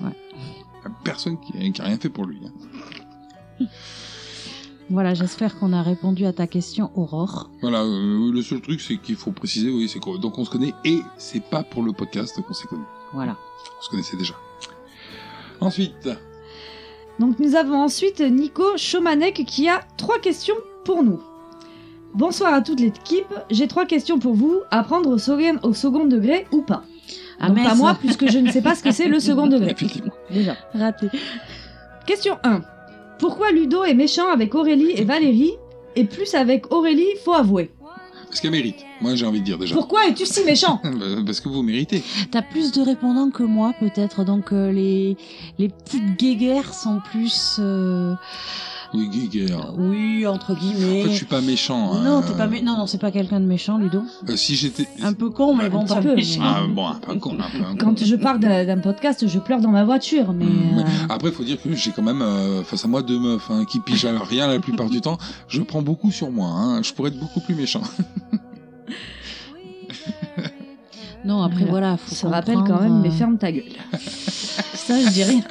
hein. 0.00 0.06
Ouais. 0.06 0.12
Y 0.84 0.86
a 0.86 0.90
personne 1.04 1.38
qui, 1.40 1.72
qui 1.72 1.80
a 1.80 1.84
rien 1.84 1.98
fait 1.98 2.08
pour 2.08 2.24
lui. 2.26 2.38
hein. 2.44 3.64
Voilà, 4.92 5.14
j'espère 5.14 5.58
qu'on 5.58 5.72
a 5.72 5.80
répondu 5.82 6.26
à 6.26 6.32
ta 6.34 6.46
question, 6.46 6.90
Aurore. 6.96 7.48
Voilà, 7.62 7.80
euh, 7.80 8.30
le 8.30 8.42
seul 8.42 8.60
truc 8.60 8.78
c'est 8.80 8.98
qu'il 8.98 9.16
faut 9.16 9.32
préciser, 9.32 9.70
oui, 9.70 9.88
c'est 9.88 9.98
que 9.98 10.18
donc 10.18 10.36
on 10.38 10.44
se 10.44 10.50
connaît 10.50 10.74
et 10.84 11.00
c'est 11.16 11.42
pas 11.42 11.62
pour 11.62 11.82
le 11.82 11.92
podcast 11.92 12.38
qu'on 12.42 12.52
s'est 12.52 12.68
connus. 12.68 12.84
Voilà. 13.14 13.36
On 13.78 13.82
se 13.82 13.88
connaissait 13.88 14.16
déjà. 14.18 14.34
Ensuite, 15.60 16.10
Donc 17.18 17.38
nous 17.38 17.54
avons 17.56 17.80
ensuite 17.82 18.20
Nico 18.20 18.76
Chomanek 18.76 19.44
qui 19.46 19.68
a 19.68 19.80
trois 19.96 20.18
questions 20.18 20.56
pour 20.84 21.02
nous. 21.02 21.20
Bonsoir 22.14 22.52
à 22.52 22.60
toute 22.60 22.80
l'équipe, 22.80 23.32
j'ai 23.50 23.68
trois 23.68 23.86
questions 23.86 24.18
pour 24.18 24.34
vous, 24.34 24.60
à 24.70 24.82
prendre 24.82 25.08
au 25.08 25.16
second, 25.18 25.58
au 25.62 25.72
second 25.72 26.04
degré 26.04 26.46
ou 26.52 26.60
pas? 26.60 26.82
Ah, 27.40 27.48
Donc 27.48 27.64
pas 27.64 27.74
moi 27.74 27.94
puisque 27.98 28.30
je 28.30 28.38
ne 28.38 28.50
sais 28.50 28.60
pas 28.60 28.74
ce 28.74 28.82
que 28.82 28.90
c'est 28.92 29.08
le 29.08 29.20
second 29.20 29.46
degré. 29.54 29.70
effectivement. 29.70 30.12
Déjà. 30.30 30.54
Raté. 30.74 31.08
Question 32.06 32.36
1. 32.44 32.60
Pourquoi 33.22 33.52
Ludo 33.52 33.84
est 33.84 33.94
méchant 33.94 34.28
avec 34.30 34.54
Aurélie 34.54 34.90
et 34.96 35.04
Valérie 35.04 35.52
et 35.96 36.04
plus 36.04 36.34
avec 36.34 36.72
Aurélie, 36.72 37.06
faut 37.24 37.32
avouer 37.34 37.70
Parce 38.26 38.40
qu'elle 38.40 38.50
mérite. 38.50 38.84
Moi 39.00 39.14
j'ai 39.14 39.24
envie 39.26 39.40
de 39.40 39.44
dire 39.44 39.58
déjà. 39.58 39.74
Pourquoi 39.74 40.06
es-tu 40.08 40.26
si 40.26 40.42
méchant? 40.44 40.80
Euh, 40.84 41.22
Parce 41.26 41.40
que 41.40 41.48
vous 41.48 41.62
méritez. 41.62 42.02
T'as 42.32 42.42
plus 42.42 42.72
de 42.72 42.82
répondants 42.82 43.30
que 43.30 43.42
moi, 43.44 43.72
peut-être. 43.78 44.24
Donc, 44.24 44.52
euh, 44.52 44.72
les, 44.72 45.16
les 45.58 45.68
petites 45.68 46.16
guéguerres 46.18 46.74
sont 46.74 47.00
plus. 47.12 47.56
euh, 47.60 48.14
Oui, 48.94 50.26
entre 50.26 50.52
En 50.52 50.54
guillemets. 50.54 51.02
fait, 51.04 51.10
je 51.10 51.16
suis 51.16 51.26
pas 51.26 51.40
méchant. 51.40 51.92
hein. 51.94 52.02
Non, 52.04 52.22
t'es 52.22 52.34
pas 52.34 52.46
mé- 52.46 52.62
non, 52.62 52.76
non, 52.76 52.86
c'est 52.86 52.98
pas 53.00 53.10
quelqu'un 53.10 53.40
de 53.40 53.46
méchant, 53.46 53.78
Ludo. 53.78 54.02
Euh, 54.28 54.36
si 54.36 54.54
j'étais. 54.54 54.86
Un 55.02 55.12
peu 55.14 55.30
con, 55.30 55.54
mais 55.54 55.68
bon, 55.70 55.84
pas 55.86 56.02
peu, 56.02 56.14
méchant. 56.14 56.40
Ah 56.44 56.60
bon, 56.68 56.86
un 56.88 56.94
peu 56.96 57.14
con, 57.16 57.32
un 57.38 57.50
peu 57.50 57.64
un 57.64 57.72
con. 57.76 57.76
Quand 57.78 58.04
je 58.04 58.16
pars 58.16 58.38
d'un 58.38 58.78
podcast, 58.78 59.26
je 59.26 59.38
pleure 59.38 59.60
dans 59.60 59.70
ma 59.70 59.84
voiture, 59.84 60.32
mais... 60.32 60.44
Mm, 60.44 60.76
ouais. 60.78 60.84
euh, 60.84 61.06
Après, 61.08 61.28
il 61.28 61.34
faut 61.34 61.44
dire 61.44 61.60
que 61.60 61.72
j'ai 61.74 61.90
quand 61.90 62.02
même 62.02 62.22
euh, 62.22 62.62
face 62.64 62.84
à 62.84 62.88
moi 62.88 63.02
deux 63.02 63.18
meufs 63.18 63.50
hein, 63.50 63.64
qui 63.64 63.80
pigent 63.80 64.04
à 64.06 64.18
rien 64.22 64.46
la 64.46 64.58
plupart 64.60 64.90
du 64.90 65.00
temps. 65.00 65.18
Je 65.48 65.62
prends 65.62 65.82
beaucoup 65.82 66.10
sur 66.10 66.30
moi. 66.30 66.48
Hein. 66.48 66.82
Je 66.82 66.92
pourrais 66.92 67.08
être 67.10 67.18
beaucoup 67.18 67.40
plus 67.40 67.54
méchant. 67.54 67.82
Non, 71.24 71.42
après, 71.42 71.60
Voilà. 71.64 71.70
voilà, 71.70 71.96
faut 71.96 72.14
se 72.16 72.26
rappelle 72.26 72.58
quand 72.66 72.80
même, 72.80 73.00
mais 73.00 73.10
ferme 73.10 73.38
ta 73.38 73.52
gueule. 73.52 73.62
Ça, 74.74 75.00
je 75.00 75.08
dis 75.10 75.22
rien. 75.22 75.42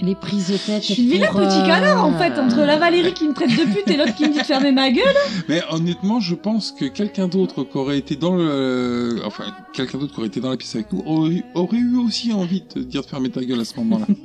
Les 0.00 0.14
prises 0.14 0.48
de 0.52 0.56
tête. 0.56 0.82
Je 0.86 0.92
suis 0.92 1.08
vilain 1.08 1.26
pour, 1.32 1.40
petit 1.40 1.58
euh, 1.58 1.66
canard, 1.66 2.04
en 2.04 2.12
fait, 2.16 2.38
entre 2.38 2.58
la 2.60 2.76
Valérie 2.78 3.12
qui 3.14 3.26
me 3.26 3.34
traite 3.34 3.50
de 3.50 3.64
pute 3.64 3.88
et 3.90 3.96
l'autre 3.96 4.14
qui 4.14 4.24
me 4.28 4.32
dit 4.32 4.38
de 4.38 4.44
fermer 4.44 4.70
ma 4.70 4.90
gueule. 4.92 5.02
Mais 5.48 5.60
honnêtement, 5.72 6.20
je 6.20 6.36
pense 6.36 6.70
que 6.70 6.84
quelqu'un 6.84 7.26
d'autre 7.26 7.64
qui 7.64 7.76
aurait 7.76 7.98
été 7.98 8.14
dans 8.14 8.36
le, 8.36 9.20
enfin, 9.26 9.44
quelqu'un 9.72 9.98
d'autre 9.98 10.12
qui 10.12 10.18
aurait 10.20 10.28
été 10.28 10.40
dans 10.40 10.50
la 10.50 10.56
pièce 10.56 10.76
avec 10.76 10.92
nous 10.92 11.02
aurait, 11.04 11.42
aurait 11.56 11.78
eu 11.78 11.96
aussi 11.96 12.32
envie 12.32 12.60
de 12.60 12.66
te 12.66 12.78
dire 12.78 13.02
de 13.02 13.06
fermer 13.06 13.28
ta 13.30 13.42
gueule 13.44 13.60
à 13.60 13.64
ce 13.64 13.74
moment-là. 13.76 14.06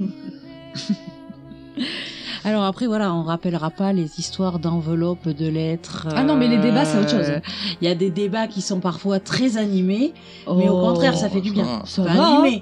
Alors 2.46 2.64
après, 2.66 2.88
voilà, 2.88 3.14
on 3.14 3.24
rappellera 3.24 3.70
pas 3.70 3.94
les 3.94 4.20
histoires 4.20 4.60
d'enveloppes, 4.60 5.30
de 5.30 5.48
lettres. 5.48 6.08
Ah 6.14 6.24
non, 6.24 6.36
mais 6.36 6.50
les 6.50 6.58
débats, 6.58 6.84
c'est 6.84 6.98
autre 7.00 7.10
chose. 7.10 7.30
euh, 7.30 7.40
Il 7.82 7.88
y 7.88 7.92
a 7.92 7.96
des 7.96 8.10
débats 8.12 8.48
qui 8.48 8.62
sont 8.62 8.82
parfois 8.82 9.20
très 9.22 9.56
animés, 9.58 10.14
mais 10.46 10.68
au 10.68 10.78
Oh, 10.78 10.82
contraire, 10.90 11.18
ça 11.18 11.30
fait 11.30 11.40
du 11.42 11.52
bien. 11.52 11.64
ça 11.64 11.72
va. 11.72 11.86
Ça 11.86 12.02
Enfin, 12.04 12.14
va, 12.42 12.48
hein. 12.48 12.60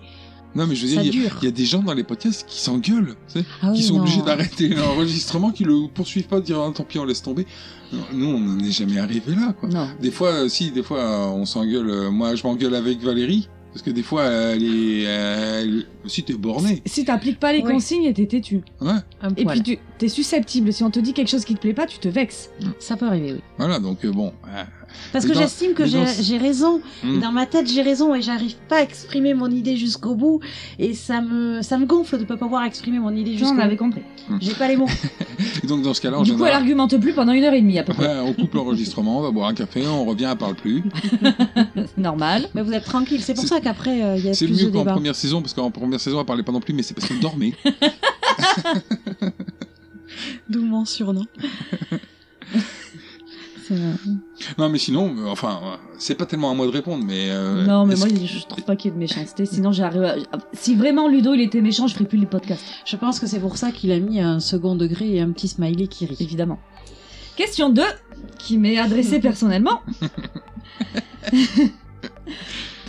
Non, 0.53 0.67
mais 0.67 0.75
je 0.75 0.85
veux 0.85 0.91
dire, 0.91 1.01
il 1.01 1.21
y 1.23 1.27
a- 1.27 1.49
y, 1.49 1.51
des 1.51 1.65
gens 1.65 1.79
dans 1.81 1.93
les 1.93 2.03
podcasts 2.03 2.45
qui 2.47 2.59
s'engueulent, 2.59 3.15
tu 3.33 3.39
sais, 3.39 3.45
Ah 3.61 3.71
qui 3.73 3.79
oui, 3.79 3.83
sont 3.83 3.95
non. 3.95 4.01
obligés 4.01 4.21
d'arrêter 4.21 4.67
l'enregistrement, 4.75 5.51
qui 5.51 5.63
le 5.63 5.87
poursuivent 5.93 6.27
pas, 6.27 6.39
de 6.41 6.45
dire 6.45 6.59
ah, 6.59 6.71
tant 6.75 6.83
pis, 6.83 6.99
on 6.99 7.05
laisse 7.05 7.21
tomber. 7.21 7.47
Non, 7.93 7.99
Nous, 8.13 8.25
on 8.27 8.39
n'en 8.39 8.59
est 8.63 8.71
jamais 8.71 8.99
arrivé 8.99 9.33
là, 9.35 9.53
quoi. 9.57 9.69
Non. 9.69 9.87
Des 10.01 10.11
fois, 10.11 10.29
euh, 10.29 10.49
si, 10.49 10.71
des 10.71 10.83
fois, 10.83 10.99
euh, 10.99 11.25
on 11.27 11.45
s'engueule. 11.45 11.89
euh, 11.89 12.11
Moi, 12.11 12.35
je 12.35 12.43
m'engueule 12.43 12.75
avec 12.75 13.01
Valérie. 13.01 13.47
Parce 13.73 13.83
que 13.83 13.89
des 13.91 14.03
fois, 14.03 14.25
elle 14.25 14.63
est... 14.63 15.01
Elle... 15.03 15.85
Si 16.07 16.23
t'es 16.23 16.33
borné. 16.33 16.81
Si 16.87 17.05
t'appliques 17.05 17.39
pas 17.39 17.53
les 17.53 17.61
Oui. 17.61 17.73
consignes, 17.73 18.11
t'es 18.11 18.25
têtu. 18.25 18.61
Ouais, 18.81 18.91
Et 19.37 19.45
puis 19.45 19.61
tu 19.61 19.77
t'es 19.99 20.09
susceptible. 20.09 20.73
Si 20.73 20.83
on 20.83 20.89
te 20.89 20.99
dit 20.99 21.13
quelque 21.13 21.27
chose 21.29 21.45
qui 21.45 21.53
te 21.53 21.59
plaît 21.59 21.73
pas, 21.75 21.85
tu 21.85 21.99
te 21.99 22.07
vexes. 22.07 22.49
Ça 22.79 22.97
peut 22.97 23.05
arriver, 23.05 23.33
oui. 23.33 23.39
voilà, 23.59 23.77
donc 23.77 24.03
euh, 24.03 24.11
bon. 24.11 24.33
euh, 24.47 24.63
Parce 25.13 25.25
Mais 25.25 25.29
que 25.29 25.35
dans- 25.35 25.41
j'estime 25.43 25.73
que 25.75 25.85
j'ai 25.85 25.99
dans- 25.99 26.43
raison. 26.43 26.81
Hmm. 27.03 27.19
Dans 27.19 27.31
ma 27.31 27.45
tête, 27.45 27.69
j'ai 27.71 27.83
raison 27.83 28.15
et 28.15 28.21
j'arrive 28.23 28.55
pas 28.67 28.77
à 28.77 28.81
exprimer 28.81 29.35
mon 29.35 29.47
idée 29.51 29.77
jusqu'au 29.77 30.15
bout. 30.15 30.39
Et 30.79 30.95
ça 30.95 31.21
me, 31.21 31.61
ça 31.61 31.77
me 31.77 31.85
gonfle 31.85 32.17
de 32.17 32.23
pas 32.23 32.35
pouvoir 32.35 32.63
exprimer 32.63 32.97
mon 32.97 33.15
idée 33.15 33.37
jusqu'au 33.37 33.53
bout. 33.53 33.61
avais 33.61 33.77
compris. 33.77 34.01
J'ai 34.39 34.55
pas 34.55 34.67
les 34.67 34.77
mots. 34.77 34.87
Donc, 35.67 35.83
dans 35.83 35.93
ce 35.93 36.01
cas-là, 36.01 36.17
Du 36.23 36.31
coup, 36.31 36.37
elle 36.37 36.37
général, 36.45 36.53
argumente 36.63 36.99
plus 36.99 37.13
pendant 37.13 37.33
une 37.33 37.43
heure 37.43 37.53
et 37.53 37.61
demie 37.61 37.77
à 37.77 37.83
peu 37.83 37.93
près. 37.93 38.07
ouais, 38.07 38.19
on 38.25 38.33
coupe 38.33 38.53
l'enregistrement, 38.55 39.19
on 39.19 39.21
va 39.21 39.29
boire 39.29 39.49
un 39.49 39.53
café, 39.53 39.85
on 39.85 40.03
revient, 40.05 40.29
elle 40.31 40.37
parle 40.37 40.55
plus. 40.55 40.83
Normal. 41.97 42.47
Mais 42.55 42.63
vous 42.63 42.73
êtes 42.73 42.85
tranquille. 42.85 43.21
C'est 43.21 43.35
pour 43.35 43.43
ça 43.45 43.60
ça 43.63 43.69
qu'après, 43.69 44.03
euh, 44.03 44.17
il 44.17 44.25
y 44.25 44.29
a 44.29 44.33
C'est 44.33 44.47
mieux 44.47 44.65
de 44.65 44.69
qu'en 44.71 44.85
première 44.85 45.15
saison, 45.15 45.41
parce 45.41 45.53
qu'en 45.53 45.71
première 45.71 45.99
saison, 45.99 46.19
elle 46.19 46.25
parlait 46.25 46.43
pas 46.43 46.51
non 46.51 46.59
plus, 46.61 46.73
mais 46.73 46.83
c'est 46.83 46.93
parce 46.93 47.07
qu'elle 47.07 47.19
dormait. 47.19 47.53
D'où 50.49 50.61
mon 50.65 50.85
surnom. 50.85 51.25
Non, 54.57 54.67
mais 54.69 54.77
sinon, 54.79 55.15
euh, 55.17 55.27
enfin, 55.29 55.79
c'est 55.97 56.15
pas 56.15 56.25
tellement 56.25 56.51
à 56.51 56.53
moi 56.53 56.65
de 56.65 56.71
répondre, 56.71 57.05
mais. 57.05 57.29
euh, 57.29 57.63
non, 57.65 57.85
mais 57.85 57.95
moi, 57.95 58.09
que- 58.09 58.15
je 58.25 58.45
trouve 58.45 58.65
pas 58.65 58.75
qu'il 58.75 58.89
y 58.89 58.91
ait 58.91 58.95
de 58.95 58.99
méchanceté. 58.99 59.45
Sinon, 59.45 59.71
j'arrive. 59.71 60.03
à- 60.03 60.15
Si 60.51 60.75
vraiment 60.75 61.07
Ludo 61.07 61.33
il 61.33 61.39
était 61.41 61.61
méchant, 61.61 61.87
je 61.87 61.93
ferais 61.93 62.03
plus 62.05 62.17
les 62.17 62.25
podcasts, 62.25 62.65
Je 62.85 62.97
pense 62.97 63.17
que 63.21 63.27
c'est 63.27 63.39
pour 63.39 63.55
ça 63.55 63.71
qu'il 63.71 63.93
a 63.93 63.99
mis 63.99 64.19
un 64.19 64.41
second 64.41 64.75
degré 64.75 65.15
et 65.15 65.21
un 65.21 65.31
petit 65.31 65.47
smiley 65.47 65.87
qui 65.87 66.05
rit. 66.05 66.17
évidemment. 66.19 66.59
Question 67.37 67.69
2, 67.69 67.81
qui 68.37 68.57
m'est 68.57 68.77
adressée 68.77 69.19
personnellement. 69.21 69.79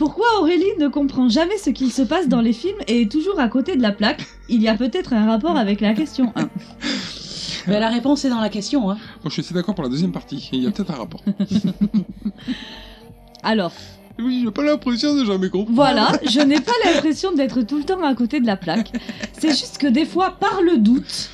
Pourquoi 0.02 0.26
Aurélie 0.40 0.64
ne 0.80 0.88
comprend 0.88 1.28
jamais 1.28 1.56
ce 1.58 1.70
qu'il 1.70 1.92
se 1.92 2.02
passe 2.02 2.26
dans 2.26 2.40
les 2.40 2.52
films 2.52 2.78
et 2.88 3.02
est 3.02 3.12
toujours 3.12 3.38
à 3.38 3.46
côté 3.46 3.76
de 3.76 3.82
la 3.82 3.92
plaque 3.92 4.26
Il 4.48 4.60
y 4.60 4.66
a 4.66 4.74
peut-être 4.74 5.12
un 5.12 5.26
rapport 5.26 5.56
avec 5.56 5.80
la 5.80 5.94
question 5.94 6.32
1. 6.34 6.48
Mais 7.68 7.78
la 7.80 7.88
réponse 7.88 8.24
est 8.24 8.28
dans 8.28 8.40
la 8.40 8.48
question. 8.48 8.90
Hein. 8.90 8.96
Moi, 9.22 9.26
je 9.26 9.30
suis 9.30 9.42
assez 9.42 9.54
d'accord 9.54 9.76
pour 9.76 9.84
la 9.84 9.90
deuxième 9.90 10.10
partie. 10.10 10.50
Il 10.52 10.64
y 10.64 10.66
a 10.66 10.72
peut-être 10.72 10.90
un 10.90 10.96
rapport. 10.96 11.22
Alors, 13.44 13.70
oui, 14.18 14.42
j'ai 14.44 14.50
pas 14.50 14.64
l'impression 14.64 15.14
de 15.14 15.24
jamais 15.24 15.50
comprendre. 15.50 15.76
Voilà, 15.76 16.10
je 16.28 16.40
n'ai 16.40 16.60
pas 16.60 16.72
l'impression 16.84 17.30
d'être 17.32 17.62
tout 17.62 17.78
le 17.78 17.84
temps 17.84 18.02
à 18.02 18.16
côté 18.16 18.40
de 18.40 18.46
la 18.46 18.56
plaque. 18.56 18.90
C'est 19.38 19.50
juste 19.50 19.78
que 19.78 19.86
des 19.86 20.04
fois, 20.04 20.32
par 20.32 20.62
le 20.62 20.78
doute, 20.78 21.30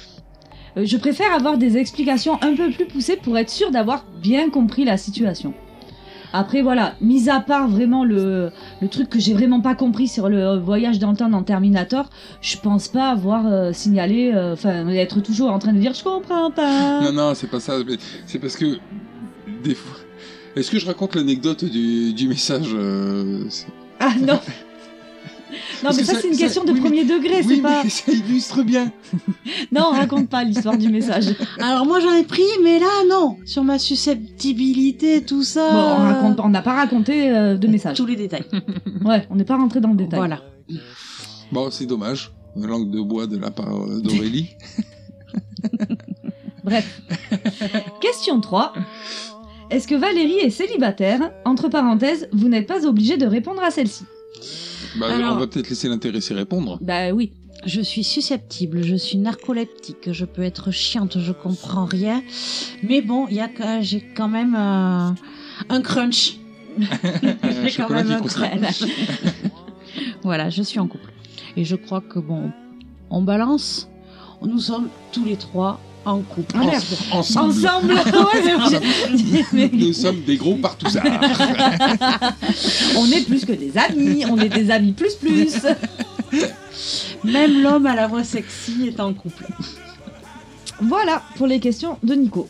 euh, 0.76 0.84
je 0.84 0.98
préfère 0.98 1.32
avoir 1.32 1.56
des 1.56 1.78
explications 1.78 2.34
un 2.42 2.54
peu 2.54 2.70
plus 2.70 2.84
poussées 2.86 3.16
pour 3.16 3.38
être 3.38 3.48
sûr 3.48 3.70
d'avoir 3.70 4.04
bien 4.20 4.50
compris 4.50 4.84
la 4.84 4.98
situation. 4.98 5.54
Après 6.32 6.62
voilà, 6.62 6.94
mis 7.00 7.28
à 7.28 7.40
part 7.40 7.68
vraiment 7.68 8.04
le, 8.04 8.50
le 8.80 8.88
truc 8.88 9.08
que 9.08 9.18
j'ai 9.18 9.34
vraiment 9.34 9.60
pas 9.60 9.74
compris 9.74 10.08
sur 10.08 10.28
le 10.28 10.56
voyage 10.58 10.98
dans 10.98 11.10
le 11.10 11.16
temps 11.16 11.28
dans 11.28 11.42
Terminator, 11.42 12.10
je 12.40 12.56
pense 12.58 12.88
pas 12.88 13.10
avoir 13.10 13.46
euh, 13.46 13.72
signalé, 13.72 14.32
euh, 14.34 14.52
enfin 14.52 14.86
être 14.88 15.20
toujours 15.20 15.50
en 15.50 15.58
train 15.58 15.72
de 15.72 15.78
dire 15.78 15.94
je 15.94 16.02
comprends 16.04 16.50
pas. 16.50 17.00
Non, 17.02 17.12
non, 17.12 17.34
c'est 17.34 17.46
pas 17.50 17.60
ça. 17.60 17.74
mais 17.86 17.96
C'est 18.26 18.38
parce 18.38 18.56
que 18.56 18.78
des 19.62 19.74
fois. 19.74 19.96
Est-ce 20.56 20.70
que 20.70 20.78
je 20.78 20.86
raconte 20.86 21.14
l'anecdote 21.14 21.64
du, 21.64 22.12
du 22.12 22.26
message 22.28 22.70
euh, 22.74 23.44
Ah 24.00 24.10
non. 24.20 24.40
Non 25.84 25.90
mais 25.96 26.04
ça, 26.04 26.14
ça- 26.14 26.20
c'est 26.20 26.28
une 26.28 26.34
ça- 26.34 26.40
question 26.40 26.64
de 26.64 26.72
oui, 26.72 26.80
mais- 26.80 26.88
premier 26.88 27.04
degré, 27.04 27.42
Oui, 27.44 27.56
c'est 27.56 27.62
pas. 27.62 27.82
mais 27.84 27.90
ça 27.90 28.12
illustre 28.12 28.62
bien. 28.62 28.92
Non, 29.72 29.90
raconte 29.92 30.28
pas 30.28 30.44
l'histoire 30.44 30.76
du 30.76 30.88
message. 30.88 31.34
Alors 31.58 31.86
moi 31.86 32.00
j'en 32.00 32.12
ai 32.12 32.24
pris, 32.24 32.42
mais 32.62 32.78
là 32.78 32.86
non. 33.08 33.36
Sur 33.46 33.64
ma 33.64 33.78
susceptibilité, 33.78 35.22
tout 35.22 35.42
ça. 35.42 35.70
Bon, 35.70 35.78
on 35.78 35.96
raconte 36.08 36.40
on 36.40 36.48
n'a 36.48 36.62
pas 36.62 36.74
raconté 36.74 37.30
euh, 37.30 37.56
de 37.56 37.66
message. 37.68 37.96
Tous 37.96 38.06
les 38.06 38.16
détails. 38.16 38.44
Ouais, 39.04 39.26
on 39.30 39.36
n'est 39.36 39.44
pas 39.44 39.56
rentré 39.56 39.80
dans 39.80 39.90
le 39.90 39.96
détail. 39.96 40.18
Voilà. 40.18 40.42
Bon, 41.52 41.70
c'est 41.70 41.86
dommage. 41.86 42.32
Langue 42.56 42.90
de 42.90 43.00
bois 43.00 43.26
de 43.26 43.38
la 43.38 43.50
part 43.50 43.74
euh, 43.74 44.00
d'Aurélie. 44.00 44.50
Bref. 46.64 47.00
Question 48.00 48.40
3. 48.40 48.72
Est-ce 49.70 49.86
que 49.86 49.94
Valérie 49.94 50.38
est 50.38 50.50
célibataire? 50.50 51.30
Entre 51.44 51.68
parenthèses, 51.68 52.28
vous 52.32 52.48
n'êtes 52.48 52.66
pas 52.66 52.86
obligé 52.86 53.16
de 53.16 53.26
répondre 53.26 53.62
à 53.62 53.70
celle-ci. 53.70 54.04
Bah, 54.96 55.06
Alors- 55.14 55.36
On 55.36 55.38
va 55.40 55.46
peut-être 55.46 55.68
laisser 55.68 55.88
l'intéressé 55.88 56.34
répondre. 56.34 56.78
Bah 56.80 57.10
oui. 57.10 57.32
Je 57.66 57.80
suis 57.80 58.04
susceptible, 58.04 58.84
je 58.84 58.94
suis 58.94 59.18
narcoleptique, 59.18 60.12
je 60.12 60.24
peux 60.24 60.42
être 60.42 60.70
chiante, 60.70 61.18
je 61.18 61.32
comprends 61.32 61.86
rien. 61.86 62.22
Mais 62.84 63.02
bon, 63.02 63.26
y 63.26 63.40
a 63.40 63.48
j'ai 63.80 64.00
quand 64.00 64.28
même 64.28 64.54
euh, 64.54 65.10
un 65.68 65.82
crunch. 65.82 66.36
Un 66.80 67.66
J'ai 67.66 67.82
quand 67.82 67.90
même 67.90 68.12
un 68.12 68.20
crunch. 68.20 68.84
voilà, 70.22 70.50
je 70.50 70.62
suis 70.62 70.78
en 70.78 70.86
couple. 70.86 71.12
Et 71.56 71.64
je 71.64 71.74
crois 71.74 72.00
que 72.00 72.20
bon, 72.20 72.52
on 73.10 73.22
balance. 73.22 73.88
Nous 74.40 74.60
sommes 74.60 74.88
tous 75.10 75.24
les 75.24 75.36
trois 75.36 75.80
en 76.10 76.20
couple. 76.20 76.54
Ah 76.58 76.64
merde. 76.64 76.82
Ensemble. 77.12 77.50
Ensemble 77.66 77.92
Ouais, 77.94 78.70
c'est- 78.70 79.52
mais- 79.52 79.70
Nous 79.72 79.92
sommes 79.92 80.20
des 80.22 80.36
gros 80.36 80.56
partouzards. 80.56 81.04
On 82.96 83.06
est 83.10 83.26
plus 83.26 83.44
que 83.44 83.52
des 83.52 83.72
amis, 83.76 84.24
on 84.28 84.38
est 84.38 84.48
des 84.48 84.70
amis 84.70 84.92
plus 84.92 85.14
plus. 85.14 85.52
Même 87.24 87.62
l'homme 87.62 87.86
à 87.86 87.94
la 87.94 88.06
voix 88.06 88.24
sexy 88.24 88.86
est 88.88 89.00
en 89.00 89.12
couple. 89.14 89.46
Voilà 90.80 91.22
pour 91.36 91.46
les 91.46 91.60
questions 91.60 91.98
de 92.02 92.14
Nico. 92.14 92.48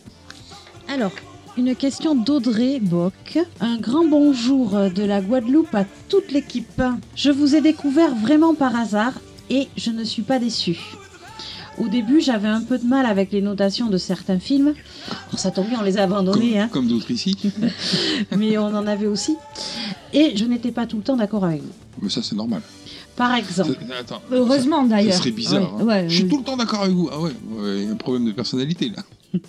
Alors, 0.88 1.12
une 1.56 1.74
question 1.74 2.14
d'Audrey 2.14 2.78
Bock. 2.80 3.38
Un 3.60 3.78
grand 3.78 4.04
bonjour 4.06 4.70
de 4.94 5.02
la 5.02 5.20
Guadeloupe 5.20 5.74
à 5.74 5.84
toute 6.08 6.30
l'équipe. 6.32 6.82
Je 7.14 7.30
vous 7.30 7.54
ai 7.56 7.60
découvert 7.60 8.14
vraiment 8.14 8.54
par 8.54 8.76
hasard 8.76 9.12
et 9.50 9.68
je 9.76 9.90
ne 9.90 10.04
suis 10.04 10.22
pas 10.22 10.38
déçue. 10.38 10.78
Au 11.80 11.88
début, 11.88 12.20
j'avais 12.20 12.48
un 12.48 12.60
peu 12.60 12.78
de 12.78 12.84
mal 12.84 13.06
avec 13.06 13.30
les 13.32 13.40
notations 13.40 13.88
de 13.88 13.98
certains 13.98 14.38
films. 14.38 14.74
Alors, 15.28 15.38
ça 15.38 15.50
tombe 15.50 15.68
bien, 15.68 15.78
on 15.80 15.84
les 15.84 15.96
a 15.98 16.02
abandonnés, 16.04 16.52
comme 16.52 16.60
hein, 16.60 16.68
comme 16.72 16.88
d'autres 16.88 17.10
ici. 17.10 17.36
mais 18.36 18.58
on 18.58 18.66
en 18.66 18.86
avait 18.86 19.06
aussi. 19.06 19.36
Et 20.12 20.36
je 20.36 20.44
n'étais 20.44 20.72
pas 20.72 20.86
tout 20.86 20.96
le 20.96 21.02
temps 21.02 21.16
d'accord 21.16 21.44
avec 21.44 21.62
vous. 21.62 21.72
Mais 22.02 22.08
ça, 22.08 22.22
c'est 22.22 22.34
normal. 22.36 22.62
Par 23.16 23.34
exemple, 23.34 23.76
Attends. 23.98 24.22
Heureusement 24.30 24.82
Ça 24.84 24.88
d'ailleurs. 24.88 25.14
serait 25.14 25.30
bizarre. 25.32 25.74
Ouais, 25.76 25.82
hein. 25.82 25.86
ouais, 25.86 26.08
je 26.08 26.14
suis 26.14 26.24
oui. 26.24 26.30
tout 26.30 26.38
le 26.38 26.44
temps 26.44 26.56
d'accord 26.56 26.82
avec 26.82 26.94
vous. 26.94 27.08
Ah 27.12 27.20
ouais, 27.20 27.30
ouais, 27.50 27.78
il 27.80 27.84
y 27.84 27.88
a 27.88 27.92
un 27.92 27.96
problème 27.96 28.24
de 28.26 28.32
personnalité 28.32 28.90
là. 28.96 29.02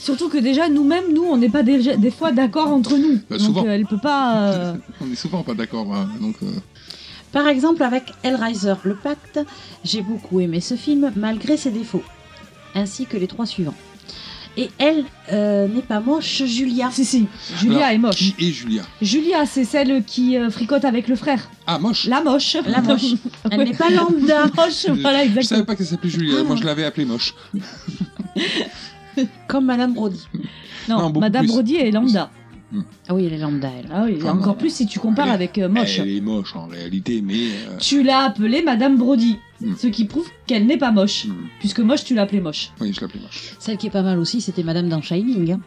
Surtout 0.00 0.28
que 0.28 0.38
déjà 0.38 0.68
nous-mêmes, 0.68 1.12
nous, 1.12 1.24
on 1.24 1.36
n'est 1.36 1.48
pas 1.48 1.62
des 1.62 2.10
fois 2.10 2.32
d'accord 2.32 2.68
entre 2.68 2.96
nous. 2.96 3.18
Bah, 3.28 3.36
Donc 3.36 3.40
souvent. 3.40 3.66
euh, 3.66 3.70
elle 3.70 3.84
peut 3.86 3.98
pas. 3.98 4.52
euh, 4.52 4.74
On 5.00 5.10
est 5.10 5.16
souvent 5.16 5.42
pas 5.42 5.54
d'accord. 5.54 5.92
hein, 5.94 6.08
donc, 6.20 6.36
euh, 6.42 6.46
Par 7.32 7.46
exemple, 7.48 7.82
avec 7.82 8.14
Hellraiser, 8.22 8.74
Le 8.84 8.94
Pacte, 8.94 9.40
j'ai 9.84 10.02
beaucoup 10.02 10.40
aimé 10.40 10.60
ce 10.60 10.74
film 10.74 11.12
malgré 11.16 11.56
ses 11.56 11.70
défauts, 11.70 12.04
ainsi 12.74 13.06
que 13.06 13.16
les 13.16 13.26
trois 13.26 13.46
suivants. 13.46 13.74
Et 14.58 14.70
elle 14.78 15.04
euh, 15.32 15.68
n'est 15.68 15.82
pas 15.82 16.00
moche, 16.00 16.42
Julia. 16.44 16.90
Si 16.90 17.04
si, 17.04 17.28
Julia 17.60 17.76
alors, 17.78 17.90
est 17.90 17.98
moche. 17.98 18.16
Qui 18.16 18.34
est 18.40 18.50
Julia? 18.50 18.82
Julia, 19.00 19.46
c'est 19.46 19.64
celle 19.64 20.02
qui 20.02 20.36
euh, 20.36 20.50
fricote 20.50 20.84
avec 20.84 21.06
le 21.06 21.14
frère. 21.14 21.48
Ah, 21.64 21.78
moche. 21.78 22.06
La 22.06 22.22
moche. 22.22 22.56
La 22.66 22.80
moche. 22.80 23.14
Elle 23.52 23.62
n'est 23.62 23.72
pas 23.72 23.88
lambda. 23.88 24.46
moche, 24.56 24.86
voilà 25.00 25.24
Je 25.24 25.28
savais 25.28 25.38
exactement. 25.38 25.64
pas 25.64 25.76
qu'elle 25.76 25.86
s'appelait 25.86 26.10
Julia. 26.10 26.42
Moi, 26.42 26.56
je 26.56 26.64
l'avais 26.64 26.84
appelée 26.84 27.04
moche. 27.04 27.34
Comme 29.46 29.66
Madame 29.66 29.94
Brody. 29.94 30.26
Non, 30.88 31.12
Madame 31.12 31.44
plus. 31.44 31.52
Brody 31.52 31.76
est 31.76 31.92
lambda. 31.92 32.28
Ah 33.08 33.14
oui, 33.14 33.24
elle 33.24 33.32
est 33.32 33.38
lambda, 33.38 33.70
elle. 33.78 33.88
Ah 33.90 34.04
oui, 34.06 34.22
encore 34.28 34.56
plus 34.56 34.70
si 34.74 34.86
tu 34.86 34.98
compares 34.98 35.28
elle 35.28 35.32
avec 35.32 35.56
euh, 35.58 35.68
moche. 35.70 35.98
Elle 36.00 36.10
est 36.10 36.20
moche 36.20 36.54
en 36.54 36.66
réalité, 36.66 37.22
mais. 37.24 37.34
euh, 37.68 37.78
Tu 37.80 38.02
l'as 38.02 38.24
appelée 38.24 38.62
Madame 38.62 38.96
Brody, 38.98 39.36
Hmm. 39.60 39.74
ce 39.76 39.88
qui 39.88 40.04
prouve 40.04 40.28
qu'elle 40.46 40.66
n'est 40.66 40.76
pas 40.76 40.92
moche. 40.92 41.24
hmm, 41.24 41.32
Puisque 41.58 41.80
moche, 41.80 42.04
tu 42.04 42.14
l'appelais 42.14 42.40
moche. 42.40 42.70
Oui, 42.80 42.92
je 42.92 43.00
l'appelais 43.00 43.20
moche. 43.20 43.54
Celle 43.58 43.76
qui 43.76 43.88
est 43.88 43.90
pas 43.90 44.02
mal 44.02 44.18
aussi, 44.20 44.40
c'était 44.40 44.62
Madame 44.62 44.88
dans 44.88 45.02
Shining. 45.02 45.52
hein. 45.54 45.60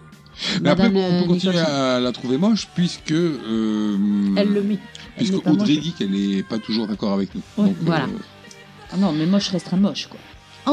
Mais 0.61 0.69
après, 0.69 0.87
on 0.87 0.91
peut 0.91 0.97
euh, 0.99 1.23
continuer 1.25 1.59
à 1.59 1.99
la 1.99 2.11
trouver 2.13 2.37
moche 2.37 2.69
puisque. 2.73 3.11
euh, 3.11 3.97
Elle 4.37 4.53
le 4.53 4.61
met. 4.63 4.77
Puisque 5.17 5.31
Elle 5.33 5.37
n'est 5.39 5.43
pas 5.43 5.51
Audrey 5.51 5.73
moche. 5.73 5.83
dit 5.83 5.91
qu'elle 5.91 6.15
est 6.15 6.43
pas 6.47 6.57
toujours 6.59 6.87
d'accord 6.87 7.11
avec 7.13 7.35
nous. 7.35 7.41
Ouais, 7.57 7.67
Donc, 7.69 7.75
voilà. 7.81 8.05
Ah 8.93 8.97
non, 8.97 9.11
mais 9.11 9.25
moche 9.25 9.49
restera 9.49 9.75
moche, 9.75 10.07
quoi. 10.07 10.19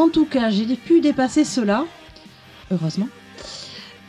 En 0.01 0.09
tout 0.11 0.27
cas, 0.27 0.51
j'ai 0.51 0.67
pu 0.77 1.01
dépasser 1.01 1.45
cela, 1.45 1.87
heureusement, 2.71 3.09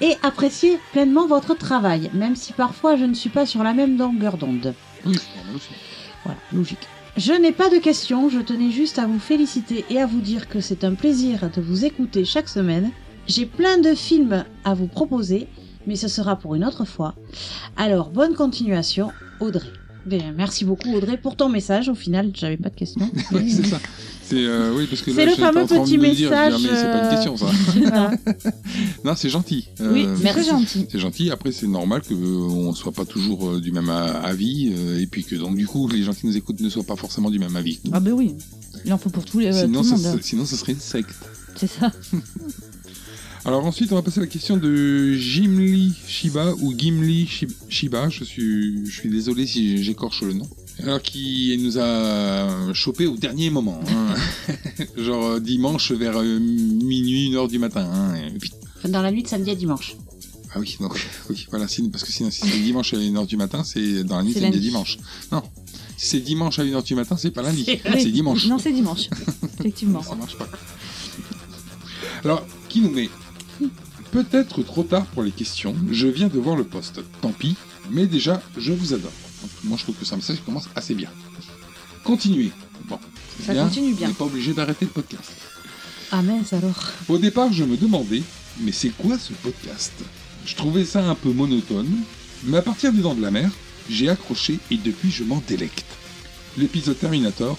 et 0.02 0.16
apprécier 0.24 0.80
pleinement 0.92 1.28
votre 1.28 1.56
travail, 1.56 2.10
même 2.14 2.36
si 2.36 2.54
parfois 2.54 2.96
je 2.96 3.06
ne 3.06 3.14
suis 3.14 3.30
pas 3.30 3.46
sur 3.46 3.64
la 3.64 3.74
même 3.74 3.98
longueur 3.98 4.38
d'onde. 4.38 4.74
Voilà, 5.04 6.40
logique. 6.54 6.88
Je 7.18 7.34
n'ai 7.34 7.52
pas 7.52 7.70
de 7.70 7.78
questions, 7.78 8.30
je 8.30 8.40
tenais 8.40 8.72
juste 8.72 9.00
à 9.00 9.06
vous 9.06 9.20
féliciter 9.20 9.84
et 9.90 10.00
à 10.00 10.06
vous 10.06 10.22
dire 10.22 10.48
que 10.48 10.62
c'est 10.62 10.84
un 10.84 10.94
plaisir 10.94 11.50
de 11.54 11.62
vous 11.62 11.84
écouter 11.86 12.24
chaque 12.24 12.48
semaine. 12.48 12.92
J'ai 13.28 13.46
plein 13.46 13.78
de 13.78 13.94
films 13.94 14.46
à 14.64 14.74
vous 14.74 14.88
proposer, 14.88 15.48
mais 15.86 15.96
ce 15.96 16.08
sera 16.08 16.38
pour 16.38 16.56
une 16.56 16.64
autre 16.64 16.86
fois. 16.86 17.16
Alors, 17.78 18.10
bonne 18.10 18.36
continuation, 18.36 19.12
Audrey. 19.40 19.68
Bien, 20.06 20.34
merci 20.36 20.66
beaucoup 20.66 20.94
Audrey 20.94 21.18
pour 21.18 21.36
ton 21.36 21.50
message. 21.50 21.90
Au 21.90 21.96
final, 21.96 22.32
j'avais 22.34 22.58
pas 22.58 22.70
de 22.70 22.76
questions. 22.76 23.10
Oui, 23.32 23.52
c'est 23.52 23.66
ça. 23.66 23.80
C'est 24.30 24.46
euh, 24.46 24.74
oui 24.78 24.86
parce 24.88 25.02
que 25.02 25.10
là 25.12 25.26
le 25.26 25.32
fameux 25.32 25.66
petit 25.66 25.98
me 25.98 26.06
dire, 26.14 26.16
dire, 26.16 26.30
message, 26.30 26.62
mais 26.62 26.70
c'est 26.70 26.84
pas 26.84 27.00
une 27.00 27.06
euh, 27.06 27.10
question 27.12 27.38
ça. 27.38 28.52
Non, 29.04 29.14
c'est 29.16 29.30
gentil. 29.30 29.68
Oui, 29.80 30.06
Euh, 30.06 30.16
c'est 30.22 30.30
très 30.30 30.44
gentil. 30.44 30.86
C'est 30.92 31.00
gentil. 31.00 31.32
Après, 31.32 31.52
c'est 31.52 31.68
normal 31.68 32.02
que 32.08 32.14
on 32.14 32.74
soit 32.74 32.92
pas 32.92 33.06
toujours 33.06 33.60
du 33.60 33.72
même 33.72 33.90
avis, 33.90 34.72
et 35.00 35.08
puis 35.08 35.24
que 35.24 35.36
donc 35.36 35.56
du 35.56 35.66
coup, 35.66 35.88
les 35.88 36.04
gens 36.04 36.14
qui 36.14 36.28
nous 36.28 36.38
écoutent 36.38 36.60
ne 36.60 36.70
soient 36.70 36.84
pas 36.84 36.96
forcément 36.96 37.32
du 37.32 37.40
même 37.40 37.56
avis. 37.56 37.80
Ah 37.92 38.00
ben 38.00 38.12
oui, 38.12 38.36
il 38.86 38.94
en 38.94 38.98
faut 39.00 39.10
pour 39.10 39.26
tous 39.26 39.40
les, 39.40 39.52
sinon, 39.52 39.82
tout 39.82 39.92
le 39.92 39.98
ça, 39.98 40.10
monde. 40.12 40.20
sinon, 40.22 40.46
ça 40.46 40.58
serait 40.58 40.74
une 40.74 40.80
secte. 40.80 41.10
C'est 41.56 41.68
ça. 41.72 41.92
Alors 43.46 43.66
ensuite, 43.66 43.92
on 43.92 43.96
va 43.96 44.02
passer 44.02 44.20
à 44.20 44.22
la 44.24 44.28
question 44.28 44.58
de 44.58 45.14
Jimli 45.14 45.94
Shiba 46.08 46.54
ou 46.62 46.74
Gimli 46.78 47.26
Shi- 47.26 47.48
Shiba. 47.70 48.10
Je 48.10 48.24
suis, 48.26 48.86
je 48.86 48.92
suis 48.92 49.10
désolé 49.10 49.48
si 49.48 49.82
j'écorche 49.84 50.22
le 50.24 50.34
nom. 50.34 50.48
Alors 50.84 51.02
qui 51.02 51.58
nous 51.62 51.78
a 51.78 52.74
chopé 52.74 53.06
au 53.06 53.18
dernier 53.18 53.50
moment, 53.50 53.82
hein. 53.90 54.16
genre 54.98 55.26
euh, 55.26 55.40
dimanche 55.40 55.92
vers 55.92 56.18
euh, 56.18 56.40
minuit, 56.40 57.28
une 57.28 57.36
heure 57.36 57.48
du 57.50 57.60
matin. 57.60 57.86
hein. 57.92 58.14
Dans 58.88 59.02
la 59.02 59.12
nuit 59.12 59.24
de 59.24 59.28
samedi 59.28 59.52
à 59.52 59.56
dimanche. 59.56 59.96
Ah 60.54 60.60
oui, 60.60 60.78
donc 60.80 60.98
oui, 61.30 61.46
voilà, 61.52 61.68
sinon- 61.68 61.90
parce 61.90 62.04
que 62.04 62.12
sinon 62.12 62.32
si 62.32 62.42
c'est 62.48 62.60
dimanche 62.60 62.94
à 62.94 62.98
une 62.98 63.18
heure 63.18 63.28
du 63.28 63.38
matin, 63.38 63.64
c'est 63.64 64.04
dans 64.04 64.18
la 64.18 64.24
nuit 64.24 64.34
samedi 64.34 64.58
à 64.58 64.62
dimanche. 64.62 64.98
Non, 65.32 65.44
Si 65.98 66.08
c'est 66.08 66.20
dimanche 66.22 66.60
à 66.60 66.64
1h 66.64 66.84
du 66.84 66.96
matin, 66.96 67.18
c'est 67.18 67.32
pas 67.32 67.42
lundi. 67.44 67.66
C'est 67.84 68.06
dimanche. 68.12 68.48
Non, 68.48 68.58
c'est 68.58 68.72
dimanche. 68.72 69.10
Effectivement. 69.60 70.02
Ça 70.02 70.16
marche 70.16 70.38
pas. 70.38 70.48
Alors, 72.24 72.46
qui 72.70 72.82
nous 72.82 72.92
met 72.92 73.10
Peut-être 74.12 74.64
trop 74.64 74.82
tard 74.84 75.06
pour 75.08 75.22
les 75.24 75.30
questions, 75.32 75.76
je 75.92 76.08
viens 76.08 76.30
de 76.30 76.40
voir 76.40 76.56
le 76.56 76.64
poste. 76.64 77.02
Tant 77.22 77.32
pis, 77.32 77.56
mais 77.92 78.08
déjà, 78.08 78.42
je 78.58 78.72
vous 78.74 78.94
adore. 78.96 79.12
Moi, 79.64 79.78
je 79.78 79.84
trouve 79.84 79.96
que 79.96 80.06
ce 80.06 80.16
message 80.16 80.38
commence 80.46 80.70
assez 80.76 80.96
bien. 80.96 81.10
Continuez. 82.04 82.52
Bon, 82.86 83.00
Ça 83.46 83.54
continue 83.54 83.94
bien. 83.94 84.08
On 84.08 84.10
n'est 84.10 84.16
pas 84.16 84.26
obligé 84.26 84.54
d'arrêter 84.54 84.86
le 84.86 84.92
podcast. 84.92 85.32
Ah 86.12 86.22
mince 86.22 86.54
alors. 86.54 86.92
Au 87.08 87.18
départ, 87.18 87.54
je 87.54 87.64
me 87.64 87.78
demandais, 87.78 88.24
mais 88.60 88.72
c'est 88.72 88.90
quoi 88.90 89.18
ce 89.20 89.34
podcast? 89.34 89.94
Je 90.46 90.56
trouvais 90.56 90.86
ça 90.86 91.04
un 91.08 91.16
peu 91.16 91.32
monotone, 91.32 92.04
mais 92.46 92.58
à 92.58 92.62
partir 92.62 92.92
des 92.92 93.02
Dents 93.02 93.14
de 93.14 93.22
la 93.22 93.30
Mer, 93.32 93.52
j'ai 93.90 94.10
accroché 94.10 94.58
et 94.72 94.78
depuis 94.78 95.12
je 95.12 95.24
m'en 95.24 95.44
délecte. 95.48 95.86
L'épisode 96.58 96.98
Terminator, 96.98 97.58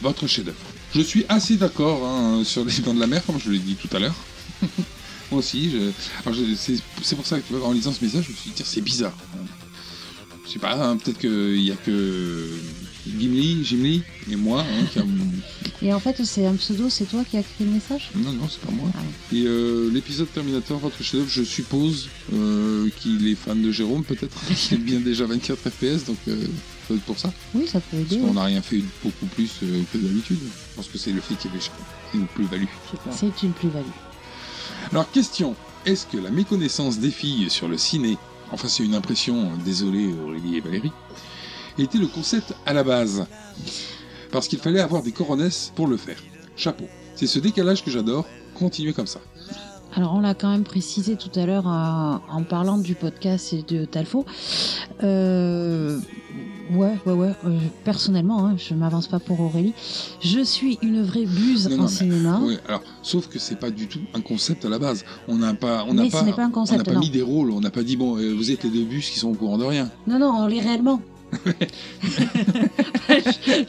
votre 0.00 0.26
chef-d'œuvre. 0.26 0.56
Je 0.94 1.02
suis 1.02 1.24
assez 1.28 1.56
d'accord 1.56 2.06
hein, 2.06 2.42
sur 2.44 2.64
les 2.64 2.78
Dents 2.78 2.94
de 2.94 3.00
la 3.00 3.06
Mer, 3.06 3.24
comme 3.26 3.38
je 3.38 3.50
l'ai 3.50 3.58
dit 3.58 3.74
tout 3.74 3.94
à 3.94 3.98
l'heure. 3.98 4.16
Moi 5.30 5.40
aussi, 5.40 5.70
je... 5.70 5.92
C'est 7.02 7.16
pour 7.16 7.26
ça 7.26 7.38
que 7.38 7.54
en 7.62 7.72
lisant 7.72 7.92
ce 7.92 8.02
message, 8.04 8.24
je 8.24 8.30
me 8.30 8.36
suis 8.36 8.50
dit, 8.50 8.62
c'est 8.64 8.80
bizarre. 8.80 9.16
Je 10.46 10.50
sais 10.52 10.58
pas, 10.58 10.74
hein, 10.74 10.96
peut-être 10.96 11.18
qu'il 11.18 11.62
y 11.62 11.70
a 11.70 11.76
que 11.76 12.48
Gimli, 13.06 13.64
Gimli 13.64 14.02
et 14.30 14.36
moi 14.36 14.62
hein, 14.62 14.84
qui 14.92 14.98
a- 14.98 15.04
Et 15.82 15.92
en 15.92 16.00
fait, 16.00 16.22
c'est 16.24 16.46
un 16.46 16.54
pseudo, 16.56 16.90
c'est 16.90 17.04
toi 17.06 17.24
qui 17.28 17.36
as 17.36 17.40
écrit 17.40 17.64
le 17.64 17.70
message? 17.70 18.10
Non, 18.14 18.32
non, 18.32 18.48
c'est 18.48 18.60
pas 18.60 18.72
moi. 18.72 18.90
Ah 18.94 19.00
Et 19.32 19.44
euh, 19.46 19.90
l'épisode 19.92 20.30
Terminator, 20.32 20.78
votre 20.78 21.02
chef-d'œuvre, 21.02 21.30
je 21.30 21.42
suppose 21.42 22.08
euh, 22.34 22.88
qu'il 23.00 23.26
est 23.28 23.34
fan 23.34 23.62
de 23.62 23.70
Jérôme, 23.72 24.04
peut-être? 24.04 24.36
Il 24.70 24.74
aime 24.74 24.82
bien 24.82 25.00
déjà 25.00 25.24
24 25.26 25.58
FPS, 25.70 26.04
donc 26.06 26.18
euh, 26.28 26.36
ça 26.42 26.46
doit 26.88 26.96
être 26.96 27.04
pour 27.04 27.18
ça. 27.18 27.32
Oui, 27.54 27.66
ça 27.66 27.80
peut 27.80 27.96
Parce 27.98 28.12
aider. 28.12 28.20
qu'on 28.20 28.28
ouais. 28.28 28.34
n'a 28.34 28.44
rien 28.44 28.62
fait 28.62 28.82
beaucoup 29.04 29.26
plus 29.26 29.50
que 29.60 29.98
d'habitude. 29.98 30.38
Je 30.42 30.76
pense 30.76 30.88
que 30.88 30.98
c'est 30.98 31.12
le 31.12 31.20
fait 31.20 31.34
qu'il 31.36 31.50
y 31.50 31.54
avait 31.54 31.64
une 32.14 32.26
plus-value. 32.26 32.64
C'est 33.12 33.42
une 33.44 33.52
plus-value. 33.52 33.84
Alors, 34.92 35.10
question 35.10 35.54
est-ce 35.86 36.04
que 36.06 36.18
la 36.18 36.30
méconnaissance 36.30 36.98
des 36.98 37.10
filles 37.10 37.48
sur 37.48 37.66
le 37.68 37.78
ciné, 37.78 38.18
enfin, 38.52 38.68
c'est 38.68 38.84
une 38.84 38.94
impression, 38.94 39.42
euh, 39.42 39.64
désolé 39.64 40.12
Aurélie 40.12 40.56
et 40.56 40.60
Valérie, 40.60 40.92
était 41.78 41.98
le 41.98 42.06
concept 42.06 42.54
à 42.66 42.72
la 42.72 42.84
base 42.84 43.26
Parce 44.30 44.48
qu'il 44.48 44.58
fallait 44.58 44.80
avoir 44.80 45.02
des 45.02 45.12
coronesses 45.12 45.72
pour 45.74 45.86
le 45.86 45.96
faire. 45.96 46.18
Chapeau. 46.56 46.84
C'est 47.14 47.26
ce 47.26 47.38
décalage 47.38 47.84
que 47.84 47.90
j'adore. 47.90 48.26
Continuez 48.54 48.92
comme 48.92 49.06
ça. 49.06 49.20
Alors, 49.94 50.14
on 50.14 50.20
l'a 50.20 50.34
quand 50.34 50.50
même 50.50 50.64
précisé 50.64 51.16
tout 51.16 51.30
à 51.34 51.46
l'heure 51.46 51.66
euh, 51.66 52.18
en 52.32 52.44
parlant 52.44 52.78
du 52.78 52.94
podcast 52.94 53.52
et 53.52 53.62
de 53.62 53.84
Talfo. 53.84 54.24
Euh, 55.02 55.98
ouais, 56.72 56.98
ouais, 57.06 57.12
ouais. 57.12 57.32
euh, 57.44 57.58
personnellement, 57.84 58.46
hein, 58.46 58.54
je 58.56 58.74
m'avance 58.74 59.06
pas 59.06 59.18
pour 59.18 59.40
Aurélie. 59.40 59.74
Je 60.20 60.40
suis 60.40 60.78
une 60.82 61.02
vraie 61.02 61.26
buse 61.26 61.68
Non, 61.68 61.76
en 61.76 61.82
non, 61.82 61.88
cinéma. 61.88 62.40
Oui, 62.42 62.58
alors, 62.68 62.82
sauf 63.02 63.28
que 63.28 63.38
c'est 63.38 63.58
pas 63.58 63.70
du 63.70 63.86
tout 63.86 64.00
un 64.14 64.20
concept 64.20 64.64
à 64.64 64.68
la 64.68 64.78
base. 64.78 65.04
On 65.28 65.36
n'a 65.36 65.54
pas, 65.54 65.84
on 65.88 65.94
n'a 65.94 66.08
pas, 66.08 66.22
un 66.22 66.52
on 66.54 66.82
pas 66.82 66.94
mis 66.94 67.10
des 67.10 67.22
rôles. 67.22 67.50
On 67.50 67.60
n'a 67.60 67.70
pas 67.70 67.82
dit 67.82 67.96
bon, 67.96 68.16
euh, 68.16 68.34
vous 68.34 68.50
êtes 68.50 68.64
les 68.64 68.70
deux 68.70 68.84
bus 68.84 69.10
qui 69.10 69.18
sont 69.18 69.28
au 69.30 69.34
courant 69.34 69.58
de 69.58 69.64
rien. 69.64 69.90
Non, 70.06 70.18
non, 70.18 70.32
on 70.38 70.46
l'est 70.46 70.60
réellement. 70.60 71.00
Je, 71.32 71.50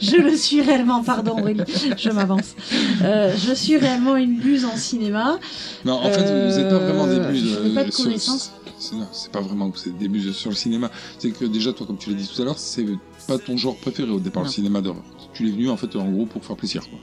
je 0.00 0.16
le 0.16 0.36
suis 0.36 0.62
réellement, 0.62 1.02
pardon 1.02 1.38
Aurélie, 1.40 1.60
je 1.96 2.10
m'avance. 2.10 2.54
Euh, 3.02 3.34
je 3.36 3.54
suis 3.54 3.76
réellement 3.76 4.16
une 4.16 4.38
buse 4.38 4.64
en 4.64 4.76
cinéma. 4.76 5.38
Non, 5.84 5.94
en 5.94 6.10
fait, 6.10 6.22
vous 6.22 6.58
n'êtes 6.58 6.68
pas 6.68 6.78
vraiment 6.78 7.06
des 7.06 7.18
Euh, 7.18 7.30
buses. 7.30 7.58
je 7.62 7.68
n'ai 7.68 7.74
pas 7.74 7.84
de 7.84 7.90
sur- 7.90 8.04
connaissances. 8.04 8.52
c'est- 8.78 8.94
non, 8.96 9.06
C'est 9.12 9.30
pas 9.30 9.40
vraiment 9.40 9.70
que 9.70 9.78
vous 9.78 9.88
êtes 9.88 9.98
des 9.98 10.08
buses 10.08 10.32
sur 10.34 10.50
le 10.50 10.56
cinéma. 10.56 10.90
C'est 11.18 11.30
que 11.30 11.44
déjà, 11.44 11.72
toi, 11.72 11.86
comme 11.86 11.98
tu 11.98 12.10
l'as 12.10 12.16
dit 12.16 12.28
tout 12.32 12.40
à 12.42 12.44
l'heure, 12.44 12.58
c'est 12.58 12.86
pas 13.28 13.38
ton 13.38 13.56
genre 13.56 13.76
préféré 13.76 14.10
au 14.10 14.20
départ, 14.20 14.42
Non. 14.42 14.48
le 14.48 14.52
cinéma 14.52 14.80
d'horreur. 14.80 15.04
Tu 15.34 15.44
l'es 15.44 15.52
venu 15.52 15.70
en 15.70 15.76
fait 15.76 15.94
en 15.96 16.10
gros 16.10 16.26
pour 16.26 16.44
faire 16.44 16.56
plaisir. 16.56 16.82
Quoi. 16.88 16.98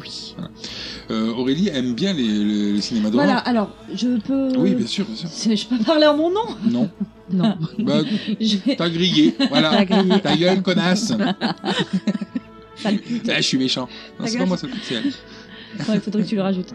Oui. 0.00 0.34
Euh, 1.10 1.32
Aurélie 1.32 1.68
aime 1.68 1.94
bien 1.94 2.12
les, 2.12 2.22
les, 2.26 2.72
les 2.74 2.80
cinémas 2.82 3.08
Voilà, 3.10 3.28
d'horreur. 3.36 3.48
alors, 3.48 3.70
je 3.94 4.18
peux. 4.18 4.48
Oui, 4.58 4.74
bien 4.74 4.86
sûr, 4.86 5.06
bien 5.06 5.28
sûr. 5.28 5.56
Je 5.56 5.66
peux 5.66 5.82
parler 5.82 6.06
en 6.06 6.16
mon 6.16 6.30
nom? 6.30 6.44
Non. 6.68 6.90
Non. 7.30 7.56
Bah, 7.78 8.02
vais. 8.40 8.76
t'as 8.76 8.88
grillé. 8.88 9.34
Voilà. 9.48 9.70
T'as 9.70 9.84
grillé. 9.84 10.20
Ta 10.20 10.36
gueule, 10.36 10.62
connasse. 10.62 11.12
Ah, 12.84 12.90
je 13.38 13.40
suis 13.42 13.58
méchant. 13.58 13.88
Non, 14.20 14.26
c'est 14.26 14.38
pas 14.38 14.44
moi, 14.46 14.56
c'est 14.58 14.68
c'est 14.82 14.94
elle. 14.96 15.12
Il 15.94 16.00
faudrait 16.00 16.22
que 16.22 16.28
tu 16.28 16.36
le 16.36 16.42
rajoutes. 16.42 16.74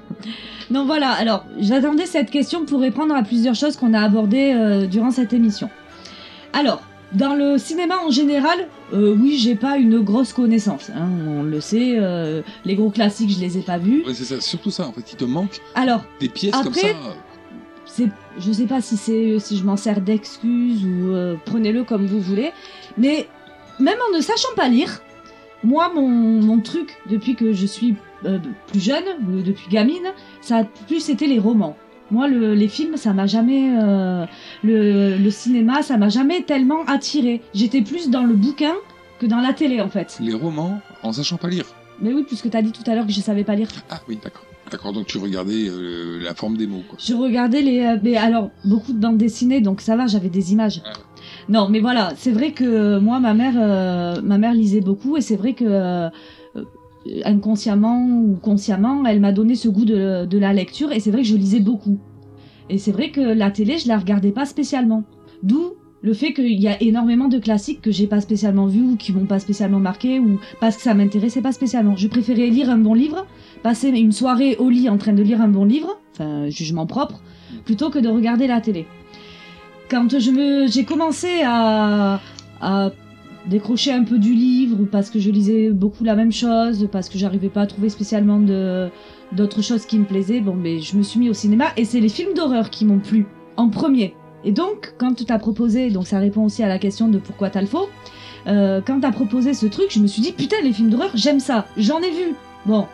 Non, 0.70 0.86
voilà, 0.86 1.12
alors, 1.12 1.46
j'attendais 1.60 2.06
cette 2.06 2.32
question 2.32 2.66
pour 2.66 2.82
répondre 2.82 3.16
à 3.16 3.24
plusieurs 3.24 3.56
choses 3.56 3.76
qu'on 3.76 3.94
a 3.94 4.02
abordées 4.02 4.54
euh, 4.56 4.88
durant 4.88 5.12
cette 5.12 5.34
émission. 5.34 5.70
Alors, 6.54 6.82
dans 7.14 7.36
le 7.36 7.58
cinéma 7.58 7.96
en 8.06 8.10
général, 8.10 8.68
euh, 8.94 9.16
oui, 9.20 9.38
j'ai 9.38 9.56
pas 9.56 9.78
une 9.78 10.00
grosse 10.00 10.34
connaissance. 10.34 10.90
hein, 10.96 11.08
on 11.28 11.44
le 11.44 11.62
sait, 11.62 11.96
euh, 11.98 12.42
les 12.66 12.76
gros 12.76 12.90
classiques, 12.90 13.32
je 13.32 13.40
les 13.40 13.58
ai 13.58 13.62
pas 13.62 13.78
vus. 13.78 14.04
Ouais, 14.06 14.14
c'est 14.14 14.26
ça, 14.26 14.40
surtout 14.42 14.72
ça. 14.72 14.88
En 14.88 14.92
fait, 14.94 15.12
il 15.12 15.16
te 15.18 15.26
manque 15.26 15.60
Alors, 15.76 16.04
des 16.20 16.30
pièces 16.30 16.56
comme 16.64 16.74
ça. 16.74 16.88
Je 18.40 18.52
sais 18.52 18.66
pas 18.66 18.82
si 18.82 18.98
c'est, 18.98 19.38
si 19.40 19.58
je 19.58 19.64
m'en 19.64 19.78
sers 19.78 20.02
d'excuse 20.02 20.86
ou 20.86 21.14
euh, 21.14 21.36
prenez-le 21.46 21.84
comme 21.84 22.06
vous 22.06 22.20
voulez, 22.20 22.52
mais 22.98 23.28
même 23.80 23.98
en 24.10 24.16
ne 24.16 24.22
sachant 24.22 24.54
pas 24.56 24.68
lire, 24.70 25.02
moi, 25.64 25.92
mon, 25.94 26.08
mon 26.10 26.60
truc 26.60 26.98
depuis 27.10 27.36
que 27.36 27.54
je 27.54 27.66
suis 27.66 27.96
euh, 28.26 28.40
plus 28.68 28.80
jeune, 28.80 29.04
depuis 29.46 29.70
gamine, 29.70 30.14
ça 30.42 30.58
a 30.58 30.64
plus 30.64 31.10
été 31.10 31.28
les 31.28 31.40
romans. 31.40 31.76
Moi, 32.10 32.28
le- 32.28 32.54
les 32.56 32.68
films, 32.68 32.98
ça 32.98 33.14
m'a 33.14 33.26
jamais, 33.28 33.74
euh, 33.80 34.26
le, 34.64 35.18
le 35.18 35.32
cinéma, 35.32 35.82
ça 35.82 35.98
m'a 35.98 36.10
jamais 36.10 36.42
tellement 36.44 36.84
attiré. 36.86 37.42
J'étais 37.54 37.82
plus 37.82 38.10
dans 38.10 38.24
le 38.24 38.34
bouquin 38.34 38.74
que 39.20 39.26
dans 39.28 39.40
la 39.40 39.54
télé, 39.54 39.82
en 39.82 39.90
fait. 39.90 40.18
Les 40.20 40.34
romans 40.34 40.82
en 41.04 41.14
sachant 41.14 41.38
pas 41.38 41.48
lire. 41.48 41.66
Mais 42.00 42.12
oui, 42.14 42.24
puisque 42.28 42.50
t'as 42.50 42.62
dit 42.62 42.72
tout 42.72 42.84
à 42.90 42.96
l'heure 42.96 43.06
que 43.06 43.14
je 43.14 43.22
savais 43.22 43.44
pas 43.44 43.56
lire. 43.56 43.70
Ah 43.90 44.02
oui, 44.10 44.18
d'accord. 44.22 44.44
D'accord, 44.72 44.94
donc 44.94 45.06
tu 45.08 45.18
regardais 45.18 45.68
euh, 45.68 46.20
la 46.24 46.34
forme 46.34 46.56
des 46.56 46.66
mots, 46.66 46.84
quoi. 46.88 46.98
Je 47.00 47.14
regardais 47.14 47.62
les. 47.62 47.82
euh, 47.82 47.98
mais 48.02 48.16
alors, 48.16 48.52
beaucoup 48.64 48.94
de 48.94 49.00
bandes 49.00 49.18
dessinées, 49.18 49.60
donc 49.60 49.82
ça 49.82 49.98
va, 49.98 50.08
j'avais 50.08 50.30
des 50.30 50.54
images. 50.54 50.82
Non, 51.50 51.68
mais 51.70 51.82
voilà, 51.82 52.14
c'est 52.16 52.32
vrai 52.32 52.52
que 52.54 52.64
euh, 52.64 53.02
moi, 53.02 53.20
ma 53.20 53.34
mère, 53.34 53.54
euh, 53.58 54.22
ma 54.24 54.38
mère 54.38 54.54
lisait 54.54 54.80
beaucoup, 54.82 55.18
et 55.18 55.22
c'est 55.22 55.36
vrai 55.36 55.54
que 55.54 55.66
euh, 55.66 56.10
euh, 56.56 56.64
inconsciemment 57.26 58.08
ou 58.08 58.36
consciemment, 58.42 59.04
elle 59.06 59.20
m'a 59.20 59.34
donné 59.34 59.56
ce 59.56 59.68
goût 59.68 59.86
de, 59.86 60.26
de 60.26 60.38
la 60.38 60.54
lecture, 60.54 60.92
et 60.94 61.00
c'est 61.02 61.12
vrai 61.12 61.22
que 61.24 61.28
je 61.28 61.36
lisais 61.36 61.60
beaucoup. 61.60 62.00
Et 62.70 62.78
c'est 62.78 62.92
vrai 62.94 63.12
que 63.12 63.20
la 63.20 63.52
télé, 63.52 63.78
je 63.78 63.90
la 63.90 63.98
regardais 63.98 64.32
pas 64.32 64.46
spécialement. 64.46 65.04
D'où 65.44 65.74
le 66.04 66.14
fait 66.14 66.34
qu'il 66.34 66.60
y 66.60 66.68
a 66.68 66.82
énormément 66.82 67.28
de 67.28 67.38
classiques 67.38 67.82
que 67.82 67.92
j'ai 67.92 68.08
pas 68.08 68.22
spécialement 68.22 68.66
vus 68.66 68.82
ou 68.82 68.96
qui 68.96 69.14
m'ont 69.14 69.26
pas 69.26 69.40
spécialement 69.40 69.80
marqué 69.80 70.20
ou 70.20 70.40
parce 70.60 70.78
que 70.78 70.82
ça 70.82 70.94
m'intéressait 70.94 71.42
pas 71.42 71.52
spécialement. 71.52 71.96
Je 71.96 72.08
préférais 72.08 72.48
lire 72.48 72.70
un 72.70 72.78
bon 72.78 72.94
livre, 72.94 73.28
passer 73.62 73.90
une 73.90 74.12
soirée 74.12 74.56
au 74.58 74.70
lit 74.70 74.90
en 74.90 74.98
train 74.98 75.14
de 75.14 75.22
lire 75.22 75.42
un 75.42 75.48
bon 75.48 75.66
livre, 75.66 76.00
enfin 76.14 76.50
jugement 76.50 76.88
propre, 76.88 77.22
plutôt 77.66 77.90
que 77.90 78.00
de 78.00 78.10
regarder 78.10 78.48
la 78.48 78.62
télé. 78.62 78.88
Quand 79.90 80.18
je 80.18 80.32
me, 80.32 80.68
j'ai 80.68 80.86
commencé 80.86 81.28
à, 81.44 82.20
à 82.62 82.92
décrocher 83.46 83.92
un 83.92 84.04
peu 84.04 84.18
du 84.18 84.34
livre 84.34 84.86
parce 84.92 85.10
que 85.10 85.20
je 85.20 85.30
lisais 85.30 85.70
beaucoup 85.70 86.04
la 86.04 86.16
même 86.16 86.32
chose, 86.32 86.88
parce 86.92 87.10
que 87.10 87.18
j'arrivais 87.18 87.50
pas 87.50 87.62
à 87.62 87.68
trouver 87.68 87.90
spécialement 87.90 88.40
de 88.40 88.90
d'autres 89.34 89.62
choses 89.62 89.86
qui 89.86 89.98
me 89.98 90.06
plaisaient, 90.06 90.42
bon 90.42 90.56
mais 90.56 90.80
je 90.80 90.98
me 90.98 91.04
suis 91.04 91.20
mis 91.20 91.30
au 91.30 91.34
cinéma 91.34 91.66
et 91.78 91.86
c'est 91.86 92.00
les 92.00 92.10
films 92.10 92.34
d'horreur 92.34 92.70
qui 92.70 92.86
m'ont 92.86 93.00
plu 93.00 93.28
en 93.56 93.70
premier. 93.70 94.14
Et 94.44 94.52
donc 94.52 94.94
quand 94.98 95.14
tu 95.14 95.26
t'as 95.26 95.40
proposé, 95.40 95.90
donc 95.92 96.08
ça 96.08 96.20
répond 96.20 96.44
aussi 96.46 96.64
à 96.64 96.68
la 96.68 96.80
question 96.80 97.08
de 97.08 97.18
pourquoi 97.18 97.50
t'as 97.50 97.62
le 97.62 97.68
faux. 97.68 97.90
Euh, 98.48 98.82
quand 98.86 99.00
t'as 99.00 99.12
proposé 99.12 99.54
ce 99.54 99.68
truc, 99.68 99.88
je 99.92 100.00
me 100.00 100.08
suis 100.08 100.22
dit 100.22 100.32
putain 100.32 100.58
les 100.64 100.74
films 100.74 100.90
d'horreur 100.90 101.12
j'aime 101.14 101.40
ça, 101.40 101.68
j'en 101.78 102.00
ai 102.00 102.10
vu. 102.10 102.34
Bon, 102.66 102.86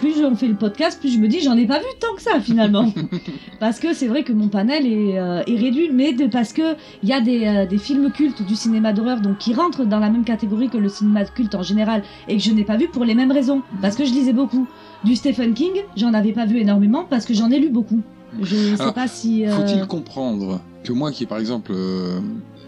plus 0.00 0.24
on 0.24 0.34
fait 0.34 0.48
le 0.48 0.54
podcast, 0.56 0.98
plus 1.00 1.12
je 1.12 1.18
me 1.20 1.28
dis 1.28 1.40
j'en 1.40 1.56
ai 1.56 1.66
pas 1.66 1.78
vu 1.78 1.84
tant 2.00 2.14
que 2.16 2.22
ça 2.22 2.40
finalement. 2.40 2.92
parce 3.60 3.78
que 3.78 3.92
c'est 3.94 4.08
vrai 4.08 4.24
que 4.24 4.32
mon 4.32 4.48
panel 4.48 4.86
est, 4.86 5.18
euh, 5.18 5.42
est 5.46 5.56
réduit, 5.56 5.90
mais 5.92 6.12
de, 6.12 6.26
parce 6.26 6.52
que 6.52 6.74
il 7.04 7.08
y 7.08 7.12
a 7.12 7.20
des, 7.20 7.46
euh, 7.46 7.66
des 7.66 7.78
films 7.78 8.10
cultes 8.10 8.44
du 8.44 8.56
cinéma 8.56 8.92
d'horreur 8.92 9.20
donc 9.20 9.38
qui 9.38 9.54
rentrent 9.54 9.84
dans 9.84 9.98
la 10.00 10.10
même 10.10 10.24
catégorie 10.24 10.68
que 10.70 10.78
le 10.78 10.88
cinéma 10.88 11.24
culte 11.24 11.54
en 11.54 11.62
général 11.62 12.02
et 12.26 12.36
que 12.36 12.42
je 12.42 12.50
n'ai 12.52 12.64
pas 12.64 12.76
vu 12.76 12.88
pour 12.88 13.04
les 13.04 13.14
mêmes 13.14 13.30
raisons. 13.32 13.62
Parce 13.80 13.94
que 13.96 14.04
je 14.04 14.10
lisais 14.12 14.32
beaucoup. 14.32 14.66
Du 15.04 15.14
Stephen 15.16 15.54
King, 15.54 15.72
j'en 15.96 16.12
avais 16.14 16.32
pas 16.32 16.46
vu 16.46 16.58
énormément 16.58 17.04
parce 17.08 17.26
que 17.26 17.34
j'en 17.34 17.50
ai 17.50 17.58
lu 17.60 17.68
beaucoup. 17.68 18.00
Je 18.40 18.74
sais 18.76 18.80
Alors, 18.80 18.94
pas 18.94 19.08
si. 19.08 19.44
euh, 19.46 19.50
Faut-il 19.50 19.86
comprendre 19.86 20.60
que 20.84 20.92
moi 20.92 21.10
qui, 21.12 21.26
par 21.26 21.38
exemple, 21.38 21.72
euh, 21.74 22.20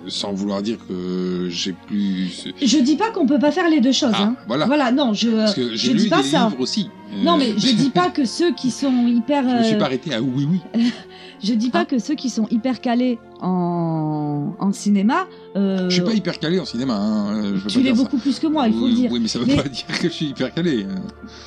sans 0.08 0.32
vouloir 0.32 0.62
dire 0.62 0.78
que 0.88 1.48
j'ai 1.50 1.72
plus... 1.86 2.52
Je 2.60 2.78
dis 2.78 2.96
pas 2.96 3.10
qu'on 3.10 3.26
peut 3.26 3.38
pas 3.38 3.52
faire 3.52 3.68
les 3.70 3.80
deux 3.80 3.92
choses. 3.92 4.12
Ah, 4.14 4.22
hein. 4.24 4.36
voilà. 4.46 4.66
Voilà, 4.66 4.92
non, 4.92 5.12
je. 5.14 5.30
Parce 5.30 5.54
que 5.54 5.92
dis 5.96 6.08
pas 6.08 6.18
des 6.22 6.28
ça. 6.28 6.46
livres 6.48 6.60
aussi. 6.60 6.90
Euh, 7.12 7.22
Non, 7.24 7.36
mais 7.38 7.52
je 7.56 7.74
dis 7.74 7.90
pas 7.90 8.10
que 8.10 8.24
ceux 8.24 8.52
qui 8.54 8.70
sont 8.70 9.06
hyper. 9.06 9.48
Je 9.48 9.56
me 9.56 9.62
suis 9.62 9.74
euh, 9.74 9.78
pas 9.78 9.84
arrêté 9.86 10.12
à 10.14 10.20
oui, 10.22 10.46
oui. 10.50 10.60
Je 11.44 11.54
dis 11.54 11.70
pas 11.70 11.80
Ah. 11.80 11.84
que 11.86 11.98
ceux 11.98 12.14
qui 12.14 12.30
sont 12.30 12.46
hyper 12.52 12.80
calés 12.80 13.18
en, 13.40 14.54
en 14.60 14.72
cinéma. 14.72 15.26
euh, 15.56 15.88
Je 15.88 15.94
suis 15.94 16.02
pas 16.02 16.12
hyper 16.14 16.38
calé 16.38 16.60
en 16.60 16.64
cinéma. 16.64 16.94
Hein. 16.96 17.34
euh, 17.34 17.56
Je 17.56 17.68
Tu 17.68 17.82
l'es 17.82 17.90
ça. 17.90 17.96
beaucoup 17.96 18.18
plus 18.18 18.38
que 18.38 18.46
moi, 18.46 18.68
il 18.68 18.74
faut 18.74 18.84
oui, 18.84 18.90
le 18.90 18.96
dire. 18.96 19.10
Oui, 19.12 19.18
mais 19.20 19.26
ça 19.26 19.40
veut 19.40 19.46
Mais- 19.46 19.56
pas 19.56 19.68
dire 19.68 19.86
que 20.00 20.08
je 20.08 20.12
suis 20.12 20.26
hyper 20.26 20.54
calé. 20.54 20.86
hein. 20.88 21.02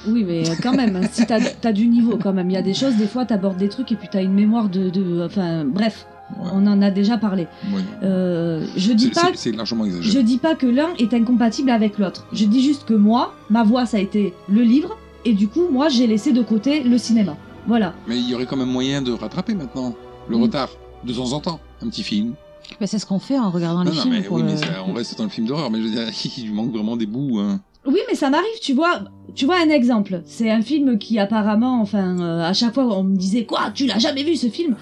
Oui, 0.08 0.26
mais 0.28 0.44
quand 0.62 0.74
même, 0.74 1.00
si 1.14 1.26
t'as 1.26 1.40
as 1.64 1.72
du 1.74 1.88
niveau 1.88 2.18
quand 2.22 2.34
même. 2.34 2.50
Il 2.50 2.54
y 2.54 2.58
a 2.58 2.62
des 2.62 2.74
choses, 2.74 2.96
des 2.96 3.08
fois, 3.08 3.26
t'abordes 3.26 3.58
des 3.58 3.70
trucs 3.70 3.90
et 3.92 3.96
puis 3.96 4.10
t'as 4.12 4.22
une 4.22 4.34
mémoire 4.34 4.68
de, 4.70 4.90
de. 4.90 5.24
Enfin, 5.26 5.64
bref. 5.66 6.06
Ouais. 6.31 6.49
On 6.53 6.65
en 6.68 6.81
a 6.81 6.89
déjà 6.91 7.18
parlé. 7.18 7.47
Ouais. 7.72 7.81
Euh, 8.03 8.65
je 8.76 8.91
dis 8.93 9.06
C'est- 9.06 9.22
pas 9.22 9.27
c'est- 9.34 9.52
C'est 9.52 9.52
largement 9.56 9.84
Je 9.85 9.89
exagéré. 9.97 10.23
dis 10.23 10.38
pas 10.38 10.56
que 10.56 10.65
l'un 10.65 10.89
est 10.97 11.14
incompatible 11.14 11.69
avec 11.69 11.97
l'autre. 11.99 12.26
Je 12.34 12.45
dis 12.45 12.64
juste 12.64 12.85
que 12.85 12.93
moi, 12.95 13.34
ma 13.49 13.64
voix, 13.64 13.85
ça 13.85 13.97
a 13.97 13.99
été 13.99 14.34
le 14.49 14.61
livre, 14.64 14.97
et 15.23 15.34
du 15.34 15.47
coup, 15.47 15.68
moi, 15.72 15.88
j'ai 15.89 16.07
laissé 16.07 16.31
de 16.34 16.41
côté 16.41 16.81
le 16.84 16.97
cinéma. 16.97 17.38
Voilà. 17.68 17.93
Mais 18.07 18.18
il 18.18 18.27
y 18.30 18.34
aurait 18.35 18.45
quand 18.47 18.57
même 18.57 18.69
moyen 18.72 19.02
de 19.02 19.11
rattraper 19.11 19.53
maintenant 19.53 19.95
le 20.27 20.38
retard, 20.38 20.69
de 21.03 21.14
temps 21.14 21.31
en 21.34 21.39
temps. 21.39 21.60
Un 21.84 21.89
petit 21.89 22.03
film. 22.03 22.34
Bah, 22.80 22.88
c'est 22.88 22.97
ce 22.97 23.06
qu'on 23.06 23.19
fait 23.19 23.38
en 23.38 23.52
regardant 23.52 23.84
Non, 23.84 23.91
les 23.91 23.95
non, 23.95 24.02
films. 24.03 24.15
mais, 24.15 24.22
pour 24.23 24.38
oui, 24.38 24.41
le- 24.43 24.49
mais 24.49 24.57
ça- 24.57 24.65
on 24.88 24.93
reste 24.93 25.18
dans 25.19 25.23
le 25.26 25.30
film 25.30 25.45
d'horreur, 25.45 25.69
mais 25.69 25.80
je 25.80 25.84
veux 25.84 25.91
dire, 25.91 26.07
il 26.38 26.53
manque 26.53 26.72
vraiment 26.73 26.97
des 26.97 27.06
bouts. 27.06 27.38
hein. 27.39 27.60
Oui, 27.88 27.99
mais 28.10 28.15
ça 28.15 28.31
m'arrive, 28.31 28.47
tu 28.64 28.73
vois. 28.73 29.02
Tu 29.35 29.45
vois 29.45 29.57
un 29.64 29.69
exemple. 29.69 30.23
C'est 30.26 30.49
un 30.49 30.64
film 30.64 30.97
qui 30.97 31.19
apparemment, 31.19 31.80
enfin, 31.81 32.19
euh, 32.19 32.41
à 32.41 32.53
chaque 32.53 32.73
fois, 32.73 32.85
on 32.97 33.03
me 33.03 33.15
disait 33.15 33.45
quoi, 33.45 33.69
tu 33.76 33.85
l'as 33.85 33.99
jamais 33.99 34.23
vu 34.23 34.35
ce 34.35 34.47
film? 34.47 34.76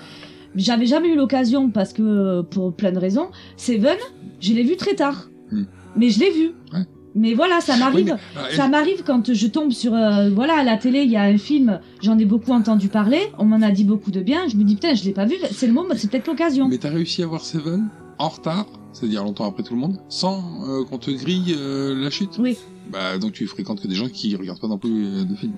J'avais 0.56 0.86
jamais 0.86 1.10
eu 1.10 1.16
l'occasion 1.16 1.70
parce 1.70 1.94
que 1.94 2.42
pour 2.42 2.74
plein 2.74 2.92
de 2.92 3.00
raisons. 3.00 3.28
Seven, 3.58 3.98
je 4.40 4.54
l'ai 4.54 4.64
vu 4.64 4.76
très 4.78 4.94
tard, 4.96 5.30
Hmm. 5.52 5.64
mais 5.98 6.10
je 6.10 6.20
l'ai 6.20 6.32
vu. 6.32 6.52
Ouais. 6.74 6.86
Mais 7.16 7.34
voilà, 7.36 7.62
ça 7.62 7.78
m'arrive. 7.78 8.06
Oui, 8.08 8.12
mais, 8.36 8.42
ah, 8.42 8.56
Ça 8.56 8.68
m'arrive 8.68 9.04
quand 9.06 9.34
je 9.34 9.48
tombe 9.48 9.72
sur 9.72 9.94
euh, 9.94 10.30
voilà 10.32 10.56
à 10.60 10.64
la 10.64 10.78
télé 10.78 11.04
il 11.04 11.12
y 11.12 11.16
a 11.16 11.22
un 11.24 11.38
film 11.38 11.80
j'en 12.02 12.18
ai 12.18 12.26
beaucoup 12.26 12.52
entendu 12.52 12.88
parler 12.88 13.20
on 13.38 13.46
m'en 13.46 13.62
a 13.62 13.70
dit 13.70 13.84
beaucoup 13.84 14.10
de 14.10 14.20
bien 14.22 14.48
je 14.48 14.56
me 14.58 14.64
dis 14.64 14.74
putain 14.74 14.96
je 14.96 15.04
l'ai 15.04 15.12
pas 15.12 15.26
vu 15.26 15.36
c'est 15.52 15.68
le 15.68 15.74
moment 15.74 15.90
c'est 15.96 16.10
peut-être 16.10 16.26
l'occasion 16.26 16.68
Mais 16.68 16.80
t'as 16.80 16.90
réussi 16.90 17.22
à 17.22 17.28
voir 17.28 17.42
Seven 17.46 17.88
en 18.18 18.30
retard, 18.30 18.66
c'est-à-dire 18.94 19.24
longtemps 19.24 19.46
après 19.48 19.62
tout 19.64 19.74
le 19.76 19.80
monde, 19.80 19.98
sans 20.10 20.40
euh, 20.68 20.84
qu'on 20.86 20.98
te 20.98 21.12
grille 21.12 21.54
euh, 21.58 21.94
la 22.04 22.10
chute? 22.10 22.38
Oui 22.40 22.58
Bah 22.92 23.18
donc 23.20 23.34
tu 23.34 23.46
fréquentes 23.46 23.82
que 23.82 23.88
des 23.88 23.96
gens 23.96 24.08
qui 24.10 24.36
regardent 24.36 24.60
pas 24.62 24.68
non 24.68 24.78
plus 24.80 25.06
euh, 25.06 25.24
de 25.24 25.36
films. 25.36 25.54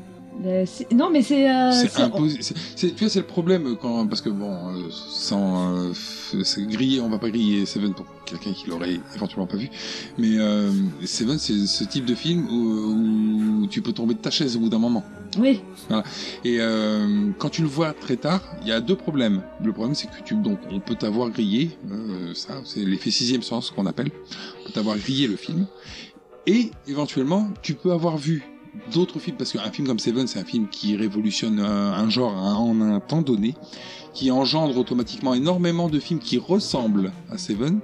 Non 0.92 1.10
mais 1.10 1.22
c'est 1.22 1.50
euh, 1.50 1.72
c'est 1.72 2.02
imposé. 2.02 2.40
Tu 2.76 2.88
vois, 3.00 3.10
c'est 3.10 3.20
le 3.20 3.26
problème 3.26 3.78
quand 3.82 4.06
parce 4.08 4.22
que 4.22 4.30
bon, 4.30 4.52
euh, 4.52 4.90
sans 4.92 5.74
euh, 5.88 5.94
griller, 6.68 7.00
on 7.02 7.10
va 7.10 7.18
pas 7.18 7.30
griller 7.30 7.66
Seven 7.66 7.94
pour 7.94 8.06
quelqu'un 8.26 8.52
qui 8.52 8.70
l'aurait 8.70 9.00
éventuellement 9.16 9.48
pas 9.48 9.58
vu. 9.58 9.70
Mais 10.18 10.38
euh, 10.38 10.72
Seven, 11.06 11.38
c'est 11.40 11.66
ce 11.66 11.84
type 11.86 12.06
de 12.06 12.16
film 12.16 12.48
où, 12.50 13.64
où 13.64 13.68
tu 13.68 13.82
peux 13.82 13.94
tomber 13.94 14.14
de 14.14 14.20
ta 14.20 14.30
chaise 14.30 14.56
au 14.58 14.60
bout 14.60 14.70
d'un 14.70 14.80
moment. 14.80 15.04
oui 15.40 15.62
Et 16.44 16.58
euh, 16.60 17.32
quand 17.40 17.50
tu 17.50 17.62
le 17.62 17.68
vois 17.68 17.94
très 17.94 18.18
tard, 18.18 18.42
il 18.62 18.68
y 18.68 18.72
a 18.72 18.82
deux 18.82 18.98
problèmes. 18.98 19.42
Le 19.64 19.72
problème, 19.72 19.96
c'est 19.96 20.08
que 20.08 20.22
tu 20.24 20.36
donc 20.36 20.60
on 20.70 20.80
peut 20.80 20.96
t'avoir 20.96 21.30
grillé, 21.30 21.78
euh, 21.90 22.34
ça, 22.34 22.62
c'est 22.66 22.84
l'effet 22.84 23.10
sixième 23.10 23.42
sens 23.42 23.72
qu'on 23.72 23.86
appelle. 23.86 24.12
On 24.62 24.66
peut 24.66 24.74
t'avoir 24.74 24.98
grillé 24.98 25.28
le 25.28 25.38
film, 25.38 25.66
et 26.46 26.72
éventuellement, 26.88 27.48
tu 27.62 27.74
peux 27.74 27.92
avoir 27.94 28.18
vu 28.18 28.44
d'autres 28.94 29.20
films 29.20 29.38
parce 29.38 29.52
qu'un 29.52 29.72
film 29.72 29.88
comme 29.88 30.00
Seven, 30.00 30.28
c'est 30.28 30.40
un 30.40 30.46
film 30.46 30.68
qui 30.70 30.96
révolutionne 30.96 31.60
un, 31.60 32.10
genre 32.10 32.34
en 32.34 32.80
un 32.82 33.00
temps 33.00 33.22
donné, 33.22 33.56
qui 34.14 34.32
engendre 34.32 34.78
automatiquement 34.78 35.34
énormément 35.34 35.90
de 35.90 36.00
films 36.00 36.20
qui 36.20 36.38
ressemblent 36.38 37.12
à 37.30 37.38
Seven 37.38 37.80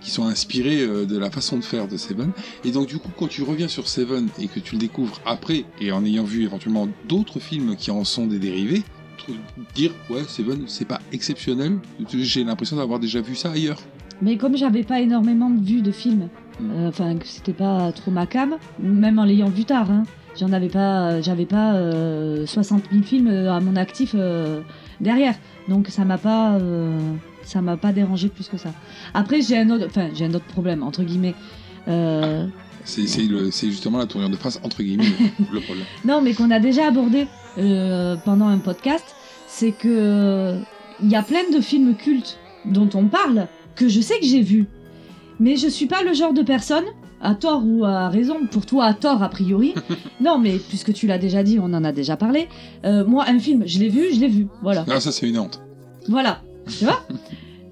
qui 0.00 0.10
sont 0.10 0.24
inspirés 0.24 0.80
euh, 0.82 1.04
de 1.06 1.16
la 1.16 1.30
façon 1.30 1.56
de 1.58 1.62
faire 1.62 1.86
de 1.86 1.96
Seven. 1.96 2.32
Et 2.64 2.72
donc 2.72 2.88
du 2.88 2.98
coup, 2.98 3.10
quand 3.16 3.28
tu 3.28 3.42
reviens 3.42 3.68
sur 3.68 3.86
Seven 3.86 4.28
et 4.40 4.48
que 4.48 4.58
tu 4.58 4.74
le 4.74 4.80
découvres 4.80 5.20
après, 5.24 5.64
et 5.80 5.92
en 5.92 6.04
ayant 6.04 6.24
vu 6.24 6.42
éventuellement 6.42 6.88
d'autres 7.08 7.38
films 7.38 7.76
qui 7.76 7.92
en 7.92 8.02
sont 8.04 8.26
des 8.26 8.40
dérivés, 8.40 8.82
dire 9.76 9.92
ouais 10.10 10.24
Seven 10.26 10.64
c'est 10.66 10.86
pas 10.86 11.00
exceptionnel, 11.12 11.78
j'ai 12.12 12.42
l'impression 12.42 12.76
d'avoir 12.76 12.98
déjà 12.98 13.20
vu 13.20 13.36
ça 13.36 13.52
ailleurs. 13.52 13.80
mais 14.20 14.36
comme 14.36 14.56
j'avais 14.56 14.82
pas 14.82 15.00
énormément 15.00 15.48
de 15.48 15.92
films 15.92 16.28
Mm. 16.28 16.28
euh, 16.28 16.41
enfin 16.86 17.16
que 17.16 17.26
c'était 17.26 17.52
pas 17.52 17.92
trop 17.92 18.10
ma 18.10 18.26
cam 18.26 18.56
même 18.78 19.18
en 19.18 19.24
l'ayant 19.24 19.48
vu 19.48 19.64
tard 19.64 19.90
hein, 19.90 20.04
j'en 20.38 20.52
avais 20.52 20.68
pas 20.68 21.20
j'avais 21.20 21.46
pas 21.46 21.74
euh, 21.74 22.46
60 22.46 22.84
000 22.90 23.02
films 23.02 23.28
euh, 23.28 23.52
à 23.52 23.60
mon 23.60 23.76
actif 23.76 24.12
euh, 24.14 24.60
derrière. 25.00 25.34
Donc 25.68 25.88
ça 25.88 26.04
m'a 26.04 26.18
pas 26.18 26.54
euh, 26.54 26.98
ça 27.44 27.60
m'a 27.60 27.76
pas 27.76 27.92
dérangé 27.92 28.28
plus 28.28 28.48
que 28.48 28.56
ça. 28.56 28.70
Après 29.14 29.42
j'ai 29.42 29.58
un 29.58 29.70
autre 29.70 29.86
enfin 29.86 30.08
j'ai 30.14 30.24
un 30.24 30.34
autre 30.34 30.46
problème 30.46 30.82
entre 30.82 31.02
guillemets. 31.02 31.34
Euh, 31.88 32.46
C'est 32.84 33.70
justement 33.70 33.98
la 33.98 34.06
tournure 34.06 34.30
de 34.30 34.36
phrase 34.36 34.60
entre 34.62 34.82
guillemets 34.82 35.04
le, 35.52 35.60
problème. 35.60 35.84
Non, 36.04 36.20
mais 36.20 36.34
qu'on 36.34 36.50
a 36.50 36.60
déjà 36.60 36.86
abordé 36.86 37.26
euh, 37.58 38.16
pendant 38.24 38.46
un 38.46 38.58
podcast, 38.58 39.14
c'est 39.46 39.72
que 39.72 39.88
euh, 39.88 40.58
il 41.02 41.10
y 41.10 41.16
a 41.16 41.22
plein 41.22 41.50
de 41.52 41.60
films 41.60 41.94
cultes 41.94 42.38
dont 42.64 42.88
on 42.94 43.06
parle 43.06 43.48
que 43.74 43.88
je 43.88 44.00
sais 44.00 44.18
que 44.20 44.26
j'ai 44.26 44.42
vus, 44.42 44.66
mais 45.40 45.56
je 45.56 45.68
suis 45.68 45.86
pas 45.86 46.02
le 46.02 46.12
genre 46.14 46.32
de 46.32 46.42
personne, 46.42 46.84
à 47.20 47.34
tort 47.34 47.62
ou 47.64 47.84
à 47.84 48.08
raison, 48.08 48.46
pour 48.50 48.66
toi 48.66 48.84
à 48.86 48.94
tort 48.94 49.22
a 49.22 49.28
priori. 49.28 49.74
non, 50.20 50.38
mais 50.38 50.56
puisque 50.58 50.92
tu 50.92 51.06
l'as 51.06 51.18
déjà 51.18 51.42
dit, 51.42 51.58
on 51.60 51.72
en 51.72 51.84
a 51.84 51.92
déjà 51.92 52.16
parlé. 52.16 52.48
euh, 52.84 53.04
moi, 53.04 53.24
un 53.28 53.38
film, 53.38 53.62
je 53.66 53.78
l'ai 53.78 53.88
vu, 53.88 54.12
je 54.14 54.20
l'ai 54.20 54.28
vu, 54.28 54.46
voilà, 54.62 54.84
Ah 54.90 55.00
ça 55.00 55.12
c'est 55.12 55.28
une 55.28 55.38
honte. 55.38 55.60
voilà, 56.08 56.40
tu 56.78 56.84
vois? 56.84 57.00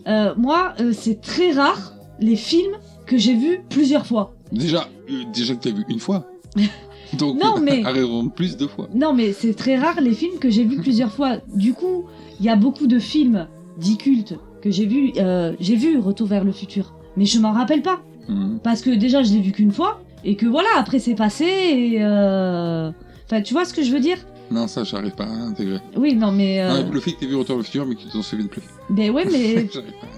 Euh, 0.08 0.34
moi, 0.36 0.72
euh, 0.80 0.92
c'est 0.94 1.20
très 1.20 1.52
rare 1.52 1.92
les 2.20 2.34
films 2.34 2.72
que 3.06 3.18
j'ai 3.18 3.34
vus 3.34 3.60
plusieurs 3.68 4.06
fois. 4.06 4.34
Déjà, 4.50 4.88
déjà 5.32 5.54
que 5.54 5.60
tu 5.60 5.68
as 5.68 5.72
vu 5.72 5.84
une 5.90 6.00
fois. 6.00 6.26
Donc, 7.18 7.38
Non, 7.40 7.60
mais- 7.60 7.84
arrêtons 7.84 8.28
plus 8.30 8.56
deux 8.56 8.66
fois. 8.66 8.88
Non, 8.94 9.12
mais 9.12 9.32
c'est 9.34 9.52
très 9.52 9.76
rare 9.76 10.00
les 10.00 10.14
films 10.14 10.38
que 10.40 10.48
j'ai 10.48 10.64
vus 10.64 10.78
plusieurs 10.78 11.12
fois. 11.12 11.36
Du 11.54 11.74
coup, 11.74 12.06
il 12.40 12.46
y 12.46 12.48
a 12.48 12.56
beaucoup 12.56 12.86
de 12.86 12.98
films 12.98 13.46
dits 13.76 13.98
cultes 13.98 14.34
que 14.62 14.70
j'ai 14.70 14.86
vus. 14.86 15.12
j'ai 15.60 15.76
vu 15.76 15.98
Retour 15.98 16.26
vers 16.26 16.44
le 16.44 16.52
futur, 16.52 16.94
mais 17.16 17.24
je 17.24 17.38
m'en 17.40 17.52
rappelle 17.52 17.82
pas 17.82 18.00
Mhm. 18.28 18.60
parce 18.62 18.80
que 18.82 18.90
déjà 18.90 19.22
je 19.22 19.32
l'ai 19.32 19.40
vu 19.40 19.50
qu'une 19.52 19.72
fois 19.72 20.00
et 20.24 20.36
que 20.36 20.46
voilà 20.46 20.68
après 20.76 20.98
c'est 21.00 21.14
passé 21.16 21.44
et 21.46 21.96
euh... 22.00 22.90
enfin 23.26 23.40
tu 23.42 23.54
vois 23.54 23.64
ce 23.64 23.74
que 23.74 23.82
je 23.82 23.90
veux 23.92 23.98
dire? 24.00 24.18
Non, 24.52 24.66
ça, 24.66 24.82
j'arrive 24.84 25.14
pas 25.14 25.24
à 25.24 25.28
intégrer. 25.28 25.78
Oui, 25.96 26.14
non 26.14 26.32
mais 26.32 26.60
euh... 26.60 26.82
Non, 26.82 26.90
le 26.90 27.00
fait 27.00 27.12
que 27.12 27.20
tu 27.20 27.26
vu 27.28 27.36
Retour 27.36 27.54
vers 27.54 27.58
le 27.58 27.62
futur, 27.64 27.86
mais 27.86 27.94
que 27.94 28.00
tu 28.00 28.08
t'en 28.08 28.22
souviens 28.22 28.46
plus. 28.46 28.62
ben 28.90 29.10
ouais 29.10 29.24
mais 29.24 29.68
J'arrive 29.72 29.92
pas. 30.00 30.08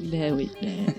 ben 0.00 0.34
oui. 0.34 0.50
ben- 0.62 0.94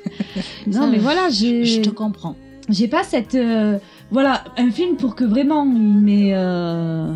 Ça, 0.72 0.80
non 0.80 0.88
mais 0.88 0.98
voilà 1.00 1.30
j'ai 1.30 1.66
Je 1.66 1.82
te 1.82 1.90
comprends. 1.90 2.36
j'ai 2.70 2.88
pas 2.88 3.04
cette 3.04 3.36
euh, 3.36 3.78
voilà 4.12 4.44
un 4.58 4.72
film 4.72 4.96
pour 4.96 5.16
que 5.16 5.24
vraiment 5.26 5.64
il 5.66 6.00
m'ait 6.00 6.32
euh, 6.34 7.12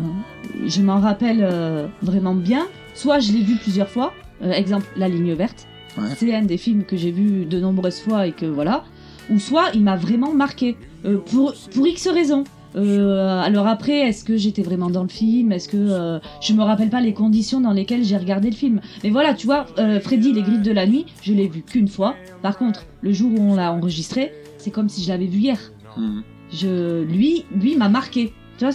je 0.66 0.82
m'en 0.82 1.00
rappelle 1.00 1.40
euh, 1.42 1.86
vraiment 2.02 2.34
bien 2.34 2.66
soit 2.94 3.18
je 3.20 3.32
l'ai 3.32 3.40
vu 3.42 3.56
plusieurs 3.56 3.88
fois 3.88 4.12
euh, 4.42 4.52
exemple 4.52 4.86
la 4.96 5.08
ligne 5.08 5.32
verte 5.34 5.66
Ouais. 5.98 6.08
c'est 6.16 6.34
un 6.34 6.42
des 6.42 6.56
films 6.56 6.84
que 6.84 6.96
j'ai 6.96 7.10
vu 7.10 7.44
de 7.44 7.60
nombreuses 7.60 8.00
fois 8.00 8.26
et 8.26 8.32
que 8.32 8.46
voilà. 8.46 8.84
Ou 9.30 9.38
soit 9.38 9.70
il 9.74 9.82
m'a 9.82 9.96
vraiment 9.96 10.32
marqué 10.32 10.76
euh, 11.04 11.18
pour 11.18 11.54
pour 11.74 11.86
x 11.86 12.08
raisons. 12.08 12.44
Euh, 12.74 13.40
alors 13.40 13.66
après, 13.66 14.08
est-ce 14.08 14.24
que 14.24 14.36
j'étais 14.36 14.62
vraiment 14.62 14.90
dans 14.90 15.02
le 15.02 15.08
film? 15.08 15.52
Est-ce 15.52 15.68
que 15.68 15.76
euh, 15.76 16.18
je 16.40 16.52
me 16.54 16.62
rappelle 16.62 16.88
pas 16.88 17.00
les 17.00 17.12
conditions 17.12 17.60
dans 17.60 17.72
lesquelles 17.72 18.04
j'ai 18.04 18.16
regardé 18.16 18.50
le 18.50 18.56
film. 18.56 18.80
Mais 19.04 19.10
voilà, 19.10 19.34
tu 19.34 19.46
vois, 19.46 19.66
euh, 19.78 20.00
Freddy, 20.00 20.32
les 20.32 20.42
griffes 20.42 20.62
de 20.62 20.72
la 20.72 20.86
nuit, 20.86 21.06
je 21.22 21.32
l'ai 21.34 21.48
vu 21.48 21.62
qu'une 21.62 21.88
fois. 21.88 22.14
Par 22.40 22.56
contre, 22.56 22.86
le 23.02 23.12
jour 23.12 23.30
où 23.30 23.42
on 23.42 23.54
l'a 23.54 23.72
enregistré, 23.72 24.32
c'est 24.58 24.70
comme 24.70 24.88
si 24.88 25.02
je 25.02 25.08
l'avais 25.10 25.26
vu 25.26 25.38
hier. 25.38 25.58
Mhm. 25.94 26.22
je 26.50 27.02
lui 27.02 27.44
lui 27.54 27.76
m'a 27.76 27.90
marqué. 27.90 28.32
Tu 28.56 28.64
vois 28.64 28.72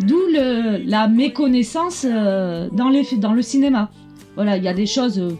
d'où 0.00 0.18
la 0.84 1.08
méconnaissance 1.08 2.06
euh, 2.08 2.68
dans 2.72 2.88
les 2.88 3.04
dans 3.18 3.32
le 3.32 3.42
cinéma 3.42 3.90
voilà 4.36 4.56
il 4.56 4.62
y 4.62 4.68
a 4.68 4.74
des 4.74 4.86
choses 4.86 5.18
euh, 5.18 5.30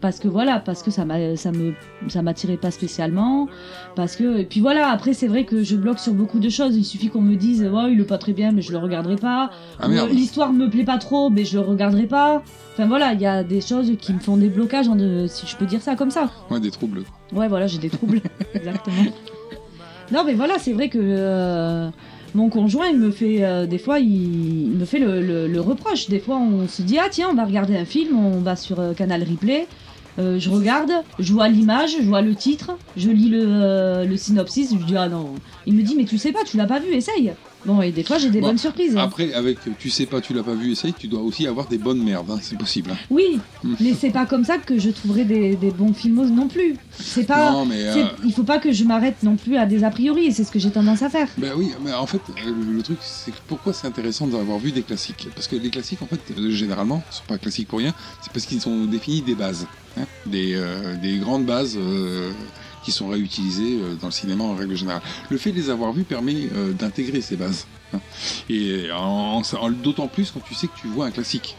parce 0.00 0.20
que 0.20 0.28
voilà 0.28 0.60
parce 0.60 0.82
que 0.82 0.90
ça 0.90 1.04
m'a 1.04 1.34
ça 1.36 1.50
me 1.50 1.72
ça 2.08 2.22
m'attirait 2.22 2.56
pas 2.58 2.70
spécialement 2.70 3.48
parce 3.96 4.14
que 4.16 4.38
et 4.38 4.44
puis 4.44 4.60
voilà 4.60 4.88
après 4.90 5.14
c'est 5.14 5.26
vrai 5.28 5.44
que 5.44 5.62
je 5.64 5.74
bloque 5.76 5.98
sur 5.98 6.12
beaucoup 6.12 6.38
de 6.38 6.48
choses 6.50 6.76
il 6.76 6.84
suffit 6.84 7.08
qu'on 7.08 7.22
me 7.22 7.36
dise 7.36 7.62
ouais 7.62 7.92
il 7.92 8.00
est 8.00 8.04
pas 8.04 8.18
très 8.18 8.32
bien 8.32 8.52
mais 8.52 8.60
je 8.62 8.70
le 8.72 8.78
regarderai 8.78 9.16
pas 9.16 9.50
Ah 9.80 9.88
merde. 9.88 10.10
l'histoire 10.10 10.52
me 10.52 10.68
plaît 10.68 10.84
pas 10.84 10.98
trop 10.98 11.30
mais 11.30 11.44
je 11.44 11.58
le 11.58 11.64
regarderai 11.64 12.06
pas 12.06 12.42
enfin 12.74 12.86
voilà 12.86 13.12
il 13.14 13.20
y 13.20 13.26
a 13.26 13.42
des 13.42 13.60
choses 13.60 13.90
qui 14.00 14.12
me 14.12 14.18
font 14.20 14.36
des 14.36 14.48
blocages 14.50 14.88
en 14.88 14.96
de- 14.96 15.26
si 15.28 15.46
je 15.46 15.56
peux 15.56 15.66
dire 15.66 15.80
ça 15.82 15.96
comme 15.96 16.10
ça 16.10 16.30
Ouais, 16.50 16.60
des 16.60 16.70
troubles. 16.70 17.04
Ouais, 17.32 17.48
voilà, 17.48 17.66
j'ai 17.66 17.78
des 17.78 17.90
troubles. 17.90 18.20
Exactement. 18.54 19.04
Non, 20.12 20.22
mais 20.24 20.34
voilà, 20.34 20.58
c'est 20.58 20.72
vrai 20.72 20.88
que 20.88 20.98
euh, 21.00 21.88
mon 22.34 22.48
conjoint, 22.48 22.88
il 22.88 22.98
me 22.98 23.10
fait 23.10 23.44
euh, 23.44 23.66
des 23.66 23.78
fois, 23.78 23.98
il, 24.00 24.72
me 24.78 24.84
fait 24.84 24.98
le, 24.98 25.20
le- 25.22 25.46
le 25.46 25.60
reproche. 25.60 26.08
Des 26.08 26.18
fois, 26.20 26.36
on 26.38 26.66
se 26.68 26.82
dit 26.82 26.98
ah 26.98 27.08
tiens, 27.10 27.28
on 27.30 27.34
va 27.34 27.44
regarder 27.44 27.76
un 27.76 27.84
film, 27.84 28.18
on 28.18 28.40
va 28.40 28.56
sur 28.56 28.80
euh, 28.80 28.92
Canal 28.92 29.22
Replay. 29.22 29.66
Euh, 30.18 30.38
je 30.38 30.48
regarde, 30.48 30.92
je 31.18 31.32
vois 31.32 31.48
l'image, 31.48 31.96
je 32.00 32.06
vois 32.08 32.22
le 32.22 32.34
titre, 32.36 32.76
je 32.96 33.10
lis 33.10 33.28
le, 33.30 33.44
euh, 33.46 34.04
le 34.04 34.16
synopsis, 34.16 34.72
je 34.78 34.84
dis 34.84 34.96
ah 34.96 35.08
non. 35.08 35.34
Il 35.66 35.74
me 35.74 35.82
dit 35.82 35.94
mais 35.96 36.04
tu 36.04 36.18
sais 36.18 36.30
pas, 36.32 36.44
tu 36.44 36.56
l'as 36.56 36.66
pas 36.66 36.78
vu, 36.78 36.92
essaye. 36.94 37.32
Bon, 37.64 37.80
et 37.82 37.92
des 37.92 38.02
fois 38.02 38.18
j'ai 38.18 38.30
des 38.30 38.40
Bon, 38.40 38.48
bonnes 38.48 38.58
surprises. 38.58 38.96
Après, 38.96 39.32
avec 39.32 39.58
tu 39.78 39.90
sais 39.90 40.06
pas, 40.06 40.20
tu 40.20 40.34
l'as 40.34 40.42
pas 40.42 40.54
vu, 40.54 40.72
essaye, 40.72 40.92
tu 40.92 41.08
dois 41.08 41.20
aussi 41.22 41.46
avoir 41.46 41.66
des 41.66 41.78
bonnes 41.78 42.02
merdes, 42.02 42.30
hein, 42.30 42.38
c'est 42.42 42.58
possible. 42.58 42.90
hein. 42.92 42.96
Oui, 43.10 43.38
Mm. 43.62 43.74
mais 43.80 43.94
c'est 43.98 44.10
pas 44.10 44.26
comme 44.26 44.44
ça 44.44 44.58
que 44.58 44.78
je 44.78 44.90
trouverai 44.90 45.24
des, 45.24 45.56
des 45.56 45.70
bons 45.70 45.92
films 45.94 46.28
non 46.34 46.48
plus. 46.48 46.76
C'est 46.98 47.24
pas. 47.24 47.50
non, 47.52 47.64
mais. 47.64 47.80
c'est- 47.92 48.02
euh, 48.02 48.06
Il 48.24 48.32
faut 48.32 48.42
pas 48.44 48.58
que 48.58 48.72
je 48.72 48.84
m'arrête 48.84 49.22
non 49.22 49.36
plus 49.36 49.56
à 49.56 49.64
des 49.66 49.84
a 49.84 49.90
priori, 49.90 50.26
et 50.26 50.30
c'est 50.32 50.44
ce 50.44 50.50
que 50.50 50.58
j'ai 50.58 50.70
tendance 50.70 51.02
à 51.02 51.08
faire. 51.10 51.28
Ben 51.38 51.52
oui, 51.56 51.72
mais 51.82 51.92
en 51.92 52.06
fait, 52.06 52.20
euh, 52.46 52.52
le, 52.76 52.82
truc, 52.82 52.98
c'est 53.00 53.30
que 53.30 53.36
pourquoi 53.46 53.72
c'est 53.72 53.86
intéressant 53.86 54.26
d'avoir 54.26 54.58
vu 54.58 54.70
des 54.72 54.82
classiques? 54.82 55.28
Parce 55.34 55.48
que 55.48 55.56
les 55.56 55.70
classiques, 55.70 56.02
en 56.02 56.06
fait, 56.06 56.20
euh, 56.38 56.50
généralement, 56.50 57.02
sont 57.10 57.24
pas 57.26 57.38
classiques 57.38 57.68
pour 57.68 57.78
rien, 57.78 57.94
c'est 58.22 58.32
parce 58.32 58.44
qu'ils 58.46 58.60
sont 58.60 58.84
définis 58.84 59.22
des 59.22 59.34
bases, 59.34 59.66
hein, 59.96 60.04
des, 60.26 60.52
euh, 60.54 60.96
des 60.96 61.16
grandes 61.18 61.46
bases 61.46 61.76
euh, 61.80 62.30
qui 62.84 62.92
sont 62.92 63.08
réutilisées 63.08 63.78
euh, 63.80 63.94
dans 64.00 64.08
le 64.08 64.12
cinéma 64.12 64.44
en 64.44 64.54
règle 64.54 64.76
générale. 64.76 65.02
Le 65.30 65.38
fait 65.38 65.50
de 65.52 65.56
les 65.56 65.70
avoir 65.70 65.92
vus 65.92 66.04
permet 66.04 66.48
euh, 66.54 66.72
d'intégrer 66.72 67.20
ces 67.20 67.36
bases. 67.36 67.66
hein. 67.92 68.00
Et 68.48 68.88
d'autant 69.82 70.08
plus 70.08 70.30
quand 70.30 70.40
tu 70.40 70.54
sais 70.54 70.66
que 70.66 70.78
tu 70.80 70.88
vois 70.88 71.06
un 71.06 71.10
classique. 71.10 71.56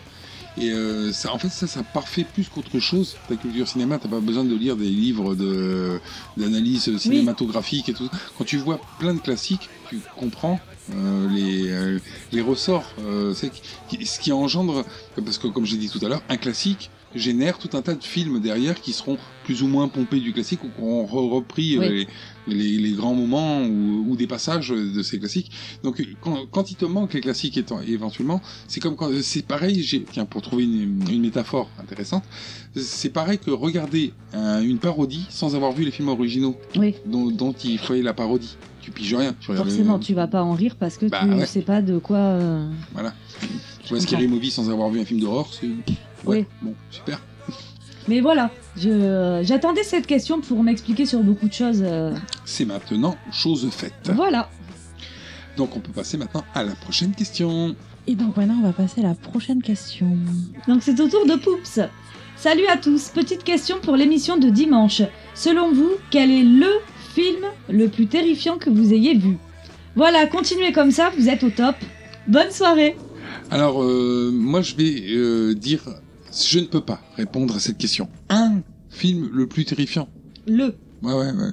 Et 0.57 0.71
euh, 0.71 1.11
ça, 1.11 1.33
en 1.33 1.37
fait, 1.37 1.49
ça, 1.49 1.67
ça 1.67 1.83
parfait 1.83 2.23
plus 2.23 2.47
qu'autre 2.47 2.79
chose. 2.79 3.17
Ta 3.27 3.35
culture 3.35 3.67
cinéma, 3.67 3.97
t'as 3.97 4.07
pas 4.07 4.21
besoin 4.21 4.45
de 4.45 4.55
lire 4.55 4.77
des 4.77 4.89
livres 4.89 5.35
de 5.35 5.99
d'analyse 6.37 6.97
cinématographique 6.97 7.89
et 7.89 7.93
tout. 7.93 8.09
Quand 8.37 8.45
tu 8.45 8.57
vois 8.57 8.79
plein 8.99 9.13
de 9.13 9.19
classiques, 9.19 9.69
tu 9.89 9.99
comprends 10.17 10.59
euh, 10.93 11.29
les, 11.29 11.69
euh, 11.69 11.99
les 12.31 12.41
ressorts. 12.41 12.89
Euh, 13.05 13.33
ce 13.33 14.19
qui 14.19 14.31
engendre, 14.31 14.85
parce 15.23 15.37
que 15.37 15.47
comme 15.47 15.65
j'ai 15.65 15.77
dit 15.77 15.89
tout 15.89 16.03
à 16.05 16.09
l'heure, 16.09 16.21
un 16.29 16.37
classique 16.37 16.89
génère 17.15 17.57
tout 17.57 17.69
un 17.77 17.81
tas 17.81 17.95
de 17.95 18.03
films 18.03 18.39
derrière 18.39 18.79
qui 18.81 18.91
seront 18.93 19.17
plus 19.45 19.61
ou 19.63 19.67
moins 19.67 19.87
pompés 19.87 20.19
du 20.19 20.33
classique 20.33 20.63
ou 20.63 20.67
qui 20.67 20.81
auront 20.81 21.05
re- 21.05 21.29
repris 21.35 21.77
euh, 21.77 21.79
Oui. 21.81 22.07
les, 22.47 22.55
les, 22.55 22.77
les 22.77 22.91
grands 22.91 23.13
moments 23.13 23.61
ou, 23.63 24.05
ou 24.09 24.15
des 24.15 24.27
passages 24.27 24.69
de 24.69 25.01
ces 25.03 25.19
classiques. 25.19 25.51
Donc 25.83 26.03
quand, 26.21 26.45
quand 26.51 26.71
il 26.71 26.75
te 26.75 26.85
manque 26.85 27.13
les 27.13 27.21
classiques 27.21 27.57
étant, 27.57 27.79
éventuellement, 27.81 28.41
c'est 28.67 28.79
comme 28.79 28.95
quand 28.95 29.09
c'est 29.21 29.45
pareil. 29.45 29.85
Tiens 30.11 30.25
pour 30.25 30.41
trouver 30.41 30.63
une, 30.63 31.03
une 31.09 31.21
métaphore 31.21 31.69
intéressante, 31.79 32.23
c'est 32.75 33.09
pareil 33.09 33.37
que 33.37 33.51
regarder 33.51 34.13
un- 34.33 34.61
une 34.61 34.79
parodie 34.79 35.25
sans 35.29 35.55
avoir 35.55 35.71
vu 35.71 35.85
les 35.85 35.91
films 35.91 36.09
originaux 36.09 36.55
Oui. 36.77 36.95
dont, 37.05 37.31
dont 37.31 37.53
il 37.63 37.77
fait 37.79 38.01
la 38.01 38.13
parodie. 38.13 38.57
Tu 38.81 38.91
piges 38.91 39.15
rien. 39.15 39.35
Tu 39.39 39.51
Forcément, 39.55 39.95
le- 39.97 39.99
tu 40.03 40.13
vas 40.13 40.27
pas 40.27 40.43
en 40.43 40.53
rire 40.53 40.75
parce 40.79 40.97
que 40.97 41.07
Bah, 41.07 41.21
tu 41.23 41.29
ouais. 41.33 41.45
sais 41.47 41.61
pas 41.61 41.81
de 41.81 41.97
quoi. 41.97 42.17
euh, 42.17 42.67
Voilà. 42.93 43.13
Tu 43.83 43.89
vois. 43.89 43.99
Scary 43.99 44.27
Movie 44.27 44.51
sans 44.51 44.69
avoir 44.69 44.89
vu 44.89 44.99
un 44.99 45.05
film 45.05 45.19
d'horreur, 45.19 45.47
c'est 45.51 45.67
ouais, 46.25 46.45
bon, 46.61 46.73
super. 46.89 47.19
Mais 48.07 48.21
voilà, 48.21 48.51
je 48.77 49.41
j'attendais 49.43 49.83
cette 49.83 50.05
question 50.05 50.39
pour 50.39 50.61
m'expliquer 50.63 51.05
sur 51.05 51.21
beaucoup 51.21 51.47
de 51.47 51.53
choses. 51.53 51.81
euh, 51.83 52.13
C'est 52.45 52.65
maintenant 52.65 53.15
chose 53.31 53.67
faite. 53.71 54.11
Voilà. 54.13 54.49
Donc 55.57 55.75
on 55.75 55.79
peut 55.79 55.91
passer 55.91 56.17
maintenant 56.17 56.43
à 56.53 56.63
la 56.63 56.73
prochaine 56.75 57.13
question. 57.15 57.75
Et 58.07 58.13
donc 58.13 58.37
maintenant, 58.37 58.57
on 58.61 58.67
va 58.67 58.73
passer 58.73 59.01
à 59.01 59.05
la 59.05 59.15
prochaine 59.15 59.63
question. 59.63 60.15
Donc 60.67 60.83
c'est 60.83 60.99
au 60.99 61.07
tour 61.07 61.25
de 61.25 61.35
Poups. 61.35 61.79
Salut 62.37 62.67
à 62.67 62.77
tous, 62.77 63.09
petite 63.09 63.43
question 63.43 63.77
pour 63.81 63.95
l'émission 63.95 64.37
de 64.37 64.49
dimanche. 64.49 65.01
Selon 65.33 65.71
vous, 65.73 65.89
quel 66.11 66.29
est 66.29 66.43
le 66.43 66.69
film 67.13 67.45
le 67.69 67.87
plus 67.87 68.05
terrifiant 68.07 68.57
que 68.57 68.69
vous 68.69 68.93
ayez 68.93 69.15
vu? 69.17 69.37
Voilà, 69.95 70.27
continuez 70.27 70.73
comme 70.73 70.91
ça, 70.91 71.09
vous 71.17 71.29
êtes 71.29 71.43
au 71.43 71.49
top. 71.49 71.75
Bonne 72.27 72.51
soirée 72.51 72.97
Alors 73.49 73.81
euh, 73.81 74.29
moi 74.33 74.61
je 74.61 74.75
vais 74.75 75.03
euh, 75.15 75.55
dire, 75.55 75.81
je 76.35 76.59
ne 76.59 76.65
peux 76.65 76.81
pas 76.81 76.99
répondre 77.15 77.55
à 77.55 77.59
cette 77.59 77.77
question. 77.77 78.07
Un 78.29 78.61
film 78.89 79.29
le 79.33 79.47
plus 79.47 79.65
terrifiant. 79.65 80.07
Le, 80.47 80.75
Ouais 81.03 81.13
ouais 81.13 81.31
ouais. 81.31 81.51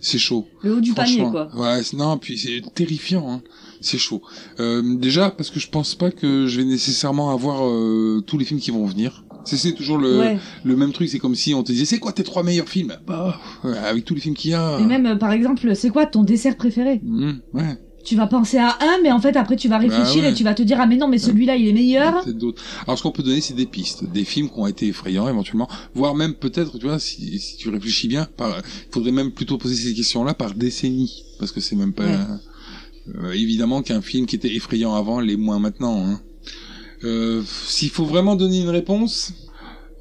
C'est 0.00 0.18
chaud. 0.18 0.46
le 0.62 0.76
haut 0.76 0.80
du 0.80 0.92
panier 0.94 1.24
quoi. 1.30 1.50
Ouais, 1.56 1.80
non, 1.94 2.18
puis 2.18 2.38
c'est 2.38 2.62
terrifiant, 2.74 3.30
hein. 3.32 3.42
C'est 3.80 3.98
chaud. 3.98 4.22
Euh, 4.60 4.96
déjà, 4.96 5.30
parce 5.30 5.50
que 5.50 5.58
je 5.60 5.68
pense 5.68 5.94
pas 5.94 6.10
que 6.10 6.46
je 6.46 6.58
vais 6.60 6.64
nécessairement 6.66 7.30
avoir 7.30 7.64
euh, 7.66 8.22
tous 8.26 8.38
les 8.38 8.44
films 8.44 8.60
qui 8.60 8.70
vont 8.70 8.86
venir. 8.86 9.24
C'est 9.44 9.72
toujours 9.72 9.98
le, 9.98 10.18
Ouais. 10.18 10.38
le 10.64 10.76
même 10.76 10.92
truc, 10.92 11.08
c'est 11.08 11.18
comme 11.18 11.34
si 11.34 11.54
on 11.54 11.62
te 11.62 11.72
disait, 11.72 11.84
c'est 11.86 11.98
quoi 11.98 12.12
tes 12.12 12.22
trois 12.22 12.42
meilleurs 12.42 12.68
films? 12.68 12.96
Bah, 13.06 13.40
avec 13.84 14.04
tous 14.04 14.14
les 14.14 14.20
films 14.20 14.34
qu'il 14.34 14.50
y 14.50 14.54
a. 14.54 14.78
Et 14.78 14.84
même 14.84 15.06
euh, 15.06 15.16
par 15.16 15.32
exemple, 15.32 15.74
c'est 15.74 15.90
quoi 15.90 16.06
ton 16.06 16.22
dessert 16.22 16.56
préféré? 16.56 17.00
Mmh, 17.02 17.32
ouais. 17.54 17.78
Tu 18.08 18.16
vas 18.16 18.26
penser 18.26 18.56
à 18.56 18.70
un, 18.80 19.02
mais 19.02 19.12
en 19.12 19.20
fait 19.20 19.36
après 19.36 19.56
tu 19.56 19.68
vas 19.68 19.76
réfléchir 19.76 20.22
ouais. 20.22 20.30
et 20.30 20.34
tu 20.34 20.42
vas 20.42 20.54
te 20.54 20.62
dire 20.62 20.78
ah 20.80 20.86
mais 20.86 20.96
non 20.96 21.08
mais 21.08 21.18
celui-là 21.18 21.56
il 21.56 21.68
est 21.68 21.72
meilleur. 21.74 22.24
D'autres. 22.32 22.62
Alors, 22.86 22.96
ce 22.96 23.02
qu'on 23.02 23.10
peut 23.12 23.22
donner, 23.22 23.42
c'est 23.42 23.52
des 23.54 23.66
pistes, 23.66 24.04
des 24.10 24.24
films 24.24 24.48
qui 24.48 24.58
ont 24.58 24.66
été 24.66 24.86
effrayants 24.86 25.28
éventuellement, 25.28 25.68
voire 25.94 26.14
même 26.14 26.32
peut-être, 26.34 26.78
tu 26.78 26.86
vois, 26.86 26.98
si, 26.98 27.38
si 27.38 27.56
tu 27.58 27.68
réfléchis 27.68 28.08
bien, 28.08 28.26
par, 28.38 28.56
il 28.58 28.92
faudrait 28.94 29.12
même 29.12 29.30
plutôt 29.32 29.58
poser 29.58 29.74
ces 29.74 29.92
questions-là 29.94 30.32
par 30.32 30.54
décennie, 30.54 31.22
parce 31.38 31.52
que 31.52 31.60
c'est 31.60 31.76
même 31.76 31.92
pas 31.92 32.04
Ouais. 32.06 32.16
euh, 33.24 33.32
évidemment 33.32 33.82
qu'un 33.82 34.00
film 34.00 34.24
qui 34.26 34.36
était 34.36 34.54
effrayant 34.54 34.94
avant 34.94 35.20
l'est 35.20 35.36
moins 35.36 35.58
maintenant. 35.58 36.02
Hein. 36.06 36.20
Euh, 37.04 37.42
S'il 37.66 37.90
faut 37.90 38.04
vraiment 38.06 38.36
donner 38.36 38.60
une 38.62 38.70
réponse, 38.70 39.32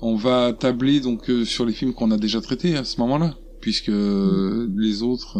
on 0.02 0.16
va 0.16 0.54
tabler 0.54 1.00
donc 1.02 1.30
euh, 1.30 1.44
sur 1.44 1.66
les 1.66 1.74
films 1.74 1.94
qu'on 1.94 2.12
a 2.12 2.18
déjà 2.18 2.40
traités 2.40 2.78
à 2.78 2.84
ce 2.86 3.00
moment-là, 3.02 3.36
puisque 3.60 3.90
euh, 3.90 4.68
les 4.78 5.04
autres 5.04 5.38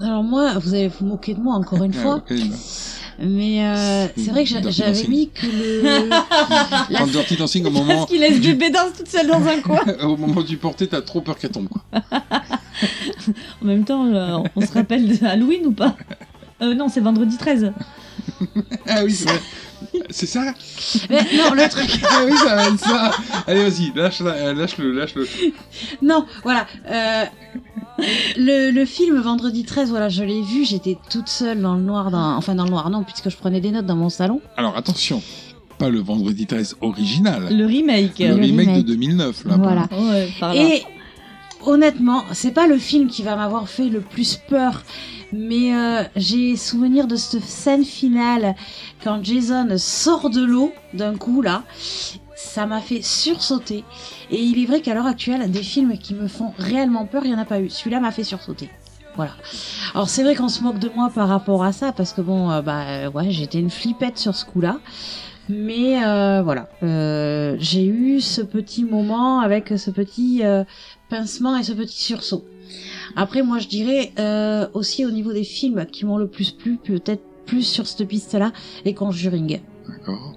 Alors 0.00 0.22
moi, 0.22 0.58
vous 0.58 0.74
allez 0.74 0.88
vous 0.88 1.06
moquer 1.06 1.34
de 1.34 1.40
moi 1.40 1.54
encore 1.54 1.82
une 1.82 1.92
fois, 1.92 2.22
ouais, 2.30 2.36
mais 3.18 3.64
euh, 3.64 4.06
c'est 4.16 4.30
vrai 4.30 4.44
que 4.44 4.50
j'avais 4.70 5.06
mis 5.06 5.30
que 5.30 5.46
le... 5.46 6.10
Quand 6.98 7.06
Dirty 7.06 7.36
Dancing 7.36 7.64
au 7.66 7.70
Parce 7.70 7.86
moment 7.86 8.06
qu'il 8.06 8.20
laisse 8.20 8.40
bébé 8.40 8.70
danse 8.70 8.92
toute 8.96 9.08
seule 9.08 9.26
dans 9.26 9.46
un 9.46 9.60
coin. 9.60 9.80
au 10.02 10.16
moment 10.16 10.42
du 10.42 10.56
porter, 10.56 10.88
t'as 10.88 11.02
trop 11.02 11.20
peur 11.20 11.38
qu'elle 11.38 11.50
tombe. 11.50 11.68
Quoi. 11.68 11.82
En 13.62 13.66
même 13.66 13.84
temps, 13.84 14.06
euh, 14.06 14.38
on 14.56 14.60
se 14.60 14.72
rappelle 14.72 15.06
de 15.06 15.24
Halloween 15.24 15.66
ou 15.66 15.72
pas? 15.72 15.96
Euh, 16.62 16.74
Non, 16.74 16.88
c'est 16.88 17.00
vendredi 17.00 17.36
13. 17.36 17.72
Ah 18.88 19.04
oui, 19.04 19.12
c'est 19.12 19.28
vrai. 19.28 19.40
C'est 20.10 20.26
ça 20.26 20.52
Mais 21.10 21.20
non, 21.36 21.52
le 21.54 21.68
truc... 21.70 21.90
Ah 22.04 22.22
oui, 22.26 22.32
ça 22.36 22.54
va 22.56 22.68
être 22.68 22.78
ça. 22.80 23.10
Allez, 23.46 23.62
vas-y, 23.68 23.92
lâche, 23.94 24.20
lâche-le, 24.20 24.92
lâche-le. 24.92 25.26
Non, 26.02 26.24
voilà. 26.42 26.66
euh, 26.90 27.24
le, 28.36 28.70
le 28.70 28.84
film 28.84 29.20
Vendredi 29.20 29.64
13, 29.64 29.90
voilà, 29.90 30.08
je 30.08 30.22
l'ai 30.24 30.42
vu, 30.42 30.64
j'étais 30.64 30.96
toute 31.10 31.28
seule 31.28 31.60
dans 31.60 31.74
le 31.74 31.82
noir, 31.82 32.10
dans... 32.10 32.36
enfin 32.36 32.54
dans 32.54 32.64
le 32.64 32.70
noir, 32.70 32.90
non, 32.90 33.04
puisque 33.04 33.30
je 33.30 33.36
prenais 33.36 33.60
des 33.60 33.70
notes 33.70 33.86
dans 33.86 33.96
mon 33.96 34.08
salon. 34.08 34.40
Alors 34.56 34.76
attention, 34.76 35.22
pas 35.78 35.88
le 35.90 36.00
vendredi 36.00 36.46
13 36.46 36.76
original, 36.80 37.48
Le 37.50 37.66
remake. 37.66 38.18
le, 38.18 38.28
le 38.28 38.34
remake, 38.34 38.66
remake. 38.68 38.84
de 38.84 38.88
2009. 38.92 39.44
Là, 39.46 39.56
Voilà. 39.58 39.88
Ouais, 39.92 40.28
par 40.40 40.54
là. 40.54 40.60
Et 40.62 40.82
honnêtement, 41.66 42.24
c'est 42.32 42.52
pas 42.52 42.66
le 42.66 42.78
film 42.78 43.08
qui 43.08 43.22
va 43.22 43.36
m'avoir 43.36 43.68
fait 43.68 43.88
le 43.88 44.00
plus 44.00 44.36
peur, 44.36 44.82
mais 45.32 45.74
euh, 45.74 46.02
j'ai 46.16 46.56
souvenir 46.56 47.06
de 47.06 47.16
cette 47.16 47.42
scène 47.42 47.84
finale 47.84 48.54
quand 49.02 49.22
Jason 49.22 49.68
sort 49.76 50.30
de 50.30 50.44
l'eau 50.44 50.72
d'un 50.92 51.16
coup 51.16 51.42
là. 51.42 51.64
Ça 52.36 52.66
m'a 52.66 52.80
fait 52.80 53.02
sursauter. 53.02 53.84
Et 54.30 54.40
il 54.42 54.62
est 54.62 54.66
vrai 54.66 54.80
qu'à 54.80 54.94
l'heure 54.94 55.06
actuelle, 55.06 55.50
des 55.50 55.62
films 55.62 55.98
qui 55.98 56.14
me 56.14 56.28
font 56.28 56.52
réellement 56.58 57.06
peur, 57.06 57.22
il 57.24 57.30
n'y 57.30 57.36
en 57.36 57.40
a 57.40 57.44
pas 57.44 57.60
eu. 57.60 57.70
Celui-là 57.70 58.00
m'a 58.00 58.10
fait 58.10 58.24
sursauter. 58.24 58.70
Voilà. 59.16 59.32
Alors 59.94 60.08
c'est 60.08 60.22
vrai 60.22 60.34
qu'on 60.34 60.48
se 60.48 60.62
moque 60.62 60.78
de 60.78 60.90
moi 60.94 61.10
par 61.14 61.28
rapport 61.28 61.64
à 61.64 61.72
ça, 61.72 61.92
parce 61.92 62.12
que 62.12 62.20
bon, 62.20 62.50
euh, 62.50 62.62
bah 62.62 62.82
euh, 62.86 63.10
ouais, 63.10 63.30
j'étais 63.30 63.58
une 63.58 63.70
flippette 63.70 64.18
sur 64.18 64.34
ce 64.34 64.44
coup-là. 64.44 64.78
Mais 65.48 66.00
voilà, 66.42 66.68
j'ai 66.80 67.84
eu 67.84 68.20
ce 68.22 68.40
petit 68.40 68.84
moment 68.84 69.40
avec 69.40 69.74
ce 69.76 69.90
petit 69.90 70.42
pincement 71.08 71.56
et 71.56 71.62
ce 71.62 71.72
petit 71.72 72.00
sursaut. 72.02 72.44
Après, 73.16 73.42
moi, 73.42 73.58
je 73.58 73.68
dirais 73.68 74.12
euh, 74.18 74.66
aussi 74.74 75.04
au 75.04 75.10
niveau 75.10 75.32
des 75.32 75.44
films 75.44 75.86
qui 75.90 76.04
m'ont 76.06 76.16
le 76.16 76.28
plus 76.28 76.50
plu, 76.52 76.78
peut-être 76.82 77.22
plus 77.46 77.62
sur 77.62 77.86
cette 77.86 78.08
piste-là, 78.08 78.52
les 78.84 78.94
Conjuring. 78.94 79.60
D'accord. 79.88 80.34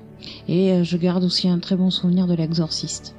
Et 0.48 0.72
euh, 0.74 0.84
je 0.84 0.98
garde 0.98 1.24
aussi 1.24 1.48
un 1.48 1.60
très 1.60 1.76
bon 1.76 1.90
souvenir 1.90 2.28
de 2.28 2.34
l'Exorciste. 2.34 3.16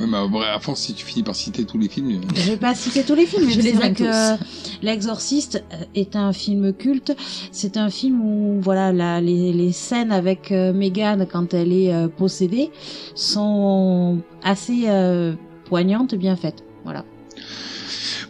Ouais, 0.00 0.06
mais 0.06 0.16
après, 0.16 0.46
à 0.48 0.58
force, 0.60 0.80
si 0.80 0.94
tu 0.94 1.04
finis 1.04 1.22
par 1.22 1.34
citer 1.34 1.64
tous 1.64 1.76
les 1.76 1.88
films. 1.88 2.12
euh, 2.12 2.34
Je 2.34 2.52
vais 2.52 2.56
pas 2.56 2.74
citer 2.74 3.02
tous 3.02 3.14
les 3.14 3.26
films, 3.26 3.46
mais 3.46 3.52
Je 3.52 3.60
les 3.60 3.72
vrai 3.72 3.92
que 3.92 4.84
L'Exorciste 4.84 5.62
est 5.94 6.16
un 6.16 6.32
film 6.32 6.72
culte. 6.72 7.14
C'est 7.50 7.76
un 7.76 7.90
film 7.90 8.20
où 8.22 8.60
voilà 8.60 8.92
la- 8.92 9.20
les, 9.20 9.52
les 9.52 9.72
scènes 9.72 10.12
avec 10.12 10.50
euh, 10.52 10.72
Megan 10.72 11.26
quand 11.30 11.52
elle 11.52 11.72
est 11.72 11.92
euh, 11.92 12.08
possédée 12.08 12.70
sont 13.14 14.18
assez 14.42 14.84
euh, 14.86 15.34
poignantes, 15.66 16.14
bien 16.14 16.36
faites. 16.36 16.64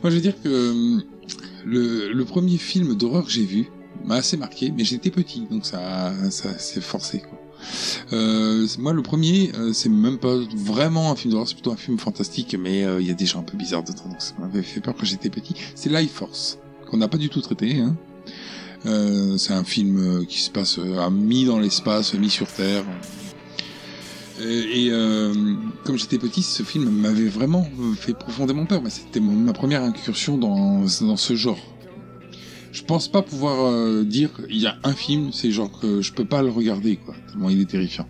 Moi, 0.03 0.11
je 0.11 0.17
veux 0.17 0.21
dire 0.21 0.35
que 0.43 0.49
euh, 0.49 1.01
le, 1.65 2.13
le 2.13 2.25
premier 2.25 2.59
film 2.59 2.95
d'horreur 2.95 3.25
que 3.25 3.31
j'ai 3.31 3.45
vu 3.45 3.71
m'a 4.05 4.17
assez 4.17 4.37
marqué, 4.37 4.73
mais 4.77 4.85
j'étais 4.85 5.11
petit, 5.11 5.47
donc 5.51 5.65
ça, 5.65 6.13
ça 6.31 6.59
c'est 6.59 6.81
forcé. 6.81 7.21
Quoi. 7.21 7.39
Euh, 8.13 8.67
moi, 8.79 8.93
le 8.93 9.03
premier, 9.03 9.53
euh, 9.55 9.73
c'est 9.73 9.89
même 9.89 10.19
pas 10.19 10.37
vraiment 10.57 11.13
un 11.13 11.17
film 11.17 11.33
d'horreur, 11.33 11.49
c'est 11.49 11.55
plutôt 11.55 11.73
un 11.73 11.77
film 11.77 11.99
fantastique, 11.99 12.57
mais 12.59 12.85
euh, 12.85 13.01
il 13.01 13.07
y 13.07 13.11
a 13.11 13.15
des 13.15 13.27
gens 13.27 13.41
un 13.41 13.45
peu 13.45 13.57
bizarres 13.57 13.85
dedans, 13.85 14.09
donc 14.09 14.21
ça 14.21 14.35
m'avait 14.39 14.63
fait 14.63 14.81
peur 14.81 14.95
quand 14.99 15.05
j'étais 15.05 15.31
petit. 15.31 15.55
C'est 15.75 15.91
Life 15.91 16.13
Force, 16.13 16.59
qu'on 16.91 16.97
n'a 16.97 17.09
pas 17.09 17.19
du 17.19 17.29
tout 17.29 17.41
traité. 17.41 17.79
Hein. 17.81 17.97
C'est 19.39 19.53
un 19.53 19.63
film 19.63 20.27
qui 20.27 20.41
se 20.41 20.51
passe 20.51 20.81
à 20.99 21.09
mi 21.09 21.45
dans 21.45 21.61
l'espace, 21.61 22.15
mi 22.15 22.29
sur 22.29 22.49
Terre. 22.49 22.85
Et, 24.45 24.87
et, 24.87 24.91
euh, 24.91 25.33
comme 25.85 25.97
j'étais 25.99 26.19
petit, 26.19 26.43
ce 26.43 26.63
film 26.63 26.89
m'avait 26.91 27.29
vraiment 27.29 27.67
euh, 27.81 27.93
fait 27.95 28.15
profondément 28.15 28.67
peur. 28.67 28.81
Mais 28.83 28.91
c'était 28.91 29.21
ma 29.21 29.53
première 29.53 29.83
incursion 29.83 30.37
dans, 30.39 30.81
dans 31.01 31.17
ce 31.17 31.35
genre. 31.37 31.59
Je 32.73 32.83
pense 32.83 33.07
pas 33.07 33.21
pouvoir 33.21 33.67
euh, 33.67 34.03
dire 34.03 34.31
il 34.49 34.57
y 34.59 34.67
a 34.67 34.77
un 34.83 34.95
film, 34.95 35.31
c'est 35.33 35.51
genre 35.51 35.71
que 35.79 36.01
je 36.01 36.13
peux 36.13 36.25
pas 36.25 36.43
le 36.43 36.49
regarder 36.49 36.97
quoi. 36.97 37.15
Tellement 37.31 37.51
il 37.51 37.61
est 37.61 37.67
terrifiant. 37.71 38.09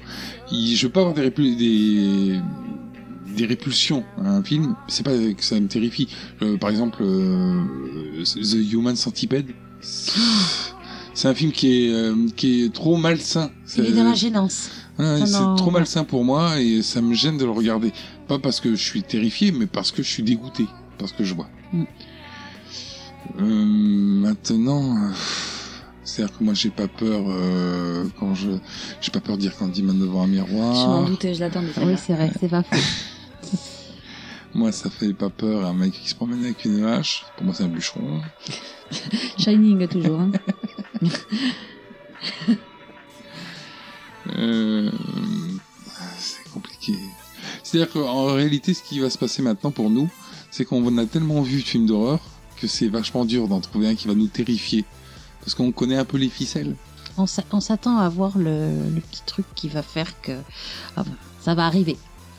Il- 0.52 0.76
je 0.76 0.86
peux 0.86 1.00
avoir 1.00 1.14
des, 1.14 1.30
des 1.30 2.40
des 3.36 3.46
répulsions 3.46 4.04
à 4.18 4.28
un 4.30 4.42
film. 4.42 4.76
C'est 4.88 5.02
pas 5.04 5.10
que 5.16 5.42
ça 5.44 5.58
me 5.58 5.66
terrifie. 5.66 6.06
Euh, 6.42 6.56
par 6.58 6.70
exemple, 6.70 6.98
euh, 7.02 7.60
The 8.24 8.72
Human 8.72 8.94
Centipede. 8.94 9.46
C'est 11.14 11.28
un 11.28 11.34
film 11.34 11.52
qui 11.52 11.86
est 11.86 11.92
euh, 11.92 12.14
qui 12.36 12.62
est 12.64 12.72
trop 12.72 12.96
malsain. 12.96 13.50
Il 13.76 13.80
est 13.84 13.86
C'est- 13.88 13.92
dans 13.92 14.04
la 14.04 14.14
gênance. 14.14 14.70
Ouais, 14.98 15.20
Ça 15.20 15.26
c'est 15.26 15.56
trop 15.62 15.70
malsain 15.70 16.04
pour 16.04 16.24
moi 16.24 16.60
et 16.60 16.82
ça 16.82 17.00
me 17.00 17.14
gêne 17.14 17.38
de 17.38 17.44
le 17.44 17.50
regarder. 17.50 17.92
Pas 18.28 18.38
parce 18.38 18.60
que 18.60 18.74
je 18.74 18.82
suis 18.82 19.02
terrifié, 19.02 19.50
mais 19.52 19.66
parce 19.66 19.90
que 19.90 20.02
je 20.02 20.08
suis 20.08 20.22
dégoûté 20.22 20.66
par 20.98 21.08
ce 21.08 21.14
que 21.14 21.24
je 21.24 21.34
vois. 21.34 21.48
Mm. 21.72 21.84
Euh, 23.40 23.64
maintenant, 23.64 24.96
euh, 24.96 25.10
C'est-à-dire 26.04 26.36
que 26.36 26.44
moi, 26.44 26.54
j'ai 26.54 26.70
pas 26.70 26.88
peur 26.88 27.22
euh, 27.28 28.04
quand 28.18 28.34
je, 28.34 28.50
j'ai 29.00 29.10
pas 29.10 29.20
peur 29.20 29.36
de 29.36 29.42
dire 29.42 29.56
Candyman 29.56 29.98
devant 29.98 30.24
un 30.24 30.26
Je 30.26 30.40
m'en 30.40 30.46
miroir. 30.46 31.04
doutais, 31.06 31.34
je 31.34 31.40
l'attendais. 31.40 31.68
Oui, 31.78 31.94
c'est 31.96 32.12
vrai, 32.14 32.30
c'est 32.38 32.48
pas 32.48 32.62
faux. 32.62 32.76
Moi, 34.54 34.70
ça 34.70 34.90
fait 34.90 35.14
pas 35.14 35.30
peur 35.30 35.64
un 35.64 35.72
mec 35.72 35.92
qui 35.92 36.10
se 36.10 36.14
promène 36.14 36.44
avec 36.44 36.66
une 36.66 36.84
hache. 36.84 37.24
Pour 37.36 37.46
moi, 37.46 37.54
c'est 37.54 37.64
un 37.64 37.68
bûcheron. 37.68 38.20
Shining 39.38 39.88
toujours. 39.88 40.20
Hein. 40.20 40.30
Euh, 44.38 44.90
c'est 46.18 46.48
compliqué. 46.52 46.94
C'est-à-dire 47.62 47.92
qu'en 47.92 48.26
réalité, 48.34 48.74
ce 48.74 48.82
qui 48.82 49.00
va 49.00 49.10
se 49.10 49.18
passer 49.18 49.42
maintenant 49.42 49.70
pour 49.70 49.90
nous, 49.90 50.08
c'est 50.50 50.64
qu'on 50.64 50.96
a 50.98 51.06
tellement 51.06 51.42
vu 51.42 51.58
de 51.58 51.66
films 51.66 51.86
d'horreur 51.86 52.20
que 52.60 52.66
c'est 52.66 52.88
vachement 52.88 53.24
dur 53.24 53.48
d'en 53.48 53.60
trouver 53.60 53.88
un 53.88 53.94
qui 53.94 54.06
va 54.08 54.14
nous 54.14 54.26
terrifier. 54.28 54.84
Parce 55.40 55.54
qu'on 55.54 55.72
connaît 55.72 55.96
un 55.96 56.04
peu 56.04 56.18
les 56.18 56.28
ficelles. 56.28 56.76
On 57.18 57.26
s'a- 57.26 57.42
on 57.52 57.60
s'attend 57.60 57.98
à 57.98 58.08
voir 58.08 58.38
le, 58.38 58.70
le 58.94 59.00
petit 59.00 59.22
truc 59.26 59.44
qui 59.54 59.68
va 59.68 59.82
faire 59.82 60.20
que 60.22 60.32
ah, 60.96 61.04
ça 61.40 61.54
va 61.54 61.66
arriver. 61.66 61.96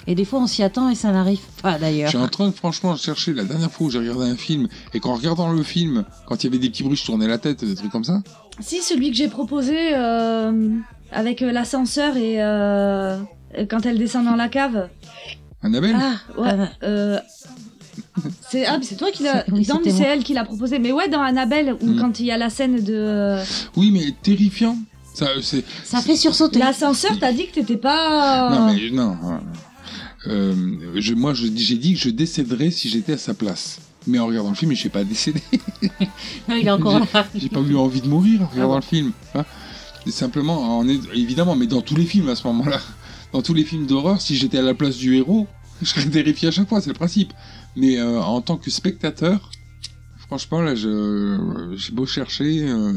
Et 0.08 0.16
des 0.16 0.26
fois, 0.26 0.40
on 0.40 0.48
s'y 0.48 0.64
attend 0.64 0.90
et 0.90 0.96
ça 0.96 1.12
n'arrive 1.12 1.40
pas 1.62 1.76
Je 1.76 1.82
d'ailleurs. 1.82 2.10
suis 2.10 2.18
en 2.18 2.28
train 2.28 2.48
de 2.50 2.54
franchement 2.54 2.96
chercher 2.98 3.34
la 3.34 3.44
dernière 3.46 3.72
fois 3.72 3.88
où 3.88 3.90
j'ai 3.90 4.00
regardé 4.00 4.26
un 4.26 4.36
film 4.36 4.68
et 4.94 5.00
qu'en 5.00 5.16
regardant 5.16 5.52
le 5.52 5.64
film, 5.64 6.06
quand 6.28 6.44
il 6.44 6.48
y 6.48 6.50
avait 6.50 6.60
des 6.60 6.70
petits 6.70 6.84
bruits, 6.84 6.98
je 6.98 7.06
tournais 7.06 7.28
la 7.28 7.38
tête, 7.38 7.64
des 7.64 7.76
trucs 7.76 7.92
comme 7.92 8.04
ça. 8.04 8.22
Si, 8.60 8.82
celui 8.82 9.12
que 9.12 9.16
j'ai 9.18 9.30
proposé 9.30 9.94
euh, 9.96 10.70
avec 11.14 11.42
euh, 11.42 11.52
l'ascenseur 11.52 12.18
et 12.18 12.44
euh, 12.44 13.18
quand 13.70 13.86
elle 13.86 13.98
descend 13.98 14.26
dans 14.26 14.36
la 14.36 14.50
cave. 14.50 14.90
Annabelle 15.62 15.96
Ah, 16.00 16.16
Ouais. 16.42 16.50
ah, 16.52 16.68
euh, 16.84 17.20
c'est 18.50 18.66
ah, 18.66 18.80
c'est 18.82 18.96
toi 18.98 19.12
qui 19.12 19.24
l'as. 19.24 19.44
C'est- 19.46 19.52
oui, 19.52 19.66
non, 19.70 19.80
mais 19.84 19.92
c'est 19.92 20.04
elle 20.04 20.24
qui 20.24 20.34
l'a 20.34 20.44
proposé. 20.44 20.80
Mais 20.80 20.92
ouais, 20.92 21.08
dans 21.10 21.22
Annabelle, 21.22 21.76
où 21.82 21.86
Mm. 21.92 22.00
quand 22.00 22.20
il 22.20 22.26
y 22.26 22.32
a 22.32 22.38
la 22.38 22.50
scène 22.50 22.84
de 22.84 22.94
euh, 22.94 23.44
Oui, 23.78 23.92
mais 23.92 24.14
terrifiant. 24.22 24.78
Ça, 25.14 25.28
c'est. 25.42 25.64
ça 25.84 26.02
fait 26.02 26.16
sursauter. 26.16 26.60
l'ascenseur, 26.60 27.12
t'as 27.20 27.32
dit 27.32 27.46
que 27.48 27.54
t'étais 27.54 27.78
pas. 27.78 28.50
Non, 28.50 28.74
mais 28.74 28.90
non. 28.92 29.16
Euh, 30.28 30.56
je, 30.96 31.14
moi, 31.14 31.34
je- 31.34 31.48
j'ai 31.56 31.76
dit 31.78 31.94
que 31.94 32.00
je 32.00 32.10
décéderais 32.10 32.72
si 32.72 32.90
j'étais 32.90 33.14
à 33.14 33.18
sa 33.18 33.34
place. 33.34 33.80
Mais 34.08 34.20
en 34.20 34.26
regardant 34.28 34.50
le 34.50 34.56
film, 34.56 34.72
je 34.72 34.78
suis 34.78 34.90
pas 34.90 35.04
décédé. 35.04 35.42
Non, 36.50 36.56
il 36.56 36.68
est 36.68 36.72
encore 36.72 37.00
là. 37.00 37.26
J'ai 37.36 37.50
pas 37.50 37.60
eu 37.62 37.76
envie 37.76 38.02
de 38.02 38.08
mourir 38.08 38.42
en 38.42 38.48
regardant 38.48 38.76
le 38.76 38.82
film. 38.82 39.12
hein. 39.36 39.46
Simplement, 40.12 40.78
en 40.80 40.88
est, 40.88 41.00
évidemment, 41.16 41.56
mais 41.56 41.68
dans 41.68 41.82
tous 41.82 41.96
les 41.96 42.06
films 42.06 42.30
à 42.30 42.36
ce 42.36 42.46
moment-là, 42.48 42.80
dans 43.32 43.42
tous 43.42 43.54
les 43.54 43.64
films 43.64 43.86
d'horreur, 43.86 44.22
si 44.22 44.36
j'étais 44.36 44.58
à 44.60 44.62
la 44.62 44.74
place 44.74 44.98
du 44.98 45.16
héros, 45.16 45.48
je 45.82 45.88
serais 45.88 46.06
terrifié 46.10 46.50
à 46.50 46.52
chaque 46.52 46.68
fois, 46.70 46.82
c'est 46.82 46.90
le 46.90 46.96
principe. 46.96 47.34
Mais 47.76 47.98
euh, 47.98 48.22
en 48.22 48.42
tant 48.42 48.58
que 48.58 48.70
spectateur, 48.70 49.50
franchement, 50.28 50.62
là, 50.62 50.76
j'ai 50.76 51.92
beau 51.94 52.06
chercher, 52.06 52.68
euh, 52.68 52.94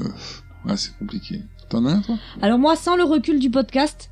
ouais, 0.67 0.77
c'est 0.77 0.97
compliqué. 0.99 1.41
T'en 1.69 1.85
as 1.87 1.93
un, 1.93 2.01
toi? 2.01 2.17
Alors 2.43 2.59
moi, 2.59 2.77
sans 2.77 2.97
le 2.97 3.05
recul 3.05 3.39
du 3.41 3.51
podcast, 3.51 4.11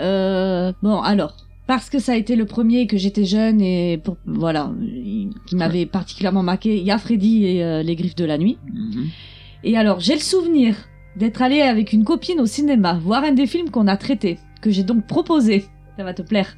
euh, 0.00 0.72
bon, 0.82 1.00
alors, 1.00 1.36
parce 1.66 1.90
que 1.90 1.98
ça 1.98 2.12
a 2.12 2.16
été 2.16 2.36
le 2.36 2.46
premier 2.46 2.80
et 2.82 2.86
que 2.86 2.96
j'étais 2.96 3.24
jeune 3.24 3.60
et 3.60 3.98
pour, 3.98 4.16
voilà, 4.26 4.72
il- 4.80 5.30
qui 5.46 5.56
m'avait 5.56 5.86
particulièrement 5.86 6.42
marqué, 6.42 6.76
il 6.78 6.84
y 6.84 6.90
a 6.90 6.98
Freddy 6.98 7.44
et 7.44 7.62
euh, 7.64 7.82
les 7.82 7.94
griffes 7.96 8.16
de 8.16 8.24
la 8.24 8.38
nuit. 8.38 8.56
Mhm. 8.72 9.06
Et 9.64 9.76
alors, 9.76 10.00
j'ai 10.00 10.14
le 10.14 10.20
souvenir 10.20 10.76
d'être 11.16 11.42
allé 11.42 11.62
avec 11.62 11.92
une 11.92 12.04
copine 12.04 12.40
au 12.40 12.46
cinéma 12.46 12.98
voir 13.02 13.24
un 13.24 13.32
des 13.32 13.46
films 13.46 13.70
qu'on 13.70 13.86
a 13.86 13.96
traité, 13.96 14.38
que 14.60 14.70
j'ai 14.70 14.82
donc 14.82 15.06
proposé. 15.06 15.66
Ça 15.96 16.04
va 16.04 16.14
te 16.14 16.22
plaire. 16.22 16.56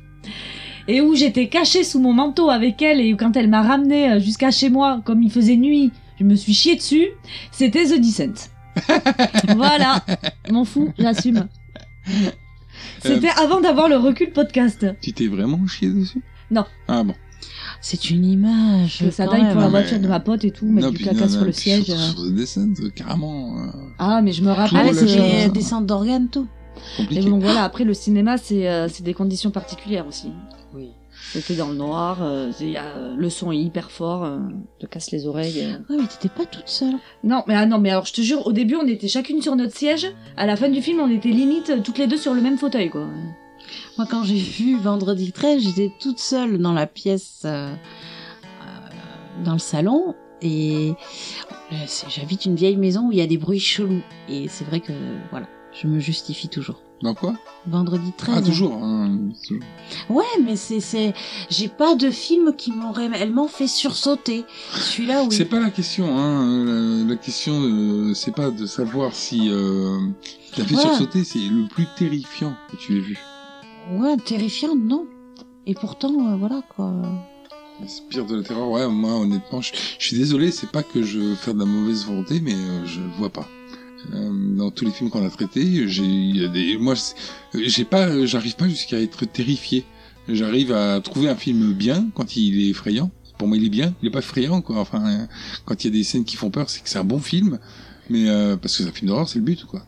Et 0.88 1.00
où 1.00 1.14
j'étais 1.14 1.48
cachée 1.48 1.84
sous 1.84 2.00
mon 2.00 2.12
manteau 2.12 2.50
avec 2.50 2.80
elle 2.82 3.00
et 3.00 3.14
quand 3.14 3.36
elle 3.36 3.48
m'a 3.48 3.62
ramené 3.62 4.10
euh, 4.10 4.20
jusqu'à 4.20 4.50
chez 4.50 4.70
moi, 4.70 5.02
comme 5.04 5.22
il 5.22 5.30
faisait 5.30 5.56
nuit, 5.56 5.92
je 6.18 6.24
me 6.24 6.34
suis 6.34 6.54
chié 6.54 6.76
dessus. 6.76 7.08
C'était 7.52 7.84
The 7.84 8.00
Descent. 8.00 8.50
voilà. 9.56 10.04
M'en 10.50 10.64
fous, 10.64 10.92
j'assume. 10.98 11.46
C'était 13.00 13.30
avant 13.36 13.60
d'avoir 13.60 13.88
le 13.88 13.96
recul 13.96 14.32
podcast. 14.32 14.86
Tu 15.02 15.12
t'es 15.12 15.26
vraiment 15.26 15.66
chié 15.66 15.90
dessus? 15.90 16.22
Non. 16.50 16.64
Ah 16.88 17.04
bon. 17.04 17.14
C'est 17.80 18.10
une 18.10 18.24
image. 18.24 18.98
Que 18.98 19.10
ça 19.10 19.26
même. 19.26 19.52
pour 19.52 19.60
la 19.60 19.66
mais- 19.66 19.70
voiture 19.70 19.98
de 20.00 20.08
ma 20.08 20.20
pote 20.20 20.44
et 20.44 20.50
tout, 20.50 20.66
mettre 20.66 20.90
du 20.90 20.98
caca 21.04 21.20
non, 21.22 21.28
sur 21.28 21.40
non, 21.40 21.46
le 21.46 21.52
siège. 21.52 21.84
Sur, 21.84 21.94
euh. 21.96 22.30
Descent, 22.30 22.66
euh, 22.82 22.90
carrément. 22.94 23.56
euh, 23.58 23.66
Ah, 23.98 24.20
mais 24.22 24.32
je 24.32 24.42
me 24.42 24.50
Ah, 24.50 24.54
rappelle. 24.66 24.86
mais 24.86 24.92
c'est 24.94 25.44
des 25.46 25.48
descentes 25.52 25.86
d'organes, 25.86 26.28
tout. 26.28 26.46
Et 27.10 27.20
donc 27.20 27.42
voilà, 27.42 27.64
après 27.64 27.84
le 27.84 27.94
cinéma, 27.94 28.36
c'est 28.38 28.68
euh, 28.68 28.88
c'est 28.88 29.02
des 29.02 29.14
conditions 29.14 29.50
particulières 29.50 30.06
aussi. 30.06 30.30
Oui. 30.74 30.90
C'était 31.32 31.56
dans 31.56 31.68
le 31.68 31.74
noir, 31.74 32.18
euh, 32.22 32.50
a- 32.76 33.16
le 33.16 33.30
son 33.30 33.50
est 33.50 33.58
hyper 33.58 33.90
fort, 33.90 34.24
euh, 34.24 34.38
te 34.78 34.86
casse 34.86 35.10
les 35.10 35.26
oreilles. 35.26 35.60
euh. 35.64 35.72
Ouais, 35.90 36.00
mais 36.00 36.06
t'étais 36.06 36.28
pas 36.28 36.44
toute 36.46 36.68
seule. 36.68 36.94
Non, 37.24 37.42
mais 37.48 37.54
ah 37.54 37.66
non, 37.66 37.78
mais 37.78 37.90
alors 37.90 38.06
je 38.06 38.12
te 38.12 38.20
jure, 38.20 38.46
au 38.46 38.52
début 38.52 38.76
on 38.76 38.86
était 38.86 39.08
chacune 39.08 39.42
sur 39.42 39.56
notre 39.56 39.76
siège, 39.76 40.06
à 40.36 40.46
la 40.46 40.54
fin 40.56 40.68
du 40.68 40.80
film 40.80 41.00
on 41.00 41.10
était 41.10 41.30
limite 41.30 41.70
euh, 41.70 41.80
toutes 41.82 41.98
les 41.98 42.06
deux 42.06 42.16
sur 42.16 42.34
le 42.34 42.40
même 42.40 42.56
fauteuil 42.58 42.88
quoi. 42.90 43.06
Moi, 43.96 44.06
quand 44.10 44.24
j'ai 44.24 44.38
vu 44.38 44.78
Vendredi 44.78 45.32
13, 45.32 45.62
j'étais 45.62 45.92
toute 46.00 46.18
seule 46.18 46.58
dans 46.58 46.72
la 46.72 46.86
pièce, 46.86 47.42
euh, 47.44 47.72
euh, 47.72 49.44
dans 49.44 49.52
le 49.54 49.58
salon, 49.58 50.14
et 50.42 50.92
euh, 51.72 51.76
j'habite 52.08 52.44
une 52.46 52.54
vieille 52.54 52.76
maison 52.76 53.08
où 53.08 53.12
il 53.12 53.18
y 53.18 53.22
a 53.22 53.26
des 53.26 53.38
bruits 53.38 53.60
chelous. 53.60 54.02
Et 54.28 54.48
c'est 54.48 54.64
vrai 54.64 54.80
que, 54.80 54.92
voilà, 55.30 55.46
je 55.80 55.86
me 55.88 55.98
justifie 56.00 56.48
toujours. 56.48 56.80
Dans 57.00 57.14
quoi? 57.14 57.34
Vendredi 57.68 58.10
13. 58.16 58.34
Ah, 58.38 58.42
toujours. 58.42 58.72
hein. 58.82 59.18
Ouais, 60.10 60.24
mais 60.44 60.56
c'est, 60.56 60.80
c'est, 60.80 61.14
j'ai 61.48 61.68
pas 61.68 61.94
de 61.94 62.10
film 62.10 62.56
qui 62.56 62.72
m'ont 62.72 62.90
réellement 62.90 63.46
fait 63.46 63.68
sursauter. 63.68 64.44
Celui-là, 64.74 65.22
oui. 65.22 65.28
C'est 65.36 65.44
pas 65.44 65.60
la 65.60 65.70
question, 65.70 66.18
hein. 66.18 66.64
La, 66.64 67.04
la 67.10 67.16
question, 67.16 67.52
euh, 67.62 68.14
c'est 68.14 68.34
pas 68.34 68.50
de 68.50 68.66
savoir 68.66 69.14
si 69.14 69.48
euh, 69.48 69.96
t'as 70.56 70.64
fait 70.64 70.74
Voilà. 70.74 70.88
sursauter, 70.90 71.22
c'est 71.22 71.38
le 71.38 71.68
plus 71.68 71.86
terrifiant 71.96 72.54
que 72.72 72.76
tu 72.76 72.96
aies 72.96 73.00
vu. 73.00 73.18
Ouais, 73.90 74.16
terrifiant, 74.16 74.76
non. 74.76 75.06
Et 75.66 75.74
pourtant, 75.74 76.32
euh, 76.32 76.36
voilà, 76.36 76.62
quoi. 76.74 76.92
C'est 77.86 78.06
pire 78.08 78.26
de 78.26 78.36
la 78.36 78.42
terreur. 78.42 78.68
Ouais, 78.68 78.86
moi, 78.88 79.14
honnêtement, 79.14 79.60
je, 79.60 79.72
je 79.98 80.06
suis 80.06 80.16
désolé, 80.16 80.50
c'est 80.50 80.70
pas 80.70 80.82
que 80.82 81.02
je 81.02 81.18
veux 81.18 81.34
faire 81.34 81.54
de 81.54 81.60
la 81.60 81.64
mauvaise 81.64 82.04
volonté, 82.04 82.40
mais 82.40 82.54
euh, 82.54 82.86
je 82.86 83.00
vois 83.18 83.30
pas. 83.30 83.48
Euh, 84.14 84.56
dans 84.56 84.70
tous 84.70 84.84
les 84.84 84.90
films 84.90 85.10
qu'on 85.10 85.24
a 85.26 85.30
traités, 85.30 85.88
j'ai, 85.88 86.48
des, 86.48 86.76
moi, 86.78 86.94
j'ai 87.54 87.84
pas, 87.84 88.24
j'arrive 88.26 88.56
pas 88.56 88.68
jusqu'à 88.68 89.00
être 89.00 89.24
terrifié. 89.24 89.84
J'arrive 90.28 90.72
à 90.72 91.00
trouver 91.00 91.28
un 91.28 91.36
film 91.36 91.72
bien 91.72 92.08
quand 92.14 92.36
il 92.36 92.60
est 92.60 92.68
effrayant. 92.70 93.10
Pour 93.38 93.48
moi, 93.48 93.56
il 93.56 93.64
est 93.64 93.70
bien. 93.70 93.94
Il 94.02 94.08
est 94.08 94.10
pas 94.10 94.18
effrayant, 94.18 94.60
quoi. 94.60 94.78
Enfin, 94.78 95.06
euh, 95.06 95.26
quand 95.64 95.84
il 95.84 95.86
y 95.86 95.90
a 95.90 95.96
des 95.96 96.04
scènes 96.04 96.24
qui 96.24 96.36
font 96.36 96.50
peur, 96.50 96.68
c'est 96.68 96.82
que 96.82 96.88
c'est 96.88 96.98
un 96.98 97.04
bon 97.04 97.20
film. 97.20 97.58
Mais 98.10 98.28
euh, 98.28 98.56
parce 98.56 98.76
que 98.76 98.82
c'est 98.82 98.88
un 98.88 98.92
film 98.92 99.08
d'horreur, 99.10 99.28
c'est 99.28 99.38
le 99.38 99.44
but, 99.44 99.64
quoi. 99.64 99.82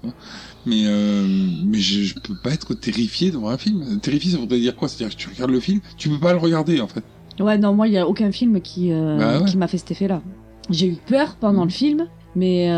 Mais 0.66 0.82
euh, 0.86 1.26
mais 1.64 1.78
je, 1.78 2.02
je 2.02 2.14
peux 2.18 2.34
pas 2.34 2.50
être 2.50 2.74
terrifié 2.74 3.30
devant 3.30 3.48
un 3.48 3.56
film. 3.58 3.98
Terrifié, 4.00 4.32
ça 4.32 4.38
voudrait 4.38 4.58
dire 4.60 4.76
quoi? 4.76 4.88
C'est-à-dire 4.88 5.16
que 5.16 5.22
tu 5.22 5.28
regardes 5.28 5.50
le 5.50 5.60
film, 5.60 5.80
tu 5.96 6.08
peux 6.10 6.18
pas 6.18 6.32
le 6.32 6.38
regarder, 6.38 6.80
en 6.80 6.86
fait. 6.88 7.02
Ouais, 7.38 7.56
non, 7.56 7.72
moi 7.74 7.88
il 7.88 7.94
y 7.94 7.98
a 7.98 8.06
aucun 8.06 8.30
film 8.32 8.60
qui, 8.60 8.92
euh, 8.92 9.16
Bah 9.18 9.38
ouais. 9.38 9.44
qui 9.46 9.56
m'a 9.56 9.66
fait 9.68 9.78
cet 9.78 9.90
effet-là. 9.92 10.20
J'ai 10.68 10.88
eu 10.88 10.96
peur 11.06 11.36
pendant 11.40 11.64
le 11.64 11.70
film, 11.70 12.06
mais 12.36 12.68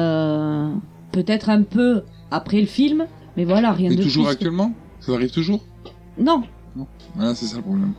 peut-être 1.11 1.51
un 1.51 1.63
peu 1.63 2.03
après 2.31 2.61
le 2.61 2.67
film, 2.67 3.07
mais 3.37 3.45
voilà, 3.45 3.73
rien 3.73 3.91
Mais 3.91 3.97
de 3.97 4.03
toujours 4.03 4.25
plus. 4.27 4.33
actuellement? 4.33 4.73
Ça 5.01 5.13
arrive 5.13 5.31
toujours? 5.31 5.65
Non, 6.19 6.45
Voilà, 7.17 7.35
c'est 7.35 7.47
ça 7.47 7.57
le 7.57 7.63
problème. 7.63 7.93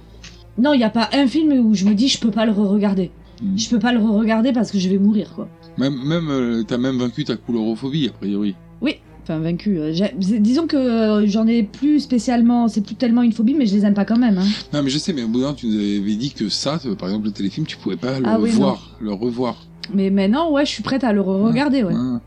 non, 0.57 0.73
il 0.73 0.79
y 0.79 0.83
a 0.85 0.89
pas 0.89 1.09
un 1.13 1.27
film 1.27 1.51
où 1.65 1.73
je 1.75 1.85
me 1.85 1.93
dis 1.93 2.07
je 2.07 2.19
peux 2.19 2.31
pas 2.31 2.45
le 2.45 2.51
re-regarder. 2.53 3.11
Mm. 3.43 3.57
Je 3.57 3.69
peux 3.69 3.79
pas 3.79 3.91
le 3.91 3.99
re-regarder 3.99 4.53
parce 4.53 4.71
que 4.71 4.79
je 4.79 4.89
vais 4.89 4.97
mourir 4.97 5.33
quoi. 5.35 5.49
Même, 5.77 5.95
même 6.05 6.29
euh, 6.29 6.63
t'as 6.63 6.77
même 6.77 6.97
vaincu 6.97 7.23
ta 7.25 7.35
couleurophobie, 7.35 8.07
a 8.07 8.11
priori. 8.11 8.55
Oui, 8.81 8.95
enfin 9.23 9.39
vaincu. 9.39 9.79
euh, 9.79 9.91
disons 10.13 10.67
que 10.67 10.77
euh, 10.77 11.27
j'en 11.27 11.45
ai 11.47 11.63
plus 11.63 11.99
spécialement, 11.99 12.67
c'est 12.67 12.81
plus 12.81 12.95
tellement 12.95 13.21
une 13.21 13.33
phobie, 13.33 13.53
mais 13.53 13.65
je 13.65 13.75
les 13.75 13.85
aime 13.85 13.93
pas 13.93 14.05
quand 14.05 14.17
même. 14.17 14.37
Hein. 14.37 14.47
Non, 14.73 14.83
mais 14.83 14.89
je 14.89 14.97
sais, 14.97 15.13
mais 15.13 15.23
au 15.23 15.27
bout 15.27 15.39
d'un 15.39 15.45
moment, 15.47 15.55
tu 15.55 15.67
nous 15.67 15.75
avais 15.75 16.15
dit 16.15 16.31
que 16.31 16.47
ça, 16.49 16.79
euh, 16.85 16.95
par 16.95 17.09
exemple, 17.09 17.25
le 17.25 17.31
téléfilm, 17.31 17.65
tu 17.65 17.77
pouvais 17.77 17.97
pas 17.97 18.19
le 18.19 18.25
Ah 18.27 18.39
oui, 18.39 18.51
voir, 18.51 18.97
le 19.01 19.11
revoir. 19.13 19.65
Mais 19.93 20.09
maintenant, 20.09 20.51
ouais, 20.51 20.65
je 20.65 20.71
suis 20.71 20.83
prête 20.83 21.03
à 21.03 21.11
le 21.11 21.21
re-regarder, 21.21 21.83
ouais. 21.83 21.93
Ouais. 21.93 22.19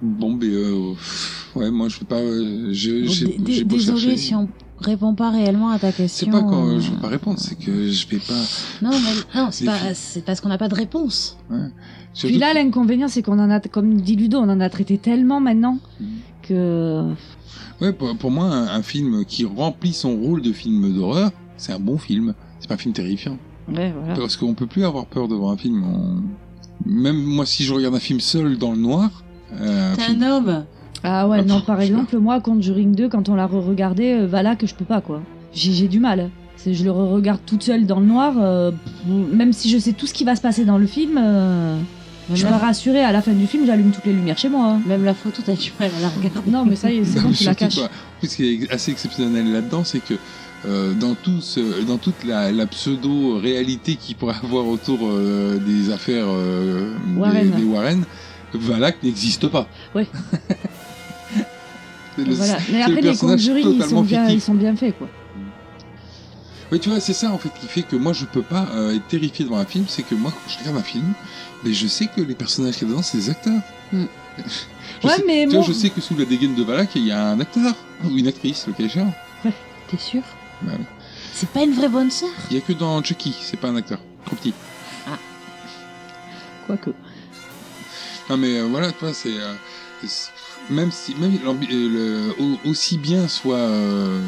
Bon, 0.00 0.32
ben, 0.32 0.48
euh, 0.48 0.92
ouais, 1.56 1.70
moi, 1.70 1.88
je 1.88 1.98
vais 1.98 2.06
pas. 2.06 2.20
Bon, 2.22 2.72
j'ai 2.72 3.64
beau 3.64 3.76
Désolé 3.76 4.16
si 4.16 4.34
on 4.34 4.48
répond 4.80 5.14
pas 5.14 5.30
réellement 5.30 5.70
à 5.70 5.78
ta 5.78 5.92
question. 5.92 6.26
C'est 6.26 6.30
pas 6.32 6.42
quand 6.42 6.66
euh, 6.66 6.80
je 6.80 6.90
vais 6.90 6.96
pas 6.98 7.08
répondre, 7.08 7.38
c'est 7.38 7.56
que 7.58 7.88
je 7.88 8.06
vais 8.08 8.18
pas. 8.18 8.34
Non, 8.82 8.90
mais 8.90 9.40
non, 9.40 9.48
c'est 9.50 9.64
pas, 9.64 9.78
parce 10.26 10.40
qu'on 10.40 10.48
n'a 10.48 10.58
pas 10.58 10.68
de 10.68 10.74
réponse. 10.74 11.36
Surtout- 12.12 12.32
Puis 12.32 12.38
là, 12.38 12.52
l'inconvénient, 12.54 13.08
c'est 13.08 13.22
qu'on 13.22 13.38
en 13.38 13.50
a, 13.50 13.60
comme 13.60 14.00
dit 14.00 14.16
Ludo, 14.16 14.38
on 14.38 14.48
en 14.48 14.60
a 14.60 14.68
traité 14.70 14.98
tellement 14.98 15.40
maintenant 15.40 15.78
Mm. 16.00 16.04
que. 16.42 17.12
Ouais, 17.80 17.92
pour, 17.92 18.16
pour 18.16 18.30
moi, 18.30 18.46
un, 18.46 18.66
un 18.68 18.82
film 18.82 19.24
qui 19.24 19.44
remplit 19.44 19.92
son 19.92 20.16
rôle 20.16 20.42
de 20.42 20.52
film 20.52 20.92
d'horreur, 20.94 21.30
c'est 21.56 21.72
un 21.72 21.78
bon 21.80 21.98
film. 21.98 22.34
C'est 22.58 22.68
pas 22.68 22.74
un 22.74 22.78
film 22.78 22.92
terrifiant. 22.94 23.38
Ouais, 23.72 23.92
voilà. 23.98 24.14
Parce 24.16 24.36
qu'on 24.36 24.54
peut 24.54 24.66
plus 24.66 24.84
avoir 24.84 25.06
peur 25.06 25.28
devant 25.28 25.50
un 25.50 25.56
film. 25.56 25.82
on- 25.84 26.22
Même 26.86 27.22
moi, 27.22 27.46
si 27.46 27.62
je 27.64 27.72
regarde 27.72 27.94
un 27.94 28.00
film 28.00 28.20
seul 28.20 28.58
dans 28.58 28.72
le 28.72 28.78
noir. 28.78 29.22
euh, 29.60 29.92
un 29.92 29.96
T'es 29.96 30.02
film- 30.02 30.22
un 30.22 30.30
homme. 30.30 30.64
Ah 31.02 31.26
ouais, 31.28 31.42
non, 31.44 31.60
par 31.60 31.80
exemple, 31.80 32.18
moi, 32.18 32.40
Conjuring 32.40 32.94
2, 32.94 33.08
quand 33.08 33.28
on 33.28 33.34
l'a 33.34 33.46
re-regardé, 33.46 34.12
euh, 34.12 34.26
voilà 34.28 34.54
que 34.56 34.66
je 34.66 34.74
peux 34.74 34.84
pas, 34.84 35.00
quoi. 35.00 35.22
J'ai 35.54 35.72
j'ai 35.72 35.88
du 35.88 35.98
mal. 36.00 36.30
C'est- 36.56 36.74
Je 36.74 36.84
le 36.84 36.90
re-regarde 36.90 37.40
toute 37.46 37.62
seule 37.62 37.86
dans 37.86 38.00
le 38.00 38.06
noir, 38.06 38.34
euh, 38.38 38.70
même 39.32 39.52
si 39.54 39.70
je 39.70 39.78
sais 39.78 39.92
tout 39.92 40.06
ce 40.06 40.12
qui 40.12 40.24
va 40.24 40.36
se 40.36 40.42
passer 40.42 40.64
dans 40.66 40.76
le 40.78 40.86
film, 40.86 41.18
euh, 41.18 41.78
Je 42.34 42.44
me 42.46 42.50
la, 42.50 42.58
rassurer, 42.58 43.00
à 43.00 43.12
la 43.12 43.22
fin 43.22 43.32
du 43.32 43.46
film, 43.46 43.64
j'allume 43.66 43.90
toutes 43.92 44.04
les 44.04 44.12
lumières 44.12 44.36
chez 44.38 44.50
moi. 44.50 44.72
hein. 44.74 44.80
même 44.86 45.04
la 45.04 45.14
photo, 45.14 45.42
t'as 45.44 45.54
du 45.54 45.72
mal 45.80 45.90
à 45.98 46.02
la 46.02 46.08
regarder. 46.10 46.50
Non, 46.50 46.64
mais 46.66 46.76
ça 46.76 46.92
y 46.92 46.98
est, 46.98 47.04
c'est 47.04 47.20
bon, 47.20 47.30
tu 47.32 47.44
la 47.44 47.54
caches. 47.54 47.76
pas. 47.76 47.86
En 47.86 47.88
plus, 48.20 48.28
ce 48.28 48.36
qui 48.36 48.62
est 48.64 48.70
assez 48.70 48.90
exceptionnel 48.92 49.50
là-dedans, 49.52 49.82
c'est 49.84 50.00
que 50.04 50.14
euh, 50.66 50.92
dans, 50.92 51.14
tout 51.14 51.40
ce- 51.40 51.82
dans 51.86 51.96
toute 51.96 52.22
la, 52.24 52.52
la 52.52 52.66
pseudo-réalité 52.66 53.96
qu'il 53.96 54.14
pourrait 54.16 54.36
avoir 54.44 54.68
autour 54.68 54.98
euh, 55.04 55.58
des 55.58 55.90
affaires 55.90 56.26
euh, 56.28 56.92
des- 57.14 57.18
Warren. 57.18 57.50
Des, 57.52 57.64
Warren, 57.64 58.04
Valak 58.52 59.02
n'existe 59.02 59.48
pas. 59.48 59.66
Ouais. 59.94 60.06
Le- 62.24 62.34
Voilà. 62.34 62.58
Mais 62.70 62.78
le 62.78 62.84
après, 62.84 63.00
les 63.00 63.16
conjuring, 63.16 63.74
ils 63.76 63.84
sont, 63.84 64.02
bien, 64.02 64.28
ils 64.28 64.40
sont 64.40 64.54
bien 64.54 64.74
faits, 64.76 64.96
quoi. 64.98 65.08
Oui, 66.72 66.78
tu 66.78 66.88
vois, 66.88 67.00
c'est 67.00 67.14
ça 67.14 67.32
en 67.32 67.38
fait 67.38 67.48
qui 67.60 67.66
fait 67.66 67.82
que 67.82 67.96
moi 67.96 68.12
je 68.12 68.24
peux 68.24 68.42
pas 68.42 68.68
euh, 68.74 68.94
être 68.94 69.08
terrifié 69.08 69.44
devant 69.44 69.58
un 69.58 69.64
film, 69.64 69.86
c'est 69.88 70.04
que 70.04 70.14
moi 70.14 70.30
quand 70.30 70.52
je 70.52 70.56
regarde 70.60 70.76
un 70.76 70.82
film, 70.84 71.12
mais 71.64 71.72
je 71.72 71.88
sais 71.88 72.06
que 72.06 72.20
les 72.20 72.36
personnages 72.36 72.74
qu'il 72.76 72.86
y 72.86 72.90
a 72.90 72.92
dedans 72.92 73.02
c'est 73.02 73.18
des 73.18 73.28
acteurs. 73.30 73.60
Je 75.02 75.06
Ouais, 75.08 75.14
sais- 75.16 75.24
mais 75.26 75.42
tu 75.44 75.48
vois, 75.50 75.58
moi- 75.60 75.66
je 75.66 75.72
sais 75.72 75.90
que 75.90 76.00
sous 76.00 76.16
la 76.16 76.24
dégaine 76.24 76.54
de 76.54 76.62
Valak, 76.62 76.90
il 76.94 77.06
y 77.06 77.10
a 77.10 77.26
un 77.30 77.40
acteur 77.40 77.74
ou 78.04 78.16
une 78.16 78.28
actrice, 78.28 78.66
le 78.68 78.72
cas 78.72 78.84
échéant. 78.84 79.12
T'es 79.42 79.96
sûr? 79.98 80.22
Bah. 80.62 80.72
C'est 81.34 81.48
pas 81.48 81.62
une 81.64 81.72
vraie 81.72 81.88
bonne 81.88 82.10
sœur? 82.10 82.28
Il 82.50 82.56
y 82.56 82.58
a 82.58 82.62
que 82.62 82.72
dans 82.72 83.02
Chucky, 83.02 83.34
c'est 83.40 83.56
pas 83.58 83.68
un 83.68 83.76
acteur, 83.76 83.98
trop 84.26 84.36
petit. 84.36 84.52
Quoique. 86.66 86.90
Non 88.28 88.36
mais 88.36 88.58
euh, 88.58 88.66
voilà, 88.70 88.92
tu 88.92 88.98
vois, 89.00 89.12
c'est 89.14 89.36
euh, 89.36 89.54
c'est- 90.06 90.30
même 90.70 90.90
si 90.92 91.14
même 91.16 91.36
euh, 91.44 91.54
le- 91.70 92.34
au- 92.42 92.68
aussi 92.70 92.96
bien 92.98 93.28
soit 93.28 93.56
euh, 93.56 94.20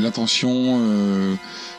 l'intention, 0.00 0.78
euh, 0.80 1.34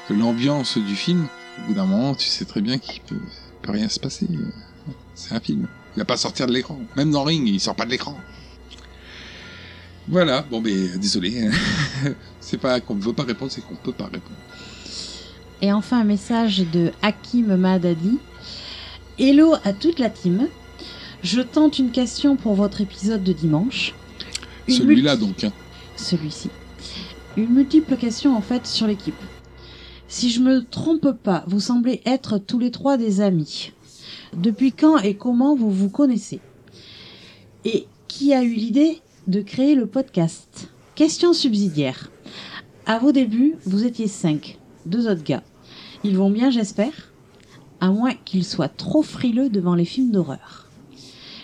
l'ambiance 0.10 0.78
du 0.78 0.96
film, 0.96 1.28
au 1.64 1.68
bout 1.68 1.74
d'un 1.74 1.86
moment, 1.86 2.16
tu 2.16 2.28
sais 2.28 2.46
très 2.46 2.62
bien 2.62 2.78
qu'il 2.78 3.02
peut, 3.02 3.20
peut 3.62 3.72
rien 3.72 3.90
se 3.90 4.00
passer. 4.00 4.28
C'est 5.16 5.34
un 5.36 5.40
film. 5.40 5.68
Il 5.96 6.00
va 6.00 6.06
pas 6.06 6.18
sortir 6.18 6.48
de 6.48 6.54
l'écran. 6.54 6.80
Même 6.96 7.12
dans 7.12 7.24
Ring, 7.24 7.48
il 7.48 7.60
sort 7.60 7.76
pas 7.76 7.86
de 7.86 7.92
l'écran. 7.92 8.18
Voilà. 10.08 10.44
Bon, 10.50 10.60
mais 10.62 10.98
désolé. 10.98 11.50
c'est 12.40 12.58
pas 12.58 12.80
qu'on 12.80 12.96
ne 12.96 13.02
veut 13.02 13.14
pas 13.14 13.24
répondre, 13.24 13.52
c'est 13.52 13.62
qu'on 13.62 13.76
peut 13.76 13.94
pas 13.94 14.06
répondre. 14.06 14.36
Et 15.62 15.72
enfin, 15.72 16.02
un 16.02 16.04
message 16.04 16.60
de 16.74 16.92
Hakim 17.02 17.56
Madadi. 17.56 18.18
Hello 19.18 19.54
à 19.64 19.72
toute 19.74 20.00
la 20.00 20.10
team. 20.10 20.48
Je 21.24 21.42
tente 21.42 21.80
une 21.80 21.92
question 21.92 22.36
pour 22.36 22.54
votre 22.56 22.82
épisode 22.82 23.24
de 23.24 23.34
dimanche. 23.34 23.94
Celui-là 24.68 25.16
multi- 25.16 25.26
donc. 25.28 25.44
hein. 25.44 25.54
Celui-ci. 25.96 26.50
Une 27.38 27.50
multiple 27.54 27.96
question 27.98 28.36
en 28.36 28.42
fait 28.42 28.68
sur 28.68 28.88
l'équipe. 28.88 29.16
Si 30.08 30.30
je 30.30 30.42
me 30.42 30.64
trompe 30.64 31.12
pas, 31.24 31.44
vous 31.48 31.60
semblez 31.60 32.02
être 32.06 32.38
tous 32.38 32.60
les 32.60 32.72
trois 32.72 32.98
des 32.98 33.22
amis. 33.22 33.72
Depuis 34.34 34.72
quand 34.72 34.98
et 35.00 35.16
comment 35.16 35.56
vous 35.56 35.72
vous 35.72 35.90
connaissez? 35.90 36.40
Et 37.66 37.88
qui 38.08 38.34
a 38.34 38.44
eu 38.44 38.54
l'idée 38.54 39.00
de 39.28 39.42
créer 39.42 39.76
le 39.76 39.88
podcast? 39.88 40.68
Question 40.96 41.34
subsidiaire. 41.34 42.12
À 42.86 43.00
vos 43.00 43.12
débuts, 43.12 43.56
vous 43.66 43.86
étiez 43.86 44.08
cinq, 44.08 44.60
deux 44.86 45.08
autres 45.10 45.24
gars. 45.24 45.44
Ils 46.04 46.18
vont 46.18 46.30
bien, 46.30 46.52
j'espère? 46.52 47.14
À 47.80 47.90
moins 47.90 48.14
qu'ils 48.14 48.44
soient 48.46 48.68
trop 48.68 49.02
frileux 49.02 49.50
devant 49.50 49.74
les 49.76 49.86
films 49.86 50.12
d'horreur. 50.12 50.63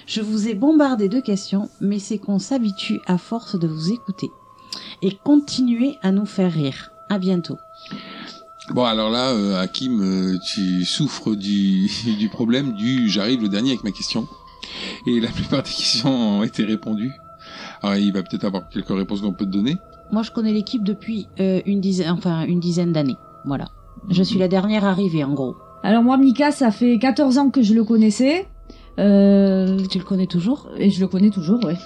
Je 0.09 0.21
vous 0.21 0.47
ai 0.47 0.55
bombardé 0.55 1.07
de 1.07 1.19
questions, 1.19 1.69
mais 1.81 1.99
c'est 1.99 2.17
qu'on 2.17 2.39
s'habitue 2.39 2.99
à 3.05 3.19
force 3.19 3.59
de 3.59 3.67
vous 3.67 3.93
écouter. 3.93 4.31
Et 5.03 5.15
continuez 5.23 5.99
à 6.01 6.11
nous 6.11 6.25
faire 6.25 6.51
rire. 6.51 6.89
À 7.09 7.19
bientôt. 7.19 7.57
Bon 8.71 8.85
alors 8.85 9.11
là, 9.11 9.29
euh, 9.33 9.61
Hakim, 9.61 10.01
euh, 10.01 10.39
tu 10.39 10.83
souffres 10.83 11.35
du, 11.35 11.91
du 12.17 12.27
problème 12.27 12.73
du 12.73 13.07
j'arrive 13.07 13.43
le 13.43 13.49
dernier 13.49 13.69
avec 13.69 13.83
ma 13.83 13.91
question. 13.91 14.27
Et 15.05 15.19
la 15.19 15.27
plupart 15.27 15.61
des 15.61 15.69
questions 15.69 16.39
ont 16.39 16.43
été 16.43 16.65
répondues. 16.65 17.13
Alors 17.83 17.97
il 17.97 18.11
va 18.11 18.23
peut-être 18.23 18.45
avoir 18.45 18.67
quelques 18.67 18.89
réponses 18.89 19.21
qu'on 19.21 19.33
peut 19.33 19.45
te 19.45 19.51
donner. 19.51 19.77
Moi, 20.11 20.23
je 20.23 20.31
connais 20.31 20.53
l'équipe 20.53 20.83
depuis 20.83 21.27
euh, 21.39 21.61
une 21.67 21.81
dizaine, 21.81 22.09
enfin 22.09 22.45
une 22.47 22.59
dizaine 22.59 22.93
d'années. 22.93 23.17
Voilà. 23.45 23.67
Je 24.09 24.23
suis 24.23 24.39
la 24.39 24.47
dernière 24.47 24.85
arrivée, 24.85 25.23
en 25.23 25.35
gros. 25.35 25.55
Alors 25.83 26.01
moi, 26.01 26.17
Mika, 26.17 26.51
ça 26.51 26.71
fait 26.71 26.97
14 26.97 27.37
ans 27.37 27.49
que 27.51 27.61
je 27.61 27.75
le 27.75 27.83
connaissais. 27.83 28.47
Euh, 28.99 29.77
Tu 29.89 29.97
le 29.97 30.03
connais 30.03 30.27
toujours? 30.27 30.69
Et 30.77 30.89
je 30.89 30.99
le 30.99 31.07
connais 31.07 31.29
toujours, 31.29 31.63
ouais. 31.63 31.77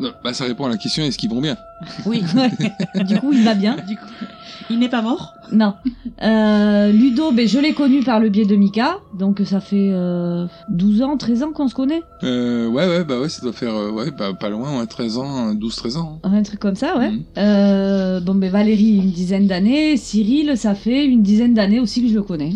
Non, 0.00 0.10
bah 0.24 0.34
ça 0.34 0.42
répond 0.44 0.64
à 0.64 0.68
la 0.70 0.76
question 0.76 1.04
est-ce 1.04 1.16
qu'ils 1.16 1.30
vont 1.30 1.40
bien? 1.40 1.56
Oui. 2.04 2.20
du 3.06 3.16
coup, 3.20 3.32
il 3.32 3.44
va 3.44 3.54
bien. 3.54 3.76
du 3.86 3.94
coup, 3.94 4.02
il 4.68 4.80
n'est 4.80 4.88
pas 4.88 5.02
mort? 5.02 5.34
Non. 5.52 5.74
Euh, 6.20 6.90
Ludo, 6.90 7.30
ben, 7.30 7.46
je 7.46 7.60
l'ai 7.60 7.74
connu 7.74 8.02
par 8.02 8.18
le 8.18 8.28
biais 8.28 8.44
de 8.44 8.56
Mika. 8.56 8.96
Donc 9.16 9.40
ça 9.44 9.60
fait 9.60 9.90
euh, 9.92 10.46
12 10.68 11.02
ans, 11.02 11.16
13 11.16 11.44
ans 11.44 11.52
qu'on 11.52 11.68
se 11.68 11.74
connaît. 11.76 12.02
euh, 12.24 12.66
Ouais 12.68 12.88
ouais 12.88 13.04
bah 13.04 13.20
ouais 13.20 13.28
ça 13.28 13.40
doit 13.42 13.52
faire 13.52 13.72
euh, 13.74 13.92
ouais 13.92 14.10
bah, 14.10 14.32
pas 14.32 14.48
loin 14.48 14.80
ouais, 14.80 14.86
13 14.86 15.18
ans 15.18 15.54
12 15.54 15.76
13 15.76 15.96
ans. 15.98 16.18
Un 16.24 16.42
truc 16.42 16.58
comme 16.58 16.74
ça, 16.76 16.98
ouais. 16.98 17.12
Euh, 17.38 18.18
bon, 18.18 18.34
ben 18.34 18.50
Valérie, 18.50 18.96
une 18.96 19.10
dizaine 19.12 19.46
d'années. 19.46 19.96
Cyril, 19.96 20.56
ça 20.56 20.74
fait 20.74 21.04
une 21.04 21.22
dizaine 21.22 21.54
d'années 21.54 21.78
aussi 21.78 22.02
que 22.02 22.08
je 22.08 22.14
le 22.14 22.22
connais. 22.22 22.54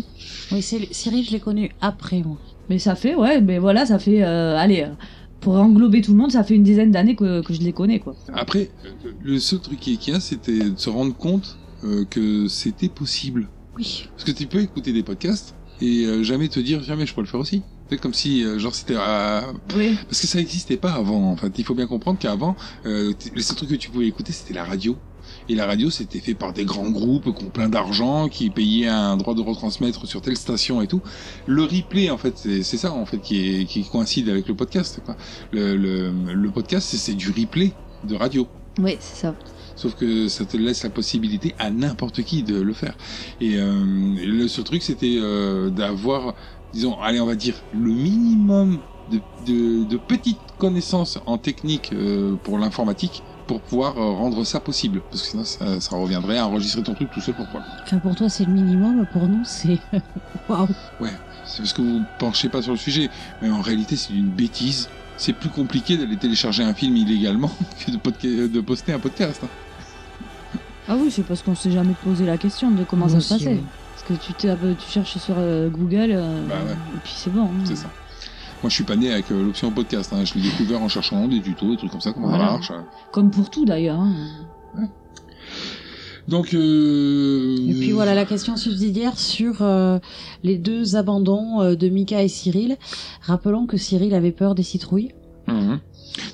Oui, 0.51 0.61
Cyril, 0.61 1.23
je 1.25 1.31
l'ai 1.31 1.39
connu 1.39 1.71
après, 1.79 2.21
moi. 2.21 2.37
Mais 2.69 2.79
ça 2.79 2.95
fait, 2.95 3.15
ouais, 3.15 3.41
mais 3.41 3.59
voilà, 3.59 3.85
ça 3.85 3.99
fait, 3.99 4.23
euh, 4.23 4.57
allez, 4.57 4.85
pour 5.41 5.55
englober 5.55 6.01
tout 6.01 6.11
le 6.11 6.17
monde, 6.17 6.31
ça 6.31 6.43
fait 6.43 6.55
une 6.55 6.63
dizaine 6.63 6.91
d'années 6.91 7.15
que, 7.15 7.41
que 7.41 7.53
je 7.53 7.61
les 7.61 7.73
connais, 7.73 7.99
quoi. 7.99 8.15
Après 8.33 8.69
le 9.23 9.39
seul 9.39 9.59
truc 9.59 9.79
qui 9.79 9.97
qu'il 9.97 10.13
y 10.13 10.17
a 10.17 10.19
c'était 10.19 10.69
de 10.69 10.77
se 10.77 10.89
rendre 10.89 11.15
compte 11.15 11.57
euh, 11.83 12.05
que 12.05 12.47
c'était 12.47 12.89
possible. 12.89 13.47
Oui. 13.77 14.07
Parce 14.11 14.23
que 14.25 14.31
tu 14.31 14.47
peux 14.47 14.59
écouter 14.59 14.91
des 14.93 15.03
podcasts 15.03 15.55
et 15.81 16.05
euh, 16.05 16.23
jamais 16.23 16.49
te 16.49 16.59
dire 16.59 16.83
jamais 16.83 17.05
je 17.05 17.13
pourrais 17.13 17.25
le 17.25 17.29
faire 17.29 17.39
aussi. 17.39 17.63
C'est 17.89 17.99
comme 17.99 18.13
si 18.13 18.43
euh, 18.43 18.59
genre 18.59 18.75
c'était 18.75 18.95
euh, 18.97 19.41
Oui. 19.75 19.97
Parce 20.07 20.21
que 20.21 20.27
ça 20.27 20.37
n'existait 20.37 20.77
pas 20.77 20.91
avant. 20.93 21.31
En 21.31 21.35
fait, 21.35 21.57
il 21.57 21.63
faut 21.65 21.73
bien 21.73 21.87
comprendre 21.87 22.19
qu'avant, 22.19 22.55
euh, 22.85 23.13
le 23.33 23.41
seul 23.41 23.55
truc 23.55 23.69
que 23.69 23.75
tu 23.75 23.89
pouvais 23.89 24.07
écouter, 24.07 24.31
c'était 24.31 24.53
la 24.53 24.63
radio. 24.63 24.95
Et 25.51 25.55
la 25.55 25.65
radio, 25.65 25.89
c'était 25.89 26.19
fait 26.19 26.35
par 26.35 26.53
des 26.53 26.63
grands 26.63 26.91
groupes 26.91 27.35
qui 27.35 27.43
ont 27.43 27.49
plein 27.49 27.69
d'argent, 27.69 28.29
qui 28.29 28.51
payaient 28.51 28.87
un 28.87 29.17
droit 29.17 29.33
de 29.33 29.41
retransmettre 29.41 30.07
sur 30.07 30.21
telle 30.21 30.37
station 30.37 30.79
et 30.81 30.87
tout. 30.87 31.01
Le 31.47 31.63
replay, 31.63 32.11
en 32.11 32.17
fait, 32.19 32.37
c'est 32.37 32.63
ça, 32.77 32.93
en 32.93 33.05
fait, 33.07 33.17
qui, 33.19 33.61
est, 33.61 33.65
qui 33.65 33.83
coïncide 33.83 34.29
avec 34.29 34.47
le 34.47 34.55
podcast. 34.55 35.01
Quoi. 35.03 35.15
Le, 35.51 35.75
le, 35.75 36.11
le 36.33 36.51
podcast, 36.51 36.87
c'est- 36.89 36.97
c'est 36.97 37.15
du 37.15 37.31
replay 37.31 37.73
de 38.03 38.15
radio. 38.15 38.47
Oui, 38.79 38.95
c'est 38.99 39.21
ça. 39.21 39.35
Sauf 39.75 39.95
que 39.95 40.27
ça 40.27 40.45
te 40.45 40.55
laisse 40.55 40.83
la 40.83 40.91
possibilité 40.91 41.55
à 41.57 41.71
n'importe 41.71 42.21
qui 42.23 42.43
de 42.43 42.61
le 42.61 42.73
faire. 42.73 42.95
Et 43.41 43.57
euh, 43.57 43.83
le 44.23 44.47
seul 44.47 44.65
truc, 44.65 44.83
c'était 44.83 45.17
euh, 45.19 45.69
d'avoir, 45.71 46.35
disons, 46.73 46.99
allez, 47.01 47.19
on 47.19 47.25
va 47.25 47.35
dire, 47.35 47.55
le 47.73 47.89
minimum 47.91 48.83
de, 49.09 49.19
de, 49.47 49.83
de 49.83 49.97
petites 49.97 50.37
connaissances 50.59 51.17
en 51.25 51.39
technique 51.39 51.89
euh, 51.93 52.35
pour 52.35 52.59
l'informatique 52.59 53.23
pour 53.49 53.61
pouvoir 53.61 53.97
euh, 53.97 54.11
rendre 54.13 54.43
ça 54.43 54.59
possible. 54.59 55.01
Parce 55.09 55.23
que 55.23 55.27
sinon, 55.29 55.43
ça, 55.43 55.81
ça 55.81 55.95
reviendrait 55.95 56.37
à 56.37 56.45
enregistrer 56.45 56.83
ton 56.83 56.93
truc 56.93 57.09
tout 57.11 57.19
seul. 57.19 57.33
Pourquoi? 57.33 57.61
Enfin, 57.83 57.97
pour 57.97 58.15
toi, 58.15 58.29
c'est 58.29 58.45
le 58.45 58.51
minimum. 58.51 59.05
Pour 59.11 59.27
nous, 59.27 59.41
c'est. 59.43 59.79
Waouh. 60.49 60.67
C'est 61.45 61.57
parce 61.63 61.73
que 61.73 61.81
vous 61.81 61.99
ne 61.99 62.03
penchez 62.19 62.47
pas 62.47 62.61
sur 62.61 62.73
le 62.73 62.77
sujet. 62.77 63.09
Mais 63.41 63.49
en 63.49 63.61
réalité, 63.61 63.95
c'est 63.95 64.13
une 64.13 64.29
bêtise. 64.29 64.87
C'est 65.17 65.33
plus 65.33 65.49
compliqué 65.49 65.97
d'aller 65.97 66.15
télécharger 66.15 66.63
un 66.63 66.75
film 66.75 66.95
illégalement 66.95 67.51
que 67.85 67.89
de, 67.91 67.97
podca- 67.97 68.51
de 68.51 68.61
poster 68.61 68.93
un 68.93 68.99
podcast. 68.99 69.41
hein. 69.43 69.47
Ah 70.87 70.95
oui, 70.95 71.09
c'est 71.11 71.23
parce 71.23 71.41
qu'on 71.41 71.55
s'est 71.55 71.71
jamais 71.71 71.95
posé 72.03 72.25
la 72.25 72.37
question 72.37 72.69
de 72.71 72.83
comment 72.83 73.07
Moi 73.07 73.19
ça 73.19 73.21
se 73.21 73.33
passait. 73.33 73.53
oui. 73.55 73.63
Parce 73.95 74.03
que 74.19 74.25
tu, 74.25 74.33
tu 74.85 74.91
cherches 74.91 75.17
sur 75.17 75.35
euh, 75.37 75.69
Google, 75.69 76.11
euh, 76.11 76.47
Bah 76.47 76.55
ouais. 76.65 76.71
et 76.73 76.99
puis 77.03 77.13
c'est 77.15 77.31
bon. 77.31 77.45
hein. 77.45 77.63
C'est 77.65 77.75
ça. 77.75 77.89
Moi, 78.61 78.69
je 78.69 78.75
suis 78.75 78.83
pas 78.83 78.95
né 78.97 79.11
avec 79.11 79.31
euh, 79.31 79.43
l'option 79.43 79.71
podcast. 79.71 80.11
Hein. 80.13 80.25
Je 80.25 80.33
l'ai 80.35 80.41
découvert 80.41 80.81
en 80.81 80.89
cherchant 80.89 81.27
des 81.27 81.41
tutos, 81.41 81.71
des 81.71 81.77
trucs 81.77 81.91
comme 81.91 82.01
ça, 82.01 82.11
comment 82.11 82.27
Voilà. 82.29 82.45
ça 82.47 82.51
marche. 82.51 82.71
hein. 82.71 82.85
Comme 83.11 83.31
pour 83.31 83.49
tout 83.49 83.65
d'ailleurs. 83.65 83.99
hein. 83.99 84.13
Donc, 86.27 86.53
euh... 86.53 87.55
Et 87.67 87.73
puis 87.73 87.91
voilà 87.91 88.13
la 88.13 88.23
question 88.25 88.55
subsidiaire 88.55 89.17
sur 89.17 89.61
euh, 89.63 89.97
les 90.43 90.57
deux 90.59 90.95
abandons 90.95 91.59
euh, 91.61 91.75
de 91.75 91.89
Mika 91.89 92.21
et 92.21 92.27
Cyril. 92.27 92.77
Rappelons 93.21 93.65
que 93.65 93.77
Cyril 93.77 94.13
avait 94.13 94.31
peur 94.31 94.53
des 94.53 94.61
citrouilles. 94.61 95.09
Mhm. 95.47 95.79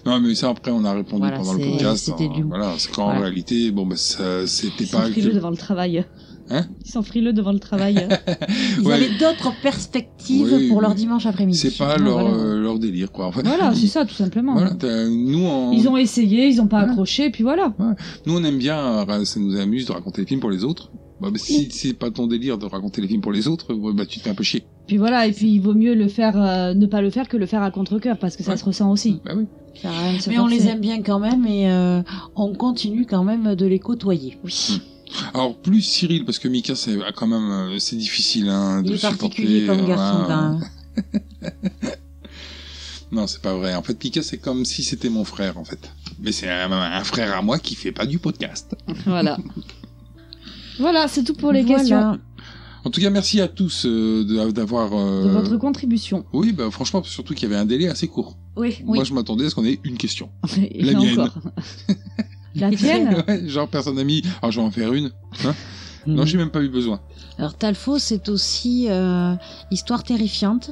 Non, 0.06 0.19
mais 0.19 0.35
ça, 0.35 0.49
après, 0.49 0.72
on 0.72 0.84
a 0.84 0.91
répondu 0.93 1.22
Voilà, 1.22 1.38
pendant 1.38 1.53
le 1.53 1.60
podcast. 1.60 2.03
c'était 2.06 2.26
hein. 2.26 2.34
du- 2.35 2.43
Voilà, 2.43 2.73
c'est 2.77 2.91
qu'en 2.91 3.06
Voilà. 3.06 3.22
réalité, 3.22 3.72
bon, 3.72 3.85
bah, 3.85 3.95
c'était 3.95 4.85
pas. 4.85 5.03
frileux 5.03 5.31
devant 5.34 5.49
le 5.52 5.57
travail. 5.57 6.03
Hein 6.49 6.65
Ils 6.85 6.91
sont 6.91 7.01
frileux 7.01 7.34
devant 7.34 7.51
le 7.51 7.59
travail. 7.59 8.07
Ils 8.80 8.85
Ouais. 8.85 8.93
avaient 8.93 9.17
d'autres 9.19 9.51
perspectives 9.61 10.47
Oui, 10.53 10.69
pour 10.69 10.81
leur 10.81 10.93
dimanche 10.95 11.26
après-midi. 11.26 11.57
C'est 11.57 11.77
pas 11.77 11.93
Ah, 11.95 11.97
leur, 11.97 12.19
voilà. 12.19 12.35
euh, 12.38 12.61
leur 12.61 12.77
délire, 12.80 13.11
quoi. 13.11 13.26
En 13.27 13.31
fait, 13.31 13.41
voilà, 13.45 13.73
c'est 13.73 13.88
ça 13.88 14.05
tout 14.05 14.13
simplement. 14.13 14.53
Voilà, 14.53 14.73
nous. 15.09 15.72
Ils 15.73 15.88
ont 15.88 15.97
essayé, 15.97 16.47
ils 16.47 16.61
ont 16.61 16.67
pas 16.67 16.77
Voilà. 16.80 16.91
accroché, 16.91 17.30
puis 17.31 17.43
voilà. 17.43 17.73
nous, 18.26 18.38
on 18.38 18.43
aime 18.43 18.57
bien, 18.57 19.05
euh, 19.09 19.26
ça 19.26 19.39
nous 19.39 19.55
amuse 19.57 19.85
de 19.85 19.91
raconter 19.91 20.22
les 20.22 20.27
films 20.27 20.39
pour 20.39 20.51
les 20.51 20.63
autres. 20.63 20.91
Bah, 21.22 21.30
bah, 21.31 21.38
si 21.41 21.69
c'est 21.72 21.93
pas 21.93 22.11
ton 22.11 22.27
délire 22.27 22.57
de 22.57 22.65
raconter 22.65 23.01
les 23.01 23.07
films 23.07 23.22
pour 23.22 23.31
les 23.31 23.47
autres, 23.47 23.73
bah, 23.93 24.05
tu 24.05 24.19
te 24.19 24.23
fais 24.26 24.30
un 24.31 24.35
peu 24.35 24.43
chier. 24.43 24.63
Puis 24.85 24.97
voilà, 24.97 25.26
et 25.26 25.31
puis 25.31 25.47
il 25.49 25.59
vaut 25.59 25.73
mieux 25.73 25.95
le 25.95 26.07
faire, 26.09 26.35
euh, 26.39 26.73
ne 26.73 26.85
pas 26.85 27.01
le 27.01 27.09
faire 27.09 27.27
que 27.30 27.38
le 27.38 27.45
faire 27.45 27.63
à 27.63 27.72
contre-cœur, 27.72 28.17
parce 28.19 28.35
que 28.35 28.43
ça 28.43 28.51
Ouais. 28.51 28.57
se 28.57 28.65
ressent 28.65 28.91
aussi. 28.91 29.19
Bah 29.26 29.31
oui. 29.35 29.45
Mais 30.27 30.38
on 30.39 30.47
les 30.47 30.67
aime 30.67 30.80
bien 30.80 31.01
quand 31.01 31.19
même 31.19 31.45
et 31.47 31.69
euh, 31.72 32.01
on 32.35 32.53
continue 32.53 33.05
quand 33.05 33.23
même 33.23 33.55
de 33.55 33.65
les 33.65 33.80
côtoyer. 33.80 34.38
Oui. 34.43 34.81
Alors, 35.33 35.57
plus 35.57 35.81
Cyril, 35.81 36.25
parce 36.25 36.39
que 36.39 36.47
Mika, 36.47 36.75
c'est 36.75 36.97
ah, 37.05 37.11
quand 37.15 37.27
même, 37.27 37.49
euh, 37.49 37.79
c'est 37.79 37.95
difficile, 37.97 38.49
hein, 38.49 38.81
de 38.81 38.87
Il 38.89 38.93
est 38.93 38.97
supporter. 38.97 39.17
particulier 39.19 39.65
comme 39.67 39.85
garçon 39.87 40.27
même. 40.27 40.59
Non, 43.11 43.27
c'est 43.27 43.41
pas 43.41 43.53
vrai. 43.53 43.75
En 43.75 43.83
fait, 43.83 43.93
Pika, 43.93 44.21
c'est 44.23 44.39
comme 44.39 44.65
si 44.65 44.83
c'était 44.83 45.09
mon 45.09 45.23
frère, 45.23 45.57
en 45.57 45.63
fait. 45.63 45.91
Mais 46.19 46.31
c'est 46.31 46.49
un, 46.49 46.71
un 46.71 47.03
frère 47.03 47.37
à 47.37 47.41
moi 47.41 47.59
qui 47.59 47.75
fait 47.75 47.91
pas 47.91 48.05
du 48.05 48.19
podcast. 48.19 48.75
Voilà. 49.05 49.37
voilà, 50.79 51.07
c'est 51.07 51.23
tout 51.23 51.35
pour 51.35 51.51
les 51.51 51.61
Voilà. 51.63 51.77
questions 51.79 52.19
En 52.83 52.89
tout 52.89 52.99
cas, 52.99 53.09
merci 53.11 53.39
à 53.39 53.47
tous 53.47 53.85
euh, 53.85 54.51
d'avoir. 54.51 54.91
euh, 54.93 55.23
de 55.23 55.29
votre 55.29 55.55
contribution. 55.57 56.25
Oui, 56.33 56.51
bah 56.51 56.69
franchement, 56.71 57.03
surtout 57.03 57.33
qu'il 57.35 57.47
y 57.47 57.51
avait 57.53 57.61
un 57.61 57.65
délai 57.65 57.87
assez 57.87 58.07
court. 58.07 58.35
Oui, 58.57 58.79
Moi, 58.83 59.03
je 59.03 59.13
m'attendais 59.13 59.45
à 59.45 59.49
ce 59.49 59.55
qu'on 59.55 59.65
ait 59.65 59.79
une 59.83 59.97
question. 59.97 60.29
Et 60.57 60.83
La 60.83 60.93
mienne. 60.99 61.29
La 62.56 62.72
tienne 62.76 63.23
Ouais, 63.27 63.48
genre, 63.48 63.68
personne 63.68 63.95
n'a 63.95 64.03
mis. 64.03 64.22
Alors, 64.41 64.52
je 64.52 64.60
vais 64.60 64.65
en 64.65 64.72
faire 64.72 64.94
une. 64.94 65.11
Hein 65.45 65.53
Mhm. 66.07 66.14
Non, 66.18 66.26
j'ai 66.26 66.38
même 66.38 66.52
pas 66.52 66.61
eu 66.61 66.69
besoin. 66.69 66.99
Alors 67.40 67.56
Talfo, 67.57 67.98
c'est 67.98 68.30
aussi 68.30 68.86
euh, 68.90 69.34
Histoire 69.72 70.03
terrifiante. 70.03 70.69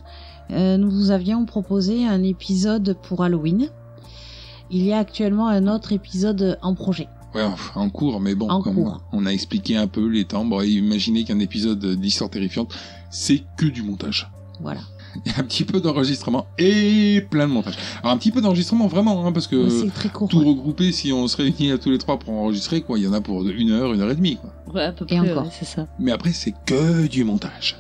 Euh, 0.52 0.78
nous 0.78 0.92
vous 0.92 1.10
avions 1.10 1.44
proposé 1.46 2.06
un 2.06 2.22
épisode 2.22 2.96
pour 3.02 3.24
Halloween. 3.24 3.70
Il 4.70 4.84
y 4.84 4.94
a 4.94 5.00
actuellement 5.00 5.48
un 5.48 5.66
autre 5.68 5.92
épisode 5.92 6.60
en 6.62 6.76
projet. 6.76 7.08
Ouais, 7.34 7.44
en 7.74 7.90
cours, 7.90 8.20
mais 8.20 8.36
bon, 8.36 8.48
En 8.48 8.62
comme 8.62 8.76
cours. 8.76 9.04
on 9.12 9.26
a 9.26 9.32
expliqué 9.32 9.76
un 9.76 9.88
peu 9.88 10.08
les 10.08 10.26
temps, 10.26 10.46
bon, 10.46 10.62
imaginez 10.62 11.24
qu'un 11.24 11.40
épisode 11.40 11.84
d'histoire 11.96 12.30
terrifiante, 12.30 12.72
c'est 13.10 13.42
que 13.58 13.66
du 13.66 13.82
montage. 13.82 14.30
Voilà. 14.62 14.82
Il 15.26 15.32
y 15.32 15.36
a 15.36 15.40
un 15.40 15.44
petit 15.44 15.64
peu 15.64 15.80
d'enregistrement 15.80 16.48
et 16.58 17.22
plein 17.30 17.48
de 17.48 17.54
montage. 17.54 17.78
Alors 18.02 18.14
un 18.14 18.18
petit 18.18 18.32
peu 18.32 18.42
d'enregistrement 18.42 18.88
vraiment, 18.88 19.26
hein, 19.26 19.32
parce 19.32 19.48
que 19.48 19.70
c'est 19.70 19.94
très 19.94 20.10
court. 20.10 20.28
tout 20.30 20.40
ouais. 20.40 20.46
regroupé, 20.46 20.92
si 20.92 21.12
on 21.12 21.28
se 21.28 21.38
réunit 21.38 21.72
à 21.72 21.78
tous 21.78 21.90
les 21.92 21.98
trois 21.98 22.20
pour 22.20 22.34
enregistrer, 22.34 22.82
quoi, 22.82 22.98
il 22.98 23.06
y 23.06 23.08
en 23.08 23.14
a 23.14 23.22
pour 23.22 23.48
une 23.48 23.72
heure, 23.72 23.94
une 23.94 24.02
heure 24.02 24.12
et 24.12 24.16
demie. 24.16 24.38
Quoi. 24.38 24.54
Ouais, 24.74 24.84
à 24.84 24.92
peu 24.92 25.06
Et 25.10 25.18
près, 25.18 25.32
encore. 25.32 25.44
ouais, 25.46 25.50
c'est 25.58 25.66
ça. 25.66 25.88
Mais 26.00 26.12
après, 26.12 26.34
c'est 26.34 26.54
que 26.66 27.08
du 27.08 27.24
montage. 27.24 27.78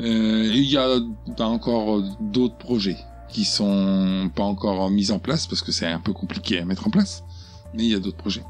Euh, 0.00 0.50
il 0.52 0.64
y 0.64 0.76
a 0.76 0.88
t'as 1.36 1.44
encore 1.44 1.96
euh, 1.98 2.04
d'autres 2.20 2.56
projets 2.56 2.96
qui 3.28 3.44
sont 3.44 4.30
pas 4.34 4.42
encore 4.42 4.90
mis 4.90 5.10
en 5.10 5.18
place 5.18 5.46
parce 5.46 5.62
que 5.62 5.70
c'est 5.70 5.86
un 5.86 6.00
peu 6.00 6.12
compliqué 6.12 6.58
à 6.58 6.64
mettre 6.64 6.86
en 6.86 6.90
place. 6.90 7.24
Mais 7.74 7.84
il 7.84 7.90
y 7.90 7.94
a 7.94 7.98
d'autres 7.98 8.16
projets 8.16 8.42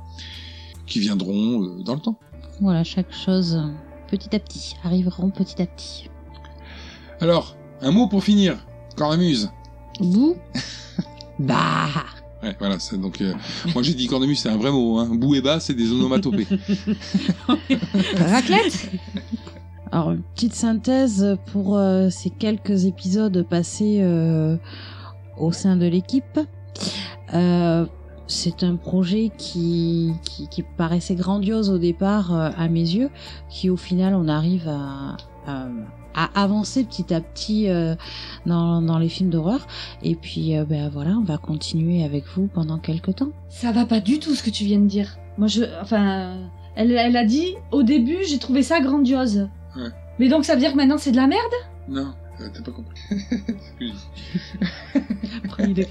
qui 0.86 1.00
viendront 1.00 1.62
euh, 1.62 1.82
dans 1.82 1.94
le 1.94 2.00
temps. 2.00 2.18
Voilà, 2.60 2.84
chaque 2.84 3.12
chose 3.12 3.60
petit 4.08 4.34
à 4.34 4.38
petit 4.38 4.76
arriveront 4.84 5.30
petit 5.30 5.60
à 5.62 5.66
petit. 5.66 6.08
Alors, 7.20 7.56
un 7.82 7.90
mot 7.90 8.06
pour 8.06 8.24
finir. 8.24 8.56
Cornemuse. 8.96 9.50
Bouh 10.00 10.36
Bah 11.38 11.86
Ouais, 12.42 12.56
voilà, 12.58 12.78
c'est 12.80 13.00
donc. 13.00 13.20
euh, 13.20 13.34
moi 13.72 13.82
j'ai 13.84 13.94
dit 13.94 14.06
cornemuse, 14.08 14.40
c'est 14.40 14.48
un 14.48 14.56
vrai 14.56 14.70
mot. 14.72 14.98
Hein. 14.98 15.08
Bout 15.12 15.36
et 15.36 15.40
bas, 15.40 15.60
c'est 15.60 15.74
des 15.74 15.90
onomatopées. 15.92 16.46
Raclette? 18.16 18.90
Alors, 19.92 20.12
une 20.12 20.22
petite 20.22 20.54
synthèse 20.54 21.36
pour 21.52 21.76
euh, 21.76 22.08
ces 22.10 22.30
quelques 22.30 22.86
épisodes 22.86 23.46
passés 23.48 23.98
euh, 24.00 24.56
au 25.38 25.52
sein 25.52 25.76
de 25.76 25.86
l'équipe. 25.86 26.40
Euh, 27.34 27.86
c'est 28.26 28.62
un 28.62 28.76
projet 28.76 29.30
qui, 29.36 30.12
qui, 30.24 30.48
qui 30.48 30.62
paraissait 30.62 31.14
grandiose 31.14 31.68
au 31.70 31.78
départ 31.78 32.34
euh, 32.34 32.50
à 32.56 32.68
mes 32.68 32.80
yeux, 32.80 33.10
qui 33.50 33.68
au 33.70 33.76
final 33.76 34.14
on 34.14 34.26
arrive 34.28 34.66
à, 34.68 35.16
à, 35.46 35.66
à 36.14 36.30
avancer 36.40 36.84
petit 36.84 37.12
à 37.12 37.20
petit 37.20 37.68
euh, 37.68 37.94
dans, 38.46 38.82
dans 38.82 38.98
les 38.98 39.08
films 39.08 39.30
d'horreur. 39.30 39.66
Et 40.02 40.14
puis 40.14 40.56
euh, 40.56 40.64
ben 40.64 40.88
voilà, 40.88 41.12
on 41.12 41.24
va 41.24 41.38
continuer 41.38 42.04
avec 42.04 42.24
vous 42.34 42.46
pendant 42.46 42.78
quelques 42.78 43.16
temps. 43.16 43.30
Ça 43.48 43.72
va 43.72 43.84
pas 43.86 44.00
du 44.00 44.18
tout 44.18 44.34
ce 44.34 44.42
que 44.42 44.50
tu 44.50 44.64
viens 44.64 44.80
de 44.80 44.86
dire. 44.86 45.18
Moi, 45.38 45.48
je. 45.48 45.64
Enfin. 45.80 46.36
Elle, 46.74 46.92
elle 46.92 47.18
a 47.18 47.24
dit 47.26 47.54
au 47.70 47.82
début, 47.82 48.18
j'ai 48.26 48.38
trouvé 48.38 48.62
ça 48.62 48.80
grandiose. 48.80 49.48
Ouais. 49.76 49.90
Mais 50.18 50.28
donc 50.28 50.46
ça 50.46 50.54
veut 50.54 50.60
dire 50.60 50.72
que 50.72 50.76
maintenant 50.76 50.96
c'est 50.96 51.12
de 51.12 51.16
la 51.16 51.26
merde? 51.26 51.52
Non, 51.88 52.14
euh, 52.40 52.48
t'as 52.52 52.62
pas 52.62 52.72
compris. 52.72 52.98
Premier 55.48 55.86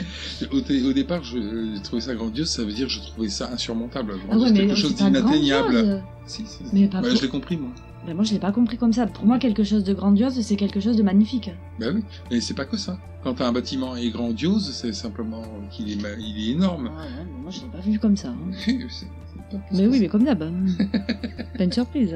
au, 0.52 0.62
dé- 0.62 0.84
au 0.84 0.94
départ, 0.94 1.24
je, 1.24 1.38
euh, 1.38 1.76
j'ai 1.76 1.82
trouvé 1.82 2.02
ça 2.02 2.16
grandiose, 2.16 2.50
ça 2.50 2.64
veut 2.64 2.74
dire 2.74 2.88
que 2.88 2.94
je 2.94 3.00
trouvais 3.02 3.30
ça 3.30 3.52
insurmontable. 3.52 4.14
Ah 4.30 4.38
ouais, 4.38 4.52
quelque 4.54 4.76
chose 4.76 4.96
d'inatteignable. 4.96 6.04
Si, 6.26 6.46
si, 6.46 6.64
si. 6.66 6.88
Pour- 6.88 7.04
je 7.06 7.22
l'ai 7.22 7.28
compris, 7.30 7.58
moi. 7.58 7.72
Moi, 8.16 8.24
je 8.24 8.34
l'ai 8.34 8.40
pas 8.40 8.52
compris 8.52 8.78
comme 8.78 8.94
ça. 8.94 9.06
Pour 9.06 9.26
moi, 9.28 9.38
quelque 9.38 9.64
chose 9.64 9.84
de 9.84 9.94
grandiose, 9.94 10.40
c'est 10.42 10.56
quelque 10.56 10.80
chose 10.80 10.98
de 10.98 11.04
magnifique. 11.04 11.52
Bah 11.80 11.88
oui, 11.94 12.02
mais 12.32 12.42
c'est 12.42 12.56
pas 12.56 12.66
que 12.66 12.76
ça. 12.78 12.98
Quand 13.24 13.40
un 13.42 13.52
bâtiment 13.52 13.96
est 13.96 14.10
grandiose, 14.10 14.72
c'est 14.74 14.94
simplement 14.94 15.44
qu'il 15.70 15.92
est, 15.92 16.02
ma- 16.02 16.10
il 16.20 16.50
est 16.50 16.52
énorme. 16.54 16.90
Ah 16.98 17.02
ouais, 17.04 17.26
mais 17.32 17.42
moi, 17.44 17.52
je 17.52 17.62
l'ai 17.62 17.68
pas 17.68 17.80
vu 17.80 18.00
comme 18.00 18.18
ça. 18.18 18.30
hein. 18.30 18.52
Mais 19.72 19.88
oui, 19.88 20.00
mais 20.00 20.08
comme 20.08 20.24
d'hab. 20.24 20.42
hein. 20.44 20.52
Pas 21.58 21.64
une 21.64 21.72
surprise. 21.72 22.16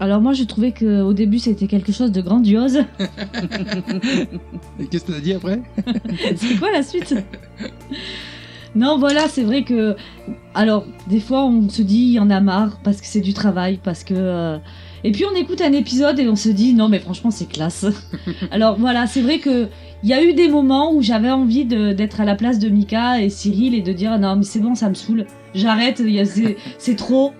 Alors 0.00 0.20
moi, 0.20 0.32
je 0.32 0.44
trouvais 0.44 0.72
que 0.72 1.02
au 1.02 1.12
début, 1.12 1.38
c'était 1.38 1.66
quelque 1.68 1.92
chose 1.92 2.10
de 2.12 2.20
grandiose. 2.20 2.78
Et 4.80 4.86
qu'est-ce 4.86 5.04
que 5.04 5.12
t'as 5.12 5.20
dit 5.20 5.32
après? 5.34 5.60
C'est 6.36 6.56
quoi 6.58 6.70
la 6.72 6.82
suite? 6.82 7.14
Non, 8.74 8.98
voilà, 8.98 9.28
c'est 9.28 9.44
vrai 9.44 9.64
que. 9.64 9.96
Alors, 10.54 10.84
des 11.08 11.20
fois, 11.20 11.44
on 11.44 11.68
se 11.68 11.82
dit, 11.82 11.98
il 12.04 12.12
y 12.12 12.18
en 12.18 12.30
a 12.30 12.40
marre 12.40 12.78
parce 12.82 13.00
que 13.00 13.06
c'est 13.06 13.20
du 13.20 13.34
travail, 13.34 13.78
parce 13.82 14.02
que. 14.02 14.14
euh, 14.16 14.58
Et 15.04 15.12
puis 15.12 15.24
on 15.24 15.34
écoute 15.34 15.60
un 15.60 15.72
épisode 15.72 16.18
et 16.20 16.28
on 16.28 16.36
se 16.36 16.48
dit, 16.48 16.74
non, 16.74 16.88
mais 16.88 17.00
franchement, 17.00 17.30
c'est 17.30 17.48
classe. 17.48 17.86
Alors 18.50 18.76
voilà, 18.78 19.06
c'est 19.06 19.22
vrai 19.22 19.38
que. 19.38 19.68
Il 20.04 20.08
y 20.08 20.14
a 20.14 20.24
eu 20.24 20.32
des 20.34 20.48
moments 20.48 20.92
où 20.92 21.00
j'avais 21.00 21.30
envie 21.30 21.64
d'être 21.64 22.20
à 22.20 22.24
la 22.24 22.34
place 22.34 22.58
de 22.58 22.68
Mika 22.68 23.20
et 23.22 23.30
Cyril 23.30 23.72
et 23.72 23.82
de 23.82 23.92
dire 23.92 24.18
non 24.18 24.34
mais 24.34 24.42
c'est 24.42 24.58
bon 24.58 24.74
ça 24.74 24.88
me 24.88 24.94
saoule, 24.94 25.26
j'arrête, 25.54 26.00
il 26.04 26.10
y 26.10 26.18
a- 26.18 26.24
c'est 26.24 26.56
c'est 26.78 26.96
trop. 26.96 27.30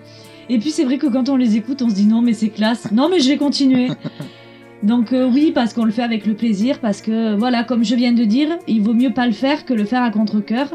Et 0.47 0.59
puis 0.59 0.69
c'est 0.71 0.85
vrai 0.85 0.97
que 0.97 1.07
quand 1.07 1.27
on 1.27 1.35
les 1.35 1.57
écoute 1.57 1.81
on 1.81 1.89
se 1.89 1.95
dit 1.95 2.05
non 2.05 2.21
mais 2.21 2.31
c'est 2.31 2.47
classe, 2.47 2.89
non 2.93 3.09
mais 3.09 3.19
je 3.19 3.27
vais 3.27 3.35
continuer. 3.35 3.89
Donc 4.83 5.11
euh, 5.11 5.29
oui 5.29 5.51
parce 5.53 5.73
qu'on 5.73 5.83
le 5.83 5.91
fait 5.91 6.03
avec 6.03 6.25
le 6.25 6.35
plaisir, 6.35 6.79
parce 6.79 7.01
que 7.01 7.35
voilà 7.35 7.65
comme 7.65 7.83
je 7.83 7.95
viens 7.95 8.13
de 8.13 8.23
dire, 8.23 8.47
il 8.65 8.81
vaut 8.81 8.93
mieux 8.93 9.11
pas 9.11 9.25
le 9.25 9.33
faire 9.33 9.65
que 9.65 9.73
le 9.73 9.83
faire 9.83 10.01
à 10.01 10.09
contre-cœur. 10.09 10.67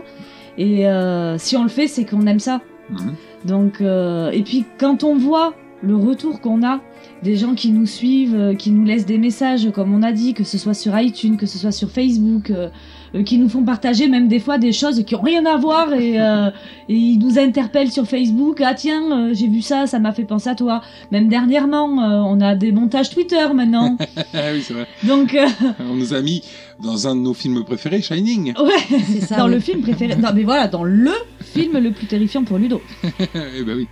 Et 0.58 0.86
euh, 0.86 1.38
si 1.38 1.56
on 1.56 1.62
le 1.62 1.70
fait 1.70 1.86
c'est 1.86 2.04
qu'on 2.04 2.26
aime 2.26 2.38
ça. 2.40 2.60
Mhm. 2.90 3.14
Donc, 3.46 3.80
euh, 3.80 4.30
et 4.30 4.42
puis 4.42 4.66
quand 4.78 5.04
on 5.04 5.14
voit 5.16 5.54
le 5.82 5.96
retour 5.96 6.40
qu'on 6.40 6.64
a 6.66 6.80
des 7.22 7.36
gens 7.36 7.54
qui 7.54 7.70
nous 7.70 7.86
suivent, 7.86 8.34
euh, 8.34 8.54
qui 8.54 8.70
nous 8.70 8.84
laissent 8.84 9.06
des 9.06 9.18
messages, 9.18 9.70
comme 9.72 9.94
on 9.94 10.02
a 10.02 10.12
dit, 10.12 10.34
que 10.34 10.44
ce 10.44 10.58
soit 10.58 10.74
sur 10.74 10.98
iTunes, 10.98 11.36
que 11.36 11.46
ce 11.46 11.58
soit 11.58 11.70
sur 11.72 11.90
Facebook, 11.90 12.50
euh, 12.50 12.68
euh, 13.14 13.22
qui 13.22 13.38
nous 13.38 13.48
font 13.48 13.62
partager 13.64 14.08
même 14.08 14.28
des 14.28 14.38
fois 14.40 14.58
des 14.58 14.72
choses 14.72 15.02
qui 15.04 15.14
ont 15.14 15.20
rien 15.22 15.46
à 15.46 15.56
voir 15.56 15.92
et, 15.94 16.20
euh, 16.20 16.50
et 16.88 16.94
ils 16.94 17.18
nous 17.18 17.38
interpellent 17.38 17.90
sur 17.92 18.06
Facebook. 18.06 18.60
Ah 18.64 18.74
tiens, 18.74 19.02
euh, 19.28 19.34
j'ai 19.34 19.48
vu 19.48 19.62
ça, 19.62 19.86
ça 19.86 19.98
m'a 19.98 20.12
fait 20.12 20.24
penser 20.24 20.48
à 20.50 20.54
toi. 20.54 20.82
Même 21.12 21.28
dernièrement, 21.28 22.02
euh, 22.02 22.20
on 22.24 22.40
a 22.40 22.54
des 22.54 22.72
montages 22.72 23.10
Twitter 23.10 23.46
maintenant. 23.54 23.96
Ah 24.34 24.38
oui, 24.52 24.62
c'est 24.62 24.74
vrai. 24.74 24.86
Donc, 25.04 25.34
euh, 25.34 25.46
On 25.90 25.94
nous 25.94 26.12
a 26.12 26.20
mis 26.20 26.42
dans 26.82 27.08
un 27.08 27.14
de 27.16 27.20
nos 27.20 27.34
films 27.34 27.64
préférés, 27.64 28.02
Shining. 28.02 28.52
ouais, 28.58 28.98
C'est 29.06 29.20
ça. 29.26 29.36
dans 29.36 29.46
oui. 29.46 29.54
le 29.54 29.60
film 29.60 29.80
préféré. 29.82 30.16
Non, 30.16 30.30
mais 30.34 30.42
voilà, 30.44 30.68
dans 30.68 30.84
le 30.84 31.10
film 31.48 31.78
le 31.78 31.92
plus 31.92 32.06
terrifiant 32.06 32.44
pour 32.44 32.58
Ludo. 32.58 32.80
eh 33.34 33.62
ben 33.62 33.76
oui. 33.76 33.88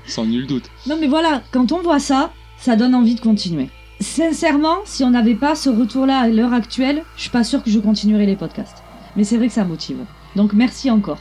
Sans 0.06 0.24
nul 0.24 0.46
doute. 0.46 0.70
Non 0.86 0.96
mais 1.00 1.06
voilà, 1.06 1.42
quand 1.50 1.72
on 1.72 1.82
voit 1.82 2.00
ça, 2.00 2.32
ça 2.58 2.76
donne 2.76 2.94
envie 2.94 3.14
de 3.14 3.20
continuer. 3.20 3.68
Sincèrement, 4.00 4.76
si 4.84 5.02
on 5.02 5.10
n'avait 5.10 5.34
pas 5.34 5.54
ce 5.54 5.68
retour-là 5.68 6.18
à 6.20 6.28
l'heure 6.28 6.52
actuelle, 6.52 7.04
je 7.16 7.22
suis 7.22 7.30
pas 7.30 7.44
sûre 7.44 7.62
que 7.62 7.70
je 7.70 7.78
continuerais 7.78 8.26
les 8.26 8.36
podcasts. 8.36 8.82
Mais 9.16 9.24
c'est 9.24 9.36
vrai 9.36 9.48
que 9.48 9.54
ça 9.54 9.64
motive. 9.64 9.98
Donc 10.36 10.52
merci 10.52 10.90
encore. 10.90 11.18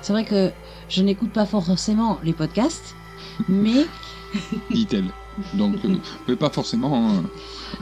C'est 0.00 0.12
vrai 0.12 0.24
que 0.24 0.50
je 0.88 1.02
n'écoute 1.02 1.30
pas 1.30 1.46
forcément 1.46 2.18
les 2.24 2.32
podcasts, 2.32 2.94
mais 3.48 3.86
dit-elle. 4.70 5.04
Donc, 5.54 5.74
euh, 5.84 5.96
mais 6.28 6.36
pas 6.36 6.48
forcément. 6.48 6.94
hein. 7.08 7.22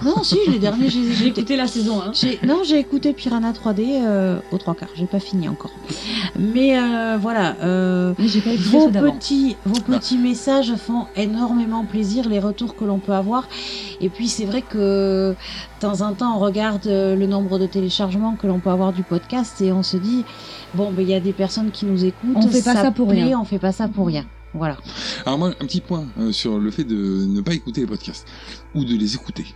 non, 0.03 0.23
si 0.23 0.39
les 0.49 0.59
derniers 0.59 0.89
J'ai 0.89 1.27
écouté 1.27 1.55
la 1.55 1.67
saison 1.67 2.01
hein. 2.01 2.09
1. 2.09 2.13
J'ai- 2.15 2.41
Non, 2.47 2.63
j'ai 2.65 2.79
écouté 2.79 3.13
Piranha 3.13 3.53
3D 3.53 4.01
euh, 4.03 4.39
aux 4.53 4.57
trois 4.57 4.75
quarts. 4.75 4.89
J'ai 4.97 5.05
pas 5.05 5.21
fini 5.21 5.51
encore. 5.51 5.71
Mais 6.39 6.79
euh, 6.79 7.19
voilà, 7.21 7.57
euh, 7.63 8.15
Mais 8.19 8.27
j'ai 8.27 8.41
pas 8.41 8.53
écouté 8.53 8.71
vos 8.71 8.87
ceux 8.87 8.91
d'avant. 8.91 9.13
petits, 9.13 9.57
vos 9.67 9.81
petits 9.83 10.17
messages 10.17 10.75
font 10.77 11.05
énormément 11.15 11.85
plaisir, 11.85 12.27
les 12.27 12.39
retours 12.41 12.75
que 12.75 12.87
l'on 12.87 12.99
peut 12.99 13.13
avoir. 13.13 13.47
Et 14.01 14.09
puis 14.09 14.29
c'est 14.29 14.47
vrai 14.47 14.63
que 14.63 15.33
de 15.33 15.37
temps 15.79 16.01
en 16.01 16.15
temps, 16.15 16.37
on 16.37 16.41
regarde 16.41 16.87
euh, 16.87 17.15
le 17.15 17.27
nombre 17.27 17.59
de 17.59 17.67
téléchargements 17.67 18.35
que 18.35 18.47
l'on 18.47 18.61
peut 18.61 18.71
avoir 18.71 18.95
du 18.95 19.03
podcast 19.03 19.61
et 19.61 19.73
on 19.73 19.83
se 19.83 19.99
dit 19.99 20.25
bon, 20.73 20.91
ben 20.91 21.03
il 21.03 21.11
y 21.11 21.15
a 21.15 21.21
des 21.21 21.35
personnes 21.35 21.71
qui 21.71 21.85
nous 21.85 22.03
écoutent. 22.07 22.31
On 22.35 22.49
fait 22.49 22.63
pas 22.63 22.75
ça 22.77 22.93
pour 22.93 23.09
plaît, 23.09 23.25
rien. 23.25 23.39
On 23.39 23.45
fait 23.45 23.59
pas 23.59 23.73
ça 23.73 23.89
pour 23.89 24.07
rien. 24.07 24.25
Voilà. 24.55 24.77
Alors 25.25 25.39
moi, 25.39 25.49
un 25.49 25.67
petit 25.67 25.81
point 25.81 26.07
euh, 26.19 26.33
sur 26.33 26.59
le 26.59 26.71
fait 26.71 26.85
de 26.85 27.25
ne 27.27 27.41
pas 27.41 27.55
écouter 27.55 27.83
les 27.83 27.87
podcasts 27.87 28.27
ou 28.75 28.85
de 28.85 28.95
les 28.97 29.15
écouter. 29.15 29.47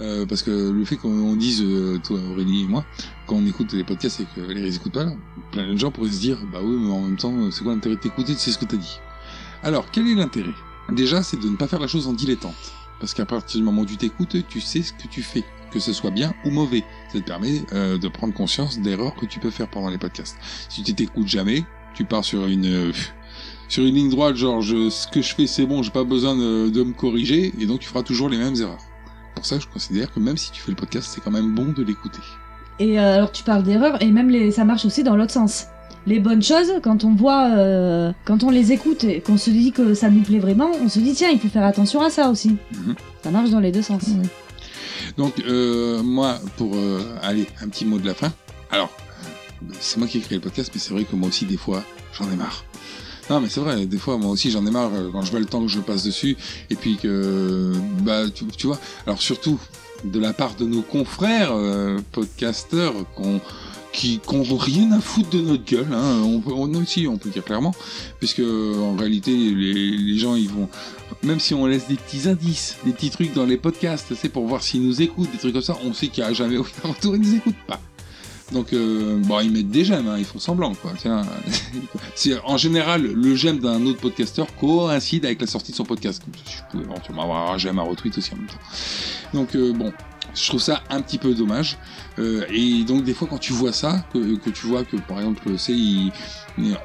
Euh, 0.00 0.26
parce 0.26 0.42
que 0.42 0.70
le 0.70 0.84
fait 0.84 0.96
qu'on 0.96 1.34
dise, 1.34 1.60
euh, 1.62 1.98
toi 1.98 2.18
Aurélie 2.30 2.62
et 2.62 2.66
moi, 2.68 2.84
quand 3.26 3.34
on 3.36 3.46
écoute 3.46 3.72
les 3.72 3.82
podcasts 3.82 4.20
et 4.20 4.26
que 4.36 4.40
les 4.40 4.76
écoute 4.76 4.92
pas, 4.92 5.06
plein 5.50 5.72
de 5.72 5.76
gens 5.76 5.90
pourraient 5.90 6.10
se 6.10 6.20
dire, 6.20 6.38
bah 6.52 6.60
oui, 6.62 6.76
mais 6.78 6.92
en 6.92 7.00
même 7.00 7.16
temps, 7.16 7.50
c'est 7.50 7.64
quoi 7.64 7.74
l'intérêt 7.74 7.96
de 7.96 8.00
t'écouter 8.00 8.34
C'est 8.36 8.52
ce 8.52 8.58
que 8.58 8.64
t'as 8.64 8.76
dit? 8.76 9.00
Alors, 9.62 9.90
quel 9.90 10.06
est 10.06 10.14
l'intérêt? 10.14 10.54
Déjà, 10.90 11.22
c'est 11.22 11.36
de 11.36 11.48
ne 11.48 11.56
pas 11.56 11.66
faire 11.66 11.80
la 11.80 11.88
chose 11.88 12.06
en 12.06 12.12
dilettante. 12.12 12.54
Parce 13.00 13.14
qu'à 13.14 13.26
partir 13.26 13.60
du 13.60 13.64
moment 13.64 13.82
où 13.82 13.86
tu 13.86 13.96
t'écoutes, 13.96 14.36
tu 14.48 14.60
sais 14.60 14.82
ce 14.82 14.92
que 14.92 15.08
tu 15.08 15.22
fais, 15.22 15.44
que 15.70 15.78
ce 15.78 15.92
soit 15.92 16.10
bien 16.10 16.34
ou 16.44 16.50
mauvais. 16.50 16.84
Ça 17.12 17.20
te 17.20 17.24
permet 17.24 17.62
euh, 17.72 17.98
de 17.98 18.08
prendre 18.08 18.34
conscience 18.34 18.78
d'erreurs 18.78 19.14
que 19.14 19.26
tu 19.26 19.40
peux 19.40 19.50
faire 19.50 19.68
pendant 19.68 19.88
les 19.88 19.98
podcasts. 19.98 20.36
Si 20.68 20.82
tu 20.82 20.94
t'écoutes 20.94 21.28
jamais, 21.28 21.64
tu 21.94 22.04
pars 22.04 22.24
sur 22.24 22.46
une 22.46 22.66
euh, 22.66 22.92
sur 23.68 23.84
une 23.84 23.94
ligne 23.94 24.10
droite, 24.10 24.36
genre 24.36 24.60
je, 24.60 24.90
ce 24.90 25.06
que 25.06 25.22
je 25.22 25.34
fais 25.34 25.46
c'est 25.46 25.66
bon, 25.66 25.82
j'ai 25.82 25.90
pas 25.90 26.04
besoin 26.04 26.36
de, 26.36 26.68
de 26.68 26.82
me 26.82 26.92
corriger, 26.92 27.52
et 27.58 27.66
donc 27.66 27.80
tu 27.80 27.88
feras 27.88 28.02
toujours 28.02 28.28
les 28.28 28.38
mêmes 28.38 28.56
erreurs. 28.56 28.82
Pour 29.34 29.46
ça, 29.46 29.58
je 29.58 29.66
considère 29.66 30.12
que 30.12 30.20
même 30.20 30.36
si 30.36 30.50
tu 30.50 30.60
fais 30.60 30.72
le 30.72 30.76
podcast, 30.76 31.10
c'est 31.14 31.20
quand 31.20 31.30
même 31.30 31.54
bon 31.54 31.72
de 31.76 31.82
l'écouter. 31.82 32.18
Et 32.80 32.98
euh, 32.98 33.16
alors 33.16 33.32
tu 33.32 33.42
parles 33.42 33.62
d'erreur, 33.62 34.02
et 34.02 34.10
même 34.10 34.30
les, 34.30 34.50
ça 34.50 34.64
marche 34.64 34.84
aussi 34.84 35.02
dans 35.02 35.16
l'autre 35.16 35.32
sens. 35.32 35.66
Les 36.06 36.20
bonnes 36.20 36.42
choses, 36.42 36.72
quand 36.82 37.04
on 37.04 37.14
voit, 37.14 37.50
euh, 37.50 38.12
quand 38.24 38.42
on 38.42 38.50
les 38.50 38.72
écoute 38.72 39.04
et 39.04 39.20
qu'on 39.20 39.36
se 39.36 39.50
dit 39.50 39.72
que 39.72 39.92
ça 39.92 40.08
nous 40.08 40.22
plaît 40.22 40.38
vraiment, 40.38 40.70
on 40.82 40.88
se 40.88 41.00
dit 41.00 41.12
tiens, 41.12 41.28
il 41.30 41.38
faut 41.38 41.48
faire 41.48 41.64
attention 41.64 42.00
à 42.00 42.08
ça 42.08 42.30
aussi. 42.30 42.56
Mhm. 42.72 42.94
Ça 43.22 43.30
marche 43.30 43.50
dans 43.50 43.60
les 43.60 43.72
deux 43.72 43.82
sens. 43.82 44.04
Donc, 45.18 45.34
euh, 45.40 46.02
moi, 46.02 46.38
pour 46.56 46.76
euh, 46.76 47.00
aller, 47.22 47.46
un 47.60 47.68
petit 47.68 47.84
mot 47.84 47.98
de 47.98 48.06
la 48.06 48.14
fin. 48.14 48.32
Alors, 48.70 48.90
c'est 49.80 49.98
moi 49.98 50.06
qui 50.06 50.18
ai 50.18 50.20
créé 50.20 50.38
le 50.38 50.42
podcast, 50.42 50.70
mais 50.72 50.80
c'est 50.80 50.94
vrai 50.94 51.04
que 51.04 51.16
moi 51.16 51.28
aussi, 51.28 51.44
des 51.44 51.56
fois, 51.56 51.82
j'en 52.12 52.30
ai 52.30 52.36
marre. 52.36 52.64
Non, 53.30 53.40
mais 53.40 53.48
c'est 53.48 53.60
vrai, 53.60 53.84
des 53.84 53.98
fois, 53.98 54.16
moi 54.16 54.30
aussi, 54.30 54.50
j'en 54.50 54.64
ai 54.66 54.70
marre 54.70 54.90
euh, 54.94 55.10
quand 55.12 55.22
je 55.22 55.30
vois 55.30 55.40
le 55.40 55.46
temps 55.46 55.60
que 55.60 55.68
je 55.68 55.80
passe 55.80 56.02
dessus, 56.02 56.36
et 56.70 56.74
puis 56.74 56.96
que, 56.96 57.72
bah, 58.00 58.22
tu, 58.30 58.66
vois, 58.66 58.78
alors 59.06 59.20
surtout 59.20 59.58
de 60.04 60.18
la 60.18 60.32
part 60.32 60.54
de 60.54 60.64
nos 60.64 60.80
confrères 60.80 61.50
euh, 61.52 61.98
podcasteurs 62.12 62.94
qu'on 63.14 63.40
qui 63.90 64.20
qu'on 64.20 64.42
rien 64.56 64.92
à 64.92 65.00
foutre 65.00 65.30
de 65.30 65.40
notre 65.40 65.64
gueule, 65.64 65.92
hein. 65.92 66.22
on, 66.22 66.40
peut, 66.40 66.52
on 66.52 66.72
aussi, 66.74 67.06
on 67.08 67.16
peut 67.16 67.30
dire 67.30 67.44
clairement, 67.44 67.74
puisque 68.18 68.40
en 68.40 68.96
réalité, 68.96 69.32
les, 69.32 69.90
les 69.96 70.18
gens, 70.18 70.36
ils 70.36 70.48
vont, 70.48 70.68
même 71.22 71.40
si 71.40 71.54
on 71.54 71.66
laisse 71.66 71.88
des 71.88 71.96
petits 71.96 72.28
indices, 72.28 72.76
des 72.84 72.92
petits 72.92 73.10
trucs 73.10 73.32
dans 73.34 73.46
les 73.46 73.56
podcasts, 73.56 74.14
c'est 74.14 74.28
pour 74.28 74.46
voir 74.46 74.62
s'ils 74.62 74.82
nous 74.82 75.02
écoutent, 75.02 75.32
des 75.32 75.38
trucs 75.38 75.52
comme 75.52 75.62
ça, 75.62 75.76
on 75.84 75.92
sait 75.92 76.08
qu'il 76.08 76.22
n'y 76.22 76.30
a 76.30 76.32
jamais 76.32 76.58
aucun 76.58 76.88
retour, 76.88 77.16
ils 77.16 77.22
nous 77.22 77.34
écoutent 77.36 77.66
pas. 77.66 77.80
Donc, 78.52 78.72
euh, 78.72 79.18
bon, 79.18 79.40
ils 79.40 79.50
mettent 79.50 79.70
des 79.70 79.84
j'aime, 79.84 80.08
hein, 80.08 80.16
ils 80.18 80.24
font 80.24 80.38
semblant, 80.38 80.74
quoi. 80.74 80.92
Tiens, 80.96 81.22
en 82.44 82.56
général 82.56 83.02
le 83.02 83.36
j'aime 83.36 83.58
d'un 83.58 83.84
autre 83.84 84.00
podcasteur 84.00 84.46
coïncide 84.56 85.26
avec 85.26 85.40
la 85.40 85.46
sortie 85.46 85.72
de 85.72 85.76
son 85.76 85.84
podcast. 85.84 86.22
Comme 86.24 86.34
ça, 86.34 86.50
je 86.50 86.78
peux 86.78 86.84
éventuellement 86.84 87.22
avoir 87.24 87.52
un 87.52 87.58
j'aime, 87.58 87.78
un 87.78 87.82
retweet 87.82 88.16
aussi 88.16 88.32
en 88.32 88.36
même 88.36 88.46
temps. 88.46 88.54
Donc, 89.34 89.54
euh, 89.54 89.72
bon, 89.72 89.92
je 90.34 90.48
trouve 90.48 90.60
ça 90.60 90.82
un 90.88 91.02
petit 91.02 91.18
peu 91.18 91.34
dommage. 91.34 91.76
Euh, 92.18 92.44
et 92.50 92.84
donc, 92.84 93.04
des 93.04 93.12
fois, 93.12 93.28
quand 93.28 93.38
tu 93.38 93.52
vois 93.52 93.72
ça, 93.72 94.04
que, 94.12 94.50
tu 94.50 94.66
vois 94.66 94.84
que, 94.84 94.96
par 94.96 95.18
exemple, 95.18 95.58
c'est 95.58 95.76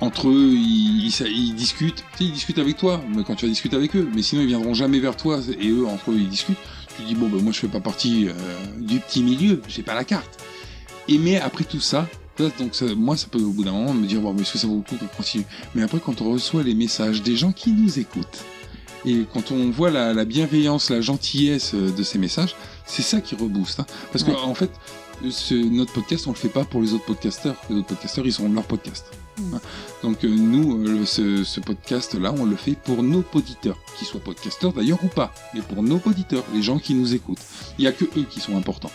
entre 0.02 0.30
eux, 0.30 0.52
ils, 0.54 1.08
ils, 1.08 1.56
discutent. 1.56 2.04
Ils 2.20 2.34
discutent 2.34 2.60
avec 2.60 2.78
toi, 2.78 3.02
mais 3.16 3.24
quand 3.24 3.36
tu 3.36 3.46
vas 3.46 3.50
discuter 3.50 3.76
avec 3.76 3.96
eux, 3.96 4.08
mais 4.14 4.22
sinon 4.22 4.42
ils 4.42 4.48
viendront 4.48 4.74
jamais 4.74 5.00
vers 5.00 5.16
toi. 5.16 5.40
Et 5.60 5.70
eux, 5.70 5.88
entre 5.88 6.12
eux, 6.12 6.18
ils 6.18 6.30
discutent. 6.30 6.58
Tu 6.98 7.04
dis 7.04 7.16
bon, 7.16 7.28
ben 7.28 7.42
moi, 7.42 7.52
je 7.52 7.60
fais 7.60 7.68
pas 7.68 7.80
partie 7.80 8.28
euh, 8.28 8.34
du 8.78 9.00
petit 9.00 9.24
milieu, 9.24 9.62
j'ai 9.68 9.82
pas 9.82 9.96
la 9.96 10.04
carte. 10.04 10.44
Et 11.08 11.18
mais 11.18 11.38
après 11.40 11.64
tout 11.64 11.80
ça, 11.82 12.08
donc 12.38 12.74
ça- 12.76 12.86
moi, 12.96 13.16
ça 13.18 13.28
peut 13.30 13.40
au 13.42 13.52
bout 13.52 13.64
d'un 13.64 13.72
moment 13.74 13.94
me 13.94 14.08
dire 14.08 14.22
bon, 14.22 14.34
mais 14.34 14.42
est-ce 14.42 14.54
que 14.54 14.58
ça 14.58 14.68
vaut 14.68 14.78
le 14.78 14.82
coup 14.82 14.96
qu'on 14.96 15.16
continue? 15.18 15.46
Mais 15.76 15.84
après, 15.84 16.00
quand 16.00 16.22
on 16.22 16.32
reçoit 16.32 16.64
les 16.64 16.74
messages 16.74 17.22
des 17.22 17.36
gens 17.36 17.52
qui 17.52 17.72
nous 17.72 18.00
écoutent. 18.00 18.44
Et 19.06 19.26
quand 19.34 19.52
on 19.52 19.70
voit 19.70 19.92
la, 19.92 20.14
la 20.14 20.24
bienveillance, 20.24 20.90
la 20.90 21.02
gentillesse 21.02 21.74
euh, 21.74 21.92
de 21.92 22.04
ces 22.04 22.18
messages, 22.18 22.56
c'est 22.86 23.02
ça 23.02 23.20
qui 23.20 23.36
rebooste. 23.36 23.82
hein. 23.82 23.86
Parce 24.14 24.24
que 24.24 24.32
Ouais. 24.32 24.38
en 24.38 24.56
fait, 24.56 24.72
ce- 25.30 25.54
notre 25.56 25.92
podcast, 25.92 26.26
on 26.28 26.30
le 26.32 26.38
fait 26.38 26.48
pas 26.48 26.64
pour 26.64 26.82
les 26.82 26.94
autres 26.94 27.04
podcasteurs. 27.06 27.56
Les 27.70 27.76
autres 27.76 27.88
podcasteurs, 27.88 28.26
ils 28.26 28.42
ont 28.42 28.48
leur 28.50 28.64
podcast. 28.64 29.08
Mm. 29.38 29.56
Hein. 29.56 29.62
Donc 30.04 30.24
euh, 30.24 30.30
nous, 30.30 30.86
euh, 30.86 31.00
le- 31.00 31.06
ce, 31.06 31.44
ce 31.44 31.60
podcast-là, 31.60 32.34
on 32.38 32.46
le 32.46 32.56
fait 32.56 32.78
pour 32.82 33.04
nos 33.04 33.24
auditeurs, 33.34 33.78
qu'ils 33.98 34.08
soient 34.08 34.22
podcasteurs 34.22 34.72
d'ailleurs 34.72 35.04
ou 35.04 35.08
pas, 35.10 35.34
mais 35.54 35.62
pour 35.62 35.84
nos 35.84 36.00
auditeurs, 36.06 36.46
les 36.54 36.62
gens 36.62 36.80
qui 36.80 36.94
nous 36.94 37.14
écoutent. 37.14 37.42
Il 37.78 37.84
y 37.84 37.88
a 37.88 37.92
que 37.92 38.06
eux 38.06 38.26
qui 38.30 38.40
sont 38.40 38.56
importants. 38.56 38.92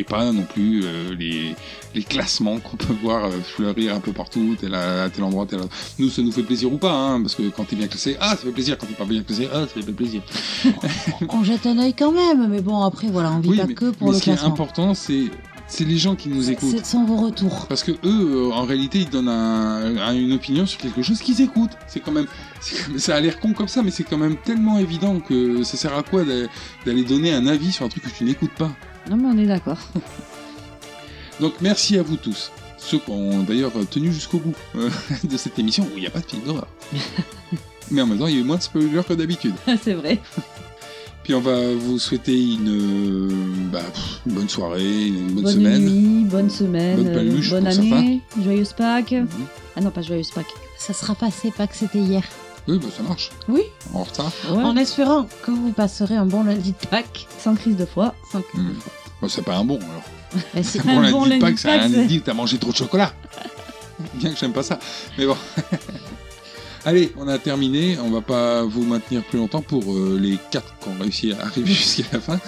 Et 0.00 0.04
pas 0.04 0.30
non 0.32 0.42
plus 0.44 0.82
euh, 0.84 1.12
les, 1.18 1.56
les 1.94 2.02
classements 2.04 2.60
qu'on 2.60 2.76
peut 2.76 2.94
voir 3.02 3.24
euh, 3.24 3.30
fleurir 3.42 3.96
un 3.96 4.00
peu 4.00 4.12
partout, 4.12 4.54
tel, 4.60 4.72
à, 4.74 5.10
tel 5.10 5.24
endroit, 5.24 5.44
tel 5.44 5.58
autre. 5.58 5.74
Nous, 5.98 6.08
ça 6.08 6.22
nous 6.22 6.30
fait 6.30 6.44
plaisir 6.44 6.72
ou 6.72 6.76
pas, 6.78 6.92
hein, 6.92 7.20
parce 7.20 7.34
que 7.34 7.48
quand 7.48 7.64
t'es 7.64 7.74
bien 7.74 7.88
classé, 7.88 8.16
ah, 8.20 8.30
ça 8.30 8.36
fait 8.36 8.50
plaisir. 8.52 8.78
Quand 8.78 8.86
t'es 8.86 8.94
pas 8.94 9.04
bien 9.04 9.24
classé, 9.24 9.48
ah, 9.52 9.62
ça 9.62 9.82
fait 9.82 9.92
plaisir. 9.92 10.22
On 11.30 11.42
jette 11.42 11.66
un 11.66 11.78
œil 11.80 11.94
quand 11.94 12.12
même, 12.12 12.46
mais 12.48 12.60
bon, 12.60 12.80
après, 12.82 13.08
voilà, 13.08 13.32
on 13.32 13.40
vit 13.40 13.56
pas 13.56 13.66
mais, 13.66 13.74
que 13.74 13.90
pour 13.90 14.06
mais 14.08 14.12
le 14.14 14.18
ce 14.18 14.22
qui 14.24 14.30
est 14.30 14.34
classement. 14.34 14.52
important, 14.54 14.94
c'est 14.94 15.24
c'est 15.70 15.84
les 15.84 15.98
gens 15.98 16.14
qui 16.16 16.30
nous 16.30 16.48
écoutent. 16.50 16.70
C'est 16.70 16.86
sans 16.86 17.04
vos 17.04 17.16
retours. 17.16 17.66
Parce 17.68 17.82
que 17.82 17.90
eux, 17.90 17.98
euh, 18.04 18.52
en 18.52 18.62
réalité, 18.64 19.00
ils 19.00 19.10
donnent 19.10 19.28
un- 19.28 19.98
un- 19.98 20.14
une 20.14 20.32
opinion 20.32 20.64
sur 20.64 20.78
quelque 20.80 21.02
chose 21.02 21.18
qu'ils 21.18 21.42
écoutent. 21.42 21.72
C'est 21.88 22.00
quand 22.00 22.12
même, 22.12 22.26
ça 22.96 23.16
a 23.16 23.20
l'air 23.20 23.38
con 23.38 23.52
comme 23.52 23.68
ça, 23.68 23.82
mais 23.82 23.90
c'est 23.90 24.04
quand 24.04 24.16
même 24.16 24.36
tellement 24.36 24.78
évident 24.78 25.20
que 25.20 25.62
ça 25.64 25.76
sert 25.76 25.94
à 25.94 26.02
quoi 26.02 26.24
d'a- 26.24 26.46
d'aller 26.86 27.04
donner 27.04 27.34
un 27.34 27.46
avis 27.46 27.70
sur 27.70 27.84
un 27.84 27.88
truc 27.90 28.02
que 28.04 28.08
tu 28.16 28.24
n'écoutes 28.24 28.54
pas. 28.54 28.70
Non 29.10 29.16
mais 29.16 29.26
on 29.34 29.38
est 29.38 29.46
d'accord. 29.46 29.78
Donc 31.40 31.54
merci 31.60 31.96
à 31.98 32.02
vous 32.02 32.16
tous, 32.16 32.50
ceux 32.78 32.98
qui 32.98 33.10
ont 33.10 33.42
d'ailleurs 33.44 33.72
tenu 33.90 34.12
jusqu'au 34.12 34.38
bout 34.38 34.54
euh, 34.76 34.90
de 35.24 35.36
cette 35.36 35.58
émission 35.58 35.84
où 35.84 35.96
il 35.96 36.00
n'y 36.00 36.06
a 36.06 36.10
pas 36.10 36.20
de 36.20 36.26
film 36.26 36.42
d'horreur. 36.42 36.66
mais 37.90 38.02
en 38.02 38.06
même 38.06 38.18
temps, 38.18 38.26
il 38.26 38.34
y 38.34 38.38
a 38.38 38.40
eu 38.40 38.44
moins 38.44 38.56
de 38.56 38.62
spoilers 38.62 39.02
que 39.08 39.14
d'habitude. 39.14 39.54
c'est 39.82 39.94
vrai. 39.94 40.18
Puis 41.22 41.34
on 41.34 41.40
va 41.40 41.74
vous 41.74 41.98
souhaiter 41.98 42.34
une, 42.54 42.68
euh, 42.70 43.28
bah, 43.70 43.82
pff, 43.82 44.20
une 44.26 44.32
bonne 44.32 44.48
soirée, 44.48 45.06
une 45.08 45.26
bonne, 45.32 45.44
Bonne 45.44 45.52
semaine. 45.54 45.84
nuit, 45.84 46.24
bonne 46.24 46.50
semaine, 46.50 46.96
Bonne 47.02 47.12
paluche 47.12 47.50
bonne 47.50 47.66
année, 47.66 48.20
joyeuse 48.42 48.72
Pâques. 48.72 49.12
Mhm. 49.12 49.28
Ah 49.76 49.80
non, 49.82 49.90
pas 49.90 50.00
joyeuse 50.02 50.30
Pâques. 50.30 50.54
Ça 50.78 50.92
sera 50.94 51.14
passé, 51.14 51.52
pas 51.56 51.66
que 51.66 51.76
c'était 51.76 51.98
hier. 51.98 52.22
Oui, 52.66 52.78
bah, 52.78 52.88
ça 52.96 53.02
marche. 53.02 53.30
Oui. 53.48 53.62
En 53.94 54.04
retard. 54.04 54.32
Ouais. 54.50 54.62
En 54.62 54.76
espérant 54.76 55.26
que 55.42 55.50
vous 55.50 55.72
passerez 55.72 56.16
un 56.16 56.26
bon 56.26 56.44
lundi 56.44 56.72
de 56.80 56.86
Pâques. 56.88 57.26
Sans 57.38 57.54
crise 57.54 57.76
de 57.76 57.84
foi. 57.86 58.14
Sans 58.32 58.40
Hmm. 58.54 58.72
Bon, 59.20 59.28
c'est 59.28 59.42
pas 59.42 59.56
un 59.56 59.64
bon 59.64 59.78
alors. 59.78 60.62
C'est- 60.62 60.80
Un 60.80 60.84
bon 60.84 61.00
Un 61.02 61.10
bon 61.10 61.24
lundi 61.24 61.40
Pâques, 61.40 61.54
de 61.54 61.58
c'est 61.60 61.70
un 61.70 61.88
lundi 61.88 62.18
où 62.18 62.20
t'as 62.20 62.34
mangé 62.34 62.58
trop 62.58 62.70
de 62.72 62.76
chocolat. 62.76 63.12
Bien 64.14 64.32
que 64.32 64.38
j'aime 64.38 64.52
pas 64.52 64.62
ça. 64.62 64.78
Mais 65.18 65.26
bon. 65.26 65.36
Allez, 66.84 67.12
on 67.16 67.26
a 67.28 67.38
terminé. 67.38 67.98
On 68.02 68.10
va 68.10 68.20
pas 68.20 68.62
vous 68.62 68.84
maintenir 68.84 69.22
plus 69.24 69.38
longtemps 69.38 69.62
pour 69.62 69.82
euh, 69.92 70.18
les 70.20 70.38
quatre 70.50 70.72
qui 70.80 70.88
ont 70.88 70.96
réussi 71.02 71.32
à 71.32 71.42
arriver 71.46 71.66
jusqu'à 71.72 72.04
la 72.12 72.20
fin. 72.20 72.38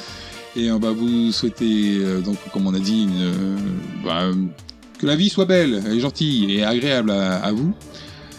Et 0.56 0.70
on 0.70 0.78
va 0.78 0.90
vous 0.92 1.32
souhaiter, 1.32 1.98
euh, 1.98 2.20
donc, 2.20 2.36
comme 2.52 2.66
on 2.66 2.74
a 2.74 2.78
dit, 2.78 3.04
une, 3.04 3.20
euh, 3.22 3.56
bah, 4.04 4.22
euh, 4.22 4.34
que 4.98 5.06
la 5.06 5.16
vie 5.16 5.28
soit 5.28 5.44
belle 5.44 5.82
et 5.90 6.00
gentille 6.00 6.52
et 6.56 6.64
agréable 6.64 7.10
à, 7.10 7.36
à 7.38 7.52
vous. 7.52 7.72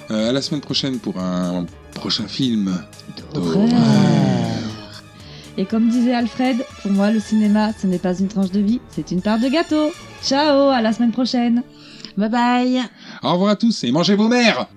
Euh, 0.10 0.30
à 0.30 0.32
la 0.32 0.42
semaine 0.42 0.62
prochaine 0.62 1.00
pour 1.00 1.20
un 1.20 1.66
prochain 1.94 2.28
film. 2.28 2.82
Et 5.58 5.66
comme 5.66 5.90
disait 5.90 6.14
Alfred, 6.14 6.58
pour 6.82 6.92
moi 6.92 7.12
le 7.12 7.20
cinéma 7.20 7.72
ce 7.74 7.88
n'est 7.88 8.00
pas 8.00 8.18
une 8.18 8.28
tranche 8.28 8.52
de 8.52 8.62
vie, 8.62 8.80
c'est 8.90 9.12
une 9.12 9.22
part 9.22 9.40
de 9.40 9.50
gâteau. 9.50 9.92
Ciao, 10.24 10.70
à 10.70 10.82
la 10.82 10.94
semaine 10.94 11.12
prochaine. 11.12 11.64
Bye 12.18 12.30
bye. 12.30 12.82
Au 13.24 13.34
revoir 13.34 13.52
à 13.52 13.56
tous 13.56 13.84
et 13.84 13.92
mangez 13.92 14.16
vos 14.16 14.28
mères 14.28 14.68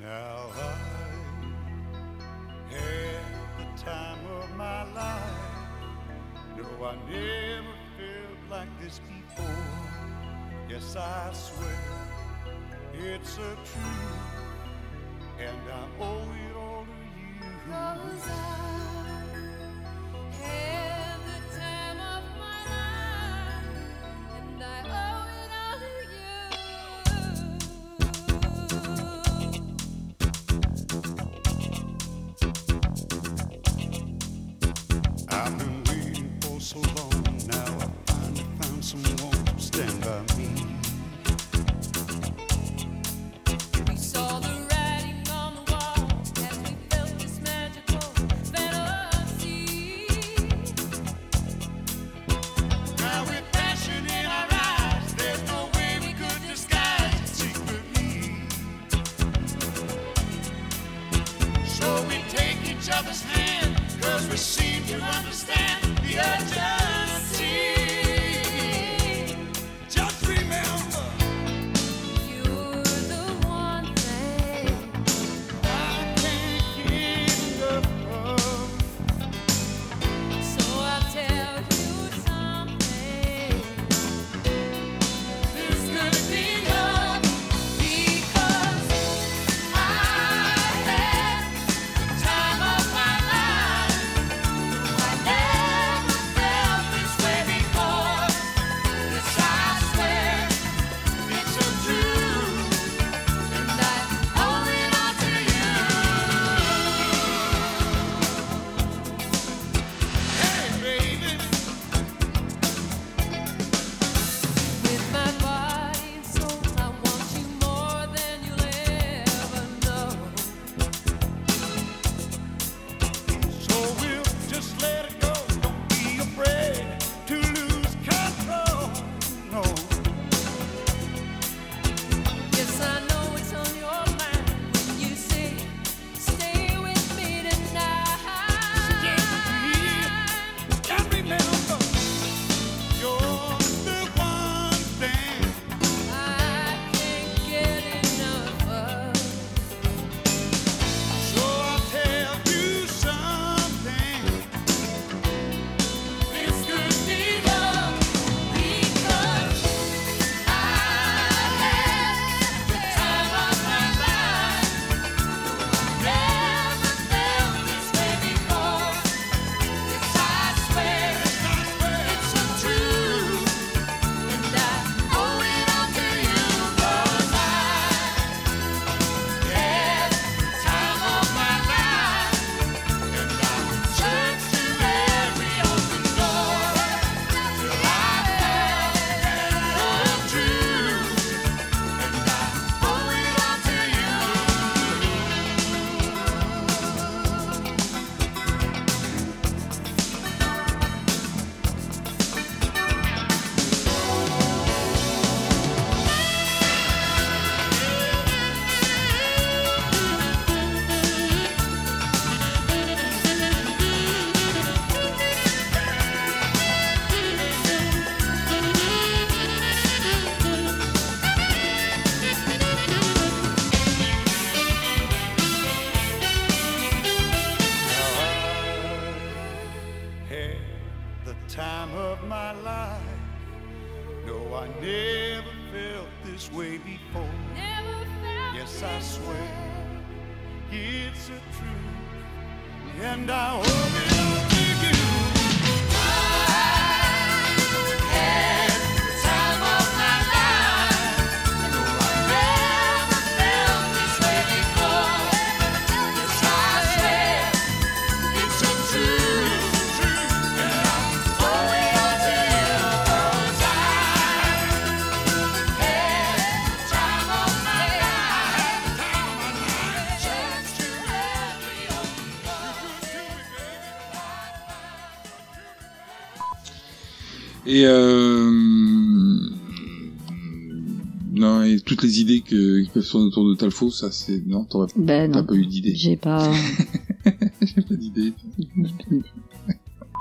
qui 282.84 282.90
peuvent 282.90 283.08
tourner 283.08 283.26
autour 283.26 283.48
de 283.48 283.54
Talfo, 283.54 283.90
ça 283.90 284.10
c'est 284.12 284.42
non, 284.46 284.64
t'aurais 284.64 284.86
Ben 284.96 285.30
pas 285.46 285.54
eu 285.54 285.66
d'idée. 285.66 285.94
j'ai 285.94 286.16
pas. 286.16 286.50
J'ai 287.62 287.80
pas 287.82 287.94
d'idée. 287.94 288.32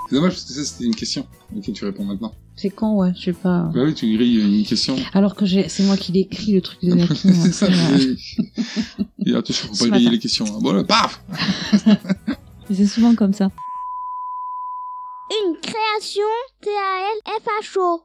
C'est 0.09 0.15
dommage 0.15 0.31
parce 0.33 0.43
que 0.45 0.53
ça 0.53 0.63
c'était 0.63 0.85
une 0.85 0.95
question 0.95 1.25
à 1.51 1.55
laquelle 1.55 1.73
tu 1.73 1.85
réponds 1.85 2.05
maintenant. 2.05 2.33
C'est 2.55 2.69
con, 2.69 2.95
ouais, 2.99 3.11
je 3.15 3.23
sais 3.23 3.33
pas. 3.33 3.71
Bah 3.73 3.81
oui, 3.83 3.93
tu 3.93 4.15
grilles 4.15 4.59
une 4.59 4.65
question. 4.65 4.95
Alors 5.13 5.35
que 5.35 5.45
j'ai, 5.45 5.67
c'est 5.69 5.83
moi 5.83 5.97
qui 5.97 6.11
l'ai 6.11 6.21
écrit 6.21 6.53
le 6.53 6.61
truc 6.61 6.79
de 6.83 6.93
Naki. 6.95 7.15
c'est 7.33 7.51
ça. 7.51 7.67
Et 9.25 9.33
attention, 9.33 9.73
faut 9.73 9.85
pas 9.85 9.89
griller 9.91 10.11
les 10.11 10.19
questions. 10.19 10.45
hein. 10.45 10.59
Voilà, 10.61 10.83
paf 10.83 11.23
C'est 12.71 12.85
souvent 12.85 13.15
comme 13.15 13.33
ça. 13.33 13.49
Une 15.31 15.55
création 15.61 16.23
T-A-L-F-H-O. 16.61 17.99